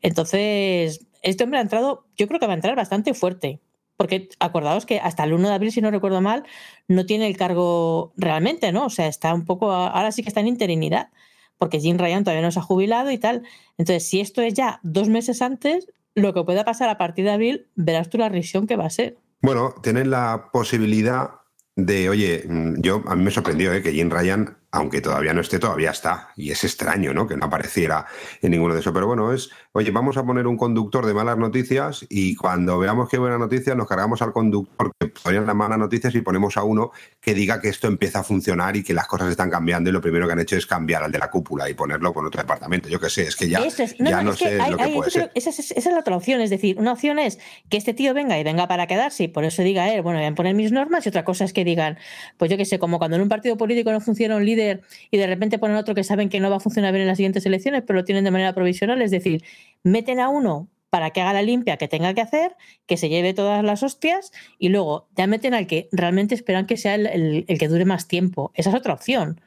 Entonces, 0.00 1.06
este 1.22 1.44
hombre 1.44 1.58
ha 1.58 1.62
entrado, 1.62 2.06
yo 2.16 2.28
creo 2.28 2.40
que 2.40 2.46
va 2.46 2.52
a 2.52 2.56
entrar 2.56 2.76
bastante 2.76 3.14
fuerte 3.14 3.60
Porque 3.96 4.28
acordaos 4.40 4.86
que 4.86 5.00
hasta 5.00 5.24
el 5.24 5.32
1 5.32 5.48
de 5.48 5.54
abril, 5.54 5.72
si 5.72 5.80
no 5.80 5.90
recuerdo 5.90 6.20
mal, 6.20 6.44
no 6.88 7.06
tiene 7.06 7.26
el 7.26 7.36
cargo 7.36 8.12
realmente, 8.16 8.72
¿no? 8.72 8.86
O 8.86 8.90
sea, 8.90 9.06
está 9.06 9.32
un 9.34 9.44
poco, 9.44 9.70
ahora 9.72 10.12
sí 10.12 10.22
que 10.22 10.28
está 10.28 10.40
en 10.40 10.48
interinidad, 10.48 11.10
porque 11.58 11.80
Jim 11.80 11.98
Ryan 11.98 12.24
todavía 12.24 12.42
no 12.42 12.50
se 12.50 12.58
ha 12.58 12.62
jubilado 12.62 13.10
y 13.10 13.18
tal. 13.18 13.42
Entonces, 13.78 14.08
si 14.08 14.20
esto 14.20 14.42
es 14.42 14.54
ya 14.54 14.80
dos 14.82 15.08
meses 15.08 15.42
antes, 15.42 15.86
lo 16.14 16.34
que 16.34 16.42
pueda 16.44 16.64
pasar 16.64 16.88
a 16.88 16.98
partir 16.98 17.24
de 17.24 17.32
abril, 17.32 17.66
verás 17.74 18.08
tú 18.08 18.18
la 18.18 18.28
risión 18.28 18.66
que 18.66 18.76
va 18.76 18.86
a 18.86 18.90
ser. 18.90 19.18
Bueno, 19.40 19.74
tienen 19.82 20.10
la 20.10 20.50
posibilidad 20.52 21.30
de, 21.76 22.08
oye, 22.08 22.44
mm, 22.48 22.80
yo 22.80 23.02
a 23.06 23.16
mí 23.16 23.24
me 23.24 23.30
sorprendió 23.30 23.72
¿eh? 23.72 23.82
que 23.82 23.92
Jim 23.92 24.10
Ryan, 24.10 24.56
aunque 24.74 25.02
todavía 25.02 25.34
no 25.34 25.42
esté, 25.42 25.58
todavía 25.58 25.90
está. 25.90 26.30
Y 26.34 26.50
es 26.50 26.64
extraño, 26.64 27.12
¿no? 27.12 27.26
Que 27.26 27.36
no 27.36 27.44
apareciera 27.44 28.06
en 28.40 28.50
ninguno 28.52 28.72
de 28.72 28.80
esos. 28.80 28.92
Pero 28.94 29.06
bueno, 29.06 29.32
es, 29.32 29.50
oye, 29.72 29.90
vamos 29.90 30.16
a 30.16 30.24
poner 30.24 30.46
un 30.46 30.56
conductor 30.56 31.04
de 31.04 31.12
malas 31.12 31.36
noticias 31.36 32.06
y 32.08 32.34
cuando 32.36 32.78
veamos 32.78 33.08
que 33.10 33.16
hay 33.16 33.20
buenas 33.20 33.38
noticias, 33.38 33.76
nos 33.76 33.86
cargamos 33.86 34.22
al 34.22 34.32
conductor 34.32 34.90
que 34.98 35.08
ponen 35.08 35.46
las 35.46 35.54
malas 35.54 35.78
noticias 35.78 36.14
y 36.14 36.22
ponemos 36.22 36.56
a 36.56 36.64
uno 36.64 36.90
que 37.20 37.34
diga 37.34 37.60
que 37.60 37.68
esto 37.68 37.86
empieza 37.86 38.20
a 38.20 38.22
funcionar 38.24 38.74
y 38.76 38.82
que 38.82 38.94
las 38.94 39.06
cosas 39.06 39.30
están 39.30 39.50
cambiando 39.50 39.90
y 39.90 39.92
lo 39.92 40.00
primero 40.00 40.26
que 40.26 40.32
han 40.32 40.40
hecho 40.40 40.56
es 40.56 40.66
cambiar 40.66 41.02
al 41.02 41.12
de 41.12 41.18
la 41.18 41.30
cúpula 41.30 41.68
y 41.68 41.74
ponerlo 41.74 42.14
con 42.14 42.24
otro 42.24 42.40
departamento. 42.40 42.88
Yo 42.88 42.98
qué 42.98 43.10
sé, 43.10 43.24
es 43.24 43.36
que 43.36 43.50
ya, 43.50 43.58
Eso 43.58 43.82
es. 43.82 43.94
ya 43.98 44.22
no, 44.22 44.32
es 44.32 44.38
que 44.38 44.48
sé 44.48 44.60
hay- 44.60 44.70
lo 44.70 44.76
que 44.78 44.82
hay- 44.84 44.94
puede 44.94 45.10
ser. 45.10 45.30
Esa 45.34 45.50
es, 45.50 45.58
esa 45.60 45.74
es 45.76 45.86
la 45.94 45.98
otra 46.00 46.16
opción. 46.16 46.40
Es 46.40 46.48
decir, 46.48 46.78
una 46.78 46.92
opción 46.92 47.18
es 47.18 47.38
que 47.68 47.76
este 47.76 47.92
tío 47.92 48.14
venga 48.14 48.38
y 48.38 48.42
venga 48.44 48.66
para 48.68 48.86
quedarse 48.86 49.24
y 49.24 49.28
por 49.28 49.44
eso 49.44 49.62
diga 49.62 49.92
él, 49.92 50.00
bueno, 50.00 50.18
voy 50.18 50.28
a 50.28 50.34
poner 50.34 50.54
mis 50.54 50.72
normas. 50.72 51.04
Y 51.04 51.10
otra 51.10 51.26
cosa 51.26 51.44
es 51.44 51.52
que 51.52 51.62
digan, 51.64 51.98
pues 52.38 52.50
yo 52.50 52.56
qué 52.56 52.64
sé, 52.64 52.78
como 52.78 52.98
cuando 52.98 53.16
en 53.16 53.22
un 53.22 53.28
partido 53.28 53.58
político 53.58 53.92
no 53.92 54.00
funciona 54.00 54.34
un 54.36 54.46
líder 54.46 54.61
y 55.10 55.16
de 55.16 55.26
repente 55.26 55.58
ponen 55.58 55.76
otro 55.76 55.94
que 55.94 56.04
saben 56.04 56.28
que 56.28 56.40
no 56.40 56.50
va 56.50 56.56
a 56.56 56.60
funcionar 56.60 56.92
bien 56.92 57.02
en 57.02 57.08
las 57.08 57.16
siguientes 57.18 57.44
elecciones, 57.46 57.82
pero 57.86 57.98
lo 58.00 58.04
tienen 58.04 58.24
de 58.24 58.30
manera 58.30 58.52
provisional. 58.54 59.00
Es 59.02 59.10
decir, 59.10 59.42
meten 59.82 60.20
a 60.20 60.28
uno 60.28 60.68
para 60.90 61.10
que 61.10 61.20
haga 61.22 61.32
la 61.32 61.42
limpia 61.42 61.76
que 61.78 61.88
tenga 61.88 62.12
que 62.12 62.20
hacer, 62.20 62.54
que 62.86 62.96
se 62.98 63.08
lleve 63.08 63.32
todas 63.32 63.64
las 63.64 63.82
hostias 63.82 64.30
y 64.58 64.68
luego 64.68 65.08
ya 65.16 65.26
meten 65.26 65.54
al 65.54 65.66
que 65.66 65.88
realmente 65.90 66.34
esperan 66.34 66.66
que 66.66 66.76
sea 66.76 66.94
el, 66.96 67.06
el- 67.06 67.44
el 67.48 67.58
que 67.58 67.68
dure 67.68 67.84
más 67.86 68.08
tiempo. 68.08 68.52
Esa 68.54 68.70
es 68.70 68.76
otra 68.76 68.92
opción. 68.92 69.40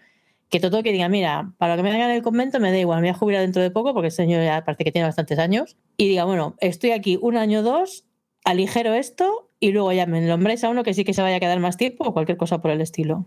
Que 0.49 0.59
todo 0.59 0.81
que 0.83 0.91
diga, 0.91 1.09
mira, 1.09 1.53
para 1.57 1.75
lo 1.75 1.83
que 1.83 1.89
me 1.89 1.95
hagan 1.95 2.09
en 2.11 2.15
el 2.17 2.21
convento 2.23 2.59
me 2.59 2.71
da 2.71 2.77
igual, 2.77 3.01
me 3.01 3.07
voy 3.09 3.15
a 3.15 3.17
jubilar 3.17 3.41
dentro 3.41 3.61
de 3.61 3.71
poco 3.71 3.93
porque 3.93 4.07
este 4.09 4.23
señor 4.23 4.43
ya 4.43 4.63
parece 4.63 4.83
que 4.85 4.91
tiene 4.91 5.07
bastantes 5.07 5.37
años. 5.39 5.75
Y 5.97 6.07
diga, 6.07 6.23
bueno, 6.25 6.55
estoy 6.61 6.91
aquí 6.91 7.17
un 7.21 7.35
año 7.37 7.59
o 7.59 7.63
dos, 7.63 8.05
aligero 8.43 8.93
esto 8.93 9.49
y 9.65 9.71
luego 9.71 9.91
ya 9.91 10.05
me 10.05 10.21
nombráis 10.21 10.63
a 10.63 10.69
uno 10.69 10.83
que 10.83 10.93
sí 10.93 11.03
que 11.03 11.13
se 11.15 11.23
vaya 11.23 11.37
a 11.37 11.39
quedar 11.39 11.59
más 11.59 11.75
tiempo 11.75 12.03
o 12.03 12.13
cualquier 12.13 12.37
cosa 12.37 12.61
por 12.61 12.69
el 12.69 12.81
estilo. 12.81 13.25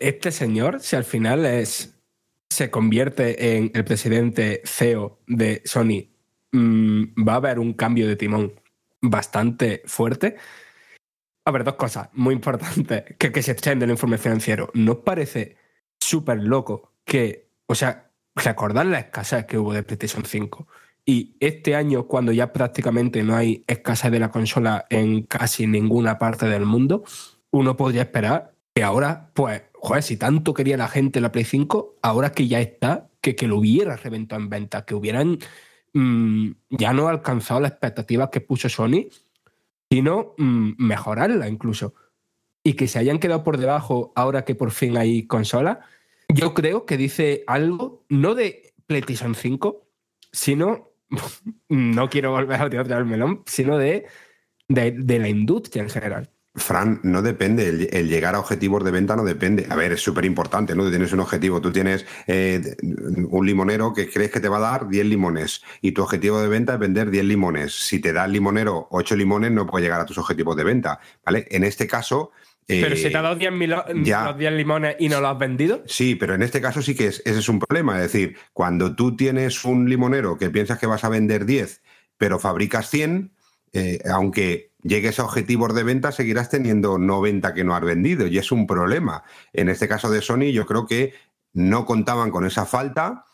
Este 0.00 0.32
señor, 0.32 0.80
si 0.80 0.96
al 0.96 1.04
final 1.04 1.44
es 1.44 1.94
se 2.48 2.70
convierte 2.70 3.56
en 3.56 3.70
el 3.74 3.84
presidente 3.84 4.62
CEO 4.64 5.18
de 5.26 5.60
Sony, 5.66 6.08
mm, 6.52 7.26
va 7.28 7.34
a 7.34 7.36
haber 7.36 7.58
un 7.58 7.74
cambio 7.74 8.08
de 8.08 8.16
timón 8.16 8.58
bastante 9.02 9.82
fuerte. 9.84 10.36
A 11.44 11.50
ver, 11.50 11.64
dos 11.64 11.74
cosas 11.74 12.08
muy 12.14 12.32
importantes 12.32 13.04
que, 13.18 13.42
se 13.42 13.52
echen 13.52 13.78
del 13.78 13.90
informe 13.90 14.16
financiero. 14.16 14.70
¿No 14.72 15.00
parece 15.00 15.56
súper 16.00 16.42
loco 16.42 16.94
que, 17.04 17.50
o 17.66 17.74
sea, 17.74 18.10
recordar 18.34 18.86
la 18.86 19.00
escasez 19.00 19.44
que 19.44 19.58
hubo 19.58 19.74
de 19.74 19.82
PlayStation 19.82 20.24
5? 20.24 20.66
Y 21.06 21.36
este 21.40 21.74
año, 21.74 22.06
cuando 22.06 22.32
ya 22.32 22.52
prácticamente 22.52 23.22
no 23.22 23.36
hay 23.36 23.62
escasez 23.66 24.10
de 24.10 24.18
la 24.18 24.30
consola 24.30 24.86
en 24.88 25.22
casi 25.22 25.66
ninguna 25.66 26.18
parte 26.18 26.46
del 26.46 26.64
mundo, 26.64 27.04
uno 27.50 27.76
podría 27.76 28.02
esperar 28.02 28.54
que 28.74 28.82
ahora, 28.82 29.30
pues, 29.34 29.62
joder, 29.74 30.02
si 30.02 30.16
tanto 30.16 30.54
quería 30.54 30.76
la 30.76 30.88
gente 30.88 31.20
la 31.20 31.30
Play 31.30 31.44
5, 31.44 31.96
ahora 32.02 32.32
que 32.32 32.48
ya 32.48 32.60
está, 32.60 33.10
que, 33.20 33.36
que 33.36 33.46
lo 33.46 33.58
hubiera 33.58 33.96
reventado 33.96 34.40
en 34.42 34.48
venta, 34.48 34.84
que 34.84 34.94
hubieran 34.94 35.38
mm, 35.92 36.50
ya 36.70 36.92
no 36.92 37.08
alcanzado 37.08 37.60
las 37.60 37.72
expectativas 37.72 38.30
que 38.30 38.40
puso 38.40 38.68
Sony, 38.68 39.08
sino 39.90 40.34
mm, 40.38 40.72
mejorarla 40.78 41.48
incluso. 41.48 41.94
Y 42.64 42.74
que 42.74 42.88
se 42.88 42.98
hayan 42.98 43.18
quedado 43.18 43.44
por 43.44 43.58
debajo 43.58 44.12
ahora 44.16 44.44
que 44.44 44.54
por 44.54 44.70
fin 44.70 44.96
hay 44.96 45.26
consola, 45.26 45.80
yo 46.28 46.54
creo 46.54 46.86
que 46.86 46.96
dice 46.96 47.44
algo, 47.46 48.04
no 48.08 48.34
de 48.34 48.74
PlayStation 48.86 49.34
5, 49.34 49.86
sino, 50.32 50.93
no 51.68 52.08
quiero 52.08 52.32
volver 52.32 52.60
a 52.60 52.70
tirar 52.70 52.90
el 52.90 53.04
melón, 53.06 53.42
sino 53.46 53.78
de, 53.78 54.06
de, 54.68 55.18
la 55.18 55.28
industria 55.28 55.82
en 55.82 55.90
general. 55.90 56.30
Fran, 56.56 57.00
no 57.02 57.20
depende, 57.20 57.68
el, 57.68 57.88
el 57.92 58.08
llegar 58.08 58.36
a 58.36 58.38
objetivos 58.38 58.84
de 58.84 58.92
venta 58.92 59.16
no 59.16 59.24
depende. 59.24 59.66
A 59.70 59.74
ver, 59.74 59.92
es 59.92 60.00
súper 60.00 60.24
importante, 60.24 60.76
¿no? 60.76 60.84
Tú 60.84 60.90
tienes 60.90 61.12
un 61.12 61.20
objetivo, 61.20 61.60
tú 61.60 61.72
tienes 61.72 62.06
eh, 62.28 62.76
un 63.28 63.44
limonero 63.44 63.92
que 63.92 64.08
crees 64.08 64.30
que 64.30 64.38
te 64.38 64.48
va 64.48 64.58
a 64.58 64.72
dar 64.72 64.88
10 64.88 65.06
limones 65.06 65.62
y 65.80 65.92
tu 65.92 66.02
objetivo 66.02 66.40
de 66.40 66.48
venta 66.48 66.74
es 66.74 66.78
vender 66.78 67.10
10 67.10 67.24
limones. 67.24 67.74
Si 67.74 67.98
te 67.98 68.12
da 68.12 68.24
el 68.24 68.32
limonero 68.32 68.86
8 68.90 69.16
limones, 69.16 69.50
no 69.50 69.66
puedes 69.66 69.84
llegar 69.84 70.00
a 70.00 70.06
tus 70.06 70.18
objetivos 70.18 70.56
de 70.56 70.64
venta, 70.64 71.00
¿vale? 71.24 71.46
En 71.50 71.64
este 71.64 71.86
caso... 71.86 72.30
Pero 72.66 72.94
eh, 72.94 72.96
si 72.96 73.10
te 73.10 73.16
ha 73.18 73.22
dado 73.22 73.36
10, 73.36 73.52
milo- 73.52 73.84
ya. 74.02 74.24
los 74.24 74.38
10 74.38 74.52
limones 74.52 74.96
y 74.98 75.08
no 75.08 75.20
lo 75.20 75.28
has 75.28 75.38
vendido, 75.38 75.82
Sí, 75.86 76.14
pero 76.14 76.34
en 76.34 76.42
este 76.42 76.60
caso 76.60 76.80
sí 76.82 76.94
que 76.94 77.08
es, 77.08 77.22
ese 77.26 77.38
es 77.40 77.48
un 77.48 77.58
problema. 77.58 77.96
Es 77.96 78.12
decir, 78.12 78.36
cuando 78.52 78.94
tú 78.96 79.16
tienes 79.16 79.64
un 79.64 79.88
limonero 79.88 80.38
que 80.38 80.50
piensas 80.50 80.78
que 80.78 80.86
vas 80.86 81.04
a 81.04 81.08
vender 81.10 81.44
10, 81.44 81.82
pero 82.16 82.38
fabricas 82.38 82.88
100, 82.88 83.32
eh, 83.72 83.98
aunque 84.10 84.70
llegues 84.82 85.18
a 85.18 85.24
objetivos 85.24 85.74
de 85.74 85.82
venta, 85.82 86.12
seguirás 86.12 86.48
teniendo 86.48 86.96
90 86.98 87.52
que 87.54 87.64
no 87.64 87.74
has 87.74 87.82
vendido 87.82 88.26
y 88.26 88.38
es 88.38 88.50
un 88.52 88.66
problema. 88.66 89.24
En 89.52 89.68
este 89.68 89.88
caso 89.88 90.10
de 90.10 90.22
Sony, 90.22 90.52
yo 90.52 90.64
creo 90.66 90.86
que 90.86 91.12
no 91.52 91.84
contaban 91.86 92.30
con 92.30 92.46
esa 92.46 92.66
falta. 92.66 93.26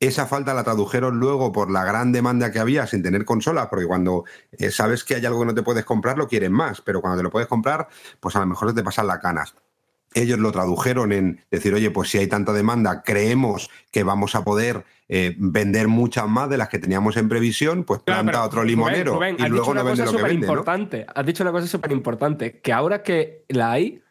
Esa 0.00 0.26
falta 0.26 0.54
la 0.54 0.64
tradujeron 0.64 1.20
luego 1.20 1.52
por 1.52 1.70
la 1.70 1.84
gran 1.84 2.10
demanda 2.10 2.50
que 2.50 2.58
había 2.58 2.86
sin 2.86 3.02
tener 3.02 3.24
consolas, 3.24 3.68
porque 3.68 3.86
cuando 3.86 4.24
eh, 4.52 4.70
sabes 4.70 5.04
que 5.04 5.14
hay 5.14 5.26
algo 5.26 5.40
que 5.40 5.46
no 5.46 5.54
te 5.54 5.62
puedes 5.62 5.84
comprar, 5.84 6.16
lo 6.18 6.26
quieren 6.26 6.52
más, 6.52 6.80
pero 6.80 7.00
cuando 7.00 7.18
te 7.18 7.22
lo 7.22 7.30
puedes 7.30 7.48
comprar, 7.48 7.88
pues 8.18 8.34
a 8.34 8.40
lo 8.40 8.46
mejor 8.46 8.74
te 8.74 8.82
pasan 8.82 9.06
las 9.06 9.18
canas 9.18 9.54
ellos 10.14 10.38
lo 10.38 10.50
tradujeron 10.52 11.12
en 11.12 11.40
decir, 11.50 11.72
oye, 11.74 11.90
pues 11.90 12.10
si 12.10 12.18
hay 12.18 12.26
tanta 12.26 12.52
demanda, 12.52 13.02
creemos 13.02 13.70
que 13.90 14.02
vamos 14.02 14.34
a 14.34 14.44
poder 14.44 14.84
eh, 15.08 15.34
vender 15.38 15.88
muchas 15.88 16.28
más 16.28 16.48
de 16.50 16.58
las 16.58 16.68
que 16.68 16.78
teníamos 16.78 17.16
en 17.16 17.28
previsión, 17.28 17.84
pues 17.84 18.00
planta 18.00 18.44
otro 18.44 18.64
limonero 18.64 19.14
Rubén, 19.14 19.36
y 19.38 19.48
luego 19.48 19.66
no 19.74 19.82
una 19.82 19.82
vende 19.82 20.04
lo 20.04 20.12
que 20.12 20.34
importante. 20.34 21.06
Has 21.14 21.26
dicho 21.26 21.44
una 21.44 21.52
cosa 21.52 21.66
súper 21.66 21.92
importante, 21.92 22.60
que 22.60 22.72
ahora 22.72 23.02
que 23.02 23.44
la 23.48 23.72
hay, 23.72 24.02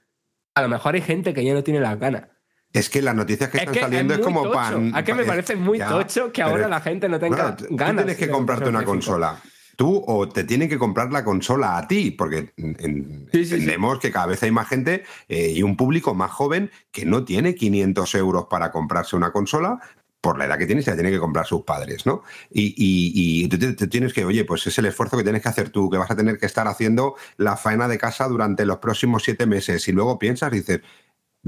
a 0.56 0.62
lo 0.62 0.70
mejor 0.70 0.96
hay 0.96 1.02
gente 1.02 1.34
que 1.34 1.44
ya 1.44 1.54
no 1.54 1.64
tiene 1.64 1.80
las 1.80 2.00
ganas. 2.00 2.28
Es 2.72 2.89
que 2.89 3.01
las 3.01 3.15
noticias 3.15 3.49
que 3.49 3.57
Es 3.57 3.61
están 3.63 3.74
que 3.74 3.80
saliendo 3.82 4.13
es, 4.13 4.20
como 4.20 4.43
tocho. 4.43 4.53
pan. 4.53 4.91
¿A 4.93 5.03
qué 5.03 5.13
me 5.13 5.24
parece 5.26 5.55
muy 5.55 5.80
tocho 5.80 6.32
que 6.32 6.41
ahora 6.41 6.67
la 6.67 6.80
gente 6.82 7.09
no 7.09 7.20
tenga 7.20 7.36
Bueno, 7.38 7.55
tú- 7.57 7.65
tú 7.67 7.76
ganas 7.76 8.05
tienes 8.05 8.17
que 8.17 8.30
comprarte 8.30 8.70
una 8.70 8.80
PlayStation 8.80 9.01
5. 9.01 9.11
consola. 9.17 9.41
Tú 9.76 10.03
o 10.05 10.28
te 10.28 10.43
tienen 10.43 10.67
que 10.70 10.78
comprar 10.78 11.11
la 11.11 11.24
consola 11.24 11.78
a 11.78 11.88
ti, 11.88 12.11
porque 12.11 12.51
en- 12.57 13.28
entendemos 13.32 13.97
que 13.99 14.11
cada 14.11 14.26
vez 14.28 14.43
hay 14.43 14.51
más 14.51 14.67
gente 14.67 15.03
eh, 15.30 15.53
y 15.55 15.63
un 15.63 15.78
público 15.78 16.13
más 16.13 16.32
joven 16.32 16.70
que 16.91 17.05
no 17.05 17.24
tiene 17.24 17.55
500 17.55 18.13
euros 18.15 18.45
para 18.49 18.72
comprarse 18.72 19.15
una 19.15 19.32
consola 19.32 19.80
por 20.22 20.38
la 20.38 20.45
edad 20.45 20.57
que 20.57 20.65
tiene, 20.65 20.82
se 20.82 20.89
la 20.91 20.97
tienen 20.97 21.13
que 21.13 21.20
comprar 21.20 21.45
sus 21.45 21.61
padres, 21.63 22.05
¿no? 22.05 22.24
Y, 22.51 22.76
y- 22.78 23.45
y 23.45 23.47
tú 23.47 23.57
te, 23.57 23.72
te 23.72 23.88
tienes 23.88 24.11
que, 24.13 24.26
oye, 24.26 24.43
pues 24.43 24.67
es 24.67 24.78
el 24.78 24.86
esfuerzo 24.86 25.15
que 25.17 25.24
tienes 25.24 25.41
que 25.41 25.47
hacer 25.47 25.70
tú, 25.70 25.89
que 25.89 25.97
vas 25.97 26.11
a 26.11 26.15
tener 26.17 26.38
que 26.38 26.45
estar 26.45 26.67
haciendo 26.67 27.15
la 27.38 27.55
faena 27.55 27.88
de 27.88 27.97
casa 27.97 28.28
durante 28.28 28.65
los 28.65 28.80
próximos 28.80 29.24
siete 29.24 29.45
meses 29.45 29.88
y 29.88 29.93
luego 29.93 30.20
piensas 30.20 30.51
y 30.51 30.57
dices, 30.57 30.82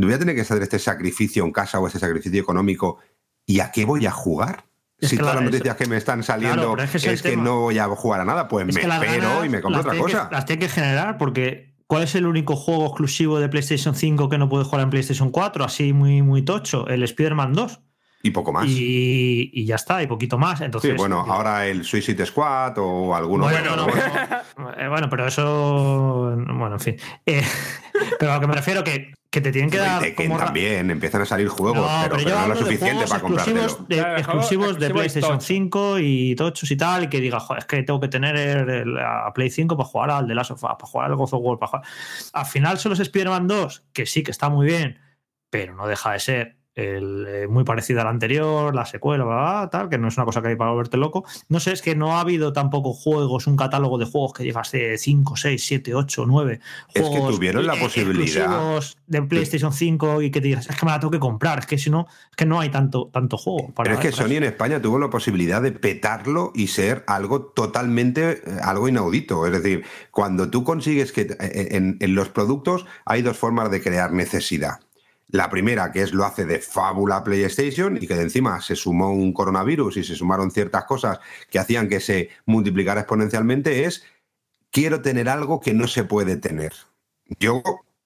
voy 0.08 0.16
a 0.16 0.20
tener 0.20 0.36
que 0.36 0.42
hacer 0.42 0.62
este 0.62 0.80
sacrificio 0.80 1.44
en 1.46 1.52
casa 1.52 1.80
o 1.80 1.88
este 1.88 2.00
sacrificio 2.00 2.42
económico 2.42 2.98
¿y 3.46 3.60
a 3.60 3.72
qué 3.72 3.86
voy 3.86 4.06
a 4.06 4.12
jugar? 4.12 4.66
Es 5.00 5.10
si 5.10 5.18
todas 5.18 5.34
la- 5.36 5.42
las 5.42 5.52
noticias 5.52 5.76
que 5.76 5.86
me 5.88 5.98
están 5.98 6.22
saliendo 6.24 6.74
Claro, 6.76 6.84
es 6.84 6.92
que 6.92 6.98
es 6.98 7.06
el 7.06 7.14
es 7.16 7.22
que 7.24 7.30
tema. 7.32 7.44
no 7.44 7.62
voy 7.62 7.78
a 7.80 7.88
jugar 7.88 8.22
a 8.22 8.26
nada, 8.26 8.48
pues 8.48 8.68
Es 8.68 8.76
me 8.76 8.82
espero 8.82 9.02
ganas 9.22 9.46
y 9.46 9.50
me 9.50 9.62
compro 9.62 9.82
otra 9.82 9.94
que- 9.94 10.00
cosa. 10.00 10.30
las 10.32 10.46
tiene 10.46 10.60
que 10.62 10.70
generar 10.70 11.18
porque 11.18 11.74
¿cuál 11.88 12.04
es 12.04 12.14
el 12.16 12.26
único 12.28 12.56
juego 12.56 12.86
exclusivo 12.86 13.40
de 13.40 13.50
PlayStation 13.50 13.96
5 13.96 14.30
que 14.30 14.38
no 14.38 14.48
puede 14.48 14.64
jugar 14.64 14.82
en 14.82 14.90
PlayStation 14.92 15.32
4? 15.32 15.66
Así 15.66 15.92
muy, 15.92 16.22
muy 16.22 16.44
tocho. 16.44 16.88
El 16.88 17.04
Spider-Man 17.04 17.54
2. 17.54 17.80
Y 18.24 18.30
poco 18.30 18.54
más. 18.54 18.68
Y, 18.68 19.50
y 19.52 19.66
ya 19.66 19.74
está, 19.76 20.04
y 20.04 20.08
poquito 20.08 20.38
más. 20.38 20.62
Entonces, 20.62 20.92
sí, 20.92 20.98
bueno, 20.98 21.22
ahora 21.28 21.66
el 21.66 21.84
Suicide 21.84 22.24
Squad 22.28 22.76
o 22.78 23.16
alguno 23.16 23.46
Bueno, 23.46 23.72
otro. 23.74 23.88
no, 23.88 24.72
Eh, 24.78 24.88
bueno, 24.88 25.10
pero 25.10 25.26
eso. 25.26 26.32
Bueno, 26.38 26.74
en 26.76 26.80
fin. 26.80 26.96
Eh, 27.26 27.42
pero 28.20 28.32
a 28.34 28.36
lo 28.36 28.42
que 28.42 28.48
me 28.48 28.54
refiero 28.54 28.84
que, 28.84 29.12
que 29.32 29.40
te 29.40 29.52
tienen 29.54 29.72
que 29.72 29.78
Y 29.78 29.80
dar. 29.80 30.14
Como 30.14 30.38
también, 30.38 30.92
empiezan 30.92 31.22
a 31.22 31.26
salir 31.26 31.48
juegos, 31.48 31.78
No, 31.78 31.88
pero, 32.04 32.16
pero 32.18 32.26
pero 32.26 32.42
no 32.42 32.48
lo 32.50 32.54
de 32.54 32.60
suficiente 32.60 33.06
para 33.08 33.20
exclusivos 33.20 33.88
de, 33.88 33.96
Claro, 33.96 34.14
de 34.14 34.20
exclusivos 34.20 34.80
de 34.80 34.90
PlayStation 34.90 35.32
tochos. 35.32 35.46
5 35.46 36.00
y 36.00 36.36
tochos 36.36 36.70
y 36.70 36.76
tal, 36.76 37.04
y 37.06 37.08
que 37.08 37.22
diga, 37.22 37.40
joder, 37.40 37.60
es 37.60 37.66
que 37.66 37.82
tengo 37.82 38.02
que 38.02 38.10
tener 38.10 38.86
la 38.86 39.32
Play 39.34 39.50
5 39.50 39.78
para 39.78 39.88
jugar 39.88 40.12
al 40.12 40.28
The 40.28 40.36
Last 40.36 40.52
of 40.52 40.64
Us, 40.64 40.70
para 40.78 40.86
jugar 40.86 41.12
al 41.12 41.16
God 41.16 41.34
of 41.34 41.42
War, 41.42 41.60
para 41.60 41.70
jugar. 41.70 41.88
Al 42.34 42.46
final 42.46 42.78
son 42.78 42.90
los 42.90 43.00
Spider-Man 43.00 43.48
2, 43.48 43.86
que 43.94 44.06
sí 44.06 44.22
que 44.22 44.32
está 44.32 44.50
muy 44.50 44.68
bien, 44.68 45.00
pero 45.50 45.76
no 45.76 45.88
deja 45.88 46.12
de 46.12 46.20
ser 46.20 46.61
el, 46.76 47.26
eh, 47.28 47.48
muy 47.48 47.64
parecida 47.64 48.02
a 48.02 48.04
la 48.06 48.10
anterior, 48.12 48.74
la 48.74 48.86
secuela, 48.86 49.24
bla, 49.26 49.36
bla, 49.36 49.70
tal, 49.72 49.90
que 49.90 49.98
no 49.98 50.08
es 50.08 50.18
una 50.18 50.26
cosa 50.26 50.42
que 50.42 50.50
hay 50.50 50.56
para 50.56 50.72
volverte 50.72 50.98
loco. 50.98 51.26
No 51.50 51.60
sé, 51.60 51.74
es 51.74 51.82
que 51.82 51.96
no 51.96 52.16
ha 52.18 52.22
habido 52.22 52.54
tampoco 52.54 52.94
juegos, 52.94 53.48
un 53.48 53.58
catálogo 53.58 53.98
de 53.98 54.06
juegos 54.06 54.34
que 54.34 54.44
llevas 54.44 54.72
de 54.72 54.98
5, 54.98 55.36
6, 55.36 55.64
7, 55.64 55.96
8, 55.96 56.26
9 56.28 56.60
Es 56.94 57.10
que 57.10 57.20
tuvieron 57.20 57.66
la 57.66 57.76
posibilidad. 57.76 58.82
de 59.08 59.22
PlayStation 59.24 59.74
5 59.74 60.22
y 60.22 60.32
que 60.32 60.40
te 60.40 60.48
digas, 60.48 60.70
es 60.70 60.78
que 60.78 60.86
me 60.86 60.92
la 60.92 61.00
tengo 61.00 61.12
que 61.12 61.20
comprar, 61.20 61.60
es 61.60 61.66
que 61.66 61.78
si 61.78 61.90
no, 61.90 62.08
es 62.30 62.36
que 62.36 62.46
no 62.46 62.60
hay 62.60 62.70
tanto, 62.70 63.10
tanto 63.12 63.38
juego. 63.38 63.74
Para 63.74 63.90
Pero 63.90 63.96
es 63.96 64.06
que 64.06 64.12
Sony 64.12 64.38
en 64.38 64.44
España 64.44 64.82
tuvo 64.82 65.00
la 65.00 65.10
posibilidad 65.10 65.62
de 65.62 65.72
petarlo 65.72 66.52
y 66.56 66.68
ser 66.68 67.04
algo 67.08 67.42
totalmente, 67.42 68.32
eh, 68.32 68.60
algo 68.64 68.88
inaudito. 68.88 69.46
Es 69.46 69.52
decir, 69.52 69.84
cuando 70.12 70.50
tú 70.50 70.64
consigues 70.64 71.12
que 71.12 71.22
eh, 71.22 71.70
en, 71.72 71.98
en 72.00 72.16
los 72.16 72.30
productos 72.30 72.86
hay 73.06 73.22
dos 73.22 73.38
formas 73.38 73.70
de 73.72 73.82
crear 73.82 74.14
necesidad. 74.14 74.80
La 75.32 75.50
primera, 75.50 75.92
que 75.92 76.02
es 76.02 76.14
lo 76.14 76.26
hace 76.26 76.46
de 76.46 76.60
fábula 76.60 77.24
PlayStation 77.24 77.98
y 77.98 78.08
que 78.08 78.16
de 78.16 78.24
encima 78.24 78.62
se 78.62 78.76
sumó 78.76 79.12
un 79.12 79.34
coronavirus 79.34 79.98
y 79.98 80.04
se 80.04 80.16
sumaron 80.16 80.52
ciertas 80.52 80.86
cosas 80.86 81.20
que 81.50 81.60
hacían 81.60 81.88
que 81.88 82.00
se 82.00 82.30
multiplicara 82.46 83.02
exponencialmente, 83.02 83.86
es 83.86 84.04
quiero 84.72 85.02
tener 85.02 85.30
algo 85.30 85.60
que 85.60 85.74
no 85.74 85.88
se 85.88 86.04
puede 86.04 86.36
tener. 86.36 86.74
Yo, 87.40 87.64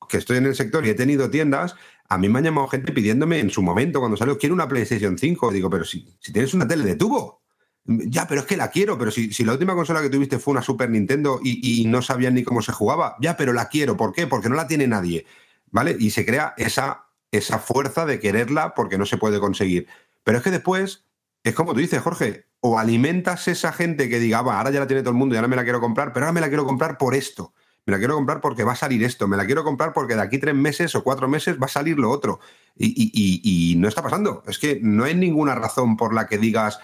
que 0.07 0.18
estoy 0.18 0.38
en 0.38 0.45
el 0.45 0.56
sector 0.56 0.85
y 0.85 0.89
he 0.89 0.93
tenido 0.93 1.30
tiendas, 1.30 1.76
a 2.07 2.18
mí 2.18 2.30
me 2.30 2.39
han 2.39 2.45
llamado 2.45 2.68
gente 2.68 2.91
pidiéndome 2.91 3.39
en 3.39 3.49
su 3.49 3.61
momento, 3.64 3.99
cuando 3.99 4.18
salió, 4.18 4.38
quiero 4.38 4.53
una 4.53 4.68
PlayStation 4.68 5.18
5. 5.18 5.52
Digo, 5.52 5.69
pero 5.69 5.84
si, 5.84 6.15
si 6.19 6.31
tienes 6.31 6.53
una 6.53 6.68
tele 6.68 6.84
de 6.84 6.95
tubo. 6.95 7.41
Ya, 7.85 8.27
pero 8.27 8.41
es 8.41 8.47
que 8.47 8.57
la 8.57 8.69
quiero, 8.69 8.97
pero 8.97 9.11
si, 9.11 9.31
si 9.31 9.43
la 9.43 9.53
última 9.53 9.76
consola 9.76 10.02
que 10.02 10.10
tuviste 10.10 10.39
fue 10.39 10.53
una 10.53 10.61
Super 10.64 10.89
Nintendo 10.89 11.39
y, 11.43 11.81
y 11.81 11.85
no 11.85 12.02
sabían 12.02 12.34
ni 12.34 12.43
cómo 12.43 12.61
se 12.64 12.72
jugaba, 12.72 13.15
ya, 13.22 13.38
pero 13.38 13.53
la 13.53 13.69
quiero. 13.69 13.95
¿Por 13.95 14.11
qué? 14.11 14.27
Porque 14.27 14.49
no 14.49 14.56
la 14.56 14.68
tiene 14.68 14.88
nadie. 14.88 15.26
¿Vale? 15.72 15.95
Y 15.99 16.11
se 16.11 16.26
crea 16.26 16.53
esa, 16.57 17.05
esa 17.37 17.59
fuerza 17.59 18.05
de 18.05 18.19
quererla 18.19 18.73
porque 18.73 18.97
no 18.97 19.05
se 19.05 19.17
puede 19.17 19.39
conseguir. 19.39 19.87
Pero 20.23 20.37
es 20.37 20.43
que 20.43 20.51
después, 20.51 21.05
es 21.43 21.53
como 21.53 21.73
tú 21.73 21.79
dices, 21.79 22.01
Jorge, 22.01 22.45
o 22.59 22.79
alimentas 22.79 23.47
esa 23.47 23.71
gente 23.71 24.09
que 24.09 24.19
diga, 24.19 24.39
ahora 24.39 24.71
ya 24.71 24.79
la 24.79 24.87
tiene 24.87 25.03
todo 25.03 25.11
el 25.11 25.17
mundo 25.17 25.35
y 25.35 25.37
ahora 25.37 25.47
me 25.47 25.55
la 25.55 25.63
quiero 25.63 25.79
comprar, 25.79 26.13
pero 26.13 26.25
ahora 26.25 26.33
me 26.33 26.41
la 26.41 26.47
quiero 26.47 26.65
comprar 26.65 26.97
por 26.97 27.15
esto. 27.15 27.53
Me 27.85 27.91
la 27.91 27.99
quiero 27.99 28.15
comprar 28.15 28.41
porque 28.41 28.63
va 28.63 28.71
a 28.71 28.75
salir 28.75 29.03
esto, 29.03 29.27
me 29.27 29.37
la 29.37 29.45
quiero 29.45 29.63
comprar 29.63 29.93
porque 29.93 30.15
de 30.15 30.21
aquí 30.21 30.39
tres 30.39 30.55
meses 30.55 30.95
o 30.95 31.03
cuatro 31.03 31.27
meses 31.27 31.57
va 31.61 31.65
a 31.65 31.69
salir 31.69 31.99
lo 31.99 32.09
otro. 32.09 32.39
Y- 32.75 33.11
y 33.43 33.75
no 33.75 33.87
está 33.87 34.01
pasando. 34.01 34.41
Es 34.47 34.57
que 34.57 34.79
no 34.81 35.03
hay 35.03 35.13
ninguna 35.13 35.53
razón 35.53 35.95
por 35.95 36.11
la 36.11 36.25
que 36.25 36.39
digas, 36.39 36.79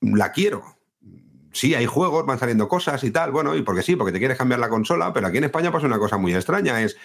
la 0.00 0.32
quiero. 0.32 0.64
Sí, 1.52 1.76
hay 1.76 1.86
juegos, 1.86 2.26
van 2.26 2.40
saliendo 2.40 2.66
cosas 2.66 3.04
y 3.04 3.12
tal, 3.12 3.30
bueno, 3.30 3.54
y 3.54 3.62
porque 3.62 3.82
sí, 3.82 3.94
porque 3.94 4.12
te 4.12 4.18
quieres 4.18 4.36
cambiar 4.36 4.58
la 4.58 4.68
consola, 4.68 5.12
pero 5.12 5.28
aquí 5.28 5.38
en 5.38 5.44
España 5.44 5.70
pasa 5.70 5.86
una 5.86 6.00
cosa 6.00 6.18
muy 6.18 6.34
extraña, 6.34 6.82
es 6.82 6.96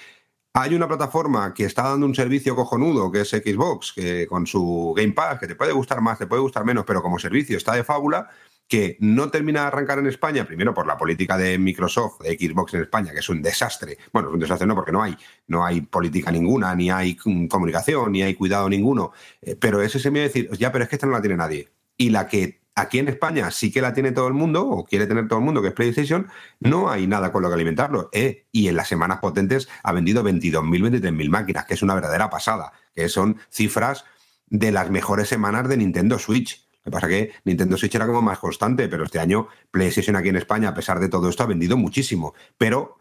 hay 0.53 0.73
una 0.73 0.87
plataforma 0.87 1.53
que 1.53 1.65
está 1.65 1.83
dando 1.83 2.05
un 2.05 2.15
servicio 2.15 2.55
cojonudo, 2.55 3.11
que 3.11 3.21
es 3.21 3.29
Xbox, 3.29 3.93
que 3.93 4.27
con 4.27 4.47
su 4.47 4.93
Game 4.95 5.13
Pass, 5.13 5.39
que 5.39 5.47
te 5.47 5.55
puede 5.55 5.71
gustar 5.73 6.01
más, 6.01 6.17
te 6.17 6.27
puede 6.27 6.41
gustar 6.41 6.65
menos, 6.65 6.85
pero 6.85 7.01
como 7.01 7.19
servicio 7.19 7.57
está 7.57 7.73
de 7.73 7.83
fábula, 7.83 8.29
que 8.67 8.97
no 8.99 9.31
termina 9.31 9.61
de 9.61 9.67
arrancar 9.67 9.97
en 9.97 10.07
España, 10.07 10.45
primero 10.45 10.73
por 10.75 10.85
la 10.85 10.95
política 10.95 11.37
de 11.37 11.57
Microsoft, 11.57 12.21
de 12.21 12.37
Xbox 12.37 12.75
en 12.75 12.81
España, 12.81 13.11
que 13.11 13.19
es 13.19 13.29
un 13.29 13.41
desastre. 13.41 13.97
Bueno, 14.13 14.29
es 14.29 14.33
un 14.35 14.39
desastre 14.39 14.67
no, 14.67 14.75
porque 14.75 14.91
no 14.91 15.01
hay, 15.01 15.17
no 15.47 15.65
hay 15.65 15.81
política 15.81 16.31
ninguna, 16.31 16.75
ni 16.75 16.91
hay 16.91 17.15
comunicación, 17.15 18.11
ni 18.11 18.21
hay 18.21 18.35
cuidado 18.35 18.69
ninguno. 18.69 19.11
Eh, 19.41 19.55
pero 19.55 19.81
es 19.81 19.95
ese 19.95 20.11
miedo 20.11 20.23
de 20.23 20.27
decir, 20.27 20.49
ya, 20.57 20.71
pero 20.71 20.83
es 20.83 20.89
que 20.89 20.97
esta 20.97 21.07
no 21.07 21.13
la 21.13 21.21
tiene 21.21 21.35
nadie. 21.35 21.69
Y 21.97 22.11
la 22.11 22.27
que 22.27 22.58
aquí 22.75 22.99
en 22.99 23.07
España 23.07 23.51
sí 23.51 23.71
que 23.71 23.81
la 23.81 23.93
tiene 23.93 24.11
todo 24.11 24.27
el 24.27 24.33
mundo, 24.33 24.67
o 24.67 24.85
quiere 24.85 25.07
tener 25.07 25.27
todo 25.27 25.39
el 25.39 25.45
mundo, 25.45 25.61
que 25.61 25.69
es 25.69 25.73
PlayStation, 25.73 26.27
no 26.59 26.89
hay 26.89 27.07
nada 27.07 27.31
con 27.31 27.41
lo 27.41 27.49
que 27.49 27.55
alimentarlo. 27.55 28.09
Eh, 28.13 28.45
y 28.51 28.67
en 28.67 28.75
las 28.75 28.87
semanas 28.87 29.19
potentes 29.19 29.67
ha 29.83 29.91
vendido 29.91 30.23
22.000, 30.23 31.01
23.000 31.01 31.29
máquinas, 31.29 31.65
que 31.65 31.73
es 31.73 31.81
una 31.81 31.95
verdadera 31.95 32.29
pasada, 32.29 32.71
que 32.93 33.09
son 33.09 33.37
cifras 33.49 34.05
de 34.47 34.71
las 34.71 34.89
mejores 34.89 35.27
semanas 35.27 35.67
de 35.67 35.77
Nintendo 35.77 36.19
Switch. 36.19 36.67
Lo 36.83 36.91
que 36.91 36.91
pasa 36.91 37.07
es 37.07 37.11
que 37.11 37.33
Nintendo 37.43 37.77
Switch 37.77 37.95
era 37.95 38.07
como 38.07 38.21
más 38.21 38.39
constante, 38.39 38.87
pero 38.87 39.03
este 39.03 39.19
año 39.19 39.47
PlayStation 39.71 40.15
aquí 40.15 40.29
en 40.29 40.37
España, 40.37 40.69
a 40.69 40.73
pesar 40.73 40.99
de 40.99 41.09
todo 41.09 41.29
esto, 41.29 41.43
ha 41.43 41.47
vendido 41.47 41.77
muchísimo. 41.77 42.33
Pero 42.57 42.98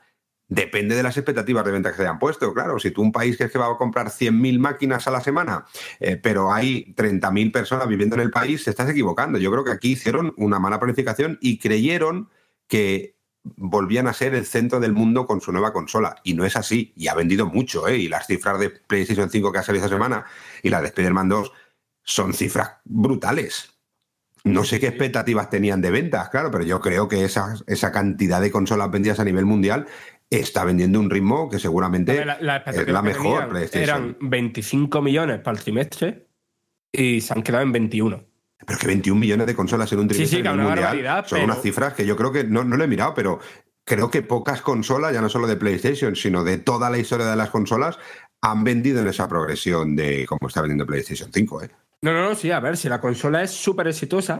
depende 0.49 0.97
de 0.97 1.03
las 1.03 1.17
expectativas 1.17 1.65
de 1.65 1.73
venta 1.73 1.91
que 1.91 1.97
se 1.97 2.03
hayan 2.03 2.19
puesto. 2.19 2.53
Claro, 2.55 2.79
si 2.79 2.91
tú 2.91 3.03
un 3.03 3.13
país 3.13 3.37
que 3.37 3.45
es 3.45 3.53
que 3.53 3.59
va 3.59 3.71
a 3.71 3.77
comprar 3.77 4.09
100.000 4.09 4.59
máquinas 4.59 5.07
a 5.07 5.11
la 5.11 5.21
semana, 5.21 5.67
eh, 6.01 6.17
pero 6.17 6.53
hay 6.53 6.95
30.000 6.95 7.53
personas 7.53 7.87
viviendo 7.87 8.17
en 8.17 8.23
el 8.23 8.31
país, 8.31 8.65
te 8.65 8.71
estás 8.71 8.89
equivocando. 8.89 9.39
Yo 9.39 9.51
creo 9.51 9.65
que 9.65 9.73
aquí 9.73 9.93
hicieron 9.93 10.35
una 10.37 10.59
mala 10.59 10.81
planificación 10.81 11.39
y 11.41 11.59
creyeron 11.59 12.31
que 12.67 13.17
volvían 13.57 14.09
a 14.09 14.13
ser 14.13 14.35
el 14.35 14.47
centro 14.47 14.81
del 14.81 14.93
mundo 14.93 15.27
con 15.27 15.41
su 15.41 15.53
nueva 15.53 15.73
consola. 15.73 16.17
Y 16.25 16.35
no 16.35 16.45
es 16.45 16.57
así. 16.57 16.93
Y 16.97 17.09
ha 17.09 17.15
vendido 17.15 17.47
mucho, 17.47 17.87
¿eh? 17.87 17.99
Y 17.99 18.09
las 18.09 18.27
cifras 18.27 18.59
de 18.59 18.71
PlayStation 18.71 19.31
5 19.31 19.53
que 19.53 19.59
ha 19.59 19.63
salido 19.63 19.85
esta 19.85 19.95
semana 19.95 20.25
y 20.63 20.71
las 20.71 20.83
de 20.83 20.89
Spider-Man 20.89 21.29
2 21.29 21.53
son 22.03 22.33
cifras 22.33 22.73
brutales. 22.85 23.75
No 24.45 24.65
sé 24.65 24.81
qué 24.81 24.87
expectativas 24.87 25.51
tenían 25.51 25.83
de 25.83 25.91
ventas, 25.91 26.31
claro, 26.31 26.51
pero 26.51 26.65
yo 26.65 26.81
creo 26.81 27.09
que 27.09 27.25
esa, 27.25 27.55
esa 27.67 27.93
cantidad 27.93 28.41
de 28.41 28.51
consolas 28.51 28.91
vendidas 28.91 29.21
a 29.21 29.25
nivel 29.25 29.45
mundial 29.45 29.87
está 30.31 30.65
vendiendo 30.65 31.01
un 31.01 31.09
ritmo 31.11 31.49
que 31.49 31.59
seguramente 31.59 32.25
La- 32.25 32.39
la 32.41 32.57
es 32.59 32.87
la 32.89 33.03
mejor 33.03 33.49
PlayStation. 33.49 33.83
Eran 33.83 34.17
25 34.21 35.01
millones 35.03 35.41
para 35.41 35.57
el 35.57 35.63
trimestre 35.63 36.29
y 36.93 37.21
se 37.21 37.33
han 37.33 37.43
quedado 37.43 37.63
en 37.65 37.73
21. 37.73 38.25
Pero 38.67 38.79
que 38.79 38.87
21 38.87 39.19
millones 39.21 39.47
de 39.47 39.55
consolas 39.55 39.91
en 39.93 40.01
un 40.01 40.05
Sí, 40.05 40.09
trimestre 40.15 40.37
sí, 40.39 40.43
que 40.43 40.49
a 40.49 40.53
una 40.53 40.65
nivel 40.75 40.85
mundial 40.85 41.25
son 41.27 41.37
pero- 41.39 41.45
unas 41.45 41.63
cifras 41.63 41.95
que 41.95 42.05
yo 42.05 42.17
creo 42.17 42.33
que 42.33 42.45
no, 42.45 42.65
no 42.65 42.77
lo 42.77 42.85
he 42.85 42.89
mirado, 42.89 43.15
pero 43.15 43.39
creo 43.85 44.11
que 44.11 44.23
pocas 44.23 44.61
consolas, 44.61 45.15
ya 45.15 45.23
no 45.23 45.29
solo 45.31 45.47
de 45.47 45.57
PlayStation, 45.57 46.15
sino 46.15 46.45
de 46.45 46.59
toda 46.59 46.91
la 46.91 46.99
historia 46.99 47.27
de 47.27 47.37
las 47.37 47.49
consolas, 47.51 47.99
han 48.43 48.65
vendido 48.65 49.01
en 49.01 49.09
esa 49.09 49.29
progresión 49.29 49.97
de 49.97 50.27
cómo 50.29 50.49
está 50.49 50.61
vendiendo 50.61 50.87
PlayStation 50.87 51.31
5. 51.33 51.63
¿eh? 51.63 51.71
No, 52.03 52.13
no, 52.13 52.23
no, 52.29 52.35
sí, 52.35 52.51
a 52.51 52.61
ver, 52.61 52.77
si 52.77 52.89
la 52.89 53.01
consola 53.01 53.43
es 53.43 53.51
súper 53.51 53.89
exitosa, 53.89 54.39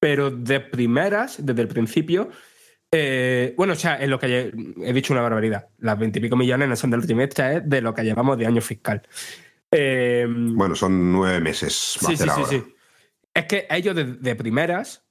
pero 0.00 0.30
de 0.30 0.58
primeras, 0.60 1.44
desde 1.46 1.62
el 1.62 1.68
principio, 1.68 2.30
eh, 2.92 3.54
bueno, 3.56 3.72
o 3.72 3.76
sea, 3.76 3.96
en 4.02 4.10
lo 4.10 4.18
que 4.18 4.52
he 4.82 4.92
dicho 4.92 5.12
una 5.14 5.22
barbaridad. 5.22 5.68
Las 5.78 5.98
20 5.98 6.18
y 6.18 6.22
pico 6.22 6.36
millones 6.36 6.68
no 6.68 6.76
son 6.76 6.90
del 6.90 7.04
trimestre, 7.06 7.56
es 7.56 7.68
de 7.68 7.80
lo 7.80 7.94
que 7.94 8.02
llevamos 8.02 8.36
de 8.38 8.46
año 8.46 8.60
fiscal. 8.60 9.02
Eh, 9.70 10.26
Bueno, 10.28 10.74
son 10.74 11.10
nueve 11.12 11.40
meses. 11.40 11.96
Va 12.04 12.06
Sí, 12.08 12.12
a 12.12 12.14
hacer 12.14 12.28
sí, 12.28 12.34
sí, 12.34 12.40
ahora. 12.56 12.66
sí. 12.66 12.74
Es 13.34 13.44
que 13.46 13.66
ellos 13.70 13.96
de, 13.96 14.04
de 14.04 14.34
primeras 14.36 15.04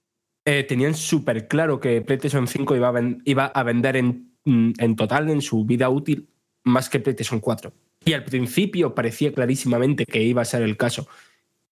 eh, 0.45 0.63
tenían 0.63 0.93
súper 0.93 1.47
claro 1.47 1.79
que 1.79 2.01
PlayStation 2.01 2.47
5 2.47 2.75
iba 2.75 2.87
a, 2.89 2.91
ven- 2.91 3.21
iba 3.25 3.45
a 3.47 3.63
vender 3.63 3.95
en, 3.97 4.31
mm, 4.45 4.73
en 4.77 4.95
total, 4.95 5.29
en 5.31 5.41
su 5.41 5.65
vida 5.65 5.89
útil, 5.89 6.29
más 6.63 6.87
que 6.89 6.99
PlayStation 6.99 7.39
4. 7.39 7.73
Y 8.05 8.13
al 8.13 8.23
principio 8.23 8.93
parecía 8.93 9.33
clarísimamente 9.33 10.05
que 10.05 10.21
iba 10.21 10.43
a 10.43 10.45
ser 10.45 10.61
el 10.61 10.77
caso. 10.77 11.07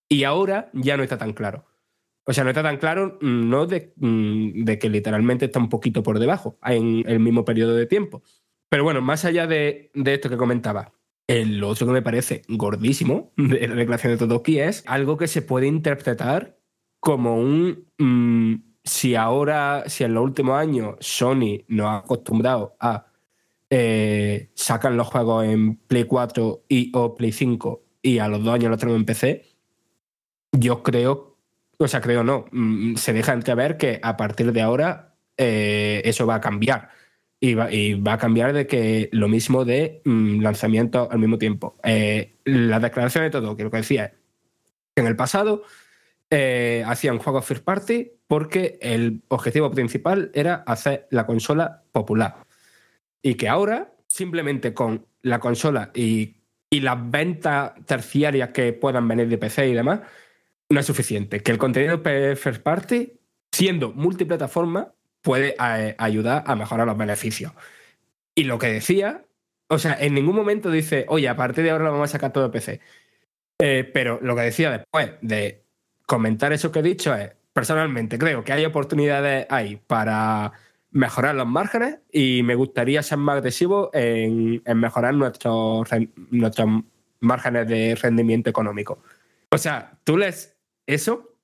Y 0.08 0.24
ahora 0.24 0.72
ya 0.74 0.98
no 0.98 1.04
está 1.04 1.18
tan 1.20 1.34
claro. 1.34 1.66
O 2.30 2.34
sea, 2.34 2.44
no 2.44 2.52
está 2.52 2.62
tan 2.62 2.78
claro, 2.78 3.18
mm, 3.22 3.50
no 3.50 3.66
de, 3.66 3.92
mm, 3.96 4.64
de 4.64 4.78
que 4.78 4.88
literalmente 4.88 5.46
está 5.46 5.58
un 5.58 5.68
poquito 5.68 6.04
por 6.04 6.20
debajo 6.20 6.60
en 6.64 7.04
el 7.08 7.20
mismo 7.20 7.44
periodo 7.44 7.76
de 7.76 7.88
tiempo. 7.88 8.22
Pero 8.70 8.84
bueno, 8.84 9.02
más 9.02 9.26
allá 9.26 9.48
de, 9.48 9.90
esto 9.96 10.30
que 10.30 10.38
comentaba, 10.38 10.94
el 11.26 11.64
otro 11.64 11.88
que 11.88 11.94
me 11.94 12.04
parece 12.04 12.44
gordísimo 12.48 13.34
de 13.36 13.68
la 13.68 13.74
declaración 13.74 14.14
de 14.14 14.20
Todoki 14.20 14.60
es 14.60 14.84
algo 14.86 15.18
que 15.18 15.28
se 15.28 15.42
puede 15.42 15.66
interpretar 15.66 16.60
como 17.00 17.40
un. 17.40 17.88
mm, 17.98 18.56
si 18.84 19.16
ahora, 19.16 19.86
si 19.88 20.04
en 20.04 20.14
los 20.14 20.24
últimos 20.24 20.56
años 20.56 20.98
Sony 21.00 21.64
nos 21.68 21.88
ha 21.88 21.98
acostumbrado 21.98 22.76
a 22.80 23.08
eh, 23.72 24.52
los 24.92 25.08
juegos 25.08 25.46
en 25.46 25.78
Play 25.78 26.04
4 26.04 26.66
y, 26.70 26.92
o 26.94 27.16
Play 27.16 27.32
5 27.32 27.84
y 28.04 28.20
a 28.20 28.28
los 28.28 28.44
dos 28.44 28.54
años 28.54 28.70
los 28.70 28.80
tenemos 28.80 29.00
en 29.00 29.06
PC, 29.06 29.46
yo 30.52 30.84
creo, 30.84 31.29
o 31.82 31.88
sea, 31.88 32.02
creo 32.02 32.24
no, 32.24 32.46
mm, 32.52 32.96
se 32.96 33.14
deja 33.14 33.34
entrever 33.34 33.78
que 33.78 34.00
a 34.04 34.18
partir 34.18 34.52
de 34.52 34.62
ahora 34.62 35.16
eh, 35.38 36.02
eso 36.06 36.28
va 36.28 36.36
a 36.36 36.42
cambiar. 36.42 36.90
Y 37.42 37.54
va, 37.54 38.14
a 38.14 38.18
cambiar 38.18 38.52
de 38.52 38.68
que 38.68 39.08
lo 39.14 39.30
mismo 39.30 39.64
de 39.64 40.02
mm, 40.04 40.42
lanzamiento 40.42 41.08
al 41.10 41.20
mismo 41.20 41.38
tiempo. 41.38 41.78
Eh, 41.84 42.36
la 42.44 42.82
declaración 42.82 43.24
de 43.24 43.30
todo, 43.30 43.56
que 43.56 43.64
lo 43.64 43.72
que 43.72 43.78
decía 43.78 44.06
es 44.06 44.12
que 44.94 45.02
en 45.02 45.08
el 45.08 45.16
pasado 45.16 45.64
eh, 46.30 46.84
hacían 46.86 47.18
juegos 47.18 47.46
first 47.46 47.64
party 47.64 48.12
porque 48.28 48.78
el 48.82 49.22
objetivo 49.30 49.72
principal 49.72 50.32
era 50.34 50.56
hacer 50.68 51.08
la 51.12 51.26
consola 51.26 51.84
popular. 51.94 52.46
Y 53.22 53.36
que 53.36 53.48
ahora, 53.48 53.94
simplemente 54.08 54.74
con 54.74 55.06
la 55.22 55.40
consola 55.40 55.92
y 55.94 56.36
las 56.72 57.10
ventas 57.10 57.72
terciarias 57.86 58.50
que 58.50 58.74
puedan 58.74 59.08
venir 59.08 59.30
de 59.30 59.38
PC 59.38 59.70
y 59.70 59.74
demás, 59.74 60.02
no 60.70 60.80
es 60.80 60.86
suficiente. 60.86 61.42
Que 61.42 61.52
el 61.52 61.58
contenido 61.58 62.02
first 62.36 62.62
party, 62.62 63.14
siendo 63.52 63.92
multiplataforma, 63.92 64.94
puede 65.22 65.56
eh, 65.60 65.96
ayudar 65.98 66.44
a 66.46 66.56
mejorar 66.56 66.88
los 66.88 66.98
beneficios. 66.98 67.52
Y 68.36 68.44
lo 68.44 68.58
que 68.60 68.68
decía, 68.68 69.26
o 69.68 69.80
sea, 69.80 69.98
en 70.00 70.14
ningún 70.14 70.36
momento 70.36 70.72
dice, 70.72 71.06
oye, 71.10 71.28
a 71.28 71.36
partir 71.36 71.64
de 71.64 71.72
ahora 71.72 71.86
lo 71.86 71.92
vamos 71.92 72.10
a 72.10 72.14
sacar 72.14 72.32
todo 72.32 72.52
PC. 72.52 72.80
Eh, 73.60 73.90
pero 73.94 74.20
lo 74.22 74.36
que 74.36 74.44
decía 74.44 74.72
después 74.72 75.12
de 75.22 75.66
comentar 76.06 76.54
eso 76.54 76.72
que 76.72 76.80
he 76.80 76.84
dicho 76.84 77.14
es, 77.16 77.32
personalmente 77.52 78.18
creo 78.18 78.44
que 78.44 78.54
hay 78.54 78.64
oportunidades 78.64 79.46
ahí 79.50 79.76
para 79.76 80.54
mejorar 80.92 81.36
los 81.36 81.46
márgenes 81.46 82.00
y 82.12 82.42
me 82.44 82.56
gustaría 82.56 83.04
ser 83.04 83.18
más 83.18 83.38
agresivo 83.38 83.90
en, 83.94 84.62
en 84.66 84.80
mejorar 84.80 85.14
nuestros, 85.14 85.88
nuestros 86.32 86.68
márgenes 87.20 87.68
de 87.68 87.96
rendimiento 87.96 88.50
económico. 88.50 89.04
O 89.52 89.58
sea, 89.58 90.00
tú 90.04 90.18
lees 90.18 90.59
eso 90.94 91.36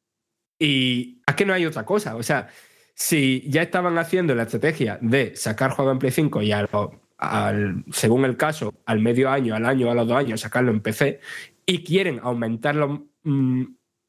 y 0.59 1.21
es 1.27 1.35
que 1.35 1.45
no 1.45 1.53
hay 1.53 1.65
otra 1.65 1.85
cosa. 1.85 2.15
O 2.15 2.23
sea, 2.23 2.47
si 2.93 3.43
ya 3.49 3.61
estaban 3.61 3.97
haciendo 3.97 4.33
la 4.35 4.43
estrategia 4.43 4.97
de 5.01 5.35
sacar 5.35 5.71
juego 5.71 5.91
en 5.91 5.99
Play 5.99 6.11
5 6.11 6.41
y 6.41 6.51
al, 6.51 6.69
al- 7.17 7.83
según 7.91 8.25
el 8.25 8.37
caso, 8.37 8.73
al 8.85 8.99
medio 8.99 9.29
año, 9.29 9.55
al 9.55 9.65
año, 9.65 9.91
a 9.91 9.95
los 9.95 10.07
dos 10.07 10.17
años, 10.17 10.41
sacarlo 10.41 10.71
en 10.71 10.79
PC, 10.81 11.19
y 11.65 11.83
quieren 11.83 12.19
aumentarlo, 12.23 13.07
mm, 13.23 13.63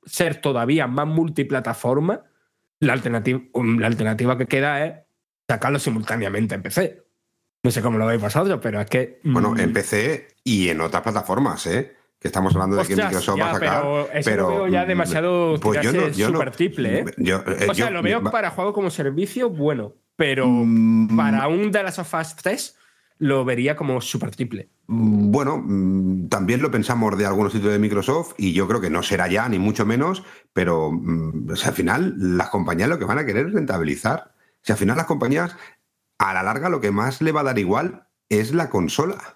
ser 0.04 0.40
todavía 0.40 0.86
más 0.86 1.06
multiplataforma, 1.06 2.22
la 2.80 2.92
alternativa, 2.92 3.40
um, 3.54 3.78
la 3.78 3.86
alternativa 3.88 4.36
que 4.38 4.46
queda 4.46 4.84
es 4.84 4.94
sacarlo 5.48 5.78
simultáneamente 5.78 6.54
en 6.54 6.62
PC. 6.62 7.02
No 7.64 7.70
sé 7.72 7.82
cómo 7.82 7.98
lo 7.98 8.06
veis 8.06 8.20
vosotros, 8.20 8.60
pero 8.62 8.80
es 8.80 8.86
que. 8.88 9.20
mm, 9.24 9.32
Bueno, 9.32 9.56
en 9.58 9.72
PC 9.72 10.28
y 10.44 10.68
en 10.68 10.80
otras 10.80 11.02
plataformas, 11.02 11.66
¿eh? 11.66 11.96
Que 12.18 12.28
estamos 12.28 12.55
hablando 12.55 12.76
de 12.76 12.84
que 12.86 12.97
Microsoft 12.97 13.36
ya, 13.36 13.44
va 13.44 13.51
a 13.51 13.55
sacar. 13.55 13.82
pero 13.82 14.09
eso 14.12 14.36
lo 14.36 14.48
veo 14.48 14.68
ya 14.68 14.84
demasiado 14.86 15.59
pues 15.60 15.80
yo 15.82 15.93
no- 15.93 15.98
tirarse 15.98 16.18
yo 16.20 16.28
no- 16.30 16.38
súper 16.38 16.51
triple, 16.52 16.98
¿eh? 17.01 17.05
yo- 17.18 17.43
eh, 17.47 17.66
o 17.68 17.74
sea, 17.74 17.90
lo 17.90 18.02
veo 18.02 18.22
para 18.24 18.51
juego 18.51 18.72
como 18.72 18.88
servicio, 18.90 19.51
bueno, 19.51 19.94
pero 20.16 20.47
Mm. 20.48 21.14
para 21.16 21.47
un 21.48 21.70
The 21.70 21.82
Last 21.82 21.98
of 21.98 22.14
Us 22.14 22.34
3 22.36 22.76
lo 23.18 23.44
vería 23.44 23.76
como 23.76 24.01
súper 24.01 24.30
triple. 24.34 24.70
Bueno, 24.88 25.62
mm, 25.64 26.28
también 26.28 26.62
lo 26.62 26.70
pensamos 26.70 27.16
de 27.18 27.26
algunos 27.26 27.52
sitios 27.52 27.72
de 27.72 27.78
Microsoft 27.78 28.34
y 28.38 28.52
yo 28.52 28.66
creo 28.68 28.80
que 28.80 28.88
no 28.90 29.02
será 29.02 29.26
ya, 29.28 29.48
ni 29.48 29.59
mucho 29.59 29.84
menos, 29.84 30.22
pero 30.52 30.90
mm, 30.93 31.51
o 31.51 31.56
sea, 31.56 31.68
al 31.70 31.74
final 31.74 32.14
las 32.16 32.48
compañías 32.51 32.88
lo 32.88 32.98
que 32.98 33.05
van 33.05 33.18
a 33.18 33.26
querer 33.26 33.47
es 33.48 33.52
rentabilizar. 33.52 34.32
Si 34.62 34.72
al 34.72 34.78
final 34.78 34.97
las 34.97 35.06
compañías, 35.06 35.55
a 36.18 36.32
la 36.34 36.43
larga, 36.43 36.68
lo 36.70 36.80
que 36.80 36.90
más 36.93 37.20
le 37.20 37.32
va 37.32 37.40
a 37.43 37.44
dar 37.44 37.59
igual 37.59 38.06
es 38.30 38.52
la 38.55 38.70
consola. 38.70 39.35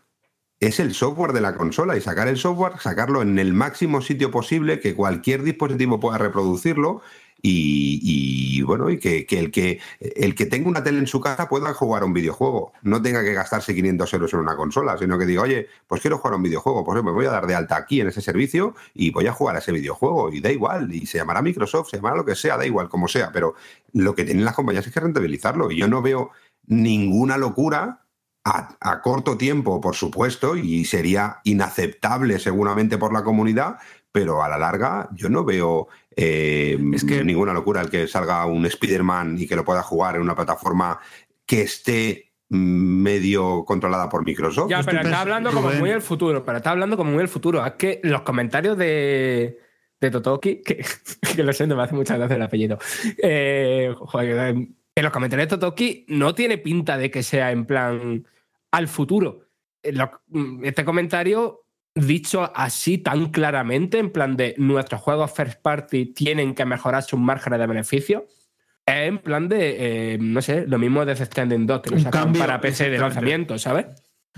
Es 0.61 0.79
el 0.79 0.93
software 0.93 1.33
de 1.33 1.41
la 1.41 1.55
consola 1.57 1.97
y 1.97 2.03
sacar 2.03 2.29
el 2.29 2.37
software, 2.37 2.75
sacarlo 2.81 3.23
en 3.23 3.39
el 3.39 3.55
máximo 3.55 4.03
sitio 4.03 4.31
posible, 4.31 4.79
que 4.79 4.95
cualquier 4.95 5.43
dispositivo 5.43 5.99
pueda 5.99 6.19
reproducirlo 6.19 7.01
y, 7.41 8.61
bueno, 8.63 8.91
y 8.91 8.99
que, 8.99 9.27
el 9.31 9.51
que 9.51 9.81
el 9.99 10.35
que 10.35 10.45
tenga 10.45 10.69
una 10.69 10.85
tele 10.85 10.99
en 10.99 11.07
su 11.07 11.19
casa 11.19 11.49
pueda 11.49 11.73
jugar 11.73 12.05
un 12.05 12.13
videojuego. 12.13 12.75
No 12.83 13.01
tenga 13.01 13.23
que 13.23 13.33
gastarse 13.33 13.75
500 13.75 14.13
euros 14.13 14.35
en 14.35 14.41
una 14.41 14.55
consola, 14.55 14.99
sino 14.99 15.19
que 15.19 15.25
diga, 15.25 15.41
oye, 15.41 15.69
pues 15.87 16.03
quiero 16.03 16.19
jugar 16.19 16.35
un 16.37 16.43
videojuego, 16.43 16.85
pues 16.85 17.03
me 17.03 17.11
voy 17.11 17.25
a 17.25 17.31
dar 17.31 17.47
de 17.47 17.55
alta 17.55 17.77
aquí 17.77 18.03
en 18.03 18.09
ese 18.09 18.21
servicio 18.21 18.75
y 18.93 19.13
voy 19.13 19.27
a 19.29 19.33
jugar 19.33 19.57
a 19.57 19.61
ese 19.61 19.73
videojuego. 19.73 20.31
Y 20.31 20.43
da 20.43 20.53
igual, 20.53 20.95
y 20.95 21.07
se 21.07 21.17
llamará 21.17 21.41
Microsoft, 21.41 21.89
se 21.89 21.97
llamará 21.97 22.17
lo 22.17 22.27
que 22.27 22.35
sea, 22.35 22.59
da 22.59 22.67
igual, 22.67 22.91
como 22.91 23.09
sea, 23.09 23.33
pero 23.33 23.55
lo 23.95 24.15
que 24.15 24.25
tienen 24.25 24.45
las 24.45 24.55
compañías 24.55 24.87
es 24.87 24.93
que 24.93 25.01
rentabilizarlo. 25.01 25.71
Y 25.71 25.79
yo 25.79 25.89
no 25.89 26.03
veo 26.03 26.33
ninguna 26.67 27.39
locura 27.39 28.00
a, 28.45 28.77
a 28.81 29.03
corto 29.03 29.37
tiempo, 29.37 29.81
por 29.81 29.95
supuesto, 29.95 30.57
y 30.57 30.85
sería 30.85 31.41
inaceptable 31.45 32.39
seguramente 32.39 32.99
por 32.99 33.13
la 33.13 33.23
comunidad, 33.23 33.79
pero 34.13 34.43
a 34.43 34.49
la 34.49 34.59
larga 34.59 35.09
yo 35.13 35.29
no 35.29 35.45
veo 35.45 35.89
eh, 36.17 36.77
ninguna 37.25 37.53
locura 37.53 37.81
el 37.81 37.91
que 37.91 38.09
salga 38.09 38.45
un 38.47 38.67
Spider-Man 38.67 39.37
y 39.39 39.47
que 39.47 39.57
lo 39.57 39.65
pueda 39.65 39.83
jugar 39.83 40.17
en 40.17 40.23
una 40.23 40.35
plataforma 40.35 40.99
que 41.47 41.63
esté 41.63 42.33
mm, 42.49 42.57
medio 43.03 43.65
controlada 43.65 44.09
por 44.09 44.25
Microsoft. 44.25 44.71
Ya, 44.71 44.83
pero 44.83 45.01
está 45.01 45.21
hablando 45.21 45.53
como 45.53 45.71
muy 45.71 45.91
el 45.91 46.03
futuro, 46.03 46.45
pero 46.45 46.59
está 46.59 46.73
hablando 46.73 46.97
como 46.97 47.13
muy 47.13 47.23
el 47.23 47.29
futuro. 47.29 47.65
Es 47.65 47.75
que 47.75 48.01
los 48.03 48.23
comentarios 48.23 48.77
de, 48.77 49.61
de 50.01 50.11
Totoki, 50.11 50.63
que, 50.63 50.85
que 51.37 51.43
lo 51.43 51.53
siento, 51.53 51.77
me 51.77 51.85
hace 51.85 51.95
mucha 51.95 52.17
gracia 52.17 52.37
el 52.37 52.43
apellido. 52.43 52.79
Eh, 53.23 53.95
joder, 53.97 54.55
en 55.01 55.05
los 55.05 55.13
comentarios 55.15 55.49
de 55.49 55.57
Totoki 55.57 56.05
no 56.09 56.35
tiene 56.35 56.59
pinta 56.59 56.99
de 56.99 57.11
que 57.11 57.23
sea 57.23 57.51
en 57.53 57.65
plan 57.65 58.27
al 58.71 58.87
futuro. 58.87 59.47
En 59.83 59.97
lo- 59.97 60.21
Este 60.63 60.85
comentario 60.85 61.63
dicho 61.95 62.53
así 62.55 62.99
tan 62.99 63.31
claramente, 63.31 63.99
en 63.99 64.11
plan 64.11 64.37
de 64.37 64.55
nuestros 64.59 65.01
juegos 65.01 65.33
first 65.33 65.61
party 65.63 66.13
tienen 66.13 66.55
que 66.55 66.67
mejorar 66.67 67.03
sus 67.03 67.19
márgenes 67.19 67.59
de 67.61 67.67
beneficio, 67.67 68.27
es 68.85 68.95
en 69.09 69.19
plan 69.19 69.49
de, 69.49 70.15
eh, 70.15 70.19
no 70.21 70.43
sé, 70.43 70.67
lo 70.67 70.79
mismo 70.79 71.01
de 71.01 71.15
Death 71.15 71.27
Stranding 71.29 71.67
2, 71.67 71.81
que 71.81 71.91
lo 71.91 71.97
Un 71.97 72.03
sacaron 72.03 72.27
cambio, 72.27 72.41
para 72.43 72.61
PC 72.61 72.91
de 72.91 72.99
lanzamiento, 72.99 73.59
¿sabes? 73.59 73.87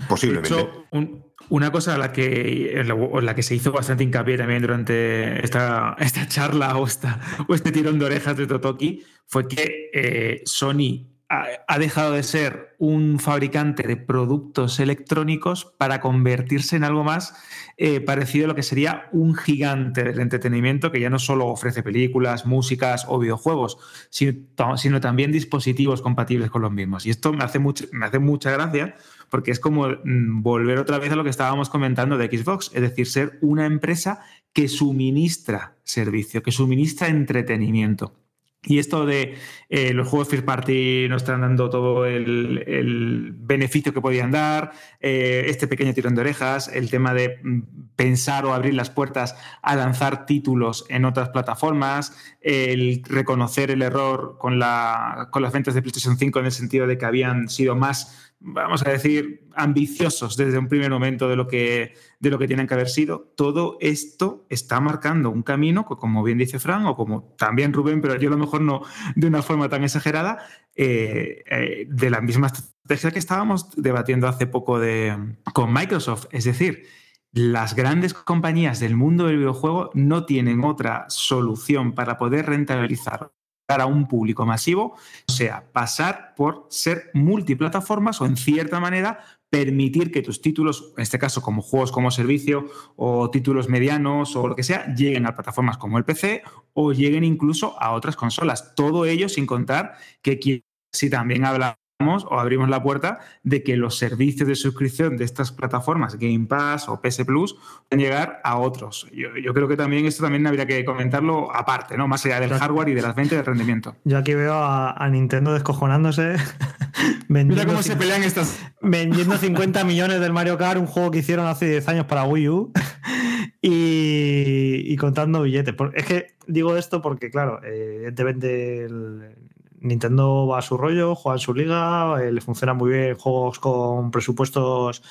Posiblemente. 0.07 0.55
De 0.55 0.61
hecho, 0.61 0.85
un- 0.91 1.25
una 1.49 1.71
cosa 1.71 1.95
a 1.95 1.97
la 1.97 2.11
que, 2.11 2.79
en 2.79 2.87
la, 3.25 3.35
que 3.35 3.43
se 3.43 3.55
hizo 3.55 3.71
bastante 3.71 4.03
hincapié 4.03 4.37
también 4.37 4.61
durante 4.61 5.43
esta, 5.43 5.95
esta 5.99 6.27
charla 6.27 6.77
o, 6.77 6.85
esta, 6.85 7.19
o 7.47 7.55
este 7.55 7.71
tirón 7.71 7.99
de 7.99 8.05
orejas 8.05 8.37
de 8.37 8.47
Totoki 8.47 9.03
fue 9.27 9.47
que 9.47 9.89
eh, 9.93 10.41
Sony 10.45 11.07
ha, 11.29 11.45
ha 11.67 11.79
dejado 11.79 12.13
de 12.13 12.23
ser 12.23 12.75
un 12.77 13.19
fabricante 13.19 13.83
de 13.87 13.97
productos 13.97 14.79
electrónicos 14.79 15.65
para 15.77 16.01
convertirse 16.01 16.75
en 16.75 16.83
algo 16.83 17.03
más 17.03 17.33
eh, 17.77 18.01
parecido 18.01 18.45
a 18.45 18.47
lo 18.49 18.55
que 18.55 18.61
sería 18.61 19.07
un 19.13 19.33
gigante 19.35 20.03
del 20.03 20.19
entretenimiento 20.19 20.91
que 20.91 20.99
ya 20.99 21.09
no 21.09 21.17
solo 21.17 21.47
ofrece 21.47 21.81
películas, 21.81 22.45
músicas 22.45 23.05
o 23.07 23.17
videojuegos, 23.17 23.77
sino, 24.11 24.77
sino 24.77 25.01
también 25.01 25.31
dispositivos 25.31 26.01
compatibles 26.01 26.51
con 26.51 26.61
los 26.61 26.71
mismos. 26.71 27.07
Y 27.07 27.09
esto 27.09 27.33
me 27.33 27.43
hace, 27.43 27.57
mucho, 27.57 27.85
me 27.91 28.05
hace 28.05 28.19
mucha 28.19 28.51
gracia 28.51 28.95
porque 29.33 29.49
es 29.49 29.59
como 29.59 29.87
mm, 29.87 30.43
volver 30.43 30.77
otra 30.77 30.99
vez 30.99 31.11
a 31.11 31.15
lo 31.15 31.23
que 31.23 31.31
estábamos 31.31 31.67
comentando 31.67 32.19
de 32.19 32.27
Xbox, 32.27 32.69
es 32.71 32.81
decir, 32.83 33.07
ser 33.07 33.39
una 33.41 33.65
empresa 33.65 34.19
que 34.53 34.67
suministra 34.67 35.75
servicio, 35.83 36.43
que 36.43 36.51
suministra 36.51 37.07
entretenimiento. 37.07 38.13
Y 38.61 38.77
esto 38.77 39.07
de 39.07 39.35
eh, 39.69 39.91
los 39.91 40.07
juegos 40.07 40.29
first 40.29 40.45
party 40.45 41.07
no 41.09 41.17
están 41.17 41.41
dando 41.41 41.67
todo 41.71 42.05
el, 42.05 43.33
beneficio 43.35 43.91
que 43.91 44.01
podían 44.01 44.29
dar, 44.29 44.71
eh, 45.01 45.45
este 45.47 45.67
pequeño 45.67 45.95
tirón 45.95 46.13
de 46.13 46.21
orejas, 46.21 46.67
el 46.67 46.91
tema 46.91 47.15
de 47.15 47.39
mm, 47.41 47.61
pensar 47.95 48.45
o 48.45 48.53
abrir 48.53 48.75
las 48.75 48.91
puertas 48.91 49.35
a 49.63 49.75
lanzar 49.75 50.27
títulos 50.27 50.85
en 50.89 51.05
otras 51.05 51.29
plataformas, 51.29 52.15
el 52.39 53.01
reconocer 53.03 53.71
el 53.71 53.81
error 53.81 54.37
con 54.37 54.59
las 54.59 55.51
ventas 55.51 55.73
de 55.73 55.81
PlayStation 55.81 56.19
5 56.19 56.39
en 56.39 56.45
el 56.45 56.51
sentido 56.51 56.85
de 56.85 56.99
que 56.99 57.05
habían 57.05 57.49
sido 57.49 57.75
más 57.75 58.32
vamos 58.45 58.85
a 58.85 58.91
decir, 58.91 59.47
ambiciosos 59.55 60.35
desde 60.35 60.57
un 60.57 60.67
primer 60.67 60.91
momento 60.91 61.29
de 61.29 61.35
lo 61.37 61.47
que, 61.47 61.93
de 62.19 62.29
lo 62.29 62.37
que 62.37 62.47
tienen 62.47 62.67
que 62.67 62.73
haber 62.73 62.89
sido. 62.89 63.31
Todo 63.35 63.77
esto 63.79 64.45
está 64.49 64.81
marcando 64.81 65.29
un 65.29 65.43
camino, 65.43 65.85
como 65.85 66.23
bien 66.23 66.37
dice 66.37 66.59
Fran, 66.59 66.85
o 66.85 66.95
como 66.95 67.23
también 67.37 67.73
Rubén, 67.73 68.01
pero 68.01 68.15
yo 68.17 68.27
a 68.27 68.31
lo 68.31 68.37
mejor 68.37 68.61
no 68.61 68.81
de 69.15 69.27
una 69.27 69.41
forma 69.41 69.69
tan 69.69 69.83
exagerada, 69.83 70.39
eh, 70.75 71.43
eh, 71.49 71.85
de 71.87 72.09
la 72.09 72.19
misma 72.19 72.47
estrategia 72.47 73.11
que 73.11 73.19
estábamos 73.19 73.71
debatiendo 73.77 74.27
hace 74.27 74.45
poco 74.45 74.77
de, 74.77 75.35
con 75.53 75.71
Microsoft. 75.71 76.25
Es 76.31 76.43
decir, 76.43 76.85
las 77.31 77.75
grandes 77.75 78.13
compañías 78.13 78.81
del 78.81 78.95
mundo 78.95 79.27
del 79.27 79.37
videojuego 79.37 79.89
no 79.93 80.25
tienen 80.25 80.65
otra 80.65 81.05
solución 81.07 81.93
para 81.93 82.17
poder 82.17 82.47
rentabilizar 82.47 83.31
a 83.67 83.85
un 83.85 84.07
público 84.07 84.45
masivo, 84.45 84.95
o 85.27 85.31
sea, 85.31 85.65
pasar 85.71 86.35
por 86.35 86.67
ser 86.69 87.09
multiplataformas 87.13 88.21
o 88.21 88.25
en 88.25 88.37
cierta 88.37 88.79
manera 88.79 89.19
permitir 89.49 90.11
que 90.11 90.21
tus 90.21 90.41
títulos, 90.41 90.93
en 90.97 91.03
este 91.03 91.19
caso 91.19 91.41
como 91.41 91.61
juegos 91.61 91.91
como 91.91 92.11
servicio 92.11 92.65
o 92.95 93.29
títulos 93.29 93.69
medianos 93.69 94.35
o 94.35 94.47
lo 94.47 94.55
que 94.55 94.63
sea, 94.63 94.93
lleguen 94.95 95.25
a 95.27 95.35
plataformas 95.35 95.77
como 95.77 95.97
el 95.97 96.05
PC 96.05 96.43
o 96.73 96.91
lleguen 96.91 97.23
incluso 97.23 97.79
a 97.81 97.91
otras 97.91 98.15
consolas. 98.15 98.73
Todo 98.75 99.05
ello 99.05 99.29
sin 99.29 99.45
contar 99.45 99.95
que 100.21 100.63
si 100.91 101.09
también 101.09 101.45
hablamos 101.45 101.82
o 102.29 102.39
abrimos 102.39 102.69
la 102.69 102.81
puerta 102.83 103.19
de 103.43 103.63
que 103.63 103.75
los 103.77 103.97
servicios 103.97 104.47
de 104.47 104.55
suscripción 104.55 105.17
de 105.17 105.23
estas 105.25 105.51
plataformas, 105.51 106.17
Game 106.19 106.45
Pass 106.47 106.87
o 106.89 107.01
PS 107.01 107.23
Plus, 107.25 107.55
pueden 107.89 108.03
llegar 108.03 108.41
a 108.43 108.57
otros. 108.57 109.07
Yo, 109.13 109.29
yo 109.37 109.53
creo 109.53 109.67
que 109.67 109.77
también 109.77 110.05
esto 110.05 110.23
también 110.23 110.45
habría 110.47 110.65
que 110.65 110.83
comentarlo 110.85 111.53
aparte, 111.55 111.97
¿no? 111.97 112.07
Más 112.07 112.25
allá 112.25 112.39
del 112.39 112.53
hardware 112.53 112.89
y 112.89 112.93
de 112.93 113.01
las 113.01 113.15
ventas 113.15 113.33
y 113.33 113.35
del 113.37 113.45
rendimiento. 113.45 113.95
Yo 114.03 114.17
aquí 114.17 114.33
veo 114.33 114.53
a, 114.53 114.91
a 114.91 115.09
Nintendo 115.09 115.53
descojonándose. 115.53 116.35
vendiendo 117.27 117.55
Mira 117.55 117.65
cómo 117.65 117.81
se 117.83 117.95
pelean 117.95 118.23
estas. 118.23 118.59
Vendiendo 118.81 119.37
50 119.37 119.83
millones 119.85 120.19
del 120.19 120.33
Mario 120.33 120.57
Kart, 120.57 120.79
un 120.79 120.87
juego 120.87 121.11
que 121.11 121.19
hicieron 121.19 121.47
hace 121.47 121.67
10 121.69 121.87
años 121.87 122.05
para 122.05 122.23
Wii 122.25 122.49
U. 122.49 122.71
y, 123.61 124.83
y 124.85 124.95
contando 124.97 125.41
billetes. 125.43 125.75
Es 125.93 126.05
que 126.05 126.27
digo 126.47 126.75
esto 126.77 127.01
porque, 127.01 127.29
claro, 127.29 127.61
eh, 127.63 127.95
evidentemente 127.97 128.85
el- 128.85 129.35
Nintendo 129.83 130.47
va 130.47 130.59
a 130.59 130.61
su 130.61 130.77
rollo, 130.77 131.13
juega 131.15 131.35
en 131.35 131.39
su 131.39 131.53
liga, 131.53 132.15
eh, 132.23 132.31
le 132.31 132.41
funciona 132.41 132.73
muy 132.73 132.91
bien 132.91 133.15
juegos 133.15 133.59
con 133.59 134.11
presupuestos 134.11 135.03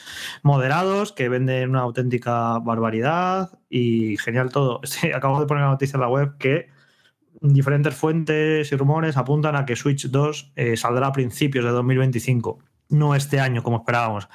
moderados 0.43 1.13
que 1.13 1.29
venden 1.29 1.71
una 1.71 1.81
auténtica 1.81 2.59
barbaridad 2.59 3.51
y 3.69 4.17
genial 4.19 4.51
todo. 4.51 4.81
Sí, 4.93 5.13
acabo 5.13 5.41
de 5.41 5.47
poner 5.47 5.65
la 5.65 5.71
noticia 5.71 5.97
en 5.97 6.01
la 6.03 6.09
web 6.09 6.37
que 6.39 6.69
diferentes 7.41 7.95
fuentes 7.95 8.71
y 8.73 8.77
rumores 8.77 9.17
apuntan 9.17 9.57
a 9.57 9.65
que 9.67 9.77
Switch 9.77 10.07
2 10.09 10.53
eh, 10.57 10.77
saldrá 10.77 11.09
a 11.09 11.13
principios 11.13 11.65
de 11.65 11.71
2025. 11.71 12.59
no 12.89 13.15
este 13.15 13.41
año 13.41 13.63
como 13.63 13.79
esperábamos. 13.79 14.29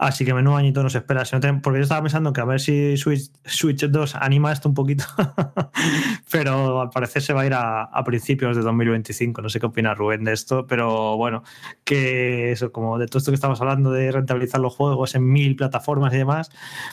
Así 0.00 0.24
que 0.24 0.32
menudo 0.32 0.56
añito 0.56 0.82
nos 0.82 0.94
espera. 0.94 1.24
Porque 1.62 1.78
yo 1.78 1.82
estaba 1.82 2.00
pensando 2.00 2.32
que 2.32 2.40
a 2.40 2.46
ver 2.46 2.58
si 2.58 2.96
Switch, 2.96 3.30
Switch 3.44 3.84
2 3.84 4.14
anima 4.14 4.50
esto 4.50 4.70
un 4.70 4.74
poquito, 4.74 5.04
pero 6.32 6.80
al 6.80 6.88
parecer 6.88 7.20
se 7.20 7.34
va 7.34 7.42
a 7.42 7.46
ir 7.46 7.52
a, 7.54 8.02
principios 8.06 8.56
de 8.56 8.62
2025. 8.62 9.42
No 9.42 9.50
sé 9.50 9.60
qué 9.60 9.66
opina 9.66 9.94
Rubén 9.94 10.24
de 10.24 10.32
esto, 10.32 10.66
pero 10.66 11.18
bueno, 11.18 11.42
que 11.84 12.50
eso, 12.50 12.72
como 12.72 12.98
de 12.98 13.08
todo 13.08 13.18
esto 13.18 13.30
que 13.30 13.34
estamos 13.34 13.60
hablando 13.60 13.90
de 13.90 14.10
rentabilizar 14.10 14.58
los 14.62 14.74
juegos 14.74 15.14
en 15.14 15.30
mil 15.30 15.54
plataformas 15.54 16.14
y 16.14 16.16
demás, 16.16 16.50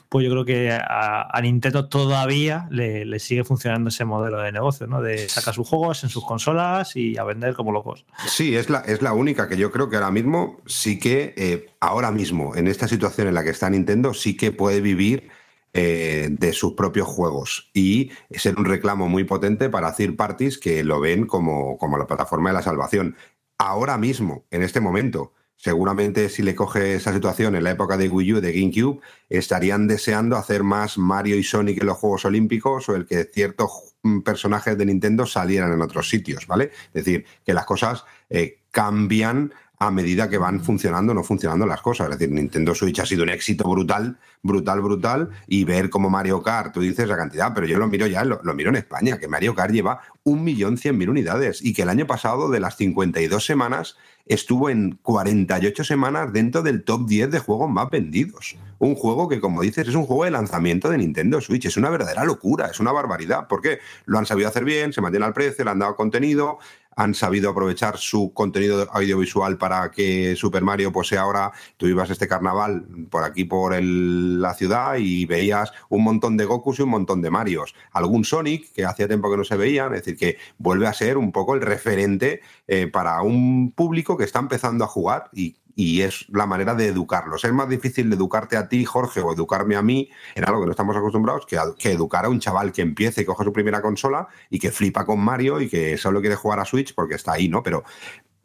pues 0.09 0.25
yo 0.25 0.31
creo 0.31 0.43
que 0.43 0.71
a, 0.73 1.39
Nintendo 1.41 1.87
todavía 1.87 2.67
le, 2.71 3.05
le 3.05 3.19
sigue 3.19 3.45
funcionando 3.45 3.87
ese 3.87 4.03
modelo 4.03 4.41
de 4.41 4.51
negocio, 4.51 4.85
¿no? 4.85 5.01
De 5.01 5.29
sacar 5.29 5.53
sus 5.53 5.65
juegos 5.65 6.03
en 6.03 6.09
sus 6.09 6.25
consolas 6.25 6.93
y 6.97 7.17
a 7.17 7.23
vender 7.23 7.53
como 7.53 7.71
locos. 7.71 8.05
Sí, 8.27 8.53
es 8.57 8.69
la, 8.69 8.79
es 8.79 9.01
la 9.01 9.13
única 9.13 9.47
que 9.47 9.55
yo 9.55 9.71
creo 9.71 9.89
que 9.89 9.95
ahora 9.95 10.11
mismo 10.11 10.57
sí 10.65 10.99
que, 10.99 11.33
eh, 11.37 11.69
ahora 11.79 12.11
mismo, 12.11 12.55
en 12.55 12.67
esta 12.67 12.87
situación 12.87 13.27
en 13.27 13.33
la 13.33 13.43
que 13.43 13.51
está 13.51 13.69
Nintendo, 13.69 14.13
sí 14.13 14.35
que 14.35 14.51
puede 14.51 14.81
vivir 14.81 15.29
eh, 15.73 16.29
de 16.31 16.53
sus 16.53 16.73
propios 16.73 17.07
juegos 17.07 17.69
y 17.73 18.11
ser 18.31 18.57
un 18.57 18.65
reclamo 18.65 19.09
muy 19.09 19.25
potente 19.25 19.69
para 19.69 19.93
third 19.95 20.15
parties 20.15 20.57
que 20.57 20.83
lo 20.83 20.99
ven 20.99 21.27
como, 21.27 21.77
como 21.77 21.97
la 21.97 22.07
plataforma 22.07 22.49
de 22.49 22.55
la 22.55 22.63
salvación. 22.63 23.15
Ahora 23.57 23.97
mismo, 23.97 24.45
en 24.49 24.63
este 24.63 24.79
momento, 24.79 25.33
seguramente 25.55 26.29
si 26.29 26.41
le 26.41 26.55
coge 26.55 26.95
esa 26.95 27.13
situación 27.13 27.55
en 27.55 27.63
la 27.63 27.71
época 27.71 27.97
de 27.97 28.07
Wii 28.07 28.33
U, 28.33 28.41
de 28.41 28.53
GameCube, 28.53 29.01
estarían 29.29 29.87
deseando 29.87 30.37
hacer 30.37 30.63
más 30.63 30.97
Mario 30.97 31.37
y 31.37 31.43
Sonic 31.43 31.81
en 31.81 31.87
los 31.87 31.97
Juegos 31.97 32.25
Olímpicos 32.25 32.87
o 32.89 32.95
el 32.95 33.05
que 33.05 33.25
ciertos 33.25 33.95
mm, 34.03 34.21
personajes 34.21 34.77
de 34.77 34.85
Nintendo 34.85 35.25
salieran 35.25 35.73
en 35.73 35.81
otros 35.81 36.09
sitios, 36.09 36.47
¿vale? 36.47 36.71
Es 36.93 37.05
decir, 37.05 37.25
que 37.43 37.53
las 37.53 37.65
cosas 37.65 38.05
eh, 38.29 38.61
cambian 38.71 39.53
a 39.79 39.91
medida 39.91 40.29
que 40.29 40.37
van 40.37 40.63
funcionando 40.63 41.11
o 41.11 41.15
no 41.15 41.23
funcionando 41.23 41.65
las 41.65 41.81
cosas. 41.81 42.09
Es 42.09 42.17
decir, 42.17 42.33
Nintendo 42.33 42.73
Switch 42.73 42.99
ha 42.99 43.05
sido 43.05 43.23
un 43.23 43.29
éxito 43.29 43.69
brutal, 43.69 44.17
brutal, 44.41 44.81
brutal, 44.81 45.29
y 45.47 45.63
ver 45.65 45.89
como 45.89 46.09
Mario 46.09 46.41
Kart, 46.41 46.73
tú 46.73 46.81
dices 46.81 47.07
la 47.07 47.17
cantidad, 47.17 47.53
pero 47.53 47.67
yo 47.67 47.77
lo 47.77 47.87
miro 47.87 48.07
ya, 48.07 48.23
lo, 48.23 48.41
miro 48.53 48.69
en 48.69 48.77
España, 48.77 49.19
que 49.19 49.27
Mario 49.27 49.53
Kart 49.53 49.71
lleva 49.71 50.01
1.100.000 50.25 51.09
unidades 51.09 51.63
y 51.63 51.73
que 51.73 51.83
el 51.83 51.89
año 51.89 52.07
pasado, 52.07 52.49
de 52.49 52.59
las 52.59 52.75
52 52.75 53.45
semanas, 53.45 53.97
estuvo 54.25 54.69
en 54.69 54.97
48 55.03 55.83
semanas 55.83 56.33
dentro 56.33 56.63
del 56.63 56.83
top 56.83 57.07
10 57.07 57.31
de 57.31 57.39
juegos 57.39 57.69
más 57.69 57.89
vendidos. 57.89 58.57
Un 58.79 58.95
juego 58.95 59.29
que, 59.29 59.39
como 59.39 59.61
dices, 59.61 59.87
es 59.87 59.95
un 59.95 60.05
juego 60.05 60.25
de 60.25 60.31
lanzamiento 60.31 60.89
de 60.89 60.97
Nintendo 60.97 61.39
Switch. 61.39 61.65
Es 61.65 61.77
una 61.77 61.89
verdadera 61.89 62.25
locura, 62.25 62.67
es 62.67 62.79
una 62.79 62.91
barbaridad. 62.91 63.47
porque 63.47 63.79
Lo 64.05 64.19
han 64.19 64.25
sabido 64.25 64.49
hacer 64.49 64.65
bien, 64.65 64.91
se 64.91 65.01
mantiene 65.01 65.25
al 65.25 65.33
precio, 65.33 65.63
le 65.63 65.71
han 65.71 65.79
dado 65.79 65.95
contenido, 65.95 66.59
han 66.97 67.13
sabido 67.13 67.49
aprovechar 67.51 67.97
su 67.97 68.33
contenido 68.33 68.87
audiovisual 68.91 69.57
para 69.57 69.89
que 69.91 70.35
Super 70.35 70.63
Mario 70.63 70.91
pues 70.91 71.13
ahora, 71.13 71.51
tú 71.77 71.87
ibas 71.87 72.09
este 72.09 72.27
carnaval 72.27 72.85
por 73.09 73.23
aquí 73.23 73.45
por 73.45 73.73
el- 73.73 74.41
la 74.41 74.53
ciudad 74.53 74.95
y 74.99 75.25
veías 75.25 75.71
un 75.89 76.03
montón 76.03 76.35
de 76.35 76.45
Gokus 76.45 76.79
y 76.79 76.81
un 76.81 76.89
montón 76.89 77.21
de 77.21 77.29
Marios. 77.29 77.73
Algún 77.91 78.25
Sonic 78.25 78.73
que 78.73 78.83
hacía 78.83 79.07
tiempo 79.07 79.31
que 79.31 79.37
no 79.37 79.43
se 79.43 79.55
veían, 79.55 79.93
es 79.93 80.01
decir, 80.01 80.17
que 80.17 80.37
vuelve 80.57 80.87
a 80.87 80.93
ser 80.93 81.17
un 81.17 81.31
poco 81.31 81.55
el 81.55 81.61
referente 81.61 82.41
eh, 82.67 82.87
para 82.87 83.21
un 83.21 83.71
público 83.71 84.17
que 84.17 84.23
está 84.25 84.39
empezando 84.39 84.83
a 84.83 84.87
jugar 84.87 85.29
y, 85.31 85.55
y 85.77 86.01
es 86.01 86.25
la 86.29 86.47
manera 86.47 86.73
de 86.73 86.87
educarlos. 86.87 87.45
Es 87.45 87.53
más 87.53 87.69
difícil 87.69 88.11
educarte 88.11 88.57
a 88.57 88.67
ti, 88.67 88.83
Jorge, 88.83 89.21
o 89.21 89.31
educarme 89.31 89.75
a 89.75 89.83
mí 89.83 90.09
en 90.33 90.43
algo 90.43 90.61
que 90.61 90.65
no 90.65 90.71
estamos 90.71 90.97
acostumbrados 90.97 91.45
que, 91.45 91.55
que 91.77 91.91
educar 91.91 92.25
a 92.25 92.29
un 92.29 92.39
chaval 92.39 92.71
que 92.71 92.81
empiece 92.81 93.21
y 93.21 93.25
coge 93.25 93.43
su 93.43 93.53
primera 93.53 93.79
consola 93.79 94.27
y 94.49 94.57
que 94.57 94.71
flipa 94.71 95.05
con 95.05 95.19
Mario 95.19 95.61
y 95.61 95.69
que 95.69 95.95
solo 95.97 96.19
quiere 96.19 96.35
jugar 96.35 96.59
a 96.59 96.65
Switch 96.65 96.95
porque 96.95 97.13
está 97.13 97.33
ahí, 97.33 97.47
¿no? 97.47 97.61
Pero, 97.61 97.83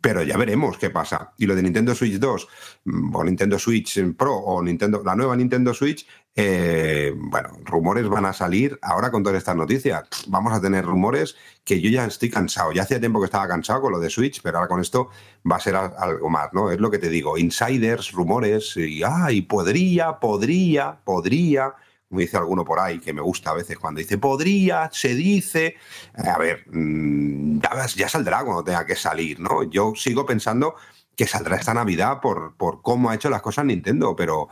pero 0.03 0.23
ya 0.23 0.37
veremos 0.37 0.77
qué 0.77 0.91
pasa. 0.91 1.33
Y 1.39 1.47
lo 1.47 1.55
de 1.55 1.63
Nintendo 1.63 1.95
Switch 1.95 2.19
2, 2.19 2.49
mm, 2.85 3.17
o 3.17 3.25
Nintendo 3.25 3.59
Switch 3.59 3.99
Pro, 4.15 4.35
o 4.35 4.63
Nintendo, 4.63 5.01
la 5.03 5.17
nueva 5.17 5.35
Nintendo 5.35 5.73
Switch, 5.73 6.07
eh, 6.35 7.13
bueno, 7.15 7.51
rumores 7.65 8.09
van 8.09 8.25
a 8.25 8.33
salir 8.33 8.79
ahora 8.81 9.11
con 9.11 9.23
todas 9.23 9.37
estas 9.37 9.57
noticias. 9.57 10.05
Vamos 10.29 10.53
a 10.53 10.61
tener 10.61 10.85
rumores 10.85 11.37
que 11.65 11.81
yo 11.81 11.91
ya 11.91 12.07
estoy 12.07 12.31
cansado. 12.31 12.73
Ya 12.73 12.83
hacía 12.83 13.01
tiempo 13.01 13.21
que 13.21 13.27
estaba 13.27 13.47
cansado 13.47 13.83
con 13.83 13.93
lo 13.93 14.01
de 14.01 14.09
Switch, 14.09 14.41
pero 14.43 14.59
ahora 14.59 14.69
con 14.69 14.81
esto 14.81 15.11
va 15.51 15.57
a 15.57 15.61
ser 15.61 15.77
algo 15.77 16.31
más, 16.31 16.49
¿no? 16.53 16.71
Es 16.71 16.81
lo 16.81 16.91
que 16.91 16.99
te 16.99 17.11
digo, 17.11 17.37
insiders, 17.37 18.13
rumores, 18.13 18.77
y 18.77 19.03
ay, 19.05 19.43
podría, 19.43 20.19
podría, 20.19 20.99
podría. 21.05 21.75
Como 22.09 22.21
dice 22.21 22.37
alguno 22.37 22.65
por 22.65 22.79
ahí, 22.79 22.99
que 22.99 23.13
me 23.13 23.23
gusta 23.23 23.51
a 23.51 23.55
veces 23.55 23.79
cuando 23.79 23.99
dice 23.99 24.19
podría, 24.19 24.89
se 24.93 25.15
dice. 25.15 25.77
A 26.15 26.39
ver, 26.39 26.65
mm, 26.71 27.61
ya, 27.61 27.87
ya 27.87 28.09
saldrá 28.09 28.43
cuando 28.45 28.65
tenga 28.65 28.87
que 28.87 28.97
salir, 28.97 29.39
¿no? 29.41 29.65
Yo 29.65 29.93
sigo 29.95 30.25
pensando 30.25 30.75
que 31.17 31.27
saldrá 31.27 31.57
esta 31.57 31.75
Navidad 31.75 32.21
por, 32.21 32.57
por 32.57 32.83
cómo 32.83 33.11
ha 33.11 33.15
hecho 33.15 33.31
las 33.31 33.43
cosas 33.43 33.65
Nintendo, 33.65 34.17
pero 34.17 34.49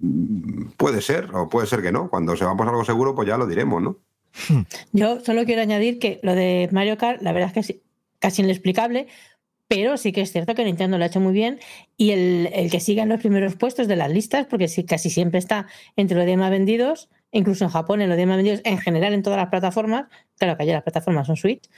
mm, 0.00 0.70
puede 0.76 1.00
ser 1.00 1.34
o 1.34 1.48
puede 1.48 1.66
ser 1.66 1.82
que 1.82 1.92
no. 1.92 2.10
Cuando 2.10 2.36
sepamos 2.36 2.66
algo 2.66 2.84
seguro, 2.84 3.14
pues 3.14 3.28
ya 3.28 3.36
lo 3.36 3.46
diremos, 3.46 3.82
¿no? 3.82 3.96
Yo 4.92 5.20
solo 5.20 5.44
quiero 5.44 5.62
añadir 5.62 5.98
que 5.98 6.20
lo 6.22 6.34
de 6.34 6.68
Mario 6.72 6.98
Kart, 6.98 7.22
la 7.22 7.32
verdad 7.32 7.48
es 7.48 7.54
que 7.54 7.72
es 7.72 7.80
casi 8.18 8.42
inexplicable, 8.42 9.06
pero 9.68 9.96
sí 9.96 10.10
que 10.10 10.20
es 10.20 10.32
cierto 10.32 10.54
que 10.54 10.64
Nintendo 10.64 10.98
lo 10.98 11.04
ha 11.04 11.06
hecho 11.06 11.20
muy 11.20 11.32
bien 11.32 11.60
y 11.96 12.10
el, 12.10 12.50
el 12.52 12.70
que 12.72 12.80
siga 12.80 13.04
en 13.04 13.08
los 13.08 13.20
primeros 13.20 13.54
puestos 13.54 13.86
de 13.86 13.94
las 13.94 14.10
listas, 14.10 14.46
porque 14.46 14.68
casi 14.84 15.10
siempre 15.10 15.38
está 15.38 15.68
entre 15.94 16.16
los 16.16 16.26
10 16.26 16.38
más 16.38 16.50
vendidos, 16.50 17.08
incluso 17.30 17.64
en 17.64 17.70
Japón, 17.70 18.00
en 18.00 18.08
los 18.08 18.16
10 18.16 18.28
más 18.28 18.36
vendidos, 18.36 18.60
en 18.64 18.78
general 18.78 19.12
en 19.12 19.22
todas 19.22 19.38
las 19.38 19.48
plataformas, 19.48 20.06
claro 20.38 20.56
que 20.56 20.64
allá 20.64 20.72
las 20.72 20.82
plataformas 20.82 21.28
son 21.28 21.36
Switch, 21.36 21.70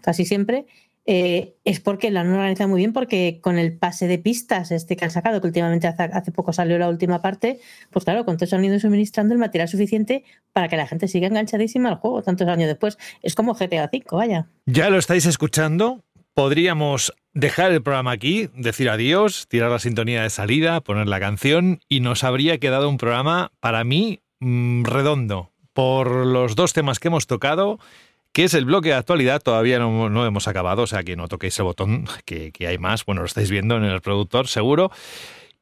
casi 0.00 0.24
siempre, 0.24 0.66
eh, 1.06 1.54
es 1.64 1.80
porque 1.80 2.10
la 2.10 2.20
han 2.20 2.32
organizado 2.32 2.68
muy 2.68 2.78
bien, 2.78 2.92
porque 2.92 3.40
con 3.40 3.58
el 3.58 3.76
pase 3.76 4.06
de 4.06 4.18
pistas 4.18 4.70
este 4.70 4.96
que 4.96 5.04
han 5.04 5.10
sacado, 5.10 5.40
que 5.40 5.46
últimamente 5.46 5.86
hace, 5.86 6.02
hace 6.04 6.30
poco 6.30 6.52
salió 6.52 6.78
la 6.78 6.88
última 6.88 7.22
parte, 7.22 7.60
pues 7.90 8.04
claro, 8.04 8.24
con 8.24 8.36
todo 8.36 8.44
eso 8.44 8.56
han 8.56 8.64
ido 8.64 8.78
suministrando 8.78 9.34
el 9.34 9.40
material 9.40 9.68
suficiente 9.68 10.24
para 10.52 10.68
que 10.68 10.76
la 10.76 10.86
gente 10.86 11.08
siga 11.08 11.26
enganchadísima 11.26 11.88
al 11.88 11.96
juego 11.96 12.22
tantos 12.22 12.46
años 12.48 12.68
después. 12.68 12.98
Es 13.22 13.34
como 13.34 13.54
GTA 13.54 13.90
V, 13.92 14.04
vaya. 14.12 14.48
Ya 14.66 14.90
lo 14.90 14.98
estáis 14.98 15.26
escuchando. 15.26 16.04
Podríamos 16.34 17.12
dejar 17.34 17.72
el 17.72 17.82
programa 17.82 18.12
aquí, 18.12 18.48
decir 18.54 18.88
adiós, 18.88 19.46
tirar 19.48 19.70
la 19.70 19.78
sintonía 19.78 20.22
de 20.22 20.30
salida, 20.30 20.80
poner 20.80 21.08
la 21.08 21.20
canción 21.20 21.80
y 21.88 22.00
nos 22.00 22.24
habría 22.24 22.58
quedado 22.58 22.88
un 22.88 22.98
programa 22.98 23.52
para 23.60 23.84
mí 23.84 24.20
mm, 24.38 24.84
redondo 24.84 25.50
por 25.72 26.26
los 26.26 26.56
dos 26.56 26.72
temas 26.72 26.98
que 26.98 27.08
hemos 27.08 27.26
tocado, 27.26 27.78
que 28.32 28.44
es 28.44 28.54
el 28.54 28.64
bloque 28.64 28.90
de 28.90 28.94
actualidad, 28.94 29.40
todavía 29.42 29.78
no, 29.78 30.08
no 30.08 30.26
hemos 30.26 30.48
acabado, 30.48 30.82
o 30.82 30.86
sea 30.86 31.02
que 31.02 31.16
no 31.16 31.28
toquéis 31.28 31.58
el 31.58 31.64
botón, 31.64 32.06
que, 32.24 32.52
que 32.52 32.66
hay 32.66 32.78
más, 32.78 33.04
bueno, 33.04 33.22
lo 33.22 33.26
estáis 33.26 33.50
viendo 33.50 33.76
en 33.76 33.84
el 33.84 34.00
productor 34.00 34.46
seguro. 34.46 34.90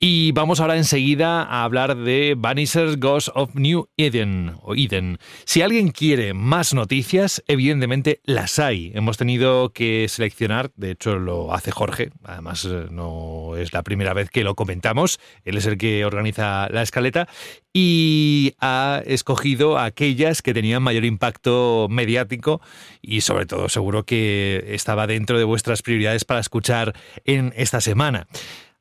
Y 0.00 0.30
vamos 0.30 0.60
ahora 0.60 0.76
enseguida 0.76 1.42
a 1.42 1.64
hablar 1.64 1.96
de 1.96 2.36
Vanisher's 2.38 3.00
Ghost 3.00 3.30
of 3.34 3.56
New 3.56 3.88
Eden 3.96 4.54
o 4.62 4.76
Eden. 4.76 5.18
Si 5.44 5.60
alguien 5.60 5.90
quiere 5.90 6.34
más 6.34 6.72
noticias, 6.72 7.42
evidentemente 7.48 8.20
las 8.22 8.60
hay. 8.60 8.92
Hemos 8.94 9.16
tenido 9.16 9.72
que 9.72 10.06
seleccionar, 10.08 10.70
de 10.76 10.92
hecho 10.92 11.18
lo 11.18 11.52
hace 11.52 11.72
Jorge, 11.72 12.10
además 12.22 12.64
eh, 12.64 12.86
no 12.92 13.56
es 13.56 13.72
la 13.72 13.82
primera 13.82 14.14
vez 14.14 14.30
que 14.30 14.44
lo 14.44 14.54
comentamos, 14.54 15.18
él 15.42 15.56
es 15.56 15.66
el 15.66 15.78
que 15.78 16.04
organiza 16.04 16.68
la 16.68 16.82
escaleta 16.82 17.26
y 17.72 18.54
ha 18.60 19.02
escogido 19.04 19.78
aquellas 19.78 20.42
que 20.42 20.54
tenían 20.54 20.80
mayor 20.80 21.04
impacto 21.04 21.88
mediático 21.90 22.60
y 23.02 23.22
sobre 23.22 23.46
todo 23.46 23.68
seguro 23.68 24.04
que 24.04 24.64
estaba 24.68 25.08
dentro 25.08 25.38
de 25.38 25.44
vuestras 25.44 25.82
prioridades 25.82 26.24
para 26.24 26.38
escuchar 26.38 26.94
en 27.24 27.52
esta 27.56 27.80
semana. 27.80 28.28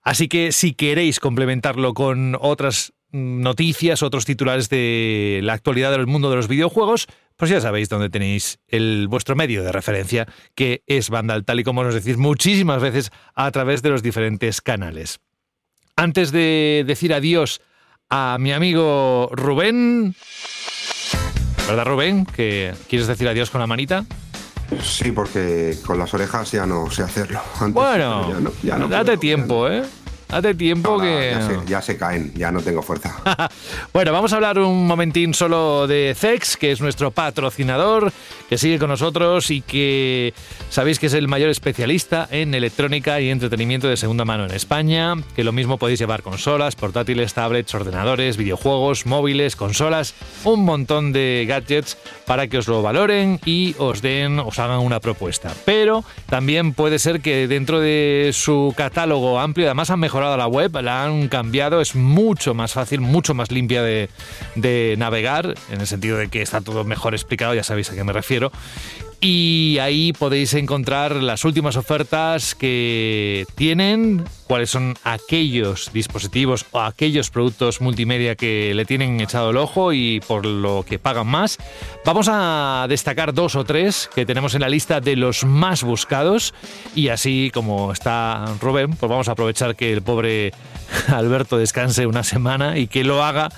Así 0.07 0.29
que 0.29 0.53
si 0.53 0.73
queréis 0.73 1.19
complementarlo 1.19 1.93
con 1.93 2.37
otras 2.39 2.93
noticias, 3.11 4.01
otros 4.01 4.23
titulares 4.23 4.69
de 4.69 5.41
la 5.43 5.51
actualidad 5.51 5.91
del 5.91 6.07
mundo 6.07 6.29
de 6.29 6.37
los 6.37 6.47
videojuegos, 6.47 7.07
pues 7.35 7.51
ya 7.51 7.59
sabéis 7.59 7.89
dónde 7.89 8.09
tenéis 8.09 8.57
el 8.69 9.09
vuestro 9.09 9.35
medio 9.35 9.65
de 9.65 9.73
referencia, 9.73 10.25
que 10.55 10.81
es 10.87 11.09
Vandal, 11.09 11.43
tal 11.43 11.59
y 11.59 11.65
como 11.65 11.83
nos 11.83 11.93
decís 11.93 12.15
muchísimas 12.15 12.81
veces 12.81 13.11
a 13.35 13.51
través 13.51 13.81
de 13.81 13.89
los 13.89 14.01
diferentes 14.01 14.61
canales. 14.61 15.19
Antes 15.97 16.31
de 16.31 16.85
decir 16.87 17.13
adiós 17.13 17.59
a 18.09 18.37
mi 18.39 18.53
amigo 18.53 19.27
Rubén, 19.33 20.15
¿verdad 21.67 21.85
Rubén? 21.85 22.25
Que 22.25 22.73
quieres 22.87 23.09
decir 23.09 23.27
adiós 23.27 23.49
con 23.49 23.59
la 23.59 23.67
manita. 23.67 24.05
Sí, 24.81 25.11
porque 25.11 25.77
con 25.85 25.97
las 25.97 26.13
orejas 26.13 26.51
ya 26.51 26.65
no 26.65 26.89
sé 26.91 27.03
hacerlo. 27.03 27.39
Antes, 27.59 27.73
Bueno, 27.73 28.23
pero 28.27 28.33
ya 28.33 28.39
no- 28.43 28.51
ya 28.63 28.77
no 28.77 28.87
date 28.87 29.05
puedo, 29.05 29.19
tiempo, 29.19 29.69
¿eh? 29.69 29.83
Date 30.29 30.55
tiempo 30.55 30.91
Ahora 30.91 31.05
que... 31.05 31.31
ya, 31.31 31.41
se, 31.47 31.59
ya 31.67 31.81
se 31.81 31.97
caen, 31.97 32.33
ya 32.35 32.51
no 32.51 32.61
tengo 32.61 32.81
fuerza. 32.81 33.15
Bueno, 33.93 34.11
vamos 34.11 34.31
a 34.33 34.35
hablar 34.35 34.59
un 34.59 34.85
momentín 34.85 35.33
solo 35.33 35.87
de 35.87 36.13
Zex, 36.15 36.57
que 36.57 36.71
es 36.71 36.81
nuestro 36.81 37.11
patrocinador, 37.11 38.11
que 38.49 38.57
sigue 38.57 38.77
con 38.77 38.89
nosotros 38.89 39.49
y 39.49 39.61
que 39.61 40.33
sabéis 40.69 40.99
que 40.99 41.07
es 41.07 41.13
el 41.13 41.27
mayor 41.27 41.49
especialista 41.49 42.27
en 42.29 42.53
electrónica 42.53 43.19
y 43.19 43.29
entretenimiento 43.29 43.87
de 43.87 43.97
segunda 43.97 44.25
mano 44.25 44.45
en 44.45 44.51
España, 44.51 45.15
que 45.35 45.43
lo 45.43 45.51
mismo 45.51 45.77
podéis 45.77 45.99
llevar 45.99 46.21
consolas, 46.21 46.75
portátiles, 46.75 47.33
tablets, 47.33 47.73
ordenadores, 47.73 48.37
videojuegos, 48.37 49.05
móviles, 49.05 49.55
consolas, 49.55 50.13
un 50.43 50.63
montón 50.63 51.11
de 51.11 51.45
gadgets 51.47 51.97
para 52.25 52.47
que 52.47 52.59
os 52.59 52.67
lo 52.67 52.81
valoren 52.81 53.39
y 53.45 53.75
os 53.79 54.01
den, 54.01 54.39
os 54.39 54.59
hagan 54.59 54.79
una 54.79 54.99
propuesta. 54.99 55.53
Pero 55.65 56.03
también 56.29 56.73
puede 56.73 56.99
ser 56.99 57.21
que 57.21 57.47
dentro 57.47 57.79
de 57.79 58.31
su 58.33 58.73
catálogo 58.77 59.39
amplio, 59.39 59.67
además 59.67 59.89
han 59.89 59.99
mejorado 59.99 60.16
mejorado 60.17 60.37
la 60.37 60.47
web, 60.47 60.75
la 60.81 61.03
han 61.03 61.27
cambiado, 61.27 61.79
es 61.79 61.93
mucho 61.93 62.55
más 62.55 62.73
fácil, 62.73 63.01
mucho 63.01 63.35
más 63.35 63.51
limpia 63.51 63.83
de, 63.83 64.09
de 64.55 64.95
navegar, 64.97 65.53
en 65.69 65.79
el 65.79 65.85
sentido 65.85 66.17
de 66.17 66.27
que 66.27 66.41
está 66.41 66.59
todo 66.61 66.83
mejor 66.83 67.13
explicado, 67.13 67.53
ya 67.53 67.63
sabéis 67.63 67.91
a 67.91 67.93
qué 67.93 68.03
me 68.03 68.13
refiero. 68.13 68.51
Y 69.19 69.79
ahí 69.81 70.13
podéis 70.13 70.53
encontrar 70.53 71.15
las 71.15 71.43
últimas 71.43 71.75
ofertas 71.75 72.53
que 72.53 73.47
tienen, 73.55 74.23
cuáles 74.45 74.69
son 74.69 74.95
aquellos 75.03 75.89
dispositivos 75.91 76.67
o 76.71 76.81
aquellos 76.81 77.31
productos 77.31 77.81
multimedia 77.81 78.35
que 78.35 78.73
le 78.75 78.85
tienen 78.85 79.19
echado 79.19 79.49
el 79.49 79.57
ojo 79.57 79.91
y 79.91 80.19
por 80.27 80.45
lo 80.45 80.85
que 80.87 80.99
pagan 80.99 81.25
más. 81.25 81.57
Vamos 82.05 82.27
a 82.29 82.85
destacar 82.89 83.33
dos 83.33 83.55
o 83.55 83.63
tres 83.63 84.07
que 84.13 84.27
tenemos 84.27 84.53
en 84.53 84.61
la 84.61 84.69
lista 84.69 85.01
de 85.01 85.15
los 85.15 85.45
más 85.45 85.81
buscados 85.83 86.53
y 86.93 87.07
así 87.07 87.49
como 87.51 87.91
está 87.91 88.45
Rubén, 88.61 88.91
pues 88.91 89.09
vamos 89.09 89.29
a 89.29 89.31
aprovechar 89.31 89.75
que 89.75 89.93
el 89.93 90.03
pobre 90.03 90.51
Alberto 91.07 91.57
descanse 91.57 92.05
una 92.05 92.23
semana 92.23 92.77
y 92.77 92.85
que 92.85 93.03
lo 93.03 93.23
haga 93.23 93.49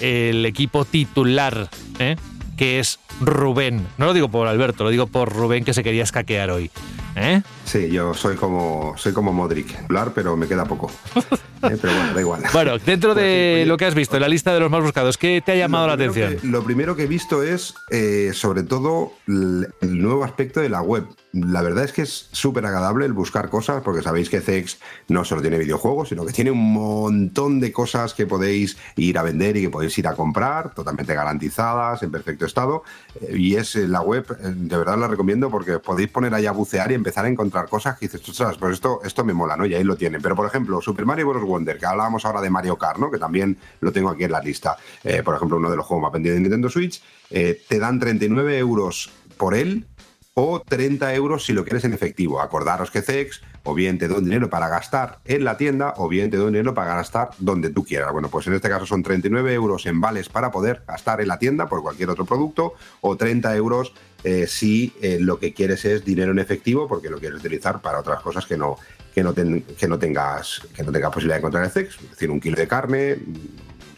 el 0.00 0.46
equipo 0.46 0.84
titular, 0.84 1.68
¿eh? 1.98 2.14
Que 2.60 2.78
es 2.78 2.98
Rubén. 3.22 3.86
No 3.96 4.04
lo 4.04 4.12
digo 4.12 4.28
por 4.28 4.46
Alberto, 4.46 4.84
lo 4.84 4.90
digo 4.90 5.06
por 5.06 5.32
Rubén 5.34 5.64
que 5.64 5.72
se 5.72 5.82
quería 5.82 6.02
escaquear 6.02 6.50
hoy. 6.50 6.70
¿Eh? 7.16 7.40
Sí, 7.64 7.88
yo 7.90 8.12
soy 8.12 8.36
como 8.36 8.94
soy 8.98 9.14
como 9.14 9.32
Modric, 9.32 9.74
hablar, 9.84 10.12
pero 10.14 10.36
me 10.36 10.46
queda 10.46 10.66
poco. 10.66 10.90
Eh, 11.62 11.76
pero 11.78 11.92
bueno, 11.92 12.14
da 12.14 12.20
igual. 12.22 12.42
Bueno, 12.54 12.78
dentro 12.78 13.14
de 13.14 13.64
lo 13.66 13.76
que 13.76 13.84
has 13.84 13.94
visto, 13.94 14.16
en 14.16 14.22
la 14.22 14.28
lista 14.30 14.54
de 14.54 14.60
los 14.60 14.70
más 14.70 14.82
buscados, 14.82 15.18
¿qué 15.18 15.42
te 15.44 15.52
ha 15.52 15.56
llamado 15.56 15.86
la 15.88 15.92
atención? 15.92 16.38
que- 16.38 16.46
lo 16.46 16.64
primero 16.64 16.96
que 16.96 17.02
he 17.02 17.06
visto 17.06 17.42
es, 17.42 17.74
eh, 17.90 18.30
sobre 18.32 18.62
todo, 18.62 19.12
el 19.26 19.68
nuevo 19.82 20.24
aspecto 20.24 20.60
de 20.60 20.70
la 20.70 20.80
web. 20.80 21.04
La 21.32 21.62
verdad 21.62 21.84
es 21.84 21.92
que 21.92 22.02
es 22.02 22.28
súper 22.32 22.66
agradable 22.66 23.06
el 23.06 23.12
buscar 23.12 23.50
cosas, 23.50 23.82
porque 23.84 24.02
sabéis 24.02 24.28
que 24.28 24.40
CEX 24.40 24.78
no 25.06 25.24
solo 25.24 25.40
tiene 25.40 25.58
videojuegos, 25.58 26.08
sino 26.08 26.26
que 26.26 26.32
tiene 26.32 26.50
un 26.50 26.72
montón 26.72 27.60
de 27.60 27.70
cosas 27.70 28.14
que 28.14 28.26
podéis 28.26 28.76
ir 28.96 29.16
a 29.16 29.22
vender 29.22 29.56
y 29.56 29.62
que 29.62 29.70
podéis 29.70 29.96
ir 29.98 30.08
a 30.08 30.16
comprar, 30.16 30.74
totalmente 30.74 31.14
garantizadas, 31.14 32.02
en 32.02 32.10
perfecto 32.10 32.46
estado. 32.46 32.82
Eh, 33.20 33.36
y 33.36 33.54
es 33.54 33.76
eh, 33.76 33.86
la 33.86 34.00
web, 34.00 34.26
eh, 34.40 34.52
de 34.56 34.76
verdad 34.76 34.98
la 34.98 35.06
recomiendo 35.06 35.50
porque 35.50 35.78
podéis 35.78 36.08
poner 36.08 36.34
ahí 36.34 36.46
a 36.46 36.52
bucear 36.52 36.90
y 36.90 36.94
empezar 36.94 37.24
a 37.24 37.28
encontrar 37.28 37.68
cosas 37.68 37.96
que 37.96 38.06
dices, 38.06 38.28
ostras, 38.28 38.58
pues 38.58 38.72
esto, 38.72 39.00
esto 39.04 39.24
me 39.24 39.32
mola, 39.32 39.56
¿no? 39.56 39.66
Y 39.66 39.74
ahí 39.74 39.84
lo 39.84 39.94
tienen. 39.94 40.20
Pero, 40.20 40.34
por 40.34 40.46
ejemplo, 40.46 40.80
Super 40.80 41.06
Mario 41.06 41.28
Bros. 41.28 41.44
Wonder, 41.44 41.78
que 41.78 41.86
hablábamos 41.86 42.24
ahora 42.24 42.40
de 42.40 42.50
Mario 42.50 42.76
Kart, 42.76 42.98
¿no? 42.98 43.08
Que 43.08 43.18
también 43.18 43.56
lo 43.80 43.92
tengo 43.92 44.10
aquí 44.10 44.24
en 44.24 44.32
la 44.32 44.40
lista. 44.40 44.76
Por 45.24 45.34
ejemplo, 45.34 45.56
uno 45.56 45.70
de 45.70 45.76
los 45.76 45.86
juegos 45.86 46.02
más 46.02 46.12
vendidos 46.12 46.36
de 46.36 46.42
Nintendo 46.42 46.68
Switch, 46.68 47.02
te 47.30 47.78
dan 47.78 47.98
39 47.98 48.58
euros 48.58 49.10
por 49.40 49.54
él 49.54 49.86
o 50.34 50.60
30 50.60 51.12
euros 51.14 51.44
si 51.44 51.52
lo 51.52 51.64
quieres 51.64 51.84
en 51.84 51.92
efectivo. 51.92 52.40
Acordaros 52.40 52.90
que 52.90 53.02
CEX 53.02 53.42
o 53.64 53.74
bien 53.74 53.98
te 53.98 54.08
da 54.08 54.16
un 54.16 54.24
dinero 54.24 54.48
para 54.48 54.68
gastar 54.68 55.18
en 55.24 55.44
la 55.44 55.56
tienda 55.56 55.94
o 55.96 56.08
bien 56.08 56.30
te 56.30 56.36
da 56.36 56.44
un 56.44 56.52
dinero 56.52 56.72
para 56.74 56.94
gastar 56.94 57.30
donde 57.38 57.70
tú 57.70 57.84
quieras. 57.84 58.12
Bueno, 58.12 58.28
pues 58.30 58.46
en 58.46 58.54
este 58.54 58.68
caso 58.68 58.86
son 58.86 59.02
39 59.02 59.52
euros 59.52 59.86
en 59.86 60.00
vales 60.00 60.28
para 60.28 60.50
poder 60.50 60.82
gastar 60.86 61.20
en 61.20 61.28
la 61.28 61.38
tienda 61.38 61.68
por 61.68 61.82
cualquier 61.82 62.10
otro 62.10 62.24
producto 62.24 62.74
o 63.00 63.16
30 63.16 63.54
euros 63.56 63.92
eh, 64.22 64.46
si 64.46 64.92
eh, 65.02 65.18
lo 65.20 65.38
que 65.38 65.52
quieres 65.52 65.84
es 65.84 66.04
dinero 66.04 66.30
en 66.32 66.38
efectivo 66.38 66.86
porque 66.86 67.10
lo 67.10 67.18
quieres 67.18 67.40
utilizar 67.40 67.80
para 67.80 67.98
otras 68.00 68.20
cosas 68.22 68.46
que 68.46 68.56
no, 68.56 68.76
que 69.14 69.22
no, 69.22 69.32
ten- 69.32 69.62
que 69.78 69.88
no, 69.88 69.98
tengas, 69.98 70.62
que 70.74 70.82
no 70.84 70.92
tengas 70.92 71.10
posibilidad 71.10 71.36
de 71.36 71.40
encontrar 71.40 71.64
en 71.64 71.70
CEX. 71.70 71.96
Es 72.02 72.10
decir, 72.10 72.30
un 72.30 72.40
kilo 72.40 72.56
de 72.56 72.68
carne, 72.68 73.18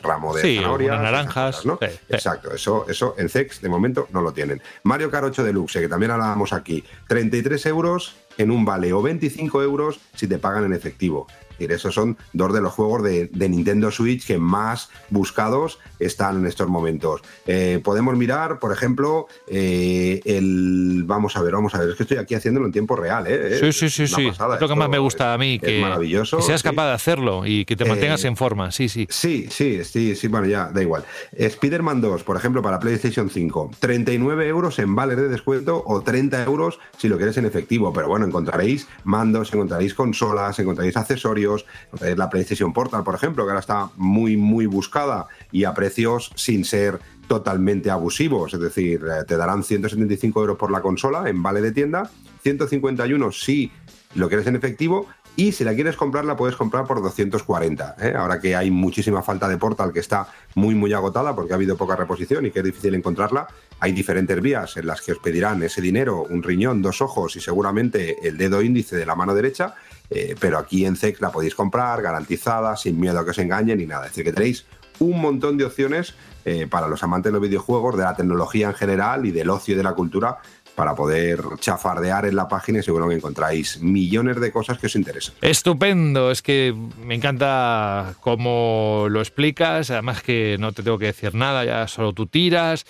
ramo 0.02 0.34
de 0.34 0.42
Sí, 0.42 0.56
zanahorias, 0.56 1.00
naranjas, 1.00 1.64
¿no? 1.66 1.78
sí, 1.80 1.86
sí. 1.90 1.98
Exacto, 2.08 2.52
eso, 2.54 2.86
eso 2.88 3.14
en 3.18 3.28
CEX 3.28 3.60
de 3.60 3.68
momento 3.68 4.08
no 4.10 4.20
lo 4.20 4.32
tienen. 4.32 4.60
Mario 4.82 5.10
Kart 5.10 5.26
8 5.26 5.44
Deluxe, 5.44 5.80
que 5.80 5.88
también 5.88 6.10
hablábamos 6.10 6.52
aquí, 6.52 6.84
33 7.08 7.66
euros 7.66 8.16
en 8.38 8.50
un 8.50 8.64
vale 8.64 8.92
o 8.92 9.02
25 9.02 9.62
euros 9.62 10.00
si 10.14 10.26
te 10.26 10.38
pagan 10.38 10.64
en 10.64 10.72
efectivo. 10.72 11.26
Es 11.52 11.58
decir, 11.58 11.72
esos 11.72 11.94
son 11.94 12.16
dos 12.32 12.52
de 12.52 12.60
los 12.60 12.72
juegos 12.72 13.02
de, 13.02 13.26
de 13.32 13.48
Nintendo 13.48 13.90
Switch 13.90 14.26
que 14.26 14.38
más 14.38 14.90
buscados 15.10 15.78
están 15.98 16.38
en 16.38 16.46
estos 16.46 16.68
momentos. 16.68 17.22
Eh, 17.46 17.80
podemos 17.82 18.16
mirar, 18.16 18.58
por 18.58 18.72
ejemplo, 18.72 19.26
eh, 19.46 20.20
el. 20.24 21.04
Vamos 21.06 21.36
a 21.36 21.42
ver, 21.42 21.52
vamos 21.54 21.74
a 21.74 21.78
ver. 21.78 21.90
Es 21.90 21.96
que 21.96 22.02
estoy 22.04 22.18
aquí 22.18 22.34
haciéndolo 22.34 22.66
en 22.66 22.72
tiempo 22.72 22.96
real, 22.96 23.26
¿eh? 23.28 23.58
Sí, 23.60 23.72
sí, 23.72 23.90
sí, 23.90 24.06
sí. 24.06 24.28
pasada. 24.28 24.56
Es 24.56 24.60
lo 24.60 24.68
que 24.68 24.74
más 24.74 24.88
me 24.88 24.98
gusta 24.98 25.32
a 25.34 25.38
mí, 25.38 25.54
es 25.54 25.68
que, 25.68 25.80
maravilloso. 25.80 26.38
que 26.38 26.42
seas 26.42 26.60
sí. 26.60 26.68
capaz 26.68 26.86
de 26.88 26.92
hacerlo 26.92 27.46
y 27.46 27.64
que 27.64 27.76
te 27.76 27.84
mantengas 27.84 28.24
Eh, 28.24 28.28
en 28.28 28.36
forma. 28.36 28.70
Sí, 28.72 28.88
sí. 28.88 29.06
Sí, 29.10 29.46
sí, 29.50 29.84
sí, 29.84 30.14
sí, 30.16 30.28
bueno, 30.28 30.46
ya, 30.46 30.70
da 30.72 30.82
igual. 30.82 31.04
Spider-Man 31.32 32.00
2, 32.00 32.22
por 32.24 32.36
ejemplo, 32.36 32.62
para 32.62 32.78
PlayStation 32.78 33.30
5, 33.30 33.70
39 33.78 34.46
euros 34.48 34.78
en 34.78 34.94
vales 34.94 35.16
de 35.16 35.28
descuento 35.28 35.82
o 35.86 36.00
30 36.02 36.44
euros 36.44 36.78
si 36.98 37.08
lo 37.08 37.16
quieres 37.16 37.36
en 37.36 37.46
efectivo. 37.46 37.92
Pero 37.92 38.08
bueno, 38.08 38.26
encontraréis 38.26 38.86
mandos, 39.04 39.52
encontraréis 39.52 39.94
consolas, 39.94 40.58
encontraréis 40.58 40.96
accesorios, 40.96 41.41
encontraréis 41.42 42.18
la 42.18 42.30
PlayStation 42.30 42.72
Portal, 42.72 43.04
por 43.04 43.14
ejemplo, 43.14 43.44
que 43.44 43.50
ahora 43.50 43.60
está 43.60 43.90
muy, 43.96 44.36
muy 44.36 44.66
buscada 44.66 45.26
y 45.50 45.64
a 45.64 45.74
precios 45.74 46.30
sin 46.34 46.64
ser 46.64 47.00
totalmente 47.28 47.90
abusivos. 47.90 48.54
Es 48.54 48.60
decir, 48.60 49.02
eh, 49.04 49.24
te 49.26 49.36
darán 49.36 49.62
175 49.62 50.40
euros 50.40 50.56
por 50.58 50.70
la 50.70 50.82
consola 50.82 51.28
en 51.28 51.42
vale 51.42 51.60
de 51.60 51.72
tienda, 51.72 52.10
151 52.42 53.32
si 53.32 53.72
lo 54.14 54.28
quieres 54.28 54.46
en 54.46 54.56
efectivo 54.56 55.06
y 55.36 55.52
si 55.52 55.64
la 55.64 55.74
quieres 55.74 55.96
comprar 55.96 56.24
la 56.24 56.36
puedes 56.36 56.56
comprar 56.56 56.86
por 56.86 57.02
240. 57.02 57.96
¿eh? 58.00 58.12
Ahora 58.16 58.40
que 58.40 58.54
hay 58.54 58.70
muchísima 58.70 59.22
falta 59.22 59.48
de 59.48 59.56
Portal 59.56 59.92
que 59.92 60.00
está 60.00 60.28
muy 60.54 60.74
muy 60.74 60.92
agotada 60.92 61.34
porque 61.34 61.52
ha 61.52 61.56
habido 61.56 61.76
poca 61.76 61.96
reposición 61.96 62.44
y 62.44 62.50
que 62.50 62.58
es 62.58 62.64
difícil 62.66 62.94
encontrarla, 62.94 63.46
hay 63.80 63.92
diferentes 63.92 64.40
vías 64.40 64.76
en 64.76 64.86
las 64.86 65.00
que 65.00 65.12
os 65.12 65.18
pedirán 65.18 65.62
ese 65.62 65.80
dinero, 65.80 66.22
un 66.28 66.42
riñón, 66.42 66.82
dos 66.82 67.00
ojos 67.00 67.36
y 67.36 67.40
seguramente 67.40 68.28
el 68.28 68.36
dedo 68.36 68.62
índice 68.62 68.96
de 68.96 69.06
la 69.06 69.14
mano 69.14 69.34
derecha, 69.34 69.74
eh, 70.14 70.36
pero 70.38 70.58
aquí 70.58 70.84
en 70.84 70.96
CEX 70.96 71.20
la 71.20 71.32
podéis 71.32 71.54
comprar 71.54 72.02
garantizada, 72.02 72.76
sin 72.76 73.00
miedo 73.00 73.18
a 73.18 73.24
que 73.24 73.30
os 73.30 73.38
engañen 73.38 73.78
ni 73.78 73.86
nada. 73.86 74.04
Es 74.04 74.12
decir, 74.12 74.24
que 74.24 74.32
tenéis 74.32 74.66
un 74.98 75.20
montón 75.20 75.56
de 75.56 75.64
opciones 75.64 76.14
eh, 76.44 76.66
para 76.66 76.88
los 76.88 77.02
amantes 77.02 77.32
de 77.32 77.38
los 77.38 77.42
videojuegos, 77.42 77.96
de 77.96 78.02
la 78.02 78.14
tecnología 78.14 78.68
en 78.68 78.74
general 78.74 79.24
y 79.26 79.30
del 79.30 79.48
ocio 79.48 79.74
y 79.74 79.76
de 79.76 79.82
la 79.82 79.94
cultura 79.94 80.38
para 80.74 80.94
poder 80.94 81.40
chafardear 81.58 82.26
en 82.26 82.36
la 82.36 82.48
página 82.48 82.80
y 82.80 82.82
seguro 82.82 83.08
que 83.08 83.14
encontráis 83.14 83.80
millones 83.80 84.40
de 84.40 84.52
cosas 84.52 84.78
que 84.78 84.86
os 84.86 84.96
interesan. 84.96 85.34
Estupendo, 85.40 86.30
es 86.30 86.42
que 86.42 86.74
me 87.04 87.14
encanta 87.14 88.14
cómo 88.20 89.06
lo 89.08 89.20
explicas, 89.20 89.90
además 89.90 90.22
que 90.22 90.56
no 90.58 90.72
te 90.72 90.82
tengo 90.82 90.98
que 90.98 91.06
decir 91.06 91.34
nada, 91.34 91.64
ya 91.64 91.86
solo 91.88 92.12
tú 92.12 92.26
tiras. 92.26 92.84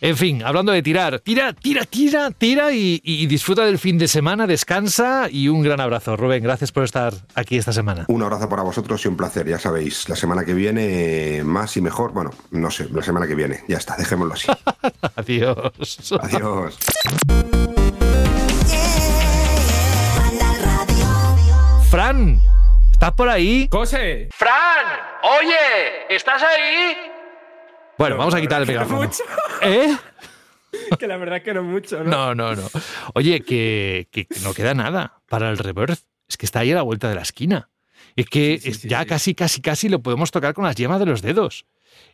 En 0.00 0.16
fin, 0.16 0.42
hablando 0.42 0.72
de 0.72 0.82
tirar, 0.82 1.20
tira, 1.20 1.52
tira, 1.52 1.84
tira, 1.84 2.30
tira 2.30 2.72
y, 2.72 3.00
y 3.04 3.26
disfruta 3.26 3.64
del 3.64 3.78
fin 3.78 3.98
de 3.98 4.08
semana, 4.08 4.46
descansa 4.46 5.28
y 5.30 5.48
un 5.48 5.62
gran 5.62 5.80
abrazo. 5.80 6.16
Rubén, 6.16 6.42
gracias 6.42 6.72
por 6.72 6.84
estar 6.84 7.14
aquí 7.34 7.56
esta 7.56 7.72
semana. 7.72 8.04
Un 8.08 8.22
abrazo 8.22 8.48
para 8.48 8.62
vosotros 8.62 9.04
y 9.04 9.08
un 9.08 9.16
placer, 9.16 9.46
ya 9.48 9.58
sabéis, 9.58 10.08
la 10.08 10.16
semana 10.16 10.44
que 10.44 10.54
viene 10.54 11.42
más 11.44 11.76
y 11.76 11.80
mejor, 11.80 12.12
bueno, 12.12 12.30
no 12.50 12.70
sé, 12.70 12.88
la 12.90 13.02
semana 13.02 13.26
que 13.26 13.34
viene, 13.34 13.60
ya 13.68 13.78
está, 13.78 13.96
dejémoslo 13.96 14.34
así. 14.34 14.48
Adiós. 15.16 16.12
Adiós. 16.20 16.78
Fran, 21.90 22.40
¿estás 22.90 23.12
por 23.12 23.28
ahí? 23.28 23.68
¡José! 23.70 24.28
¡Fran! 24.34 24.86
¡Oye! 25.40 26.14
¿Estás 26.14 26.42
ahí? 26.42 26.96
Bueno, 27.98 28.16
vamos 28.16 28.34
a 28.34 28.40
quitar 28.40 28.62
el 28.62 28.66
megáfono. 28.66 29.02
mucho. 29.02 29.22
¿Eh? 29.60 29.94
que 30.98 31.06
la 31.06 31.18
verdad 31.18 31.36
es 31.38 31.42
que 31.44 31.52
no 31.52 31.62
mucho, 31.62 32.02
¿no? 32.02 32.10
No, 32.10 32.34
no, 32.34 32.54
no. 32.56 32.62
Oye, 33.14 33.40
que, 33.42 34.08
que 34.10 34.26
no 34.42 34.54
queda 34.54 34.72
nada 34.74 35.20
para 35.28 35.50
el 35.50 35.58
reverse. 35.58 36.04
Es 36.28 36.38
que 36.38 36.46
está 36.46 36.60
ahí 36.60 36.72
a 36.72 36.76
la 36.76 36.82
vuelta 36.82 37.08
de 37.10 37.14
la 37.14 37.22
esquina. 37.22 37.68
Es 38.16 38.26
que 38.26 38.54
es- 38.54 38.82
ya 38.82 39.04
casi, 39.04 39.34
casi, 39.34 39.60
casi 39.60 39.88
lo 39.90 40.00
podemos 40.00 40.30
tocar 40.30 40.54
con 40.54 40.64
las 40.64 40.74
yemas 40.76 40.98
de 40.98 41.06
los 41.06 41.20
dedos. 41.20 41.66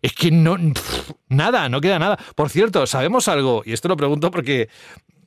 Es 0.02 0.12
que 0.12 0.30
no. 0.30 0.56
pff, 0.56 1.12
nada, 1.28 1.68
no 1.68 1.80
queda 1.80 1.98
nada. 1.98 2.18
Por 2.34 2.50
cierto, 2.50 2.86
¿sabemos 2.86 3.28
algo? 3.28 3.62
Y 3.64 3.72
esto 3.72 3.88
lo 3.88 3.96
pregunto 3.96 4.30
porque 4.30 4.68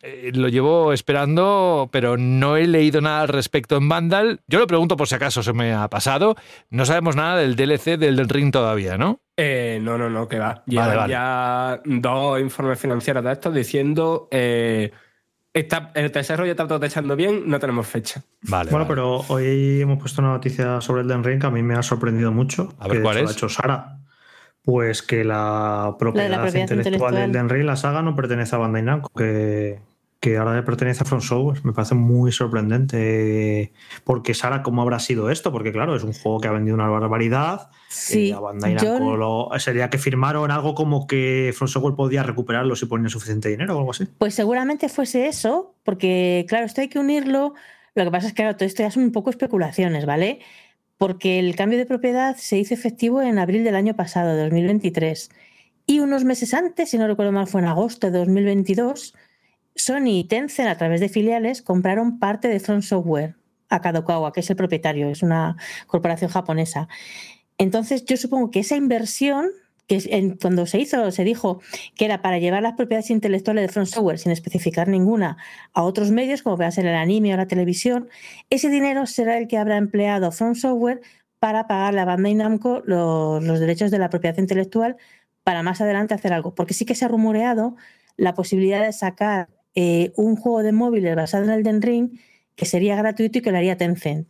eh, 0.04 0.32
lo 0.34 0.48
llevo 0.48 0.94
esperando, 0.94 1.90
pero 1.92 2.18
no 2.18 2.58
he 2.58 2.66
leído 2.66 3.02
nada 3.02 3.22
al 3.22 3.28
respecto 3.28 3.78
en 3.78 3.88
Vandal. 3.88 4.42
Yo 4.48 4.60
lo 4.60 4.68
pregunto 4.68 4.98
por 4.98 5.08
si 5.08 5.16
acaso 5.16 5.44
se 5.44 5.54
me 5.54 5.74
ha 5.74 5.88
pasado. 5.90 6.36
No 6.70 6.86
sabemos 6.86 7.16
nada 7.16 7.38
del 7.38 7.56
DLC 7.56 7.98
del, 7.98 8.28
Ring 8.28 8.52
todavía, 8.52 8.98
¿no? 8.98 9.20
Eh, 9.38 9.80
no, 9.82 9.98
no, 9.98 10.10
no, 10.10 10.28
que 10.28 10.40
va. 10.40 10.64
Llevan 10.66 10.96
vale. 10.96 11.12
ya 11.12 11.82
dos 11.86 12.40
informes 12.40 12.80
financieros 12.80 13.24
de 13.24 13.32
estos 13.32 13.54
diciendo 13.54 14.28
eh, 14.32 14.92
está, 15.54 15.92
el 15.94 16.12
desarrollo 16.12 16.52
está 16.52 16.68
todo 16.68 16.84
echando 16.84 17.16
bien, 17.16 17.44
no 17.46 17.60
tenemos 17.60 17.88
fecha. 17.88 18.24
Vale. 18.44 18.72
Bueno, 18.72 18.88
pero 18.88 19.24
hoy 19.28 19.82
hemos 19.82 20.00
puesto 20.00 20.22
una 20.22 20.32
noticia 20.32 20.82
sobre 20.82 21.02
el 21.02 21.08
Den 21.08 21.24
Ring 21.24 21.40
que 21.40 21.48
a 21.48 21.52
mí 21.52 21.62
me 21.62 21.76
ha 21.76 21.84
sorprendido 21.84 22.32
mucho. 22.32 22.74
A 22.80 22.88
ver, 22.88 22.98
que 22.98 23.04
¿cuál 23.04 23.16
de 23.18 23.22
hecho 23.24 23.30
es? 23.30 23.30
la 23.30 23.32
ha 23.32 23.38
hecho 23.38 23.50
Sara. 23.50 24.01
Pues 24.64 25.02
que 25.02 25.24
la 25.24 25.96
propiedad, 25.98 26.42
propiedad 26.42 26.62
intelectual, 26.70 27.14
del 27.16 27.24
intelectual. 27.24 27.32
Den 27.32 27.50
Ring, 27.50 27.66
la 27.66 27.76
saga, 27.76 28.02
no 28.02 28.16
pertenece 28.16 28.56
a 28.56 28.60
Bandai 28.60 28.84
Namco, 28.84 29.10
que, 29.10 29.80
que 30.20 30.38
ahora 30.38 30.56
le 30.56 30.62
pertenece 30.62 31.02
a 31.02 31.06
From 31.06 31.22
Software. 31.22 31.60
Me 31.66 31.74
parece 31.74 31.96
muy 31.96 32.32
sorprendente. 32.32 33.72
Porque 34.04 34.34
Sara, 34.34 34.62
¿cómo 34.62 34.82
habrá 34.84 35.00
sido 35.00 35.30
esto? 35.32 35.52
Porque 35.52 35.72
claro, 35.72 35.96
es 35.96 36.04
un 36.04 36.14
juego 36.14 36.40
que 36.40 36.48
ha 36.48 36.52
vendido 36.52 36.76
una 36.76 36.88
barbaridad. 36.90 37.70
Sí, 37.90 38.30
Eh, 38.30 38.34
a 38.34 38.40
Bandai 38.40 38.76
Namco 38.76 39.18
lo- 39.18 39.50
sería 39.60 39.90
que 39.90 39.98
firmaron 39.98 40.52
algo 40.52 40.76
como 40.76 41.08
que 41.08 41.54
From 41.56 41.68
Software 41.68 41.96
podía 41.96 42.22
recuperarlo 42.24 42.76
si 42.76 42.86
ponía 42.86 43.10
suficiente 43.10 43.50
dinero 43.50 43.76
o 43.76 43.80
algo 43.80 43.92
así. 43.92 44.06
Pues 44.18 44.36
seguramente 44.36 44.90
fuese 44.90 45.28
eso, 45.28 45.74
porque 45.84 46.46
claro, 46.48 46.66
esto 46.68 46.82
hay 46.82 46.88
que 46.88 47.00
unirlo. 47.00 47.54
Lo 47.96 48.04
que 48.06 48.12
pasa 48.12 48.28
es 48.28 48.34
que 48.34 48.44
claro, 48.44 48.56
todo 48.56 48.66
esto 48.68 48.84
ya 48.84 48.92
son 48.92 49.04
un 49.04 49.12
poco 49.12 49.30
especulaciones, 49.32 50.06
¿vale? 50.06 50.40
Porque 51.02 51.40
el 51.40 51.56
cambio 51.56 51.80
de 51.80 51.88
propiedad 51.88 52.36
se 52.38 52.60
hizo 52.60 52.76
efectivo 52.76 53.24
en 53.24 53.40
abril 53.40 53.64
del 53.64 53.74
año 53.74 53.96
pasado, 53.96 54.36
de 54.36 54.44
2023. 54.44 55.32
Y 55.88 56.00
unos 56.00 56.26
meses 56.26 56.54
antes, 56.54 56.92
si 56.92 57.00
no 57.00 57.08
recuerdo 57.08 57.32
mal, 57.32 57.48
fue 57.48 57.60
en 57.62 57.66
agosto 57.66 58.12
de 58.12 58.20
2022, 58.20 59.16
Sony 59.74 60.20
y 60.20 60.24
Tencent, 60.26 60.70
a 60.70 60.78
través 60.78 61.02
de 61.02 61.10
filiales, 61.10 61.64
compraron 61.64 62.20
parte 62.20 62.50
de 62.50 62.60
Front 62.60 62.84
Software 62.84 63.36
a 63.70 63.82
Kadokawa, 63.82 64.32
que 64.32 64.42
es 64.42 64.50
el 64.52 64.56
propietario, 64.56 65.10
es 65.10 65.24
una 65.24 65.58
corporación 65.88 66.30
japonesa. 66.30 66.88
Entonces, 67.58 68.06
yo 68.06 68.16
supongo 68.16 68.52
que 68.52 68.60
esa 68.60 68.76
inversión, 68.76 69.48
que 69.88 70.02
en- 70.10 70.38
cuando 70.38 70.66
se 70.66 70.80
hizo, 70.80 71.12
se 71.12 71.24
dijo 71.24 71.62
que 71.96 72.06
era 72.06 72.22
para 72.22 72.40
llevar 72.40 72.64
las 72.64 72.74
propiedades 72.74 73.10
intelectuales 73.10 73.64
de 73.64 73.68
Front 73.74 73.90
Software, 73.90 74.20
sin 74.20 74.32
especificar 74.32 74.88
ninguna, 74.88 75.38
a 75.74 75.84
otros 75.84 76.12
medios, 76.12 76.42
como 76.44 76.58
pueda 76.58 76.72
ser 76.72 76.86
el 76.86 76.96
anime 76.96 77.34
o 77.34 77.38
la 77.38 77.48
televisión, 77.48 78.10
ese 78.50 78.70
dinero 78.70 79.06
será 79.06 79.38
el 79.38 79.48
que 79.48 79.58
habrá 79.58 79.78
empleado 79.78 80.32
Front 80.32 80.56
Software 80.58 81.02
para 81.40 81.68
pagar 81.68 81.98
a 81.98 82.06
Bandai 82.06 82.36
Namco 82.36 82.84
los, 82.86 83.44
los 83.44 83.60
derechos 83.60 83.92
de 83.92 83.98
la 84.00 84.10
propiedad 84.10 84.38
intelectual 84.38 84.98
para 85.44 85.64
más 85.64 85.82
adelante 85.82 86.14
hacer 86.14 86.34
algo. 86.34 86.54
Porque 86.54 86.74
sí 86.74 86.86
que 86.86 86.96
se 86.96 87.06
ha 87.06 87.08
rumoreado 87.08 87.76
la 88.16 88.34
posibilidad 88.36 88.86
de 88.86 88.94
sacar 88.94 89.50
eh, 89.74 90.12
un 90.16 90.36
juego 90.36 90.62
de 90.64 90.72
móviles 90.72 91.16
basado 91.16 91.46
en 91.46 91.50
Elden 91.50 91.82
Ring 91.82 92.20
que 92.56 92.66
sería 92.66 92.96
gratuito 92.96 93.40
y 93.40 93.42
que 93.42 93.52
lo 93.52 93.58
haría 93.58 93.78
Tencent. 93.78 94.28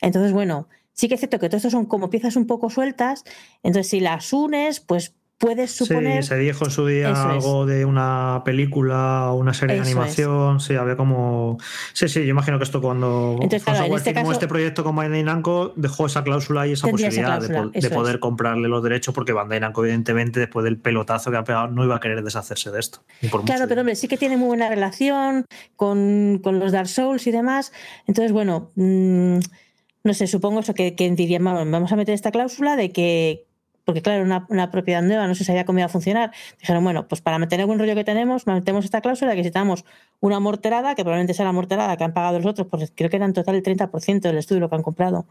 Entonces, 0.00 0.32
bueno, 0.32 0.68
sí 0.94 1.08
que 1.08 1.14
es 1.14 1.20
cierto 1.20 1.38
que 1.38 1.48
todo 1.48 1.58
esto 1.58 1.70
son 1.70 1.84
como 1.84 2.08
piezas 2.08 2.36
un 2.36 2.46
poco 2.46 2.70
sueltas. 2.70 3.24
Entonces, 3.62 3.90
si 3.90 4.00
las 4.00 4.32
unes, 4.32 4.80
pues 4.80 5.14
puedes 5.36 5.72
suponer. 5.72 6.22
Sí, 6.22 6.28
se 6.30 6.36
dijo 6.38 6.64
en 6.64 6.70
su 6.70 6.86
día 6.86 7.10
Eso 7.10 7.20
es. 7.20 7.26
algo 7.26 7.66
de 7.66 7.84
una 7.84 8.42
película 8.44 9.32
o 9.32 9.34
una 9.34 9.52
serie 9.52 9.74
de 9.74 9.82
Eso 9.82 9.90
es. 9.90 9.96
animación. 9.96 10.60
Sí, 10.60 10.76
había 10.76 10.96
como. 10.96 11.58
Sí, 11.92 12.08
sí, 12.08 12.20
yo 12.20 12.30
imagino 12.30 12.56
que 12.56 12.64
esto 12.64 12.80
cuando 12.80 13.32
Entonces, 13.42 13.64
claro, 13.64 13.84
en 13.84 13.92
este 13.94 14.10
firmó 14.12 14.22
caso- 14.28 14.32
este 14.32 14.46
proyecto 14.48 14.84
con 14.84 14.94
Bandai 14.96 15.24
Namco, 15.24 15.72
dejó 15.76 16.06
esa 16.06 16.22
cláusula 16.22 16.66
y 16.68 16.72
esa 16.72 16.86
Tendría 16.86 17.08
esa 17.08 17.36
posibilidad 17.36 17.72
de 17.72 17.90
poder 17.90 18.14
es. 18.14 18.20
comprarle 18.20 18.68
los 18.68 18.82
derechos, 18.82 19.12
porque 19.12 19.32
Bandai 19.32 19.58
Namco, 19.60 19.82
evidentemente, 19.84 20.38
después 20.40 20.64
del 20.64 20.78
pelotazo 20.78 21.30
que 21.32 21.36
ha 21.36 21.44
pegado, 21.44 21.66
no 21.66 21.84
iba 21.84 21.96
a 21.96 22.00
querer 22.00 22.22
deshacerse 22.22 22.70
de 22.70 22.78
esto. 22.80 23.02
por 23.30 23.44
Claro, 23.44 23.66
pero 23.68 23.80
hombre, 23.80 23.96
sí 23.96 24.06
que 24.08 24.16
tiene 24.16 24.36
muy 24.36 24.46
buena 24.46 24.68
relación 24.68 25.44
con, 25.76 26.40
con 26.42 26.60
los 26.60 26.70
Dark 26.72 26.88
Souls 26.88 27.26
y 27.26 27.32
demás. 27.32 27.72
Entonces, 28.06 28.30
bueno, 28.32 28.70
mm, 28.76 29.38
no 30.04 30.14
sé, 30.14 30.26
supongo 30.26 30.60
eso 30.60 30.74
que, 30.74 30.94
que 30.94 31.10
dirían, 31.10 31.42
vamos, 31.44 31.70
vamos 31.70 31.92
a 31.92 31.96
meter 31.96 32.14
esta 32.14 32.30
cláusula 32.30 32.76
de 32.76 32.92
que, 32.92 33.46
porque 33.84 34.02
claro, 34.02 34.22
una, 34.22 34.46
una 34.50 34.70
propiedad 34.70 35.02
nueva 35.02 35.26
no 35.26 35.34
se 35.34 35.44
sabía 35.44 35.64
cómo 35.64 35.78
iba 35.78 35.86
a 35.86 35.88
funcionar. 35.88 36.30
Dijeron, 36.60 36.84
bueno, 36.84 37.08
pues 37.08 37.22
para 37.22 37.38
mantener 37.38 37.68
el 37.68 37.78
rollo 37.78 37.94
que 37.94 38.04
tenemos, 38.04 38.46
metemos 38.46 38.84
esta 38.84 39.00
cláusula 39.00 39.30
de 39.30 39.36
que 39.36 39.42
necesitamos 39.42 39.84
una 40.20 40.40
morterada, 40.40 40.94
que 40.94 41.04
probablemente 41.04 41.32
sea 41.32 41.46
la 41.46 41.52
morterada 41.52 41.96
que 41.96 42.04
han 42.04 42.12
pagado 42.12 42.38
los 42.38 42.46
otros, 42.46 42.66
pues 42.70 42.92
creo 42.94 43.08
que 43.08 43.16
era 43.16 43.24
en 43.24 43.32
total 43.32 43.54
el 43.56 43.62
30% 43.62 44.20
del 44.20 44.36
estudio 44.36 44.60
lo 44.60 44.68
que 44.68 44.76
han 44.76 44.82
comprado. 44.82 45.26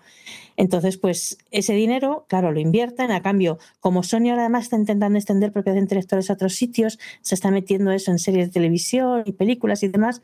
Entonces, 0.57 0.97
pues 0.97 1.37
ese 1.51 1.73
dinero, 1.73 2.25
claro, 2.27 2.51
lo 2.51 2.59
invierten. 2.59 3.11
A 3.11 3.21
cambio, 3.21 3.59
como 3.79 4.01
Sony 4.01 4.29
ahora 4.29 4.41
además 4.41 4.63
está 4.63 4.75
intentando 4.75 5.17
extender 5.19 5.51
propiedades 5.51 5.83
intelectuales 5.83 6.29
a 6.31 6.33
otros 6.33 6.55
sitios, 6.55 6.99
se 7.21 7.35
está 7.35 7.51
metiendo 7.51 7.91
eso 7.91 8.09
en 8.11 8.17
series 8.17 8.47
de 8.47 8.53
televisión 8.53 9.23
y 9.25 9.33
películas 9.33 9.83
y 9.83 9.87
demás, 9.87 10.23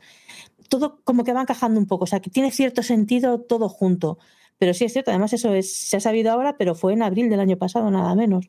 todo 0.68 1.00
como 1.04 1.24
que 1.24 1.32
va 1.32 1.42
encajando 1.42 1.78
un 1.78 1.86
poco. 1.86 2.04
O 2.04 2.06
sea, 2.06 2.20
que 2.20 2.30
tiene 2.30 2.50
cierto 2.50 2.82
sentido 2.82 3.40
todo 3.40 3.68
junto. 3.68 4.18
Pero 4.60 4.74
sí 4.74 4.84
es 4.84 4.92
cierto, 4.92 5.10
además 5.10 5.32
eso 5.32 5.54
es, 5.54 5.72
se 5.74 5.96
ha 5.96 6.00
sabido 6.00 6.30
ahora, 6.30 6.58
pero 6.58 6.74
fue 6.74 6.92
en 6.92 7.02
abril 7.02 7.30
del 7.30 7.40
año 7.40 7.56
pasado, 7.56 7.90
nada 7.90 8.14
menos. 8.14 8.46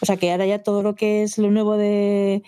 O 0.00 0.06
sea, 0.06 0.16
que 0.16 0.32
ahora 0.32 0.46
ya 0.46 0.62
todo 0.62 0.82
lo 0.82 0.94
que 0.94 1.22
es 1.22 1.36
lo 1.36 1.50
nuevo 1.50 1.76
de, 1.76 2.42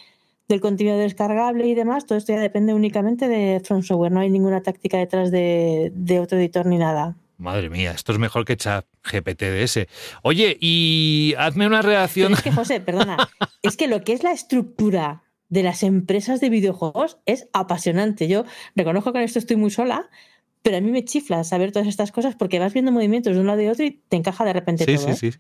del 0.48 0.60
contenido 0.62 0.97
descargable 0.97 1.66
y 1.66 1.74
demás, 1.74 2.06
todo 2.06 2.16
esto 2.16 2.32
ya 2.32 2.40
depende 2.40 2.72
únicamente 2.72 3.28
de 3.28 3.60
Front 3.62 3.85
Software. 3.85 4.10
No 4.10 4.20
hay 4.20 4.31
ninguna 4.31 4.62
táctica 4.62 4.97
detrás 4.97 5.31
de, 5.31 5.93
de 5.94 6.18
otro 6.18 6.39
editor 6.39 6.64
ni 6.64 6.78
nada. 6.78 7.14
Madre 7.36 7.68
mía, 7.68 7.90
esto 7.90 8.12
es 8.12 8.18
mejor 8.18 8.47
que 8.47 8.56
chat 8.56 8.86
GPT 9.02 9.40
de 9.40 9.62
ese. 9.64 9.89
Oye, 10.22 10.56
y 10.59 11.35
hazme 11.36 11.66
una 11.66 11.82
Pero 11.82 11.90
reacción. 11.90 12.32
es 12.32 12.40
que, 12.43 12.52
José, 12.52 12.81
perdona, 12.81 13.18
es 13.62 13.76
que 13.76 13.86
lo 13.86 14.02
que 14.02 14.14
es 14.14 14.22
la 14.22 14.32
estructura 14.32 15.24
de 15.51 15.62
las 15.62 15.82
empresas 15.82 16.40
de 16.40 16.48
videojuegos 16.48 17.18
es 17.26 17.48
apasionante. 17.52 18.28
Yo 18.28 18.44
reconozco 18.74 19.12
que 19.12 19.18
en 19.18 19.24
esto 19.24 19.39
estoy 19.39 19.56
muy 19.56 19.70
sola, 19.70 20.09
pero 20.65 20.78
a 20.78 20.81
mí 20.81 20.91
me 20.91 21.05
chifla 21.05 21.45
saber 21.45 21.73
todas 21.73 21.86
estas 21.86 22.11
cosas 22.11 22.36
porque 22.36 22.59
vas 22.59 22.73
viendo 22.73 22.91
movimientos 22.91 23.35
de 23.35 23.41
un 23.41 23.47
lado 23.47 23.61
y 23.61 23.66
otro 23.66 23.85
y 23.85 24.01
te 24.09 24.16
encaja 24.16 24.47
de 24.47 24.55
repente 24.55 24.86
Sí, 24.86 24.95
todo. 24.97 25.15
sí, 25.15 25.27
¿eh? 25.27 25.32
sí. 25.32 25.39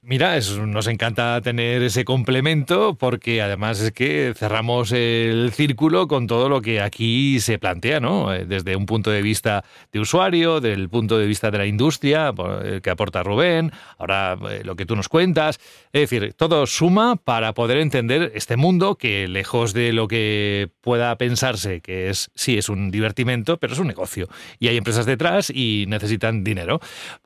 Mira, 0.00 0.38
es- 0.38 0.56
nos 0.58 0.86
encanta 0.86 1.38
tener 1.42 1.82
ese 1.82 2.06
complemento 2.06 2.94
porque 2.96 3.42
además 3.42 3.80
es 3.80 3.92
que 3.92 4.32
cerramos 4.34 4.90
el 4.92 5.50
círculo 5.52 6.08
con 6.08 6.26
todo 6.26 6.48
lo 6.48 6.62
que 6.62 6.80
aquí 6.80 7.38
se 7.40 7.58
plantea, 7.58 8.00
¿no? 8.00 8.32
Eh, 8.32 8.46
Desde 8.46 8.74
un 8.74 8.86
punto 8.86 9.10
de 9.10 9.20
vista 9.20 9.62
de 9.92 10.00
usuario, 10.00 10.62
del 10.62 10.88
punto 10.88 11.18
de 11.18 11.26
vista 11.26 11.50
de 11.50 11.58
la 11.58 11.66
industria, 11.66 12.32
el 12.64 12.80
que 12.80 12.88
aporta 12.88 13.22
Rubén, 13.22 13.72
ahora 13.98 14.38
eh, 14.50 14.62
lo 14.64 14.74
que 14.74 14.86
tú 14.86 14.96
nos 14.96 15.10
cuentas. 15.10 15.60
Es 15.92 16.00
decir, 16.08 16.32
todo 16.32 16.64
suma 16.66 17.16
para 17.16 17.52
poder 17.52 17.76
entender 17.76 18.32
este 18.34 18.56
mundo 18.56 18.96
que 18.96 19.28
lejos 19.28 19.74
de 19.74 19.92
lo 19.92 20.08
que 20.08 20.70
pueda 20.80 21.14
pensarse 21.18 21.82
que 21.82 22.08
es, 22.08 22.30
sí, 22.34 22.56
es 22.56 22.70
un 22.70 22.90
divertimento, 22.90 23.58
pero 23.58 23.74
es 23.74 23.78
un 23.78 23.86
negocio. 23.88 24.28
Y 24.62 24.68
hay 24.68 24.76
empresas 24.76 25.06
detrás 25.06 25.50
y 25.50 25.86
necesitan 25.88 26.44
dinero. 26.44 26.78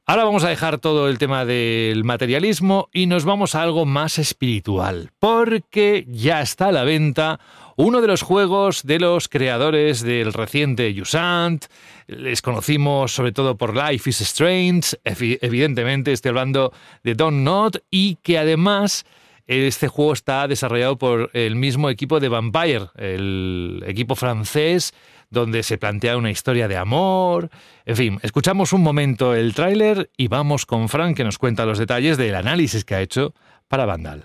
Ahora 0.06 0.24
vamos 0.24 0.42
a 0.42 0.48
dejar 0.48 0.78
todo 0.78 1.10
el 1.10 1.18
tema 1.18 1.44
del 1.44 2.02
materialismo 2.02 2.88
y 2.94 3.04
nos 3.04 3.26
vamos 3.26 3.54
a 3.54 3.60
algo 3.60 3.84
más 3.84 4.18
espiritual, 4.18 5.10
porque 5.18 6.06
ya 6.08 6.40
está 6.40 6.68
a 6.68 6.72
la 6.72 6.84
venta 6.84 7.38
uno 7.76 8.00
de 8.00 8.06
los 8.06 8.22
juegos 8.22 8.84
de 8.84 9.00
los 9.00 9.28
creadores 9.28 10.00
del 10.00 10.32
reciente 10.32 10.94
Jusant. 10.96 11.66
Les 12.06 12.40
conocimos 12.40 13.12
sobre 13.12 13.32
todo 13.32 13.58
por 13.58 13.76
Life 13.76 14.08
is 14.08 14.22
Strange, 14.22 14.96
evi- 15.04 15.38
evidentemente 15.42 16.12
estoy 16.12 16.30
hablando 16.30 16.72
de 17.04 17.14
Don't 17.14 17.44
Not 17.44 17.82
y 17.90 18.16
que 18.22 18.38
además 18.38 19.04
este 19.46 19.88
juego 19.88 20.14
está 20.14 20.48
desarrollado 20.48 20.96
por 20.96 21.28
el 21.34 21.54
mismo 21.54 21.90
equipo 21.90 22.18
de 22.18 22.30
Vampire, 22.30 22.86
el 22.96 23.84
equipo 23.86 24.16
francés, 24.16 24.94
donde 25.30 25.62
se 25.62 25.78
plantea 25.78 26.16
una 26.16 26.30
historia 26.30 26.68
de 26.68 26.76
amor. 26.76 27.50
En 27.84 27.96
fin, 27.96 28.18
escuchamos 28.22 28.72
un 28.72 28.82
momento 28.82 29.34
el 29.34 29.54
tráiler 29.54 30.10
y 30.16 30.28
vamos 30.28 30.66
con 30.66 30.88
Frank 30.88 31.16
que 31.16 31.24
nos 31.24 31.38
cuenta 31.38 31.66
los 31.66 31.78
detalles 31.78 32.16
del 32.16 32.34
análisis 32.34 32.84
que 32.84 32.94
ha 32.94 33.00
hecho 33.00 33.34
para 33.68 33.86
Vandal. 33.86 34.24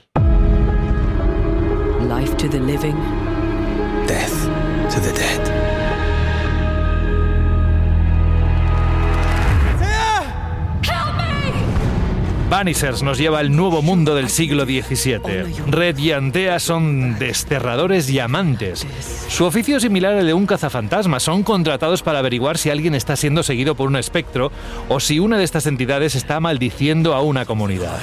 Vanishers 12.52 13.02
nos 13.02 13.18
lleva 13.18 13.40
al 13.40 13.56
nuevo 13.56 13.82
mundo 13.82 14.14
del 14.14 14.28
siglo 14.28 14.66
XVII. 14.66 15.64
Red 15.68 15.98
y 15.98 16.12
Antea 16.12 16.60
son 16.60 17.18
desterradores 17.18 18.10
y 18.10 18.20
amantes. 18.20 18.86
Su 19.30 19.46
oficio 19.46 19.78
es 19.78 19.84
similar 19.84 20.16
al 20.16 20.28
de 20.28 20.34
un 20.34 20.46
cazafantasma. 20.46 21.22
Son 21.22 21.44
contratados 21.44 22.04
para 22.04 22.20
averiguar 22.20 22.58
si 22.58 22.70
alguien 22.70 22.94
está 22.94 23.16
siendo 23.16 23.42
seguido 23.42 23.76
por 23.76 23.88
un 23.88 23.96
espectro 23.96 24.52
o 24.90 25.00
si 25.00 25.18
una 25.18 25.38
de 25.38 25.46
estas 25.46 25.66
entidades 25.66 26.14
está 26.16 26.42
maldiciendo 26.42 27.14
a 27.14 27.22
una 27.22 27.46
comunidad. 27.46 27.98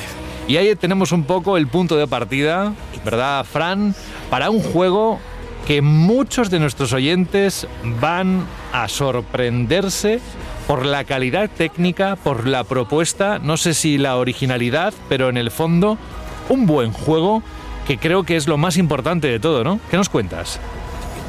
Y 0.47 0.57
ahí 0.57 0.75
tenemos 0.77 1.13
un 1.13 1.25
poco 1.25 1.59
el 1.59 1.67
punto 1.67 1.99
de 1.99 2.07
partida, 2.07 2.73
¿verdad, 3.05 3.45
Fran? 3.45 3.95
Para 4.31 4.49
un 4.49 4.63
juego 4.63 5.21
que 5.67 5.83
muchos 5.83 6.49
de 6.49 6.59
nuestros 6.59 6.95
oyentes 6.95 7.69
van 8.01 8.47
a 8.73 8.89
sorprenderse 8.89 10.21
por 10.69 10.85
la 10.85 11.05
calidad 11.05 11.51
técnica, 11.51 12.15
por 12.15 12.47
la 12.47 12.63
propuesta, 12.63 13.39
no 13.39 13.57
sé 13.57 13.73
si 13.73 13.97
la 13.97 14.19
originalidad, 14.19 14.93
pero 15.09 15.31
en 15.31 15.39
el 15.39 15.51
fondo 15.51 15.97
un 16.51 16.67
buen 16.67 16.93
juego 16.93 17.43
que 17.87 17.97
creo 17.97 18.25
que 18.25 18.37
es 18.37 18.47
lo 18.47 18.59
más 18.59 18.77
importante 18.77 19.29
de 19.29 19.41
todo, 19.41 19.65
¿no? 19.65 19.81
¿Qué 19.91 19.97
nos 19.97 20.11
cuentas? 20.11 20.61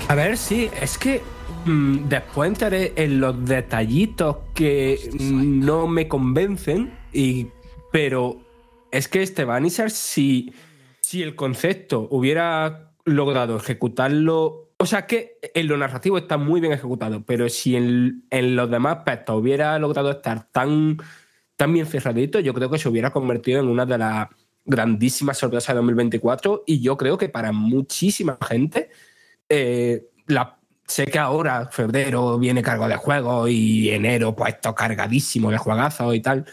A 0.10 0.16
ver, 0.16 0.38
sí, 0.38 0.70
es 0.82 0.98
que 0.98 1.22
mm, 1.66 2.10
después 2.10 2.50
entraré 2.50 2.92
en 2.98 3.22
los 3.22 3.46
detallitos 3.46 4.38
que 4.54 5.10
mm, 5.18 5.66
no 5.66 5.88
me 5.88 6.10
convencen, 6.10 6.92
y, 7.14 7.48
pero 7.94 8.42
es 8.92 9.08
que 9.08 9.24
este 9.24 9.46
Vanisher, 9.46 9.90
si, 9.90 10.54
si 11.00 11.24
el 11.24 11.36
concepto 11.36 12.10
hubiera 12.12 12.92
logrado 13.06 13.56
ejecutarlo, 13.56 14.69
sea 14.86 15.06
que 15.06 15.38
en 15.54 15.68
lo 15.68 15.78
narrativo 15.78 16.18
está 16.18 16.38
muy 16.38 16.62
bien 16.62 16.74
ejecutado, 16.74 17.24
pero 17.26 17.50
si 17.50 17.76
en, 17.76 18.24
en 18.30 18.56
los 18.56 18.70
demás 18.70 18.98
aspectos 18.98 19.36
hubiera 19.38 19.78
logrado 19.80 20.12
estar 20.12 20.44
tan, 20.52 20.98
tan 21.56 21.74
bien 21.74 21.86
cerradito, 21.86 22.40
yo 22.40 22.54
creo 22.54 22.70
que 22.70 22.78
se 22.78 22.88
hubiera 22.90 23.12
convertido 23.12 23.60
en 23.60 23.68
una 23.68 23.86
de 23.86 23.98
las 23.98 24.28
grandísimas 24.66 25.38
sorpresas 25.38 25.76
de 25.76 25.78
2024 25.78 26.64
y 26.66 26.82
yo 26.82 26.96
creo 26.98 27.18
que 27.18 27.30
para 27.30 27.52
muchísima 27.52 28.38
gente 28.42 28.90
eh, 29.50 30.10
sé 30.90 31.06
que 31.06 31.20
ahora, 31.20 31.70
febrero, 31.72 32.40
viene 32.40 32.62
cargo 32.62 32.88
de 32.88 32.96
juegos 32.96 33.50
y 33.50 33.90
enero, 33.92 34.36
pues 34.36 34.56
esto 34.56 34.76
cargadísimo 34.76 35.52
de 35.52 35.58
juegazos 35.58 36.16
y 36.16 36.22
tal. 36.22 36.46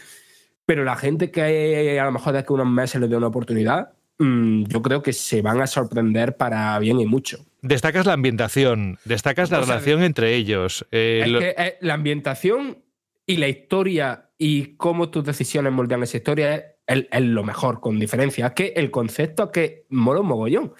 Pero 0.65 0.83
la 0.83 0.95
gente 0.95 1.31
que 1.31 1.99
a 1.99 2.05
lo 2.05 2.11
mejor 2.11 2.33
de 2.33 2.39
a 2.39 2.45
unos 2.49 2.67
meses 2.67 3.01
le 3.01 3.07
dé 3.07 3.17
una 3.17 3.27
oportunidad, 3.27 3.93
mm, 4.19 4.65
yo 4.65 4.81
creo 4.81 5.01
que 5.01 5.13
se 5.13 5.41
van 5.41 5.61
a 5.61 5.67
sorprender 5.67 6.37
para 6.37 6.77
bien 6.79 6.99
y 6.99 7.05
mucho. 7.05 7.45
Destacas 7.61 8.05
la 8.05 8.13
ambientación, 8.13 8.99
destacas 9.05 9.49
la 9.51 9.59
O 9.59 9.63
sea, 9.63 9.75
relación 9.75 10.03
entre 10.03 10.35
ellos. 10.35 10.85
eh, 10.91 11.21
Es 11.25 11.29
lo- 11.31 11.39
que 11.39 11.55
eh, 11.57 11.77
la 11.81 11.95
ambientación 11.95 12.83
y 13.25 13.37
la 13.37 13.47
historia 13.47 14.29
y 14.37 14.75
cómo 14.77 15.09
tus 15.09 15.23
decisiones 15.25 15.73
moldean 15.73 16.03
esa 16.03 16.17
historia 16.17 16.55
es, 16.55 16.63
es- 16.87 17.07
es 17.11 17.21
lo 17.21 17.43
mejor, 17.43 17.79
con 17.79 17.99
diferencia. 17.99 18.47
Es 18.47 18.53
que 18.53 18.67
el 18.75 18.91
concepto 18.91 19.45
es 19.45 19.49
que 19.49 19.85
mola 19.89 20.21
un 20.21 20.27
mogollón. 20.27 20.73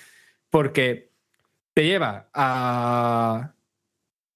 Porque 0.49 1.12
te 1.74 1.86
lleva 1.86 2.30
a, 2.34 3.54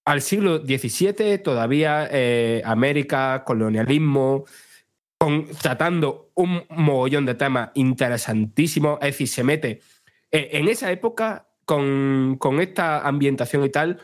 al 0.06 0.22
siglo 0.22 0.58
XVII, 0.66 1.38
todavía 1.40 2.08
eh, 2.12 2.62
América, 2.66 3.44
colonialismo, 3.46 4.46
con- 5.18 5.46
tratando 5.62 6.32
un 6.36 6.64
mogollón 6.70 7.26
de 7.28 7.36
temas 7.36 7.70
interesantísimos. 7.76 8.98
Es 9.02 9.08
decir, 9.12 9.28
se 9.28 9.44
mete. 9.44 9.82
en 10.32 10.68
esa 10.68 10.92
época, 10.92 11.48
con, 11.72 12.60
esta 12.60 13.08
ambientación 13.08 13.64
y 13.64 13.70
tal, 13.70 14.02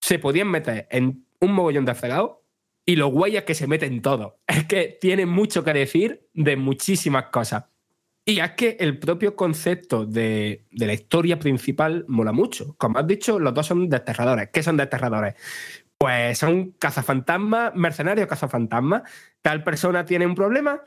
se 0.00 0.18
podían 0.18 0.48
meter 0.48 0.88
en 0.90 1.26
un 1.40 1.52
mogollón 1.52 1.84
de 1.84 1.94
fregados 1.94 2.38
y 2.86 2.96
lo 2.96 3.08
guay 3.08 3.36
es 3.36 3.44
que 3.44 3.54
se 3.54 3.66
meten 3.66 4.00
todo. 4.00 4.40
Es 4.46 4.64
que 4.64 4.96
tiene 4.98 5.26
mucho 5.26 5.62
que 5.62 5.74
decir 5.74 6.28
de 6.32 6.56
muchísimas 6.56 7.26
cosas. 7.26 7.64
Y 8.24 8.40
es 8.40 8.52
que 8.52 8.78
el 8.80 8.98
propio 8.98 9.36
concepto 9.36 10.06
de, 10.06 10.66
de 10.70 10.86
la 10.86 10.94
historia 10.94 11.38
principal 11.38 12.06
mola 12.08 12.32
mucho. 12.32 12.74
Como 12.78 12.98
has 12.98 13.06
dicho, 13.06 13.38
los 13.38 13.52
dos 13.52 13.66
son 13.66 13.88
desterradores. 13.88 14.48
¿Qué 14.50 14.62
son 14.62 14.78
desterradores? 14.78 15.34
Pues 15.98 16.38
son 16.38 16.72
cazafantasmas, 16.72 17.74
mercenarios 17.74 18.26
cazafantasmas. 18.26 19.02
Tal 19.42 19.62
persona 19.62 20.04
tiene 20.06 20.26
un 20.26 20.34
problema, 20.34 20.80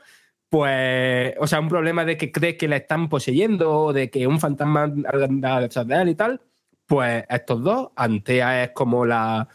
pues, 0.50 1.34
o 1.38 1.46
sea, 1.46 1.60
un 1.60 1.68
problema 1.68 2.04
de 2.04 2.16
que 2.16 2.32
cree 2.32 2.56
que 2.56 2.68
la 2.68 2.76
están 2.76 3.08
poseyendo, 3.08 3.92
de 3.92 4.10
que 4.10 4.26
un 4.26 4.40
fantasma 4.40 4.82
anda 4.84 5.60
detrás 5.60 5.86
de 5.86 5.94
él 6.02 6.08
y 6.10 6.14
tal. 6.16 6.40
Pues 6.86 7.24
estos 7.30 7.62
dos, 7.62 7.90
Antea 7.96 8.64
es 8.64 8.70
como 8.72 9.06
la, 9.06 9.48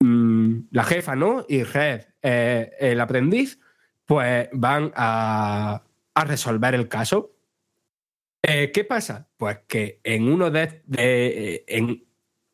mm, 0.00 0.54
la 0.72 0.84
jefa, 0.84 1.16
¿no? 1.16 1.44
Y 1.48 1.62
Red, 1.64 2.02
eh, 2.22 2.70
el 2.80 3.00
aprendiz, 3.00 3.58
pues 4.04 4.48
van 4.52 4.92
a, 4.94 5.82
a 6.14 6.24
resolver 6.24 6.74
el 6.74 6.86
caso. 6.88 7.34
Eh, 8.42 8.70
¿Qué 8.72 8.84
pasa? 8.84 9.28
Pues 9.36 9.60
que 9.66 10.00
en 10.04 10.28
uno 10.30 10.50
de, 10.50 10.82
de- 10.86 11.64
en 11.66 12.04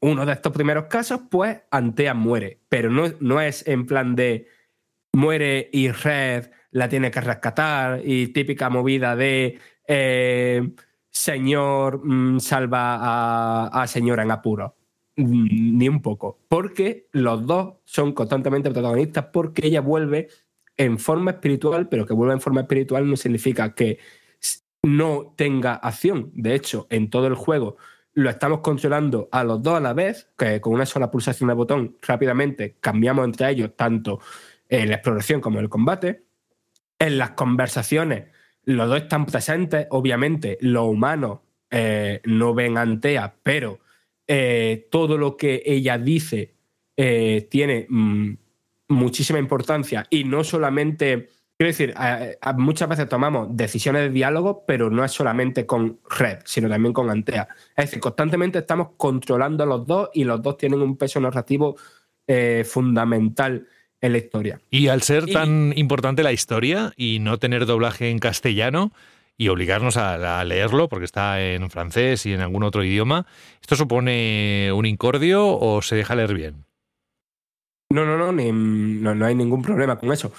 uno 0.01 0.25
de 0.27 0.33
estos 0.35 0.53
primeros 0.53 0.85
casos, 0.87 1.21
pues 1.31 1.63
Antea 1.71 2.15
muere, 2.15 2.61
pero 2.69 2.91
no, 2.91 3.07
no 3.21 3.41
es 3.41 3.67
en 3.67 3.87
plan 3.87 4.15
de 4.15 4.47
muere 5.13 5.69
y 5.73 5.91
Red 5.91 6.51
la 6.77 6.91
tiene 6.91 7.11
que 7.11 7.23
rescatar 7.23 8.03
y 8.05 8.29
típica 8.29 8.69
movida 8.69 9.17
de 9.17 9.59
eh, 9.89 10.71
señor 11.09 12.03
mm, 12.05 12.39
salva 12.39 13.69
a, 13.69 13.87
señora 13.87 14.23
en 14.23 14.31
apuro. 14.31 14.77
Mm, 15.17 15.79
Ni 15.79 15.89
un 15.89 16.03
poco. 16.03 16.39
Porque 16.49 17.09
los 17.13 17.47
dos 17.47 17.77
son 17.87 18.13
constantemente 18.13 18.71
protagonistas 18.71 19.25
porque 19.33 19.67
ella 19.67 19.81
vuelve 19.81 20.29
en 20.77 20.99
forma 20.99 21.31
espiritual, 21.31 21.89
pero 21.89 22.05
que 22.05 22.13
vuelva 22.13 22.35
en 22.35 22.43
forma 22.43 22.61
espiritual 22.61 23.09
no 23.09 23.17
significa 23.17 23.75
que 23.75 23.99
no 24.83 25.33
tenga 25.35 25.77
acción. 25.77 26.31
De 26.35 26.55
hecho, 26.55 26.87
en 26.91 27.09
todo 27.09 27.27
el 27.27 27.35
juego 27.35 27.79
lo 28.13 28.29
estamos 28.29 28.61
controlando 28.61 29.31
a 29.33 29.45
los 29.45 29.63
dos 29.63 29.79
a 29.79 29.81
la 29.81 29.95
vez, 29.95 30.29
que 30.37 30.61
con 30.61 30.75
una 30.75 30.85
sola 30.85 31.11
pulsación 31.11 31.49
de 31.49 31.55
botón 31.55 31.97
rápidamente 32.03 32.77
cambiamos 32.81 33.25
entre 33.25 33.51
ellos 33.51 33.71
tanto 33.75 34.21
la 34.69 34.95
exploración 34.97 35.41
como 35.41 35.59
el 35.61 35.71
combate. 35.71 36.26
En 36.99 37.19
las 37.19 37.33
conversaciones, 37.33 38.25
los 38.65 38.89
dos 38.89 39.03
están 39.03 39.27
presentes. 39.27 39.87
Obviamente, 39.91 40.59
los 40.61 40.87
humanos 40.87 41.41
eh, 41.71 42.21
no 42.25 42.55
ven 42.55 42.79
Antea, 42.79 43.35
pero 43.43 43.81
eh, 44.27 44.89
todo 44.91 45.19
lo 45.19 45.37
que 45.37 45.63
ella 45.65 45.99
dice 45.99 46.55
eh, 46.97 47.49
tiene 47.51 47.87
mm, 47.89 48.33
muchísima 48.89 49.39
importancia 49.39 50.07
y 50.11 50.25
no 50.25 50.45
solamente. 50.45 51.31
Quiero 51.59 51.71
decir, 51.71 51.95
muchas 52.59 52.87
veces 52.87 53.09
tomamos 53.09 53.49
decisiones 53.57 54.03
de 54.03 54.11
diálogo, 54.11 54.67
pero 54.67 54.91
no 54.91 55.03
es 55.03 55.13
solamente 55.13 55.65
con 55.65 56.01
Red, 56.07 56.41
sino 56.45 56.69
también 56.69 56.93
con 56.93 57.09
Antea. 57.09 57.49
Es 57.75 57.87
decir, 57.87 57.99
constantemente 57.99 58.59
estamos 58.59 58.89
controlando 58.99 59.65
a 59.65 59.67
los 59.67 59.87
dos 59.87 60.11
y 60.13 60.25
los 60.25 60.43
dos 60.43 60.59
tienen 60.59 60.83
un 60.83 60.99
peso 60.99 61.19
narrativo 61.19 61.77
fundamental 62.65 63.67
en 64.01 64.13
la 64.13 64.19
historia. 64.19 64.61
Y 64.71 64.89
al 64.89 65.03
ser 65.03 65.25
Y- 65.29 65.33
tan 65.33 65.73
importante 65.77 66.23
la 66.23 66.33
historia 66.33 66.93
y 66.97 67.19
no 67.21 67.39
tener 67.39 67.67
doblaje 67.67 68.11
en 68.11 68.19
castellano 68.19 68.93
y 69.39 69.49
obligarnos 69.49 69.97
a, 69.97 70.41
a 70.41 70.45
leerlo 70.45 70.89
porque 70.89 71.05
está 71.05 71.43
en 71.43 71.69
francés 71.71 72.25
y 72.27 72.33
en 72.33 72.41
algún 72.41 72.63
otro 72.63 72.83
idioma, 72.85 73.27
¿esto 73.61 73.77
supone 73.77 74.71
un 74.73 74.87
incordio 74.87 75.47
o 75.47 75.83
se 75.83 75.97
deja 75.97 76.15
leer 76.15 76.35
bien? 76.35 76.65
No, 77.91 78.05
no, 78.05 78.17
no, 78.19 78.33
ni- 78.33 78.51
no, 78.53 79.15
no 79.15 79.27
hay 79.27 79.35
ningún 79.35 79.63
problema 79.63 79.97
con 79.99 80.13
eso. 80.13 80.33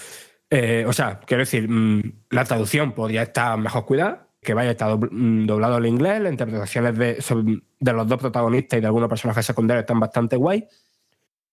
Eh, 0.50 0.86
o 0.88 0.94
sea, 0.94 1.20
quiero 1.26 1.42
decir, 1.42 1.68
mm, 1.70 2.02
la 2.32 2.46
traducción 2.46 2.92
podría 2.94 3.24
estar 3.24 3.58
mejor 3.58 3.86
cuidada, 3.86 4.28
que 4.42 4.54
vaya 4.54 4.70
a 4.70 4.72
estar 4.74 4.90
dobl- 4.92 5.10
mm, 5.12 5.46
doblado 5.46 5.76
al 5.76 5.86
inglés, 5.86 6.22
las 6.22 6.32
interpretaciones 6.32 6.98
de, 6.98 7.54
de 7.80 7.94
los 7.94 8.08
dos 8.08 8.20
protagonistas 8.20 8.78
y 8.78 8.82
de 8.82 8.88
algunos 8.88 9.10
personajes 9.10 9.46
secundarios 9.46 9.84
están 9.84 10.00
bastante 10.00 10.36
guay, 10.36 10.66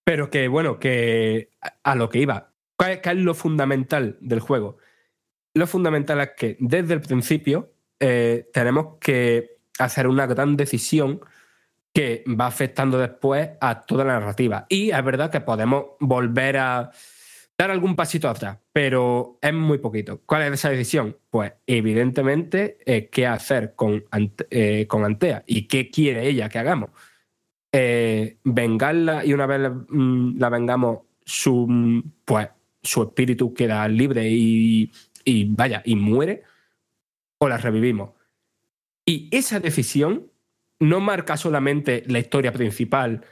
pero 0.05 0.31
que, 0.31 0.48
bueno, 0.48 0.78
que 0.78 1.51
a, 1.82 1.94
lo 1.94 2.09
que 2.10 2.20
iba, 2.20 2.52
¿cuál 2.76 2.93
es, 2.93 2.98
qué 3.01 3.10
es 3.10 3.16
lo 3.16 3.35
fundamental 3.35 4.18
del 4.20 4.40
juego? 4.40 4.76
Lo 5.55 5.66
fundamental 5.66 6.20
es 6.20 6.31
que 6.36 6.56
desde 6.60 6.94
el 6.94 7.01
principio 7.01 7.72
eh, 8.01 8.48
tenemos 8.52 8.98
que 9.01 9.59
hacer 9.78 10.06
una 10.06 10.26
gran 10.26 10.56
decisión 10.56 11.20
que 11.94 12.24
va 12.28 12.47
afectando 12.47 12.98
después 12.98 13.51
a 13.60 13.86
toda 13.86 14.05
la 14.05 14.18
narrativa. 14.18 14.66
Y 14.68 14.90
es 14.90 15.05
verdad 15.05 15.31
que 15.31 15.40
podemos 15.40 15.85
volver 16.01 16.56
a 16.59 16.90
dar 17.56 17.70
algún 17.70 17.94
pasito 17.94 18.28
atrás, 18.28 18.59
pero 18.72 19.39
es 19.40 19.55
muy 19.55 19.78
poquito. 19.78 20.20
¿Cuál 20.26 20.43
es 20.43 20.52
esa 20.55 20.70
decisión? 20.70 21.16
Pues 21.31 21.52
evidentemente 21.66 22.78
eh, 22.85 23.09
qué 23.10 23.28
hacer 23.28 23.74
con, 23.76 24.05
eh, 24.51 24.86
con 24.89 25.05
Antea 25.05 25.44
y 25.47 25.68
qué 25.68 25.89
quiere 25.89 26.26
ella 26.28 26.48
que 26.48 26.59
hagamos. 26.59 26.90
Eh, 27.76 28.38
vengarla 28.44 29.24
y 29.24 29.32
una 29.32 29.46
vez 29.46 29.60
la, 29.60 29.70
mm, 29.70 30.38
la 30.38 30.48
vengamos, 30.48 31.01
su, 31.24 31.66
mm, 31.68 32.02
pues, 32.24 32.48
su 32.82 33.02
espíritu 33.02 33.52
queda 33.52 33.88
libre 33.88 34.28
y, 34.30 34.92
y 35.24 35.46
vaya, 35.46 35.82
y 35.84 35.96
muere, 35.96 36.44
o 37.38 37.48
la 37.48 37.56
revivimos. 37.59 38.10
Y 39.05 39.28
esa 39.36 39.59
decisión 39.59 40.30
no 40.78 41.01
marca 41.01 41.36
solamente 41.36 42.05
la 42.06 42.20
historia 42.20 42.52
principal 42.52 43.24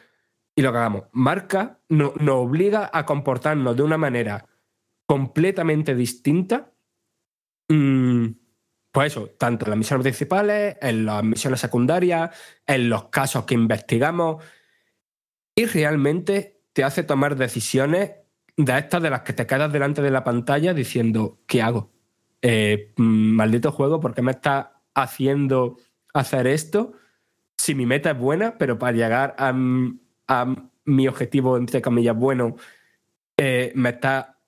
y 0.57 0.63
lo 0.63 0.73
que 0.73 0.79
hagamos, 0.79 1.05
marca, 1.13 1.79
no- 1.89 2.13
nos 2.19 2.35
obliga 2.37 2.91
a 2.93 3.07
comportarnos 3.07 3.77
de 3.77 3.83
una 3.85 3.97
manera 3.99 4.45
completamente 5.07 5.95
distinta. 5.95 6.73
mm, 7.69 8.27
pues 8.93 9.13
eso, 9.13 9.31
tanto 9.39 9.65
en 9.65 9.71
las 9.71 9.79
misiones 9.79 10.03
principales, 10.05 10.77
en 10.83 11.07
las 11.07 11.25
misiones 11.25 11.61
secundarias, 11.61 12.31
en 12.67 12.89
los 12.91 13.05
casos 13.05 13.45
que 13.47 13.55
investigamos. 13.55 14.45
Y 15.55 15.67
realmente 15.67 16.63
te 16.73 16.85
hace 16.85 17.03
tomar 17.03 17.37
decisiones 17.37 18.13
de 18.57 18.79
estas 18.79 19.03
de 19.03 19.11
las 19.11 19.23
que 19.23 19.33
te 19.33 19.47
quedas 19.47 19.73
delante 19.73 20.03
de 20.03 20.11
la 20.11 20.25
pantalla 20.25 20.75
diciendo, 20.75 21.41
¿qué 21.47 21.63
hago? 21.63 21.91
Eh, 22.43 22.93
mm, 22.97 23.33
maldito 23.35 23.73
juego, 23.73 24.01
¿por 24.01 24.15
qué 24.15 24.23
me 24.23 24.33
está 24.33 24.83
haciendo 24.95 25.79
hacer 26.13 26.47
esto? 26.47 26.93
Si 27.57 27.75
mi 27.75 27.87
meta 27.87 28.11
es 28.11 28.19
buena, 28.19 28.59
pero 28.59 28.79
para 28.79 28.93
llegar 28.97 29.35
a, 29.39 29.51
m- 29.51 29.95
a 30.29 30.55
mi 30.85 31.09
objetivo, 31.09 31.57
entre 31.57 31.81
comillas, 31.81 32.17
bueno, 32.17 32.57
eh, 33.39 33.73
me 33.75 33.91
está 33.91 34.39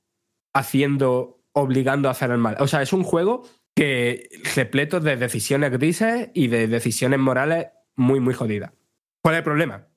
haciendo, 0.52 1.40
obligando 1.52 2.08
a 2.08 2.12
hacer 2.12 2.30
el 2.30 2.38
mal. 2.38 2.56
O 2.60 2.66
sea, 2.66 2.82
es 2.82 2.92
un 2.92 3.04
juego 3.04 3.44
que 3.74 4.28
repleto 4.54 5.00
de 5.00 5.16
decisiones 5.16 5.72
grises 5.72 6.30
y 6.32 6.46
de 6.46 6.68
decisiones 6.68 7.18
morales 7.18 7.68
muy, 7.96 8.20
muy 8.20 8.34
jodidas. 8.34 8.72
¿Cuál 9.20 9.34
es 9.34 9.38
el 9.38 9.44
problema? 9.44 9.88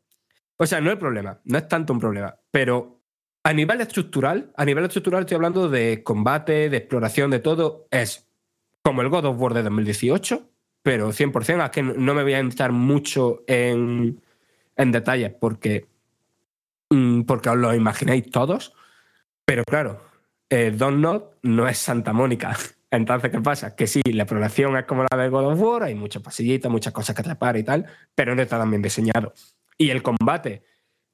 O 0.57 0.65
sea, 0.65 0.81
no 0.81 0.87
es 0.87 0.93
el 0.93 0.99
problema, 0.99 1.39
no 1.45 1.57
es 1.57 1.67
tanto 1.67 1.93
un 1.93 1.99
problema, 1.99 2.35
pero 2.49 3.01
a 3.43 3.53
nivel 3.53 3.79
estructural, 3.81 4.51
a 4.57 4.65
nivel 4.65 4.85
estructural 4.85 5.21
estoy 5.21 5.35
hablando 5.35 5.69
de 5.69 6.03
combate, 6.03 6.69
de 6.69 6.77
exploración, 6.77 7.29
de 7.29 7.39
todo, 7.39 7.87
es 7.91 8.27
como 8.81 9.01
el 9.01 9.09
God 9.09 9.25
of 9.25 9.39
War 9.39 9.53
de 9.53 9.63
2018, 9.63 10.49
pero 10.81 11.11
100%, 11.11 11.63
es 11.63 11.71
que 11.71 11.83
no 11.83 12.13
me 12.13 12.23
voy 12.23 12.33
a 12.33 12.39
entrar 12.39 12.71
mucho 12.71 13.43
en, 13.47 14.21
en 14.75 14.91
detalles 14.91 15.31
porque, 15.39 15.85
mm, 16.89 17.21
porque 17.21 17.49
os 17.49 17.57
lo 17.57 17.75
imagináis 17.75 18.29
todos, 18.31 18.73
pero 19.45 19.63
claro, 19.63 20.01
eh, 20.49 20.73
Don't 20.75 20.99
Not 20.99 21.37
no 21.43 21.67
es 21.67 21.77
Santa 21.77 22.13
Mónica. 22.13 22.57
Entonces, 22.89 23.31
¿qué 23.31 23.41
pasa? 23.41 23.75
Que 23.75 23.85
sí, 23.85 24.01
la 24.05 24.23
exploración 24.23 24.77
es 24.77 24.85
como 24.85 25.05
la 25.09 25.17
de 25.17 25.29
God 25.29 25.53
of 25.53 25.61
War, 25.61 25.83
hay 25.83 25.95
muchos 25.95 26.21
pasillitos, 26.21 26.71
muchas 26.71 26.93
cosas 26.93 27.15
que 27.15 27.21
atrapar 27.21 27.57
y 27.57 27.63
tal, 27.63 27.85
pero 28.15 28.33
no 28.33 28.41
está 28.41 28.57
tan 28.57 28.69
bien 28.69 28.81
diseñado. 28.81 29.33
Y 29.77 29.89
el 29.89 30.01
combate 30.01 30.63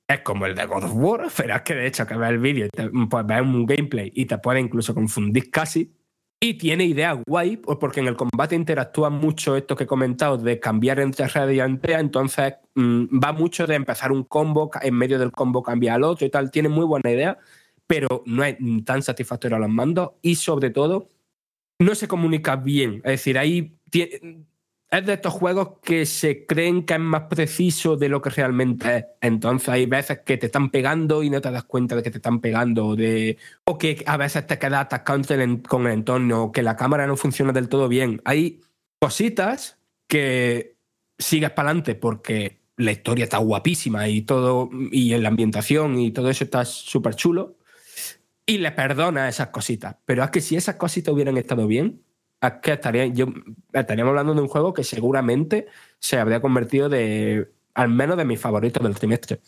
es 0.07 0.19
como 0.19 0.45
el 0.45 0.55
de 0.55 0.65
God 0.65 0.83
of 0.83 0.93
War, 0.93 1.27
pero 1.35 1.55
es 1.55 1.61
que 1.63 1.73
de 1.73 1.87
hecho 1.87 2.05
que 2.05 2.15
ves 2.15 2.29
el 2.29 2.37
vídeo, 2.37 2.67
pues 3.09 3.25
ves 3.25 3.41
un 3.41 3.65
gameplay 3.65 4.11
y 4.13 4.25
te 4.25 4.37
puede 4.37 4.59
incluso 4.59 4.93
confundir 4.93 5.49
casi. 5.49 5.95
Y 6.39 6.55
tiene 6.55 6.83
ideas 6.83 7.19
guay, 7.25 7.55
pues 7.55 7.77
porque 7.79 8.01
en 8.01 8.07
el 8.07 8.17
combate 8.17 8.53
interactúa 8.53 9.09
mucho 9.09 9.55
esto 9.55 9.77
que 9.77 9.85
he 9.85 9.87
comentado 9.87 10.37
de 10.37 10.59
cambiar 10.59 10.99
entre 10.99 11.25
red 11.27 11.49
y 11.51 11.61
antea, 11.61 12.01
entonces 12.01 12.55
mm, 12.75 13.17
va 13.23 13.31
mucho 13.31 13.65
de 13.65 13.75
empezar 13.75 14.11
un 14.11 14.25
combo, 14.25 14.69
en 14.81 14.93
medio 14.93 15.17
del 15.17 15.31
combo 15.31 15.63
cambiar 15.63 15.95
al 15.95 16.03
otro 16.03 16.27
y 16.27 16.29
tal, 16.29 16.51
tiene 16.51 16.67
muy 16.67 16.85
buena 16.85 17.09
idea, 17.09 17.37
pero 17.87 18.23
no 18.25 18.43
es 18.43 18.57
tan 18.83 19.01
satisfactorio 19.01 19.55
a 19.55 19.59
los 19.61 19.69
mandos 19.69 20.11
y 20.21 20.35
sobre 20.35 20.69
todo 20.69 21.12
no 21.83 21.95
se 21.95 22.07
comunica 22.07 22.55
bien. 22.55 22.95
Es 23.03 23.11
decir, 23.11 23.37
ahí 23.37 23.77
es 24.93 25.05
de 25.07 25.13
estos 25.13 25.33
juegos 25.33 25.79
que 25.83 26.05
se 26.05 26.45
creen 26.45 26.85
que 26.85 26.93
es 26.93 26.99
más 26.99 27.23
preciso 27.23 27.97
de 27.97 28.09
lo 28.09 28.21
que 28.21 28.29
realmente 28.29 28.97
es. 28.97 29.05
Entonces 29.21 29.69
hay 29.69 29.87
veces 29.87 30.19
que 30.23 30.37
te 30.37 30.45
están 30.45 30.69
pegando 30.69 31.23
y 31.23 31.31
no 31.31 31.41
te 31.41 31.49
das 31.49 31.63
cuenta 31.63 31.95
de 31.95 32.03
que 32.03 32.11
te 32.11 32.17
están 32.17 32.39
pegando, 32.41 32.95
de, 32.95 33.37
o 33.65 33.77
que 33.77 34.03
a 34.05 34.17
veces 34.17 34.45
te 34.45 34.59
quedas 34.59 34.81
atascado 34.81 35.21
con 35.67 35.87
el, 35.87 35.93
entorno, 35.93 36.43
o 36.43 36.51
que 36.51 36.61
la 36.61 36.75
cámara 36.75 37.07
no 37.07 37.17
funciona 37.17 37.51
del 37.51 37.69
todo 37.69 37.87
bien. 37.87 38.21
Hay 38.23 38.61
cositas 38.99 39.79
que 40.07 40.75
sigues 41.17 41.49
para 41.51 41.69
adelante 41.69 41.95
porque 41.95 42.59
la 42.77 42.91
historia 42.91 43.23
está 43.23 43.37
guapísima 43.37 44.07
y 44.07 44.21
todo, 44.21 44.69
y 44.91 45.17
la 45.17 45.29
ambientación 45.29 45.97
y 45.99 46.11
todo 46.11 46.29
eso 46.29 46.43
está 46.43 46.65
súper 46.65 47.15
chulo. 47.15 47.57
Y 48.45 48.57
le 48.57 48.71
perdona 48.71 49.29
esas 49.29 49.47
cositas. 49.47 49.95
Pero 50.05 50.23
es 50.23 50.29
que 50.31 50.41
si 50.41 50.55
esas 50.55 50.75
cositas 50.75 51.13
hubieran 51.13 51.37
estado 51.37 51.65
bien, 51.67 52.03
es 52.41 52.53
que 52.61 52.73
estaría, 52.73 53.05
yo, 53.07 53.27
estaríamos 53.71 54.11
hablando 54.11 54.33
de 54.33 54.41
un 54.41 54.47
juego 54.47 54.73
que 54.73 54.83
seguramente 54.83 55.67
se 55.99 56.19
habría 56.19 56.41
convertido 56.41 56.89
de, 56.89 57.51
al 57.73 57.89
menos 57.89 58.17
de 58.17 58.25
mis 58.25 58.39
favoritos 58.39 58.83
del 58.83 58.95
trimestre. 58.95 59.39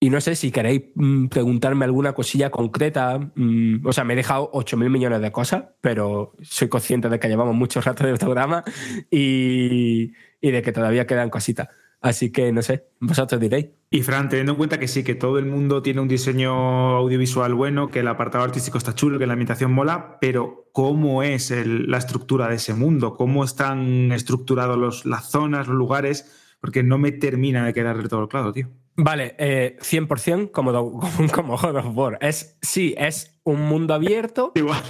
Y 0.00 0.10
no 0.10 0.20
sé 0.20 0.36
si 0.36 0.52
queréis 0.52 0.82
mm, 0.94 1.26
preguntarme 1.26 1.84
alguna 1.84 2.12
cosilla 2.12 2.50
concreta. 2.50 3.18
mm, 3.34 3.86
o 3.86 3.92
sea, 3.92 4.04
me 4.04 4.14
he 4.14 4.16
dejado 4.16 4.50
8.000 4.52 4.88
millones 4.90 5.20
de 5.20 5.32
cosas, 5.32 5.64
pero 5.80 6.34
soy 6.42 6.68
consciente 6.68 7.08
de 7.08 7.18
que 7.18 7.28
llevamos 7.28 7.54
mucho 7.54 7.80
rato 7.80 8.06
de 8.06 8.16
programa 8.16 8.64
y, 9.10 10.12
y 10.40 10.50
de 10.50 10.62
que 10.62 10.72
todavía 10.72 11.06
quedan 11.06 11.30
cositas. 11.30 11.68
Así 12.00 12.30
que 12.30 12.52
no 12.52 12.62
sé, 12.62 12.84
vosotros 13.00 13.40
diréis. 13.40 13.66
Y 13.90 14.02
Fran, 14.02 14.28
teniendo 14.28 14.52
en 14.52 14.58
cuenta 14.58 14.78
que 14.78 14.86
sí, 14.86 15.02
que 15.02 15.14
todo 15.14 15.38
el 15.38 15.46
mundo 15.46 15.82
tiene 15.82 16.00
un 16.00 16.08
diseño 16.08 16.52
audiovisual 16.96 17.54
bueno, 17.54 17.88
que 17.88 18.00
el 18.00 18.08
apartado 18.08 18.44
artístico 18.44 18.78
está 18.78 18.94
chulo, 18.94 19.18
que 19.18 19.26
la 19.26 19.32
ambientación 19.32 19.72
mola, 19.72 20.18
pero 20.20 20.68
¿cómo 20.72 21.22
es 21.22 21.50
el- 21.50 21.90
la 21.90 21.98
estructura 21.98 22.48
de 22.48 22.56
ese 22.56 22.74
mundo? 22.74 23.16
¿Cómo 23.16 23.42
están 23.44 24.12
estructurados 24.12 24.76
los, 24.78 25.06
las 25.06 25.30
zonas, 25.30 25.66
los 25.66 25.76
lugares? 25.76 26.54
Porque 26.60 26.82
no 26.82 26.98
me 26.98 27.12
termina 27.12 27.64
de 27.64 27.72
quedar 27.72 27.96
del 27.96 28.08
todo 28.08 28.28
claro, 28.28 28.52
tío. 28.52 28.68
Vale, 28.96 29.34
eh, 29.38 29.76
100% 29.80 30.50
como, 30.50 30.72
como, 30.72 31.00
como 31.32 31.56
God 31.56 31.76
of 31.76 31.96
War. 31.96 32.18
Es, 32.20 32.58
sí, 32.62 32.94
es 32.98 33.40
un 33.44 33.60
mundo 33.62 33.94
abierto. 33.94 34.52
Igual. 34.56 34.82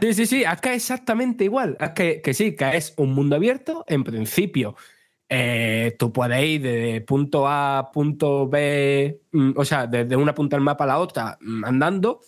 Sí, 0.00 0.14
sí, 0.14 0.26
sí, 0.26 0.44
acá 0.44 0.74
exactamente 0.74 1.44
igual. 1.44 1.76
Es 1.78 1.90
que, 1.90 2.20
que 2.22 2.34
sí, 2.34 2.56
que 2.56 2.76
es 2.76 2.94
un 2.96 3.12
mundo 3.12 3.36
abierto. 3.36 3.84
En 3.86 4.02
principio, 4.02 4.76
eh, 5.32 5.94
tú 5.96 6.12
puedes 6.12 6.44
ir 6.44 6.62
de 6.62 7.00
punto 7.02 7.46
A 7.46 7.78
a 7.78 7.90
punto 7.92 8.48
B, 8.48 9.22
mm, 9.30 9.52
o 9.56 9.64
sea, 9.64 9.86
desde 9.86 10.16
una 10.16 10.34
punta 10.34 10.56
del 10.56 10.64
mapa 10.64 10.84
a 10.84 10.88
la 10.88 10.98
otra 10.98 11.38
mm, 11.40 11.64
andando, 11.64 12.20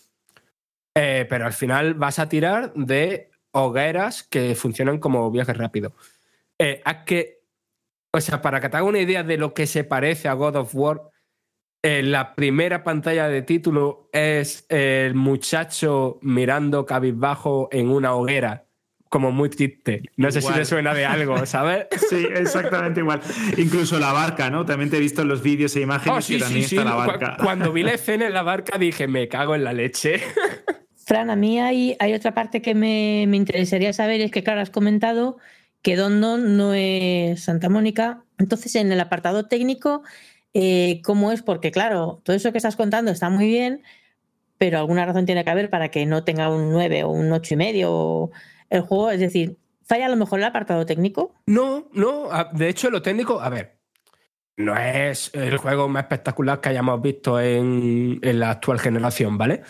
eh, 0.95 1.27
pero 1.29 1.47
al 1.47 1.53
final 1.53 1.95
vas 1.95 2.21
a 2.21 2.29
tirar 2.29 2.73
de 2.75 3.31
hogueras 3.51 4.23
que 4.23 4.55
funcionan 4.55 4.99
como 4.99 5.31
viajes 5.33 5.57
rápidos. 5.57 5.93
Eh, 6.59 6.81
que, 7.05 7.43
o 8.13 8.21
sea, 8.21 8.41
para 8.41 8.61
que 8.61 8.69
te 8.69 8.77
haga 8.77 8.87
una 8.87 9.01
idea 9.01 9.25
de 9.25 9.37
lo 9.37 9.53
que 9.53 9.67
se 9.67 9.83
parece 9.83 10.29
a 10.29 10.35
God 10.35 10.57
of 10.57 10.75
War, 10.75 11.03
eh, 11.83 12.05
la 12.05 12.37
primera 12.37 12.85
pantalla 12.85 13.27
de 13.29 13.43
título 13.43 14.09
es 14.13 14.65
el 14.69 15.15
muchacho 15.17 16.21
mirando 16.23 16.87
cabizbajo 16.87 17.69
en 17.73 17.89
una 17.89 18.15
hoguera, 18.15 18.67
como 19.13 19.31
muy 19.31 19.51
triste. 19.51 20.01
No 20.17 20.31
sé 20.33 20.41
si 20.41 20.51
te 20.55 20.65
suena 20.65 20.95
de 20.95 21.05
algo, 21.05 21.45
¿sabes? 21.45 21.87
Sí, 22.09 22.27
exactamente 22.35 23.01
igual. 23.01 23.21
Incluso 23.59 23.99
la 23.99 24.11
barca, 24.13 24.49
¿no? 24.49 24.65
También 24.65 24.89
te 24.89 24.97
he 24.97 25.01
visto 25.01 25.21
en 25.21 25.29
los 25.29 25.43
vídeos 25.43 25.77
e 25.77 25.83
imágenes 25.83 26.19
Oh, 26.19 26.23
sí, 26.23 26.33
que 26.35 26.39
sí, 26.39 26.45
también 26.45 26.67
sí. 26.69 26.77
está 26.77 26.89
la 26.89 26.97
Cu- 26.97 27.07
barca. 27.07 27.37
Cuando 27.43 27.73
vi 27.75 27.83
la 27.83 27.93
escena 28.01 28.27
en 28.27 28.33
la 28.33 28.43
barca 28.43 28.79
dije, 28.79 29.07
me 29.09 29.29
cago 29.29 29.55
en 29.55 29.65
la 29.65 29.75
leche. 29.75 30.21
Fran, 31.05 31.29
a 31.29 31.37
mí 31.37 31.61
hay, 31.61 31.95
hay 31.99 32.15
otra 32.15 32.33
parte 32.33 32.63
que 32.63 32.75
me, 32.75 33.27
me 33.29 33.37
interesaría 33.37 33.93
saber, 33.93 34.23
es 34.23 34.31
que, 34.31 34.43
claro, 34.43 34.63
has 34.63 34.71
comentado 34.71 35.37
que 35.83 35.95
Don 35.97 36.21
Don 36.23 36.57
no 36.57 36.73
es 36.73 37.43
Santa 37.45 37.69
Mónica. 37.69 38.23
Entonces, 38.39 38.75
en 38.77 38.93
el 38.93 39.01
apartado 39.01 39.47
técnico, 39.47 40.03
eh, 40.55 41.03
¿cómo 41.05 41.33
es? 41.33 41.43
Porque, 41.43 41.71
claro, 41.71 42.23
todo 42.25 42.35
eso 42.35 42.51
que 42.53 42.59
estás 42.59 42.77
contando 42.77 43.11
está 43.11 43.29
muy 43.29 43.47
bien, 43.47 43.83
pero 44.59 44.79
alguna 44.79 45.05
razón 45.05 45.27
tiene 45.27 45.45
que 45.45 45.51
haber 45.51 45.69
para 45.71 45.91
que 45.91 46.07
no 46.07 46.25
tenga 46.25 46.49
un 46.49 46.71
9 46.71 47.05
o 47.05 47.11
un 47.11 47.31
8 47.33 47.55
y 47.55 47.57
medio 47.59 47.93
o 47.93 48.31
el 48.73 48.83
juego. 48.83 49.11
Es 49.11 49.21
decir, 49.21 49.59
¿falla 49.83 50.07
a 50.07 50.09
lo 50.09 50.17
mejor 50.17 50.41
el 50.41 50.47
apartado 50.47 50.85
técnico? 50.87 51.35
No, 51.47 51.89
no. 51.93 52.29
De 52.53 52.69
hecho, 52.69 52.91
lo 52.91 53.03
técnico, 53.03 53.41
a 53.41 53.49
ver, 53.49 53.79
no 54.57 54.77
es 54.77 55.31
el 55.35 55.57
juego 55.59 55.89
más 55.89 56.05
espectacular 56.05 56.61
que 56.61 56.71
hayamos 56.71 57.01
visto 57.01 57.41
en, 57.41 58.19
la 58.23 58.51
actual 58.51 58.81
generación, 58.81 59.39
¿vale? 59.39 59.63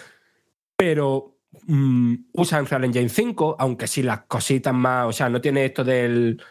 Pero 0.76 1.38
mm, 1.66 2.14
usa 2.32 2.60
Unreal 2.60 2.84
Engine 2.84 3.08
5, 3.08 3.56
aunque 3.58 3.86
sí 3.86 4.02
las 4.02 4.22
cositas 4.22 4.74
más, 4.74 5.06
o 5.08 5.12
sea, 5.12 5.28
no 5.28 5.40
tiene 5.40 5.64
esto 5.64 5.84
del, 5.84 6.42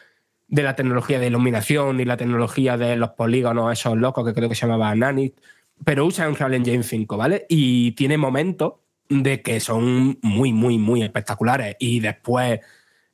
de 0.48 0.64
la 0.64 0.76
tecnología 0.76 1.19
de 1.19 1.28
iluminación 1.28 1.98
ni 1.98 2.06
la 2.06 2.18
tecnología 2.18 2.78
de 2.78 2.95
los 2.98 3.11
polígonos 3.11 3.72
esos 3.72 3.98
locos 3.98 4.26
que 4.26 4.34
creo 4.34 4.49
que 4.49 4.56
se 4.56 4.68
llamaba 4.68 4.94
Nanit, 4.95 5.40
pero 5.84 6.06
usa 6.06 6.28
Unreal 6.28 6.53
Engine 6.53 6.84
5, 6.84 7.18
¿vale? 7.18 7.45
Y 7.49 7.94
tiene 7.94 8.18
momentos 8.18 8.73
de 9.12 9.42
que 9.42 9.60
son 9.60 10.18
muy, 10.22 10.54
muy, 10.54 10.78
muy 10.78 11.04
espectaculares 11.04 11.76
y 11.80 12.00
después 12.00 12.62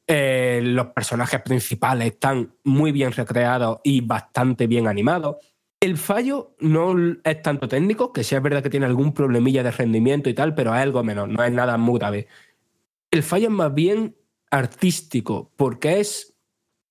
eh, 0.06 0.62
los 0.64 0.88
personajes 0.88 1.42
principales 1.42 2.14
están 2.14 2.54
muy 2.64 2.92
bien 2.92 3.12
recreados 3.12 3.80
y 3.84 4.02
bastante 4.02 4.68
bien 4.68 4.88
animados. 4.88 5.38
El 5.80 5.98
fallo 5.98 6.56
no 6.60 6.96
es 7.24 7.42
tanto 7.42 7.68
técnico, 7.68 8.14
que 8.14 8.24
sí 8.24 8.36
es 8.36 8.42
verdad 8.42 8.62
que 8.62 8.70
tiene 8.70 8.86
algún 8.86 9.12
problemilla 9.12 9.64
de 9.64 9.72
rendimiento 9.72 10.30
y 10.30 10.36
tal, 10.36 10.54
pero 10.54 10.74
es 10.76 10.82
algo 10.82 11.04
menor, 11.04 11.30
no 11.30 11.44
es 11.44 11.52
nada 11.52 11.78
muy 11.78 11.98
grave. 11.98 12.28
El 13.10 13.24
fallo 13.24 13.48
es 13.48 13.54
más 13.54 13.74
bien 13.74 14.16
artístico, 14.52 15.52
porque 15.56 16.00
es 16.00 16.36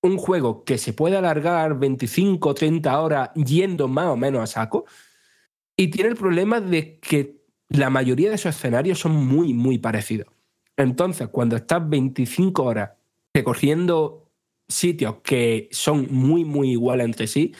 un 0.01 0.17
juego 0.17 0.65
que 0.65 0.77
se 0.77 0.93
puede 0.93 1.17
alargar 1.17 1.79
25 1.79 2.49
o 2.49 2.53
30 2.53 2.99
horas 2.99 3.29
yendo 3.35 3.87
más 3.87 4.07
o 4.07 4.17
menos 4.17 4.41
a 4.41 4.47
saco, 4.47 4.85
y 5.77 5.87
tiene 5.89 6.09
el 6.09 6.15
problema 6.15 6.59
de 6.59 6.99
que 6.99 7.36
la 7.69 7.89
mayoría 7.89 8.29
de 8.29 8.35
esos 8.35 8.55
escenarios 8.55 8.99
son 8.99 9.13
muy, 9.15 9.53
muy 9.53 9.77
parecidos. 9.77 10.27
Entonces, 10.77 11.27
cuando 11.29 11.55
estás 11.55 11.87
25 11.89 12.63
horas 12.63 12.91
recorriendo 13.33 14.29
sitios 14.67 15.17
que 15.23 15.69
son 15.71 16.07
muy, 16.11 16.45
muy 16.45 16.71
iguales 16.71 17.05
entre 17.05 17.27
sí, 17.27 17.53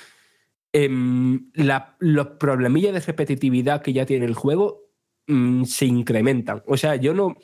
em, 0.73 1.49
la- 1.53 1.95
los 1.99 2.27
problemillas 2.39 2.93
de 2.93 2.99
repetitividad 3.01 3.81
que 3.81 3.93
ya 3.93 4.05
tiene 4.05 4.25
el 4.25 4.35
juego 4.35 4.83
mm, 5.27 5.63
se 5.65 5.85
incrementan. 5.85 6.63
O 6.67 6.77
sea, 6.77 6.95
yo 6.95 7.13
no. 7.13 7.35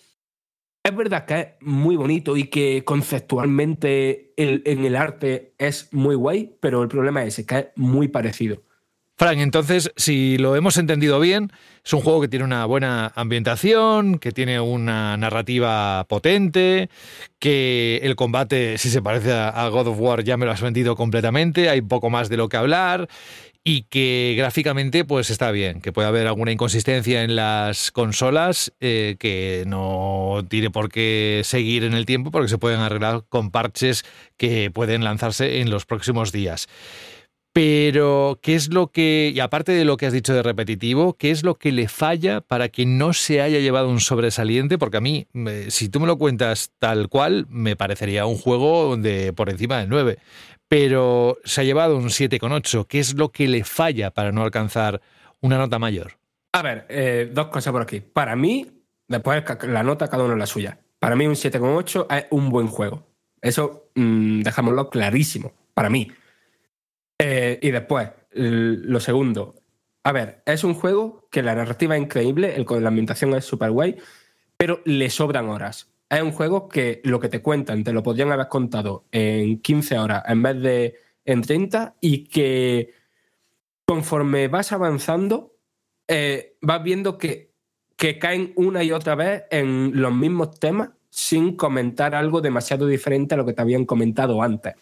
Es 0.83 0.95
verdad 0.95 1.25
que 1.25 1.39
es 1.39 1.47
muy 1.61 1.95
bonito 1.95 2.35
y 2.37 2.45
que 2.49 2.83
conceptualmente 2.85 4.33
en 4.37 4.85
el 4.85 4.95
arte 4.97 5.53
es 5.57 5.93
muy 5.93 6.15
guay, 6.15 6.57
pero 6.59 6.81
el 6.83 6.89
problema 6.89 7.23
es 7.23 7.45
que 7.45 7.57
es 7.59 7.67
muy 7.75 8.09
parecido. 8.09 8.63
Frank, 9.15 9.37
entonces, 9.39 9.91
si 9.95 10.37
lo 10.37 10.55
hemos 10.55 10.77
entendido 10.77 11.19
bien, 11.19 11.51
es 11.85 11.93
un 11.93 12.01
juego 12.01 12.21
que 12.21 12.27
tiene 12.27 12.45
una 12.45 12.65
buena 12.65 13.11
ambientación, 13.15 14.17
que 14.17 14.31
tiene 14.31 14.59
una 14.59 15.15
narrativa 15.17 16.03
potente, 16.09 16.89
que 17.37 17.99
el 18.01 18.15
combate, 18.15 18.77
si 18.79 18.89
se 18.89 19.03
parece 19.03 19.31
a 19.31 19.67
God 19.69 19.87
of 19.87 19.99
War, 19.99 20.23
ya 20.23 20.35
me 20.35 20.45
lo 20.45 20.51
has 20.51 20.61
vendido 20.61 20.95
completamente, 20.95 21.69
hay 21.69 21.81
poco 21.81 22.09
más 22.09 22.27
de 22.29 22.37
lo 22.37 22.49
que 22.49 22.57
hablar 22.57 23.07
y 23.63 23.83
que 23.83 24.35
gráficamente 24.37 25.05
pues 25.05 25.29
está 25.29 25.51
bien, 25.51 25.79
que 25.79 25.93
puede 25.93 26.07
haber 26.07 26.27
alguna 26.27 26.51
inconsistencia 26.51 27.23
en 27.23 27.35
las 27.35 27.91
consolas 27.91 28.73
eh, 28.81 29.15
que 29.19 29.63
no 29.67 30.43
tiene 30.49 30.69
por 30.69 30.89
qué 30.89 31.41
seguir 31.45 31.85
en 31.85 31.93
el 31.93 32.05
tiempo 32.05 32.29
porque 32.29 32.49
se 32.49 32.57
pueden 32.57 32.81
arreglar 32.81 33.23
con 33.29 33.51
parches 33.51 34.03
que 34.37 34.69
pueden 34.69 35.03
lanzarse 35.03 35.61
en 35.61 35.69
los 35.69 35.85
próximos 35.85 36.31
días. 36.31 36.67
Pero, 37.53 38.39
¿qué 38.41 38.55
es 38.55 38.73
lo 38.73 38.87
que, 38.87 39.31
y 39.33 39.39
aparte 39.39 39.73
de 39.73 39.85
lo 39.85 39.95
que 39.95 40.07
has 40.07 40.13
dicho 40.13 40.33
de 40.33 40.41
repetitivo, 40.41 41.13
qué 41.13 41.29
es 41.29 41.43
lo 41.43 41.53
que 41.53 41.71
le 41.71 41.87
falla 41.87 42.41
para 42.41 42.69
que 42.69 42.87
no 42.87 43.13
se 43.13 43.41
haya 43.41 43.59
llevado 43.59 43.89
un 43.89 43.99
sobresaliente? 43.99 44.79
Porque 44.79 44.97
a 44.97 45.01
mí, 45.01 45.27
si 45.67 45.87
tú 45.87 45.99
me 45.99 46.07
lo 46.07 46.17
cuentas 46.17 46.71
tal 46.79 47.09
cual, 47.09 47.45
me 47.49 47.75
parecería 47.75 48.25
un 48.25 48.37
juego 48.37 48.97
de 48.97 49.33
por 49.33 49.51
encima 49.51 49.77
del 49.77 49.89
9. 49.89 50.17
Pero 50.67 51.37
se 51.43 51.61
ha 51.61 51.63
llevado 51.63 51.95
un 51.95 52.09
7,8. 52.09 52.87
¿Qué 52.87 52.97
es 52.97 53.13
lo 53.13 53.29
que 53.29 53.47
le 53.47 53.63
falla 53.63 54.09
para 54.09 54.31
no 54.31 54.41
alcanzar 54.41 54.99
una 55.39 55.59
nota 55.59 55.77
mayor? 55.77 56.13
A 56.53 56.63
ver, 56.63 56.87
eh, 56.89 57.29
dos 57.31 57.47
cosas 57.49 57.71
por 57.71 57.83
aquí. 57.83 57.99
Para 57.99 58.35
mí, 58.35 58.65
después 59.07 59.43
la 59.67 59.83
nota 59.83 60.07
cada 60.07 60.23
uno 60.23 60.33
es 60.33 60.39
la 60.39 60.47
suya. 60.47 60.79
Para 60.97 61.15
mí 61.15 61.27
un 61.27 61.35
7,8 61.35 62.07
es 62.09 62.25
un 62.31 62.49
buen 62.49 62.65
juego. 62.65 63.05
Eso 63.43 63.91
mm, 63.93 64.41
dejámoslo 64.41 64.89
clarísimo, 64.89 65.53
para 65.75 65.91
mí. 65.91 66.09
Eh, 67.25 67.57
y 67.61 67.71
después, 67.71 68.09
lo 68.33 68.99
segundo. 68.99 69.55
A 70.03 70.11
ver, 70.11 70.43
es 70.45 70.65
un 70.65 70.73
juego 70.73 71.29
que 71.31 71.41
la 71.41 71.55
narrativa 71.55 71.95
es 71.95 72.01
increíble, 72.01 72.53
el, 72.53 72.65
la 72.83 72.89
ambientación 72.89 73.33
es 73.33 73.45
súper 73.45 73.71
guay, 73.71 73.95
pero 74.57 74.81
le 74.83 75.09
sobran 75.09 75.47
horas. 75.47 75.89
Es 76.09 76.21
un 76.21 76.33
juego 76.33 76.67
que 76.67 76.99
lo 77.05 77.21
que 77.21 77.29
te 77.29 77.41
cuentan 77.41 77.85
te 77.85 77.93
lo 77.93 78.03
podrían 78.03 78.33
haber 78.33 78.49
contado 78.49 79.05
en 79.13 79.61
15 79.61 79.99
horas 79.99 80.23
en 80.27 80.43
vez 80.43 80.61
de 80.61 80.95
en 81.23 81.41
30 81.41 81.95
y 82.01 82.25
que 82.25 82.93
conforme 83.85 84.49
vas 84.49 84.73
avanzando, 84.73 85.55
eh, 86.09 86.57
vas 86.59 86.83
viendo 86.83 87.17
que, 87.17 87.53
que 87.95 88.19
caen 88.19 88.51
una 88.57 88.83
y 88.83 88.91
otra 88.91 89.15
vez 89.15 89.43
en 89.49 89.93
los 89.95 90.13
mismos 90.13 90.59
temas 90.59 90.89
sin 91.09 91.55
comentar 91.55 92.15
algo 92.15 92.41
demasiado 92.41 92.85
diferente 92.85 93.33
a 93.33 93.37
lo 93.37 93.45
que 93.45 93.53
te 93.53 93.61
habían 93.61 93.85
comentado 93.85 94.43
antes. 94.43 94.75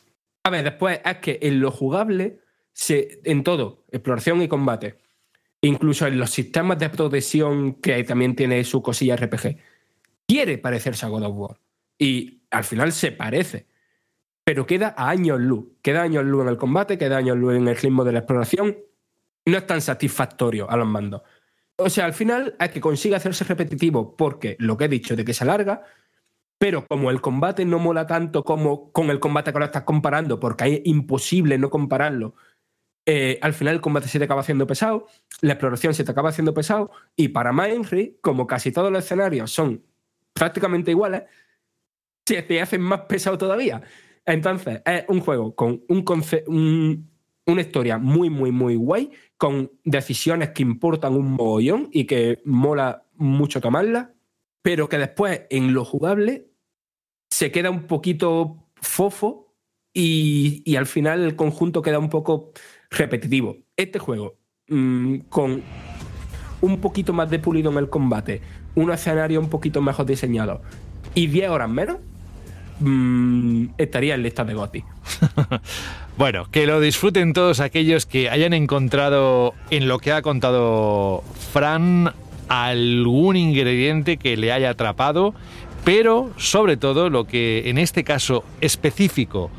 A 0.43 0.49
ver, 0.49 0.63
después 0.63 0.99
es 1.05 1.18
que 1.18 1.39
en 1.41 1.59
lo 1.59 1.72
jugable, 1.72 2.39
se, 2.73 3.22
en 3.26 3.43
todo, 3.43 3.85
exploración 3.91 4.41
y 4.41 4.47
combate, 4.47 4.97
incluso 5.61 6.07
en 6.07 6.18
los 6.18 6.31
sistemas 6.31 6.80
de 6.80 6.89
progresión 6.89 7.76
que 7.76 8.03
también 8.03 8.35
tiene 8.35 8.63
su 8.63 8.81
cosilla 8.81 9.15
RPG, 9.15 9.57
quiere 10.27 10.57
parecerse 10.57 11.05
a 11.05 11.09
God 11.09 11.23
of 11.23 11.35
War. 11.35 11.57
Y 11.99 12.41
al 12.49 12.63
final 12.63 12.91
se 12.91 13.11
parece. 13.11 13.68
Pero 14.43 14.65
queda 14.65 14.95
a 14.97 15.09
años 15.09 15.39
luz. 15.39 15.65
Queda 15.84 16.01
años 16.01 16.26
luz 16.26 16.41
en 16.41 16.49
el 16.49 16.57
combate, 16.57 16.97
queda 16.97 17.18
años 17.18 17.38
luz 17.38 17.55
en 17.55 17.68
el 17.68 17.76
ritmo 17.76 18.03
de 18.03 18.11
la 18.11 18.19
exploración. 18.19 18.77
No 19.45 19.57
es 19.57 19.68
tan 19.68 19.81
satisfactorio 19.81 20.69
a 20.69 20.77
los 20.77 20.88
mandos. 20.88 21.22
O 21.76 21.89
sea, 21.89 22.05
al 22.05 22.13
final 22.13 22.55
es 22.59 22.69
que 22.69 22.81
consigue 22.81 23.15
hacerse 23.15 23.43
repetitivo 23.43 24.15
porque 24.15 24.55
lo 24.59 24.77
que 24.77 24.85
he 24.85 24.89
dicho 24.89 25.15
de 25.15 25.23
que 25.23 25.34
se 25.34 25.43
alarga, 25.43 25.84
pero 26.61 26.85
como 26.85 27.09
el 27.09 27.21
combate 27.21 27.65
no 27.65 27.79
mola 27.79 28.05
tanto 28.05 28.43
como 28.43 28.91
con 28.91 29.09
el 29.09 29.19
combate 29.19 29.51
que 29.51 29.55
ahora 29.57 29.65
estás 29.65 29.81
comparando, 29.81 30.39
porque 30.39 30.65
es 30.75 30.81
imposible 30.85 31.57
no 31.57 31.71
compararlo, 31.71 32.35
eh, 33.07 33.39
al 33.41 33.53
final 33.53 33.75
el 33.75 33.81
combate 33.81 34.07
se 34.07 34.19
te 34.19 34.25
acaba 34.25 34.41
haciendo 34.41 34.67
pesado, 34.67 35.07
la 35.41 35.53
exploración 35.53 35.95
se 35.95 36.03
te 36.03 36.11
acaba 36.11 36.29
haciendo 36.29 36.53
pesado, 36.53 36.91
y 37.15 37.29
para 37.29 37.51
Mindry, 37.51 38.19
como 38.21 38.45
casi 38.45 38.71
todos 38.71 38.91
los 38.91 39.03
escenarios 39.03 39.51
son 39.51 39.83
prácticamente 40.33 40.91
iguales, 40.91 41.23
se 42.25 42.41
te 42.43 42.61
hacen 42.61 42.81
más 42.81 43.01
pesado 43.01 43.38
todavía. 43.38 43.81
Entonces, 44.25 44.81
es 44.85 45.05
un 45.07 45.19
juego 45.21 45.55
con 45.55 45.83
un 45.89 46.05
un- 46.47 47.09
una 47.47 47.61
historia 47.61 47.97
muy, 47.97 48.29
muy, 48.29 48.51
muy 48.51 48.75
guay, 48.75 49.11
con 49.38 49.71
decisiones 49.83 50.49
que 50.51 50.61
importan 50.61 51.15
un 51.15 51.31
mogollón 51.31 51.89
y 51.91 52.05
que 52.05 52.39
mola 52.45 53.07
mucho 53.15 53.59
tomarlas, 53.59 54.09
pero 54.61 54.88
que 54.88 54.99
después 54.99 55.41
en 55.49 55.73
lo 55.73 55.83
jugable 55.83 56.50
se 57.31 57.51
queda 57.51 57.71
un 57.71 57.87
poquito 57.87 58.57
fofo 58.75 59.55
y, 59.93 60.61
y 60.65 60.75
al 60.75 60.85
final 60.85 61.23
el 61.23 61.35
conjunto 61.35 61.81
queda 61.81 61.97
un 61.97 62.09
poco 62.09 62.51
repetitivo. 62.91 63.57
Este 63.75 63.97
juego, 63.97 64.35
mm, 64.67 65.17
con 65.29 65.63
un 66.61 66.79
poquito 66.79 67.13
más 67.13 67.29
de 67.29 67.39
pulido 67.39 67.71
en 67.71 67.77
el 67.77 67.89
combate, 67.89 68.41
un 68.75 68.91
escenario 68.91 69.39
un 69.39 69.49
poquito 69.49 69.81
mejor 69.81 70.05
diseñado 70.05 70.61
y 71.15 71.27
10 71.27 71.49
horas 71.49 71.69
menos, 71.69 71.97
mm, 72.79 73.67
estaría 73.77 74.13
en 74.13 74.23
lista 74.23 74.43
de 74.43 74.53
GOTY. 74.53 74.83
Bueno, 76.17 76.45
que 76.51 76.67
lo 76.67 76.79
disfruten 76.79 77.33
todos 77.33 77.61
aquellos 77.61 78.05
que 78.05 78.29
hayan 78.29 78.53
encontrado 78.53 79.55
en 79.71 79.87
lo 79.87 79.97
que 79.97 80.11
ha 80.11 80.21
contado 80.21 81.23
Fran 81.51 82.13
algún 82.51 83.37
ingrediente 83.37 84.17
que 84.17 84.35
le 84.35 84.51
haya 84.51 84.71
atrapado, 84.71 85.33
pero 85.83 86.31
sobre 86.37 86.77
todo 86.77 87.09
lo 87.09 87.25
que 87.25 87.69
en 87.69 87.77
este 87.77 88.03
caso 88.03 88.43
específico 88.61 89.49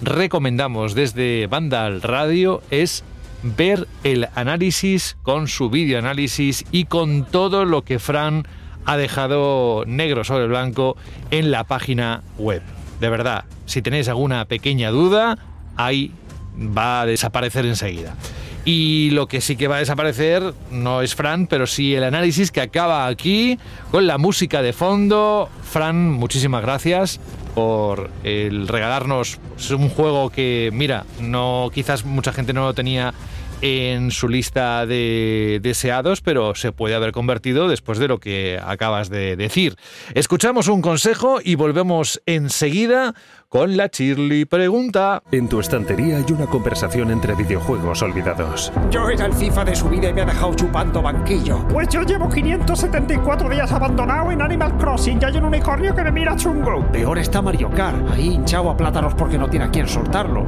recomendamos 0.00 0.94
desde 0.94 1.46
Vandal 1.46 2.02
Radio 2.02 2.62
es 2.70 3.04
ver 3.42 3.88
el 4.04 4.28
análisis 4.34 5.16
con 5.22 5.48
su 5.48 5.70
vídeo 5.70 5.98
análisis 5.98 6.64
y 6.70 6.84
con 6.84 7.24
todo 7.24 7.64
lo 7.64 7.82
que 7.82 7.98
Fran 7.98 8.46
ha 8.84 8.96
dejado 8.96 9.84
negro 9.86 10.24
sobre 10.24 10.46
blanco 10.46 10.96
en 11.30 11.50
la 11.50 11.64
página 11.64 12.22
web. 12.38 12.62
De 13.00 13.08
verdad, 13.08 13.44
si 13.66 13.82
tenéis 13.82 14.08
alguna 14.08 14.44
pequeña 14.44 14.90
duda, 14.90 15.38
ahí 15.76 16.12
va 16.56 17.02
a 17.02 17.06
desaparecer 17.06 17.66
enseguida. 17.66 18.14
Y 18.64 19.10
lo 19.10 19.26
que 19.26 19.40
sí 19.40 19.56
que 19.56 19.66
va 19.66 19.76
a 19.76 19.80
desaparecer 19.80 20.54
no 20.70 21.02
es 21.02 21.16
Fran, 21.16 21.48
pero 21.48 21.66
sí 21.66 21.94
el 21.94 22.04
análisis 22.04 22.52
que 22.52 22.60
acaba 22.60 23.08
aquí 23.08 23.58
con 23.90 24.06
la 24.06 24.18
música 24.18 24.62
de 24.62 24.72
fondo. 24.72 25.48
Fran, 25.64 26.10
muchísimas 26.10 26.62
gracias 26.62 27.18
por 27.54 28.10
el 28.22 28.68
regalarnos 28.68 29.40
pues, 29.54 29.70
un 29.72 29.88
juego 29.88 30.30
que, 30.30 30.70
mira, 30.72 31.04
no 31.20 31.70
quizás 31.74 32.04
mucha 32.04 32.32
gente 32.32 32.52
no 32.52 32.64
lo 32.64 32.74
tenía 32.74 33.12
en 33.62 34.10
su 34.10 34.28
lista 34.28 34.86
de 34.86 35.60
deseados, 35.62 36.20
pero 36.20 36.54
se 36.54 36.72
puede 36.72 36.96
haber 36.96 37.12
convertido 37.12 37.68
después 37.68 37.98
de 37.98 38.08
lo 38.08 38.18
que 38.18 38.60
acabas 38.62 39.08
de 39.08 39.36
decir. 39.36 39.76
Escuchamos 40.14 40.66
un 40.68 40.82
consejo 40.82 41.38
y 41.42 41.54
volvemos 41.54 42.20
enseguida 42.26 43.14
con 43.52 43.76
la 43.76 43.90
Chirly 43.90 44.46
Pregunta. 44.46 45.22
En 45.30 45.46
tu 45.46 45.60
estantería 45.60 46.16
hay 46.16 46.32
una 46.32 46.46
conversación 46.46 47.10
entre 47.10 47.34
videojuegos 47.34 48.00
olvidados. 48.00 48.72
Yo 48.90 49.10
era 49.10 49.26
el 49.26 49.34
FIFA 49.34 49.66
de 49.66 49.76
su 49.76 49.90
vida 49.90 50.08
y 50.08 50.14
me 50.14 50.22
ha 50.22 50.24
dejado 50.24 50.54
chupando 50.54 51.02
banquillo. 51.02 51.58
Pues 51.68 51.90
yo 51.90 52.02
llevo 52.02 52.30
574 52.30 53.50
días 53.50 53.70
abandonado 53.70 54.30
en 54.32 54.40
Animal 54.40 54.78
Crossing 54.78 55.18
y 55.20 55.24
hay 55.26 55.36
un 55.36 55.44
unicornio 55.44 55.94
que 55.94 56.02
me 56.02 56.10
mira 56.10 56.34
chungo. 56.34 56.90
Peor 56.90 57.18
está 57.18 57.42
Mario 57.42 57.68
Kart, 57.68 58.10
ahí 58.12 58.28
hinchado 58.28 58.70
a 58.70 58.76
plátanos 58.76 59.12
porque 59.12 59.36
no 59.36 59.50
tiene 59.50 59.66
a 59.66 59.70
quien 59.70 59.86
soltarlo. 59.86 60.44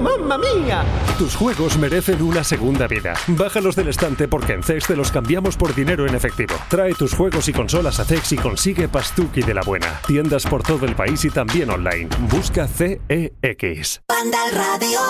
¡Mamma 0.00 0.38
mía! 0.38 0.82
Tus 1.18 1.36
juegos 1.36 1.76
merecen 1.76 2.22
una 2.22 2.42
segunda 2.42 2.86
vida. 2.86 3.12
Bájalos 3.26 3.76
del 3.76 3.88
estante 3.88 4.28
porque 4.28 4.54
en 4.54 4.62
CEX 4.62 4.86
te 4.86 4.96
los 4.96 5.12
cambiamos 5.12 5.58
por 5.58 5.74
dinero 5.74 6.06
en 6.06 6.14
efectivo. 6.14 6.54
Trae 6.70 6.94
tus 6.94 7.12
juegos 7.12 7.50
y 7.50 7.52
consolas 7.52 8.00
a 8.00 8.06
CEX 8.06 8.32
y 8.32 8.36
consigue 8.36 8.88
Pastuki 8.88 9.42
de 9.42 9.52
la 9.52 9.60
buena. 9.60 10.00
Tiendas 10.06 10.46
por 10.46 10.62
todo 10.62 10.86
el 10.86 10.94
país 10.94 11.22
y 11.26 11.30
también 11.30 11.68
online. 11.68 12.08
Busca 12.30 12.68
CEX. 12.68 14.02
Vandal 14.08 14.52
Radio. 14.52 15.00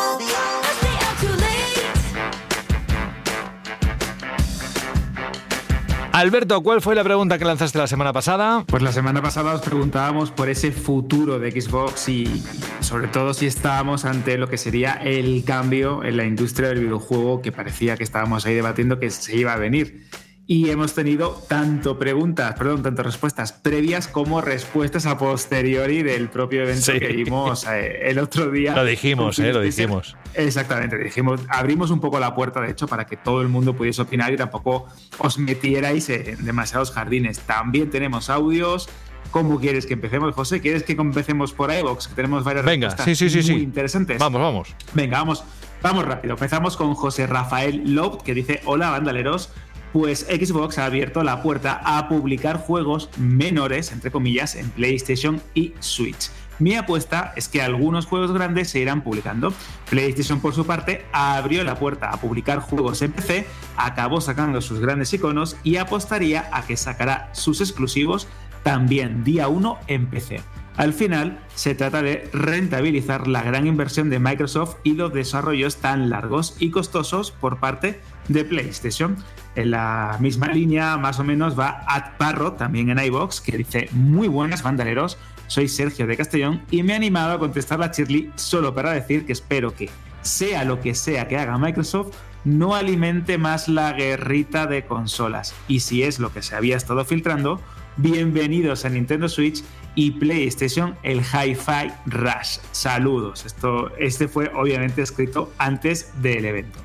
Alberto, 6.12 6.62
¿cuál 6.62 6.80
fue 6.80 6.94
la 6.94 7.04
pregunta 7.04 7.38
que 7.38 7.44
lanzaste 7.44 7.78
la 7.78 7.86
semana 7.86 8.12
pasada? 8.12 8.64
Pues 8.66 8.82
la 8.82 8.92
semana 8.92 9.22
pasada 9.22 9.54
os 9.54 9.60
preguntábamos 9.60 10.30
por 10.30 10.48
ese 10.48 10.72
futuro 10.72 11.38
de 11.38 11.50
Xbox 11.50 12.08
y 12.08 12.24
y 12.24 12.42
sobre 12.80 13.08
todo 13.08 13.32
si 13.32 13.46
estábamos 13.46 14.04
ante 14.04 14.36
lo 14.36 14.48
que 14.48 14.58
sería 14.58 14.94
el 14.94 15.44
cambio 15.44 16.02
en 16.02 16.16
la 16.16 16.24
industria 16.24 16.70
del 16.70 16.80
videojuego 16.80 17.42
que 17.42 17.52
parecía 17.52 17.96
que 17.96 18.04
estábamos 18.04 18.44
ahí 18.46 18.54
debatiendo 18.54 18.98
que 18.98 19.10
se 19.10 19.36
iba 19.36 19.52
a 19.52 19.56
venir. 19.56 20.06
Y 20.52 20.68
hemos 20.70 20.94
tenido 20.94 21.40
tanto 21.46 21.96
preguntas, 21.96 22.56
perdón, 22.58 22.82
tanto 22.82 23.04
respuestas 23.04 23.52
previas 23.52 24.08
como 24.08 24.40
respuestas 24.40 25.06
a 25.06 25.16
posteriori 25.16 26.02
del 26.02 26.28
propio 26.28 26.64
evento 26.64 26.90
Sí. 26.90 26.98
que 26.98 27.06
vimos 27.06 27.64
eh, 27.68 28.10
el 28.10 28.18
otro 28.18 28.50
día. 28.50 28.74
Lo 28.74 28.84
dijimos, 28.84 29.38
eh, 29.38 29.52
lo 29.52 29.60
dijimos. 29.60 30.16
Exactamente, 30.34 30.98
dijimos, 30.98 31.40
abrimos 31.48 31.92
un 31.92 32.00
poco 32.00 32.18
la 32.18 32.34
puerta, 32.34 32.60
de 32.60 32.72
hecho, 32.72 32.88
para 32.88 33.06
que 33.06 33.16
todo 33.16 33.42
el 33.42 33.48
mundo 33.48 33.76
pudiese 33.76 34.02
opinar 34.02 34.32
y 34.32 34.36
tampoco 34.36 34.88
os 35.18 35.38
metierais 35.38 36.08
en 36.10 36.44
demasiados 36.44 36.90
jardines. 36.90 37.38
También 37.38 37.88
tenemos 37.88 38.28
audios. 38.28 38.88
¿Cómo 39.30 39.60
quieres 39.60 39.86
que 39.86 39.94
empecemos, 39.94 40.34
José? 40.34 40.60
¿Quieres 40.60 40.82
que 40.82 40.94
empecemos 40.94 41.52
por 41.52 41.72
iVoox? 41.72 42.08
Que 42.08 42.14
tenemos 42.16 42.42
varias 42.42 42.64
Venga, 42.64 42.88
respuestas 42.88 43.16
sí, 43.16 43.30
sí, 43.30 43.40
sí, 43.40 43.52
muy 43.52 43.60
sí. 43.60 43.64
interesantes. 43.66 44.18
Vamos, 44.18 44.40
vamos. 44.40 44.74
Venga, 44.94 45.18
vamos, 45.18 45.44
vamos 45.80 46.04
rápido. 46.06 46.34
Empezamos 46.34 46.76
con 46.76 46.92
José 46.96 47.28
Rafael 47.28 47.94
Lob, 47.94 48.24
que 48.24 48.34
dice: 48.34 48.60
Hola, 48.64 48.90
bandaleros. 48.90 49.52
Pues 49.92 50.20
Xbox 50.20 50.78
ha 50.78 50.86
abierto 50.86 51.22
la 51.24 51.42
puerta 51.42 51.80
a 51.84 52.08
publicar 52.08 52.58
juegos 52.58 53.10
menores, 53.18 53.90
entre 53.92 54.10
comillas, 54.10 54.54
en 54.54 54.70
PlayStation 54.70 55.42
y 55.54 55.74
Switch. 55.80 56.30
Mi 56.60 56.74
apuesta 56.76 57.32
es 57.36 57.48
que 57.48 57.62
algunos 57.62 58.04
juegos 58.04 58.32
grandes 58.32 58.68
se 58.68 58.80
irán 58.80 59.02
publicando. 59.02 59.52
PlayStation, 59.88 60.40
por 60.40 60.54
su 60.54 60.66
parte, 60.66 61.06
abrió 61.10 61.64
la 61.64 61.76
puerta 61.76 62.10
a 62.10 62.20
publicar 62.20 62.60
juegos 62.60 63.00
en 63.00 63.12
PC, 63.12 63.46
acabó 63.78 64.20
sacando 64.20 64.60
sus 64.60 64.78
grandes 64.78 65.12
iconos 65.14 65.56
y 65.64 65.76
apostaría 65.76 66.50
a 66.52 66.66
que 66.66 66.76
sacará 66.76 67.30
sus 67.32 67.62
exclusivos 67.62 68.28
también 68.62 69.24
día 69.24 69.48
1 69.48 69.78
en 69.86 70.06
PC. 70.06 70.42
Al 70.76 70.92
final, 70.92 71.40
se 71.54 71.74
trata 71.74 72.02
de 72.02 72.28
rentabilizar 72.32 73.26
la 73.26 73.42
gran 73.42 73.66
inversión 73.66 74.10
de 74.10 74.18
Microsoft 74.18 74.76
y 74.84 74.94
los 74.94 75.12
desarrollos 75.12 75.76
tan 75.76 76.10
largos 76.10 76.56
y 76.58 76.70
costosos 76.70 77.32
por 77.32 77.58
parte 77.58 78.00
de 78.30 78.44
PlayStation. 78.44 79.16
En 79.56 79.72
la 79.72 80.16
misma 80.20 80.48
línea, 80.48 80.96
más 80.96 81.18
o 81.18 81.24
menos, 81.24 81.58
va 81.58 81.84
Ad 81.86 82.16
Parro, 82.16 82.52
también 82.52 82.88
en 82.90 82.98
iBox, 82.98 83.40
que 83.40 83.58
dice: 83.58 83.88
Muy 83.92 84.28
buenas, 84.28 84.62
bandaleros. 84.62 85.18
Soy 85.48 85.66
Sergio 85.68 86.06
de 86.06 86.16
Castellón 86.16 86.62
y 86.70 86.84
me 86.84 86.92
he 86.92 86.96
animado 86.96 87.32
a 87.32 87.38
contestar 87.40 87.80
la 87.80 87.88
Shirley 87.88 88.30
solo 88.36 88.72
para 88.72 88.92
decir 88.92 89.26
que 89.26 89.32
espero 89.32 89.74
que, 89.74 89.90
sea 90.22 90.64
lo 90.64 90.80
que 90.80 90.94
sea 90.94 91.26
que 91.26 91.38
haga 91.38 91.58
Microsoft, 91.58 92.14
no 92.44 92.76
alimente 92.76 93.36
más 93.36 93.66
la 93.66 93.92
guerrita 93.92 94.66
de 94.66 94.84
consolas. 94.84 95.52
Y 95.66 95.80
si 95.80 96.04
es 96.04 96.20
lo 96.20 96.32
que 96.32 96.42
se 96.42 96.54
había 96.54 96.76
estado 96.76 97.04
filtrando, 97.04 97.60
bienvenidos 97.96 98.84
a 98.84 98.90
Nintendo 98.90 99.28
Switch 99.28 99.64
y 99.96 100.12
PlayStation, 100.12 100.96
el 101.02 101.18
Hi-Fi 101.20 101.92
Rush. 102.06 102.58
Saludos. 102.70 103.44
Esto, 103.44 103.90
este 103.98 104.28
fue 104.28 104.52
obviamente 104.54 105.02
escrito 105.02 105.52
antes 105.58 106.12
del 106.22 106.44
evento. 106.44 106.78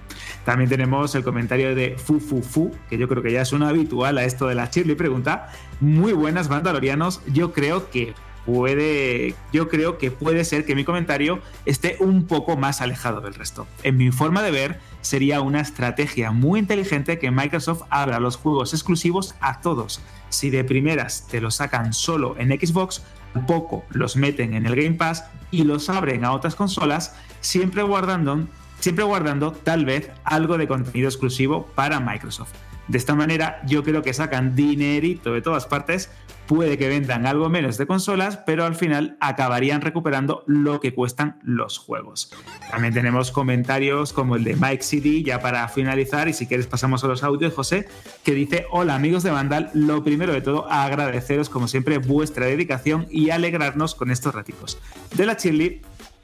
También 0.46 0.70
tenemos 0.70 1.16
el 1.16 1.24
comentario 1.24 1.76
de 1.76 1.98
Fu 1.98 2.20
Fu 2.20 2.72
que 2.90 2.98
yo 2.98 3.10
creo 3.10 3.24
que 3.24 3.32
ya 3.32 3.42
es 3.42 3.52
un 3.52 3.64
habitual 3.64 4.18
a 4.18 4.24
esto 4.24 4.48
de 4.48 4.56
la 4.56 4.70
Shirley 4.72 4.96
pregunta. 4.96 5.50
Muy 5.82 6.14
buenas, 6.14 6.50
Mandalorianos. 6.50 7.22
Yo 7.28 7.52
creo 7.52 7.90
que 7.90 8.14
puede, 8.46 9.34
yo 9.52 9.68
creo 9.70 9.98
que 9.98 10.12
puede 10.12 10.46
ser 10.46 10.66
que 10.66 10.76
mi 10.76 10.86
comentario 10.86 11.40
esté 11.66 11.98
un 12.00 12.28
poco 12.28 12.58
más 12.58 12.80
alejado 12.80 13.22
del 13.22 13.34
resto. 13.34 13.66
En 13.84 13.98
mi 13.98 14.12
forma 14.12 14.44
de 14.44 14.52
ver, 14.52 14.80
sería 15.02 15.42
una 15.42 15.62
estrategia 15.62 16.32
muy 16.32 16.60
inteligente 16.60 17.18
que 17.18 17.32
Microsoft 17.32 17.84
abra 17.90 18.20
los 18.20 18.38
juegos 18.38 18.74
exclusivos 18.74 19.36
a 19.42 19.62
todos. 19.62 20.02
Si 20.30 20.52
de 20.52 20.64
primeras 20.64 21.28
te 21.28 21.42
los 21.42 21.56
sacan 21.56 21.92
solo 21.92 22.36
en 22.38 22.50
Xbox, 22.50 23.02
poco 23.48 23.84
los 23.90 24.16
meten 24.16 24.54
en 24.54 24.66
el 24.66 24.76
Game 24.76 24.96
Pass 24.96 25.26
y 25.52 25.64
los 25.64 25.90
abren 25.90 26.24
a 26.24 26.32
otras 26.32 26.56
consolas, 26.56 27.16
siempre 27.42 27.84
guardando, 27.84 28.46
siempre 28.86 29.04
guardando 29.04 29.52
tal 29.52 29.84
vez 29.84 30.12
algo 30.24 30.60
de 30.60 30.68
contenido 30.68 31.10
exclusivo 31.10 31.66
para 31.74 32.00
Microsoft. 32.00 32.54
De 32.88 33.00
esta 33.00 33.16
manera, 33.16 33.60
yo 33.66 33.84
creo 33.84 34.04
que 34.04 34.14
sacan 34.14 34.56
dinerito 34.56 35.34
de 35.34 35.42
todas 35.42 35.66
partes. 35.66 36.12
Puede 36.46 36.78
que 36.78 36.88
vendan 36.88 37.26
algo 37.26 37.50
menos 37.50 37.80
de 37.80 37.88
consolas, 37.88 38.38
pero 38.38 38.64
al 38.64 38.76
final 38.76 39.18
acabarían 39.20 39.82
recuperando 39.82 40.44
lo 40.46 40.80
que 40.82 40.94
cuestan 40.94 41.40
los 41.42 41.80
juegos. 41.80 42.32
También 42.70 42.94
tenemos 42.94 43.32
comentarios 43.32 44.14
como 44.14 44.36
el 44.36 44.44
de 44.44 44.56
Mike 44.56 44.84
CD, 44.84 45.24
ya 45.24 45.42
para 45.42 45.68
finalizar, 45.68 46.28
y 46.28 46.34
si 46.34 46.46
quieres 46.46 46.68
pasamos 46.68 47.04
a 47.04 47.08
los 47.08 47.24
audios, 47.24 47.56
José, 47.56 47.88
que 48.24 48.36
dice, 48.36 48.68
hola 48.70 48.94
amigos 48.94 49.24
de 49.24 49.32
Vandal, 49.32 49.72
lo 49.74 50.04
primero 50.04 50.32
de 50.32 50.42
todo, 50.42 50.72
agradeceros 50.72 51.50
como 51.50 51.68
siempre 51.68 51.98
vuestra 51.98 52.46
dedicación 52.46 53.08
y 53.10 53.32
alegrarnos 53.32 53.96
con 53.96 54.12
estos 54.12 54.36
raticos. 54.36 54.78
De 55.16 55.26
la 55.26 55.38
Chili, 55.38 55.82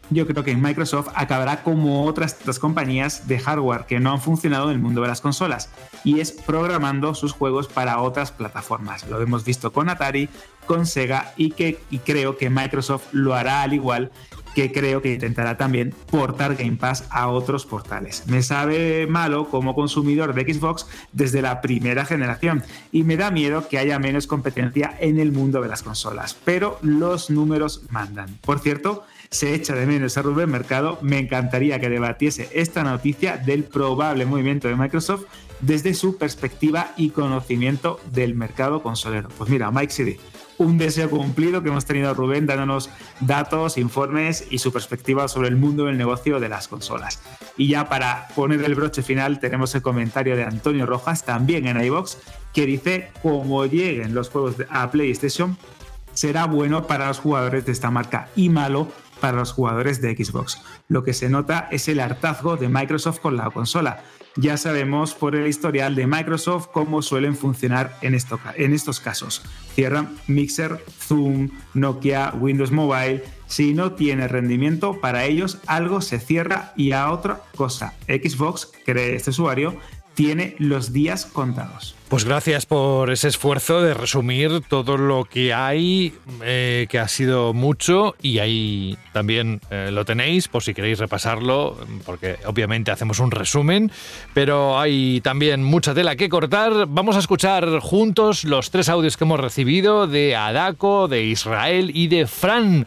yo 0.09 0.27
creo 0.27 0.43
que 0.43 0.55
Microsoft 0.55 1.09
acabará 1.15 1.63
como 1.63 2.05
otras 2.05 2.37
tantas 2.37 2.59
compañías 2.59 3.27
de 3.27 3.39
hardware 3.39 3.85
que 3.85 3.99
no 3.99 4.11
han 4.11 4.21
funcionado 4.21 4.69
en 4.69 4.75
el 4.75 4.81
mundo 4.81 5.01
de 5.01 5.07
las 5.07 5.21
consolas 5.21 5.69
y 6.03 6.19
es 6.19 6.31
programando 6.31 7.15
sus 7.15 7.31
juegos 7.31 7.67
para 7.67 8.01
otras 8.01 8.31
plataformas. 8.31 9.07
Lo 9.07 9.21
hemos 9.21 9.45
visto 9.45 9.71
con 9.71 9.89
Atari, 9.89 10.29
con 10.65 10.85
Sega 10.85 11.33
y, 11.37 11.51
que, 11.51 11.79
y 11.89 11.99
creo 11.99 12.37
que 12.37 12.49
Microsoft 12.49 13.07
lo 13.13 13.35
hará 13.35 13.61
al 13.61 13.73
igual 13.73 14.11
que 14.53 14.71
creo 14.71 15.01
que 15.01 15.13
intentará 15.13 15.57
también 15.57 15.93
portar 16.09 16.55
Game 16.55 16.77
Pass 16.77 17.05
a 17.09 17.27
otros 17.27 17.65
portales. 17.65 18.23
Me 18.27 18.41
sabe 18.43 19.07
malo 19.07 19.49
como 19.49 19.75
consumidor 19.75 20.33
de 20.33 20.53
Xbox 20.53 20.87
desde 21.11 21.41
la 21.41 21.61
primera 21.61 22.05
generación 22.05 22.63
y 22.91 23.03
me 23.03 23.17
da 23.17 23.31
miedo 23.31 23.67
que 23.67 23.77
haya 23.77 23.99
menos 23.99 24.27
competencia 24.27 24.95
en 24.99 25.19
el 25.19 25.31
mundo 25.31 25.61
de 25.61 25.69
las 25.69 25.83
consolas, 25.83 26.35
pero 26.43 26.79
los 26.81 27.29
números 27.29 27.83
mandan. 27.89 28.37
Por 28.41 28.59
cierto, 28.59 29.05
se 29.31 29.55
echa 29.55 29.73
de 29.75 29.85
menos 29.85 30.17
a 30.17 30.21
Rubén 30.21 30.51
Mercado, 30.51 30.99
me 31.01 31.17
encantaría 31.17 31.79
que 31.79 31.89
debatiese 31.89 32.49
esta 32.53 32.83
noticia 32.83 33.37
del 33.37 33.63
probable 33.63 34.25
movimiento 34.25 34.67
de 34.67 34.75
Microsoft 34.75 35.23
desde 35.61 35.93
su 35.93 36.17
perspectiva 36.17 36.91
y 36.97 37.11
conocimiento 37.11 38.01
del 38.11 38.35
mercado 38.35 38.83
consolero. 38.83 39.29
Pues 39.37 39.49
mira, 39.49 39.71
Mike 39.71 39.93
CD, 39.93 40.19
un 40.57 40.77
deseo 40.77 41.09
cumplido 41.09 41.63
que 41.63 41.69
hemos 41.69 41.85
tenido 41.85 42.13
Rubén 42.13 42.45
dándonos 42.45 42.89
datos, 43.21 43.77
informes 43.77 44.47
y 44.49 44.57
su 44.57 44.73
perspectiva 44.73 45.29
sobre 45.29 45.47
el 45.47 45.55
mundo 45.55 45.85
del 45.85 45.97
negocio 45.97 46.41
de 46.41 46.49
las 46.49 46.67
consolas. 46.67 47.21
Y 47.55 47.69
ya 47.69 47.87
para 47.87 48.27
poner 48.35 48.61
el 48.63 48.75
broche 48.75 49.01
final 49.01 49.39
tenemos 49.39 49.73
el 49.75 49.81
comentario 49.81 50.35
de 50.35 50.43
Antonio 50.43 50.85
Rojas, 50.85 51.23
también 51.23 51.67
en 51.67 51.81
iBox, 51.81 52.17
que 52.53 52.65
dice, 52.65 53.11
como 53.21 53.65
lleguen 53.65 54.13
los 54.13 54.29
juegos 54.29 54.55
a 54.69 54.91
PlayStation, 54.91 55.57
será 56.13 56.47
bueno 56.47 56.85
para 56.85 57.07
los 57.07 57.19
jugadores 57.19 57.65
de 57.65 57.71
esta 57.71 57.91
marca 57.91 58.27
y 58.35 58.49
malo 58.49 58.89
para 59.21 59.37
los 59.37 59.53
jugadores 59.53 60.01
de 60.01 60.13
Xbox. 60.15 60.61
Lo 60.89 61.03
que 61.05 61.13
se 61.13 61.29
nota 61.29 61.69
es 61.71 61.87
el 61.87 62.01
hartazgo 62.01 62.57
de 62.57 62.67
Microsoft 62.67 63.19
con 63.19 63.37
la 63.37 63.49
consola. 63.51 64.03
Ya 64.37 64.55
sabemos 64.57 65.13
por 65.13 65.35
el 65.35 65.47
historial 65.47 65.93
de 65.93 66.07
Microsoft 66.07 66.67
cómo 66.73 67.01
suelen 67.01 67.35
funcionar 67.35 67.97
en, 68.01 68.13
esto- 68.15 68.39
en 68.55 68.73
estos 68.73 68.99
casos. 69.01 69.41
Cierran 69.75 70.15
Mixer, 70.27 70.83
Zoom, 70.99 71.49
Nokia, 71.73 72.33
Windows 72.39 72.71
Mobile. 72.71 73.23
Si 73.47 73.73
no 73.73 73.91
tiene 73.93 74.29
rendimiento, 74.29 75.01
para 75.01 75.25
ellos 75.25 75.57
algo 75.67 75.99
se 75.99 76.19
cierra 76.19 76.71
y 76.77 76.93
a 76.93 77.11
otra 77.11 77.41
cosa. 77.57 77.93
Xbox, 78.07 78.71
cree 78.85 79.15
este 79.17 79.31
usuario, 79.31 79.75
tiene 80.13 80.55
los 80.59 80.93
días 80.93 81.25
contados. 81.25 81.95
Pues 82.09 82.25
gracias 82.25 82.65
por 82.65 83.09
ese 83.09 83.29
esfuerzo 83.29 83.81
de 83.81 83.93
resumir 83.93 84.61
todo 84.67 84.97
lo 84.97 85.23
que 85.23 85.53
hay, 85.53 86.13
eh, 86.43 86.85
que 86.89 86.99
ha 86.99 87.07
sido 87.07 87.53
mucho, 87.53 88.15
y 88.21 88.39
ahí 88.39 88.97
también 89.13 89.61
eh, 89.69 89.91
lo 89.93 90.03
tenéis 90.03 90.49
por 90.49 90.61
si 90.61 90.73
queréis 90.73 90.99
repasarlo, 90.99 91.77
porque 92.05 92.35
obviamente 92.45 92.91
hacemos 92.91 93.19
un 93.19 93.31
resumen, 93.31 93.93
pero 94.33 94.77
hay 94.77 95.21
también 95.21 95.63
mucha 95.63 95.93
tela 95.93 96.17
que 96.17 96.27
cortar. 96.27 96.85
Vamos 96.89 97.15
a 97.15 97.19
escuchar 97.19 97.79
juntos 97.79 98.43
los 98.43 98.71
tres 98.71 98.89
audios 98.89 99.15
que 99.15 99.23
hemos 99.23 99.39
recibido 99.39 100.05
de 100.05 100.35
Adako, 100.35 101.07
de 101.07 101.23
Israel 101.23 101.91
y 101.93 102.09
de 102.09 102.27
Fran. 102.27 102.85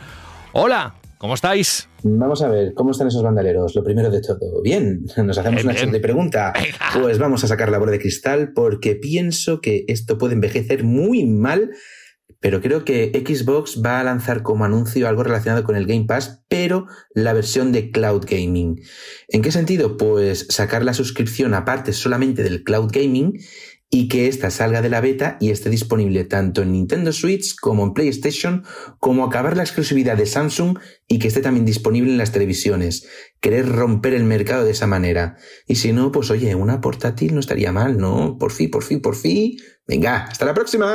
Hola, 0.52 0.96
¿cómo 1.16 1.32
estáis? 1.32 1.88
Vamos 2.06 2.42
a 2.42 2.48
ver, 2.48 2.74
¿cómo 2.74 2.90
están 2.90 3.08
esos 3.08 3.22
bandaleros? 3.22 3.74
Lo 3.74 3.82
primero 3.82 4.10
de 4.10 4.20
todo, 4.20 4.60
bien, 4.62 5.06
nos 5.16 5.38
hacemos 5.38 5.56
Bien, 5.56 5.66
una 5.66 5.74
siguiente 5.74 6.00
pregunta. 6.00 6.52
Pues 7.00 7.18
vamos 7.18 7.42
a 7.42 7.48
sacar 7.48 7.70
la 7.70 7.78
bola 7.78 7.92
de 7.92 7.98
cristal 7.98 8.52
porque 8.54 8.94
pienso 8.94 9.60
que 9.60 9.84
esto 9.88 10.18
puede 10.18 10.34
envejecer 10.34 10.84
muy 10.84 11.24
mal, 11.24 11.70
pero 12.40 12.60
creo 12.60 12.84
que 12.84 13.10
Xbox 13.26 13.82
va 13.82 14.00
a 14.00 14.04
lanzar 14.04 14.42
como 14.42 14.66
anuncio 14.66 15.08
algo 15.08 15.22
relacionado 15.22 15.64
con 15.64 15.76
el 15.76 15.86
Game 15.86 16.04
Pass, 16.04 16.44
pero 16.48 16.86
la 17.14 17.32
versión 17.32 17.72
de 17.72 17.90
Cloud 17.90 18.26
Gaming. 18.28 18.82
¿En 19.28 19.40
qué 19.40 19.50
sentido? 19.50 19.96
Pues 19.96 20.46
sacar 20.50 20.84
la 20.84 20.92
suscripción 20.92 21.54
aparte 21.54 21.94
solamente 21.94 22.42
del 22.42 22.64
Cloud 22.64 22.90
Gaming 22.92 23.38
y 23.94 24.08
que 24.08 24.26
ésta 24.26 24.50
salga 24.50 24.82
de 24.82 24.88
la 24.88 25.00
beta 25.00 25.36
y 25.40 25.52
esté 25.52 25.70
disponible 25.70 26.24
tanto 26.24 26.62
en 26.62 26.72
Nintendo 26.72 27.12
Switch 27.12 27.54
como 27.54 27.84
en 27.84 27.94
PlayStation, 27.94 28.64
como 28.98 29.24
acabar 29.24 29.56
la 29.56 29.62
exclusividad 29.62 30.16
de 30.16 30.26
Samsung 30.26 30.80
y 31.06 31.20
que 31.20 31.28
esté 31.28 31.40
también 31.42 31.64
disponible 31.64 32.10
en 32.10 32.18
las 32.18 32.32
televisiones. 32.32 33.08
Querer 33.40 33.68
romper 33.68 34.14
el 34.14 34.24
mercado 34.24 34.64
de 34.64 34.72
esa 34.72 34.88
manera. 34.88 35.36
Y 35.68 35.76
si 35.76 35.92
no, 35.92 36.10
pues 36.10 36.28
oye, 36.32 36.56
una 36.56 36.80
portátil 36.80 37.34
no 37.34 37.38
estaría 37.38 37.70
mal, 37.70 37.96
¿no? 37.96 38.36
Por 38.36 38.50
fin, 38.50 38.68
por 38.68 38.82
fin, 38.82 39.00
por 39.00 39.14
fin. 39.14 39.58
Venga, 39.86 40.24
hasta 40.24 40.44
la 40.44 40.54
próxima. 40.54 40.86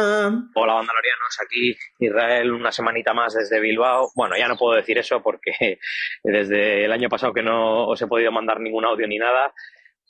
Hola, 0.55 0.73
bandalorianos. 0.73 1.39
Aquí 1.41 1.77
Israel, 1.99 2.51
una 2.51 2.73
semanita 2.73 3.13
más 3.13 3.33
desde 3.33 3.61
Bilbao. 3.61 4.11
Bueno, 4.13 4.35
ya 4.37 4.49
no 4.49 4.57
puedo 4.57 4.75
decir 4.75 4.97
eso 4.97 5.21
porque 5.23 5.53
desde 6.25 6.83
el 6.83 6.91
año 6.91 7.07
pasado 7.07 7.31
que 7.31 7.43
no 7.43 7.87
os 7.87 8.01
he 8.01 8.07
podido 8.07 8.33
mandar 8.33 8.59
ningún 8.59 8.83
audio 8.83 9.07
ni 9.07 9.17
nada, 9.19 9.53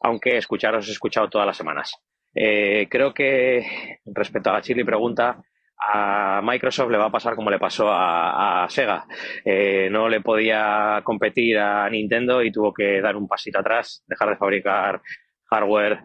aunque 0.02 0.38
escucharos 0.38 0.88
he 0.90 0.92
escuchado 0.92 1.30
todas 1.30 1.46
las 1.46 1.58
semanas. 1.58 1.94
Eh, 2.34 2.88
creo 2.90 3.14
que 3.14 4.00
respecto 4.06 4.50
a 4.50 4.54
la 4.54 4.62
Chili 4.62 4.84
pregunta, 4.84 5.42
a 5.80 6.42
Microsoft 6.44 6.92
le 6.92 6.98
va 6.98 7.06
a 7.06 7.12
pasar 7.12 7.36
como 7.36 7.50
le 7.50 7.60
pasó 7.60 7.90
a, 7.90 8.64
a 8.66 8.70
Sega. 8.70 9.06
Eh, 9.46 9.90
no 9.90 10.10
le 10.10 10.22
podía 10.22 11.02
competir 11.04 11.58
a 11.58 11.90
Nintendo 11.90 12.44
y 12.44 12.52
tuvo 12.52 12.74
que 12.74 13.02
dar 13.02 13.16
un 13.16 13.28
pasito 13.28 13.60
atrás, 13.60 14.04
dejar 14.08 14.30
de 14.30 14.38
fabricar 14.38 15.02
hardware 15.50 16.00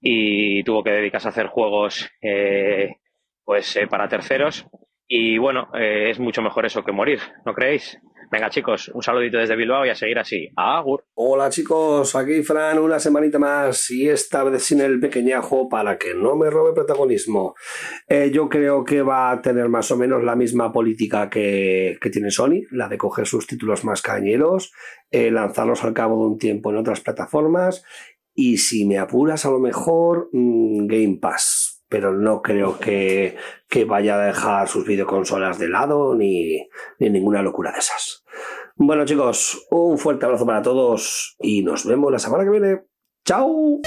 y 0.00 0.62
tuvo 0.64 0.82
que 0.82 0.90
dedicarse 0.90 1.28
a 1.28 1.30
hacer 1.30 1.46
juegos 1.48 2.08
eh, 2.22 2.96
pues 3.44 3.76
eh, 3.76 3.86
para 3.86 4.08
terceros. 4.08 4.66
Y 5.10 5.38
bueno, 5.38 5.68
eh, 5.74 6.10
es 6.10 6.18
mucho 6.18 6.42
mejor 6.42 6.66
eso 6.66 6.84
que 6.84 6.92
morir, 6.92 7.18
¿no 7.46 7.54
creéis? 7.54 7.98
Venga 8.30 8.50
chicos, 8.50 8.90
un 8.92 9.02
saludito 9.02 9.38
desde 9.38 9.56
Bilbao 9.56 9.86
y 9.86 9.88
a 9.88 9.94
seguir 9.94 10.18
así. 10.18 10.50
Agur. 10.54 11.06
Hola 11.14 11.48
chicos, 11.48 12.14
aquí 12.14 12.42
Fran, 12.42 12.78
una 12.78 12.98
semanita 12.98 13.38
más 13.38 13.90
y 13.90 14.06
esta 14.06 14.44
vez 14.44 14.64
sin 14.64 14.82
el 14.82 15.00
pequeñajo 15.00 15.66
para 15.70 15.96
que 15.96 16.12
no 16.14 16.36
me 16.36 16.50
robe 16.50 16.74
protagonismo. 16.74 17.54
Eh, 18.06 18.30
yo 18.30 18.50
creo 18.50 18.84
que 18.84 19.00
va 19.00 19.30
a 19.30 19.40
tener 19.40 19.70
más 19.70 19.90
o 19.90 19.96
menos 19.96 20.22
la 20.22 20.36
misma 20.36 20.74
política 20.74 21.30
que, 21.30 21.96
tiene 22.12 22.30
Sony, 22.30 22.66
la 22.70 22.88
de 22.88 22.98
coger 22.98 23.26
sus 23.26 23.46
títulos 23.46 23.86
más 23.86 24.02
cañeros, 24.02 24.72
eh, 25.10 25.30
lanzarlos 25.30 25.84
al 25.84 25.94
cabo 25.94 26.22
de 26.22 26.32
un 26.32 26.38
tiempo 26.38 26.68
en 26.68 26.76
otras 26.76 27.00
plataformas 27.00 27.82
y 28.34 28.58
si 28.58 28.84
me 28.84 28.98
apuras 28.98 29.46
a 29.46 29.50
lo 29.50 29.58
mejor 29.58 30.28
mm, 30.32 30.86
Game 30.86 31.18
Pass. 31.18 31.57
Pero 31.88 32.12
no 32.12 32.42
creo 32.42 32.78
que, 32.78 33.36
que 33.68 33.84
vaya 33.84 34.16
a 34.16 34.26
dejar 34.26 34.68
sus 34.68 34.86
videoconsolas 34.86 35.58
de 35.58 35.68
lado 35.68 36.14
ni, 36.14 36.68
ni 36.98 37.10
ninguna 37.10 37.42
locura 37.42 37.72
de 37.72 37.78
esas. 37.78 38.24
Bueno 38.76 39.04
chicos, 39.04 39.66
un 39.70 39.98
fuerte 39.98 40.26
abrazo 40.26 40.46
para 40.46 40.62
todos 40.62 41.36
y 41.40 41.62
nos 41.62 41.86
vemos 41.86 42.12
la 42.12 42.18
semana 42.18 42.44
que 42.44 42.50
viene. 42.50 42.82
¡Chao! 43.24 43.80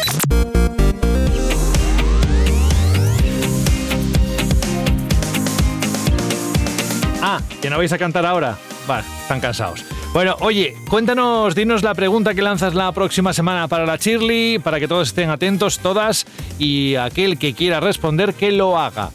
Ah, 7.23 7.39
que 7.61 7.69
no 7.69 7.77
vais 7.77 7.93
a 7.93 7.97
cantar 7.97 8.25
ahora. 8.25 8.57
Vale, 8.87 9.05
están 9.21 9.39
cansados. 9.39 9.85
Bueno, 10.13 10.35
oye, 10.41 10.75
cuéntanos, 10.89 11.55
dinos 11.55 11.83
la 11.83 11.93
pregunta 11.93 12.33
que 12.33 12.41
lanzas 12.41 12.75
la 12.75 12.91
próxima 12.91 13.31
semana 13.31 13.69
para 13.69 13.85
la 13.85 13.95
Shirley, 13.95 14.59
para 14.59 14.77
que 14.77 14.87
todos 14.87 15.07
estén 15.09 15.29
atentos, 15.29 15.79
todas, 15.79 16.25
y 16.59 16.95
aquel 16.95 17.37
que 17.39 17.53
quiera 17.53 17.79
responder, 17.79 18.33
que 18.33 18.51
lo 18.51 18.77
haga. 18.77 19.09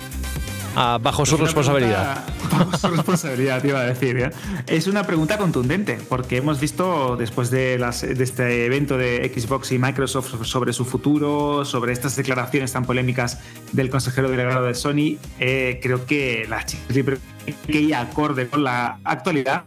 Ah, 0.75 0.99
bajo 1.01 1.25
su 1.27 1.35
Es 1.37 1.41
responsabilidad. 1.43 2.25
pregunta- 2.25 2.33
Bajo 2.57 2.79
su 2.79 2.89
responsabilidad, 2.89 3.61
te 3.61 3.69
iba 3.69 3.81
a 3.81 3.85
decir. 3.85 4.17
¿eh? 4.19 4.31
Es 4.67 4.87
una 4.87 5.05
pregunta 5.07 5.37
contundente, 5.37 5.99
porque 6.09 6.39
hemos 6.39 6.61
visto 6.61 7.17
después 7.17 7.51
de, 7.51 7.79
las- 7.79 8.01
de 8.03 8.23
este 8.25 8.65
evento 8.67 8.97
de 8.97 9.31
Xbox 9.35 9.73
y 9.73 9.79
Microsoft 9.79 10.45
sobre 10.47 10.73
su 10.73 10.85
futuro, 10.87 11.65
sobre 11.67 11.93
estas 11.93 12.17
declaraciones 12.17 12.73
tan 12.73 12.85
polémicas 12.87 13.39
del 13.73 13.91
consejero 13.91 14.31
delegado 14.31 14.65
de 14.65 14.75
Sony, 14.75 15.19
eh, 15.41 15.79
creo 15.83 16.07
que 16.07 16.47
la 16.49 16.65
Chili 16.65 17.03
que 17.55 17.81
ir 17.81 17.95
acorde 17.95 18.49
con 18.49 18.65
la 18.65 18.99
actualidad 19.05 19.65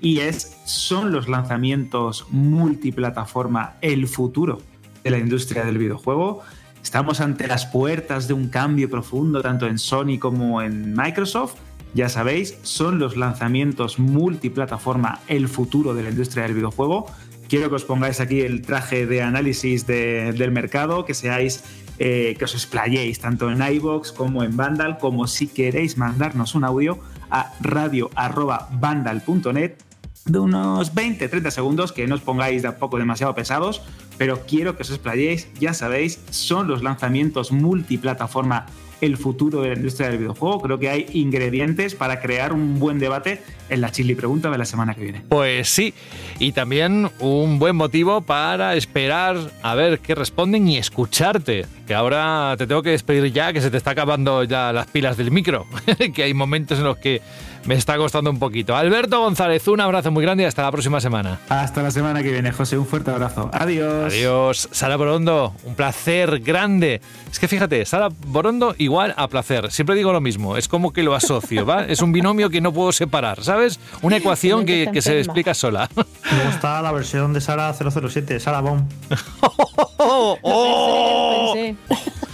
y 0.00 0.18
es 0.20 0.58
son 0.64 1.12
los 1.12 1.28
lanzamientos 1.28 2.26
multiplataforma 2.30 3.74
el 3.80 4.08
futuro 4.08 4.60
de 5.04 5.10
la 5.10 5.18
industria 5.18 5.64
del 5.64 5.78
videojuego. 5.78 6.42
Estamos 6.82 7.20
ante 7.20 7.46
las 7.46 7.66
puertas 7.66 8.26
de 8.28 8.34
un 8.34 8.48
cambio 8.48 8.90
profundo 8.90 9.40
tanto 9.40 9.66
en 9.66 9.78
Sony 9.78 10.18
como 10.18 10.62
en 10.62 10.94
Microsoft. 10.94 11.54
Ya 11.94 12.08
sabéis, 12.08 12.58
son 12.62 12.98
los 12.98 13.16
lanzamientos 13.16 13.98
multiplataforma 13.98 15.20
el 15.28 15.48
futuro 15.48 15.94
de 15.94 16.02
la 16.02 16.10
industria 16.10 16.44
del 16.44 16.54
videojuego. 16.54 17.06
Quiero 17.48 17.68
que 17.68 17.76
os 17.76 17.84
pongáis 17.84 18.18
aquí 18.20 18.40
el 18.40 18.62
traje 18.62 19.06
de 19.06 19.22
análisis 19.22 19.86
de- 19.86 20.32
del 20.32 20.50
mercado, 20.52 21.04
que 21.04 21.12
seáis, 21.12 21.62
eh, 21.98 22.34
que 22.38 22.44
os 22.46 22.54
explayéis 22.54 23.20
tanto 23.20 23.50
en 23.50 23.60
iBox 23.62 24.10
como 24.10 24.42
en 24.42 24.56
Vandal, 24.56 24.96
como 24.98 25.26
si 25.26 25.48
queréis 25.48 25.98
mandarnos 25.98 26.54
un 26.54 26.64
audio 26.64 26.98
a 27.32 27.52
radio.vandal.net 27.60 29.78
de 30.26 30.38
unos 30.38 30.94
20-30 30.94 31.50
segundos, 31.50 31.92
que 31.92 32.06
no 32.06 32.14
os 32.14 32.20
pongáis 32.20 32.62
tampoco 32.62 32.98
demasiado 32.98 33.34
pesados, 33.34 33.82
pero 34.18 34.42
quiero 34.46 34.76
que 34.76 34.82
os 34.82 34.90
explayéis, 34.90 35.48
ya 35.58 35.74
sabéis, 35.74 36.20
son 36.30 36.68
los 36.68 36.82
lanzamientos 36.82 37.50
multiplataforma 37.50 38.66
el 39.02 39.16
futuro 39.18 39.60
de 39.60 39.70
la 39.70 39.74
industria 39.74 40.08
del 40.08 40.18
videojuego. 40.18 40.62
Creo 40.62 40.78
que 40.78 40.88
hay 40.88 41.06
ingredientes 41.12 41.94
para 41.94 42.20
crear 42.20 42.52
un 42.52 42.78
buen 42.78 42.98
debate 42.98 43.42
en 43.68 43.80
la 43.80 43.90
chili 43.90 44.14
pregunta 44.14 44.48
de 44.48 44.56
la 44.56 44.64
semana 44.64 44.94
que 44.94 45.02
viene. 45.02 45.22
Pues 45.28 45.68
sí, 45.68 45.92
y 46.38 46.52
también 46.52 47.10
un 47.18 47.58
buen 47.58 47.76
motivo 47.76 48.20
para 48.20 48.74
esperar 48.76 49.36
a 49.62 49.74
ver 49.74 49.98
qué 49.98 50.14
responden 50.14 50.68
y 50.68 50.78
escucharte. 50.78 51.66
Que 51.86 51.94
ahora 51.94 52.54
te 52.56 52.66
tengo 52.68 52.82
que 52.82 52.90
despedir 52.90 53.32
ya, 53.32 53.52
que 53.52 53.60
se 53.60 53.70
te 53.70 53.76
está 53.76 53.90
acabando 53.90 54.44
ya 54.44 54.72
las 54.72 54.86
pilas 54.86 55.16
del 55.16 55.32
micro, 55.32 55.66
que 56.14 56.22
hay 56.22 56.32
momentos 56.32 56.78
en 56.78 56.84
los 56.84 56.96
que 56.96 57.20
me 57.64 57.74
está 57.74 57.96
costando 57.96 58.30
un 58.30 58.38
poquito. 58.38 58.76
Alberto 58.76 59.20
González, 59.20 59.66
un 59.68 59.80
abrazo 59.80 60.10
muy 60.10 60.22
grande 60.22 60.44
y 60.44 60.46
hasta 60.46 60.62
la 60.62 60.70
próxima 60.70 61.00
semana. 61.00 61.38
Hasta 61.48 61.82
la 61.82 61.90
semana 61.90 62.22
que 62.22 62.30
viene, 62.30 62.52
José. 62.52 62.76
Un 62.78 62.86
fuerte 62.86 63.10
abrazo. 63.10 63.50
Adiós. 63.52 64.12
Adiós. 64.12 64.68
Sara 64.72 64.96
Borondo, 64.96 65.54
un 65.64 65.74
placer 65.74 66.40
grande. 66.40 67.00
Es 67.30 67.38
que 67.38 67.48
fíjate, 67.48 67.84
Sara 67.84 68.08
Borondo 68.26 68.74
igual 68.78 68.91
a 69.00 69.28
placer. 69.28 69.70
Siempre 69.70 69.96
digo 69.96 70.12
lo 70.12 70.20
mismo, 70.20 70.56
es 70.56 70.68
como 70.68 70.92
que 70.92 71.02
lo 71.02 71.14
asocio, 71.14 71.64
¿va? 71.66 71.84
Es 71.84 72.02
un 72.02 72.12
binomio 72.12 72.50
que 72.50 72.60
no 72.60 72.72
puedo 72.72 72.92
separar, 72.92 73.42
¿sabes? 73.42 73.80
Una 74.02 74.18
ecuación 74.18 74.66
que, 74.66 74.88
que 74.92 75.02
se 75.02 75.18
explica 75.18 75.54
sola. 75.54 75.88
Luego 75.94 76.50
está 76.50 76.82
la 76.82 76.92
versión 76.92 77.32
de 77.32 77.40
Sara 77.40 77.74
007, 77.74 78.38
Sara 78.40 78.60
Bomb. 78.60 78.84
Pensé. 81.54 81.76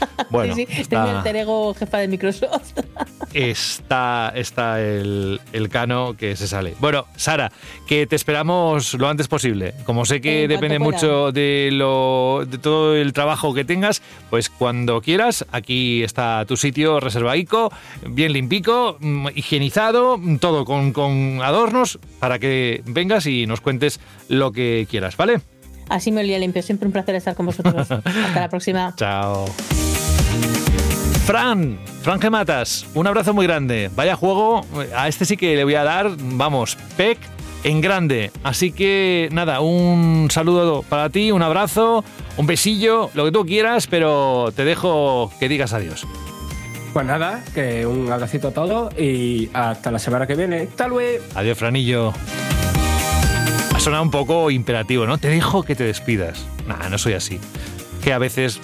Bueno, 0.30 0.54
sí, 0.54 0.66
sí, 0.68 0.80
está- 0.82 0.96
tengo 1.04 1.10
el 1.10 1.16
alter 1.18 1.36
ego 1.36 1.74
jefa 1.74 1.98
de 1.98 2.08
Microsoft. 2.08 2.72
está, 3.32 4.32
está 4.34 4.80
el, 4.82 5.40
el 5.52 5.68
cano 5.68 6.14
que 6.18 6.36
se 6.36 6.46
sale. 6.46 6.74
Bueno, 6.80 7.06
Sara, 7.16 7.50
que 7.86 8.06
te 8.06 8.16
esperamos 8.16 8.94
lo 8.94 9.08
antes 9.08 9.28
posible. 9.28 9.74
Como 9.84 10.04
sé 10.04 10.20
que 10.20 10.48
depende 10.48 10.78
mucho 10.78 11.32
de, 11.32 11.70
lo, 11.72 12.44
de 12.46 12.58
todo 12.58 12.96
el 12.96 13.12
trabajo 13.12 13.54
que 13.54 13.64
tengas, 13.64 14.02
pues 14.30 14.50
cuando 14.50 15.00
quieras, 15.00 15.46
aquí 15.52 16.02
está 16.02 16.44
tu 16.46 16.56
sitio 16.56 17.00
reservaico, 17.00 17.72
bien 18.06 18.32
limpico, 18.32 18.96
mm, 19.00 19.28
higienizado, 19.34 20.20
todo 20.40 20.64
con, 20.64 20.92
con 20.92 21.40
adornos, 21.42 21.98
para 22.18 22.38
que 22.38 22.82
vengas 22.86 23.26
y 23.26 23.46
nos 23.46 23.60
cuentes 23.60 24.00
lo 24.28 24.52
que 24.52 24.86
quieras, 24.90 25.16
¿vale? 25.16 25.40
Así 25.88 26.12
me 26.12 26.20
olía 26.20 26.38
limpio. 26.38 26.62
Siempre 26.62 26.86
un 26.86 26.92
placer 26.92 27.14
estar 27.14 27.34
con 27.34 27.46
vosotros. 27.46 27.90
Hasta 27.90 28.40
la 28.40 28.48
próxima. 28.48 28.94
Chao. 28.96 29.46
Fran, 31.28 31.78
Fran 32.00 32.20
Gematas, 32.20 32.86
un 32.94 33.06
abrazo 33.06 33.34
muy 33.34 33.46
grande. 33.46 33.90
Vaya 33.94 34.16
juego, 34.16 34.64
a 34.96 35.08
este 35.08 35.26
sí 35.26 35.36
que 35.36 35.56
le 35.56 35.64
voy 35.64 35.74
a 35.74 35.84
dar, 35.84 36.10
vamos, 36.18 36.76
PEC 36.96 37.18
en 37.64 37.82
grande. 37.82 38.30
Así 38.42 38.72
que 38.72 39.28
nada, 39.30 39.60
un 39.60 40.28
saludo 40.30 40.82
para 40.88 41.10
ti, 41.10 41.30
un 41.30 41.42
abrazo, 41.42 42.02
un 42.38 42.46
besillo, 42.46 43.10
lo 43.12 43.26
que 43.26 43.32
tú 43.32 43.44
quieras, 43.44 43.86
pero 43.86 44.52
te 44.56 44.64
dejo 44.64 45.30
que 45.38 45.50
digas 45.50 45.74
adiós. 45.74 46.06
Pues 46.94 47.04
nada, 47.04 47.42
que 47.54 47.84
un 47.84 48.10
abracito 48.10 48.48
a 48.48 48.52
todos 48.52 48.98
y 48.98 49.50
hasta 49.52 49.90
la 49.90 49.98
semana 49.98 50.26
que 50.26 50.34
viene. 50.34 50.62
Hasta 50.62 50.88
luego. 50.88 51.24
Adiós, 51.34 51.58
Franillo. 51.58 52.14
Ha 53.78 53.80
sonado 53.80 54.02
un 54.02 54.10
poco 54.10 54.50
imperativo, 54.50 55.06
¿no? 55.06 55.18
Te 55.18 55.28
dejo 55.28 55.62
que 55.62 55.76
te 55.76 55.84
despidas. 55.84 56.44
Nah, 56.66 56.88
no 56.88 56.98
soy 56.98 57.12
así. 57.12 57.38
Que 58.02 58.12
a 58.12 58.18
veces 58.18 58.60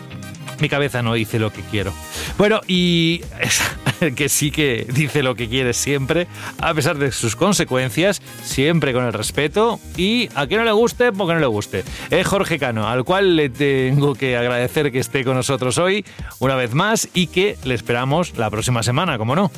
mi 0.58 0.68
cabeza 0.68 1.02
no 1.02 1.14
dice 1.14 1.38
lo 1.38 1.52
que 1.52 1.62
quiero. 1.70 1.92
Bueno, 2.36 2.60
y 2.66 3.20
que 4.16 4.28
sí 4.28 4.50
que 4.50 4.84
dice 4.92 5.22
lo 5.22 5.36
que 5.36 5.48
quiere 5.48 5.72
siempre, 5.72 6.26
a 6.60 6.74
pesar 6.74 6.98
de 6.98 7.12
sus 7.12 7.36
consecuencias, 7.36 8.22
siempre 8.42 8.92
con 8.92 9.04
el 9.04 9.12
respeto 9.12 9.78
y 9.96 10.30
a 10.34 10.48
quien 10.48 10.58
no 10.58 10.64
le 10.64 10.72
guste, 10.72 11.12
porque 11.12 11.34
no 11.34 11.38
le 11.38 11.46
guste. 11.46 11.84
Es 12.10 12.26
Jorge 12.26 12.58
Cano, 12.58 12.88
al 12.88 13.04
cual 13.04 13.36
le 13.36 13.50
tengo 13.50 14.16
que 14.16 14.36
agradecer 14.36 14.90
que 14.90 14.98
esté 14.98 15.22
con 15.22 15.36
nosotros 15.36 15.78
hoy 15.78 16.04
una 16.40 16.56
vez 16.56 16.74
más 16.74 17.08
y 17.14 17.28
que 17.28 17.56
le 17.62 17.76
esperamos 17.76 18.36
la 18.36 18.50
próxima 18.50 18.82
semana, 18.82 19.16
como 19.16 19.36
no. 19.36 19.52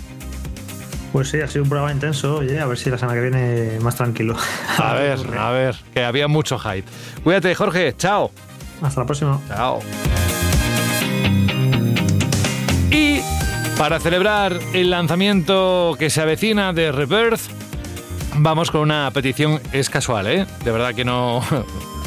Pues 1.12 1.31
sí, 1.31 1.41
ha 1.41 1.49
sido 1.49 1.62
un 1.62 1.69
programa 1.69 1.93
intenso. 1.93 2.37
Oye, 2.37 2.59
a 2.59 2.66
ver 2.66 2.77
si 2.78 2.91
la 2.91 2.99
semana 2.99 3.20
que 3.20 3.28
viene 3.28 3.81
más 3.81 3.97
tranquilo. 3.97 4.37
A 4.78 4.95
ver, 4.95 5.19
a 5.39 5.51
ver, 5.51 5.77
que 5.95 6.05
había 6.05 6.28
mucho 6.28 6.59
hype. 6.59 6.85
Cuídate, 7.24 7.55
Jorge. 7.55 7.95
Chao. 7.97 8.31
Hasta 8.83 9.01
la 9.01 9.07
próxima. 9.07 9.41
Chao. 9.49 9.81
Y 12.91 13.20
para 13.78 13.99
celebrar 14.01 14.59
el 14.74 14.91
lanzamiento 14.91 15.97
que 15.99 16.11
se 16.11 16.20
avecina 16.20 16.73
de 16.73 16.93
Rebirth, 16.93 17.41
vamos 18.37 18.70
con 18.70 18.83
una 18.83 19.11
petición. 19.12 19.61
Es 19.73 19.89
casual, 19.89 20.27
¿eh? 20.27 20.47
De 20.65 20.70
verdad 20.70 20.95
que 20.95 21.05
no. 21.05 21.43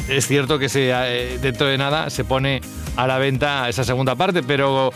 Es 0.08 0.26
cierto 0.26 0.58
que 0.58 0.68
se, 0.68 0.90
eh, 0.90 1.38
dentro 1.40 1.68
de 1.68 1.78
nada 1.78 2.10
se 2.10 2.24
pone 2.24 2.60
a 2.96 3.06
la 3.06 3.18
venta 3.18 3.68
esa 3.68 3.84
segunda 3.84 4.16
parte, 4.16 4.42
pero 4.42 4.92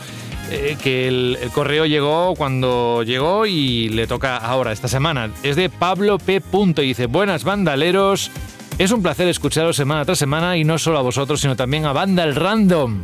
eh, 0.51 0.77
que 0.81 1.07
el, 1.07 1.37
el 1.41 1.49
correo 1.49 1.85
llegó 1.85 2.35
cuando 2.35 3.03
llegó 3.03 3.45
y 3.45 3.89
le 3.89 4.07
toca 4.07 4.37
ahora, 4.37 4.71
esta 4.71 4.87
semana. 4.87 5.31
Es 5.43 5.55
de 5.55 5.69
Pablo 5.69 6.17
P. 6.17 6.41
Punto 6.41 6.81
y 6.81 6.87
dice: 6.87 7.07
Buenas 7.07 7.43
bandaleros. 7.43 8.31
Es 8.77 8.91
un 8.91 9.01
placer 9.01 9.27
escucharos 9.29 9.77
semana 9.77 10.03
tras 10.03 10.19
semana 10.19 10.57
y 10.57 10.65
no 10.65 10.77
solo 10.77 10.97
a 10.97 11.01
vosotros, 11.01 11.39
sino 11.39 11.55
también 11.55 11.85
a 11.85 11.93
Vandal 11.93 12.35
Random. 12.35 13.01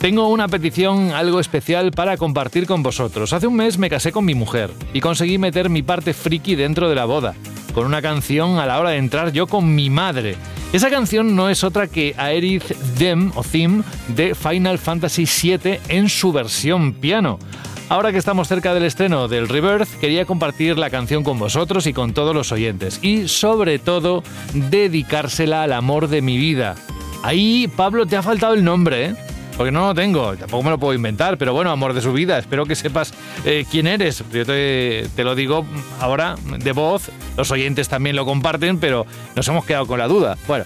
Tengo 0.00 0.28
una 0.28 0.48
petición 0.48 1.10
algo 1.10 1.40
especial 1.40 1.90
para 1.90 2.16
compartir 2.16 2.66
con 2.66 2.82
vosotros. 2.82 3.32
Hace 3.32 3.46
un 3.46 3.56
mes 3.56 3.76
me 3.76 3.90
casé 3.90 4.12
con 4.12 4.24
mi 4.24 4.34
mujer 4.34 4.70
y 4.94 5.00
conseguí 5.00 5.36
meter 5.36 5.68
mi 5.68 5.82
parte 5.82 6.14
friki 6.14 6.54
dentro 6.54 6.88
de 6.88 6.94
la 6.94 7.04
boda, 7.04 7.34
con 7.74 7.86
una 7.86 8.00
canción 8.00 8.58
a 8.58 8.66
la 8.66 8.78
hora 8.80 8.90
de 8.90 8.96
entrar 8.96 9.32
yo 9.32 9.46
con 9.46 9.74
mi 9.74 9.90
madre. 9.90 10.36
Esa 10.72 10.88
canción 10.88 11.34
no 11.34 11.48
es 11.48 11.64
otra 11.64 11.88
que 11.88 12.14
Aerith 12.16 12.76
Them 12.96 13.32
o 13.34 13.42
Theme 13.42 13.82
de 14.06 14.36
Final 14.36 14.78
Fantasy 14.78 15.24
VII 15.24 15.80
en 15.88 16.08
su 16.08 16.32
versión 16.32 16.92
piano. 16.92 17.40
Ahora 17.88 18.12
que 18.12 18.18
estamos 18.18 18.46
cerca 18.46 18.72
del 18.72 18.84
estreno 18.84 19.26
del 19.26 19.48
Rebirth, 19.48 19.88
quería 19.98 20.26
compartir 20.26 20.78
la 20.78 20.88
canción 20.88 21.24
con 21.24 21.40
vosotros 21.40 21.88
y 21.88 21.92
con 21.92 22.14
todos 22.14 22.36
los 22.36 22.52
oyentes. 22.52 23.00
Y 23.02 23.26
sobre 23.26 23.80
todo, 23.80 24.22
dedicársela 24.54 25.64
al 25.64 25.72
amor 25.72 26.06
de 26.06 26.22
mi 26.22 26.38
vida. 26.38 26.76
Ahí, 27.24 27.66
Pablo, 27.76 28.06
te 28.06 28.16
ha 28.16 28.22
faltado 28.22 28.54
el 28.54 28.62
nombre, 28.62 29.06
¿eh? 29.06 29.14
Porque 29.60 29.72
no 29.72 29.88
lo 29.88 29.94
tengo, 29.94 30.34
tampoco 30.38 30.62
me 30.62 30.70
lo 30.70 30.78
puedo 30.78 30.94
inventar, 30.94 31.36
pero 31.36 31.52
bueno, 31.52 31.70
amor 31.70 31.92
de 31.92 32.00
su 32.00 32.14
vida, 32.14 32.38
espero 32.38 32.64
que 32.64 32.74
sepas 32.74 33.12
eh, 33.44 33.66
quién 33.70 33.86
eres. 33.86 34.24
Yo 34.32 34.46
te, 34.46 35.06
te 35.14 35.22
lo 35.22 35.34
digo 35.34 35.66
ahora 36.00 36.36
de 36.46 36.72
voz, 36.72 37.10
los 37.36 37.50
oyentes 37.50 37.86
también 37.86 38.16
lo 38.16 38.24
comparten, 38.24 38.78
pero 38.78 39.04
nos 39.36 39.46
hemos 39.48 39.66
quedado 39.66 39.86
con 39.86 39.98
la 39.98 40.08
duda. 40.08 40.38
Bueno, 40.48 40.64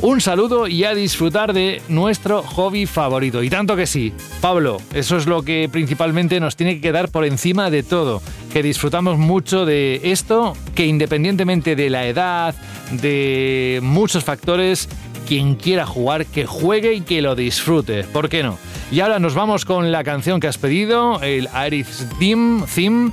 un 0.00 0.20
saludo 0.20 0.66
y 0.66 0.82
a 0.82 0.92
disfrutar 0.92 1.52
de 1.52 1.80
nuestro 1.86 2.42
hobby 2.42 2.86
favorito. 2.86 3.44
Y 3.44 3.48
tanto 3.48 3.76
que 3.76 3.86
sí, 3.86 4.12
Pablo, 4.40 4.82
eso 4.92 5.16
es 5.16 5.28
lo 5.28 5.42
que 5.42 5.68
principalmente 5.70 6.40
nos 6.40 6.56
tiene 6.56 6.74
que 6.74 6.80
quedar 6.80 7.10
por 7.10 7.24
encima 7.24 7.70
de 7.70 7.84
todo, 7.84 8.20
que 8.52 8.64
disfrutamos 8.64 9.18
mucho 9.18 9.64
de 9.64 10.00
esto, 10.02 10.54
que 10.74 10.86
independientemente 10.86 11.76
de 11.76 11.90
la 11.90 12.08
edad, 12.08 12.56
de 12.90 13.78
muchos 13.84 14.24
factores, 14.24 14.88
quien 15.26 15.54
quiera 15.54 15.86
jugar, 15.86 16.26
que 16.26 16.46
juegue 16.46 16.94
y 16.94 17.00
que 17.00 17.22
lo 17.22 17.34
disfrute. 17.34 18.04
¿Por 18.04 18.28
qué 18.28 18.42
no? 18.42 18.58
Y 18.90 19.00
ahora 19.00 19.18
nos 19.18 19.34
vamos 19.34 19.64
con 19.64 19.90
la 19.90 20.04
canción 20.04 20.40
que 20.40 20.48
has 20.48 20.58
pedido, 20.58 21.20
el 21.22 21.48
Iris 21.66 22.06
Theme, 22.18 22.64
Theme 22.74 23.12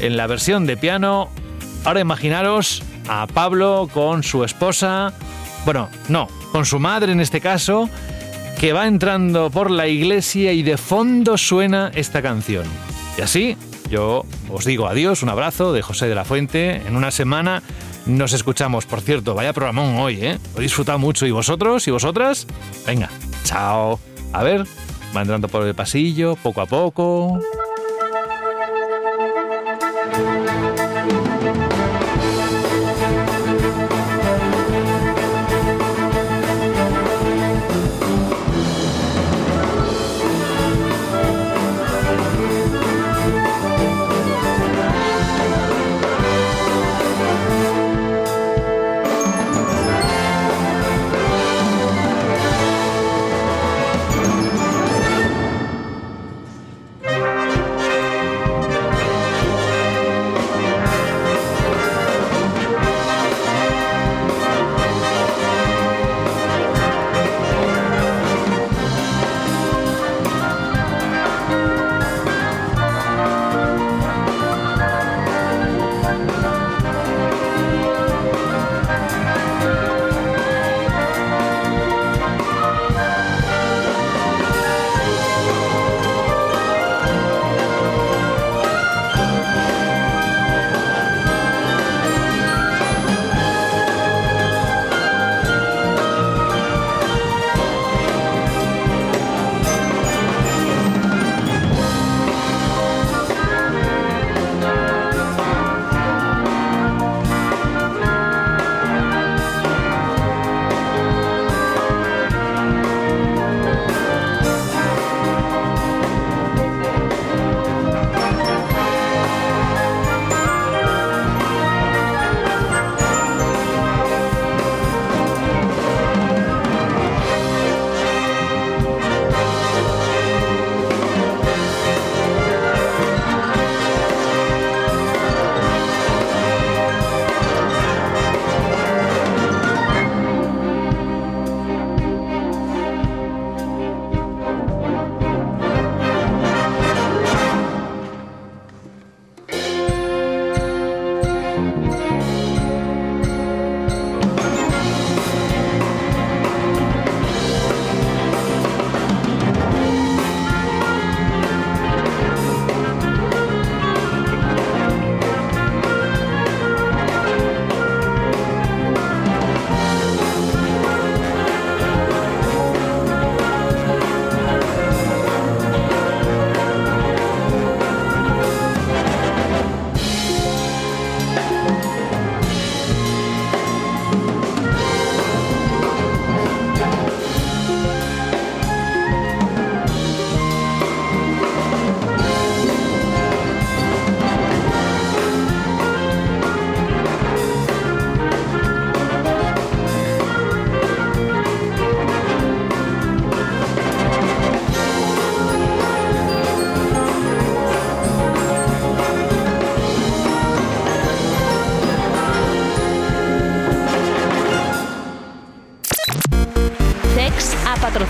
en 0.00 0.16
la 0.16 0.26
versión 0.26 0.66
de 0.66 0.76
piano. 0.76 1.28
Ahora 1.84 2.00
imaginaros 2.00 2.82
a 3.08 3.26
Pablo 3.26 3.88
con 3.92 4.22
su 4.22 4.44
esposa, 4.44 5.12
bueno, 5.64 5.88
no, 6.08 6.28
con 6.52 6.66
su 6.66 6.78
madre 6.78 7.12
en 7.12 7.20
este 7.20 7.40
caso, 7.40 7.88
que 8.58 8.72
va 8.72 8.86
entrando 8.86 9.50
por 9.50 9.70
la 9.70 9.86
iglesia 9.86 10.52
y 10.52 10.62
de 10.62 10.76
fondo 10.76 11.38
suena 11.38 11.90
esta 11.94 12.22
canción. 12.22 12.64
Y 13.16 13.22
así, 13.22 13.56
yo 13.90 14.24
os 14.50 14.64
digo 14.64 14.86
adiós, 14.86 15.22
un 15.22 15.28
abrazo 15.28 15.72
de 15.72 15.82
José 15.82 16.08
de 16.08 16.14
la 16.14 16.24
Fuente. 16.24 16.76
En 16.86 16.96
una 16.96 17.10
semana 17.10 17.62
nos 18.06 18.32
escuchamos. 18.32 18.86
Por 18.86 19.00
cierto, 19.00 19.34
vaya 19.34 19.52
programón 19.52 19.96
hoy, 19.96 20.18
¿eh? 20.20 20.38
Lo 20.54 20.60
he 20.60 20.62
disfrutado 20.62 20.98
mucho. 20.98 21.26
¿Y 21.26 21.30
vosotros? 21.30 21.86
¿Y 21.88 21.90
vosotras? 21.90 22.46
Venga, 22.86 23.10
chao. 23.44 23.98
A 24.32 24.42
ver, 24.42 24.64
va 25.16 25.22
entrando 25.22 25.48
por 25.48 25.66
el 25.66 25.74
pasillo, 25.74 26.36
poco 26.36 26.60
a 26.60 26.66
poco. 26.66 27.40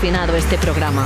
Este 0.01 0.57
programa. 0.57 1.05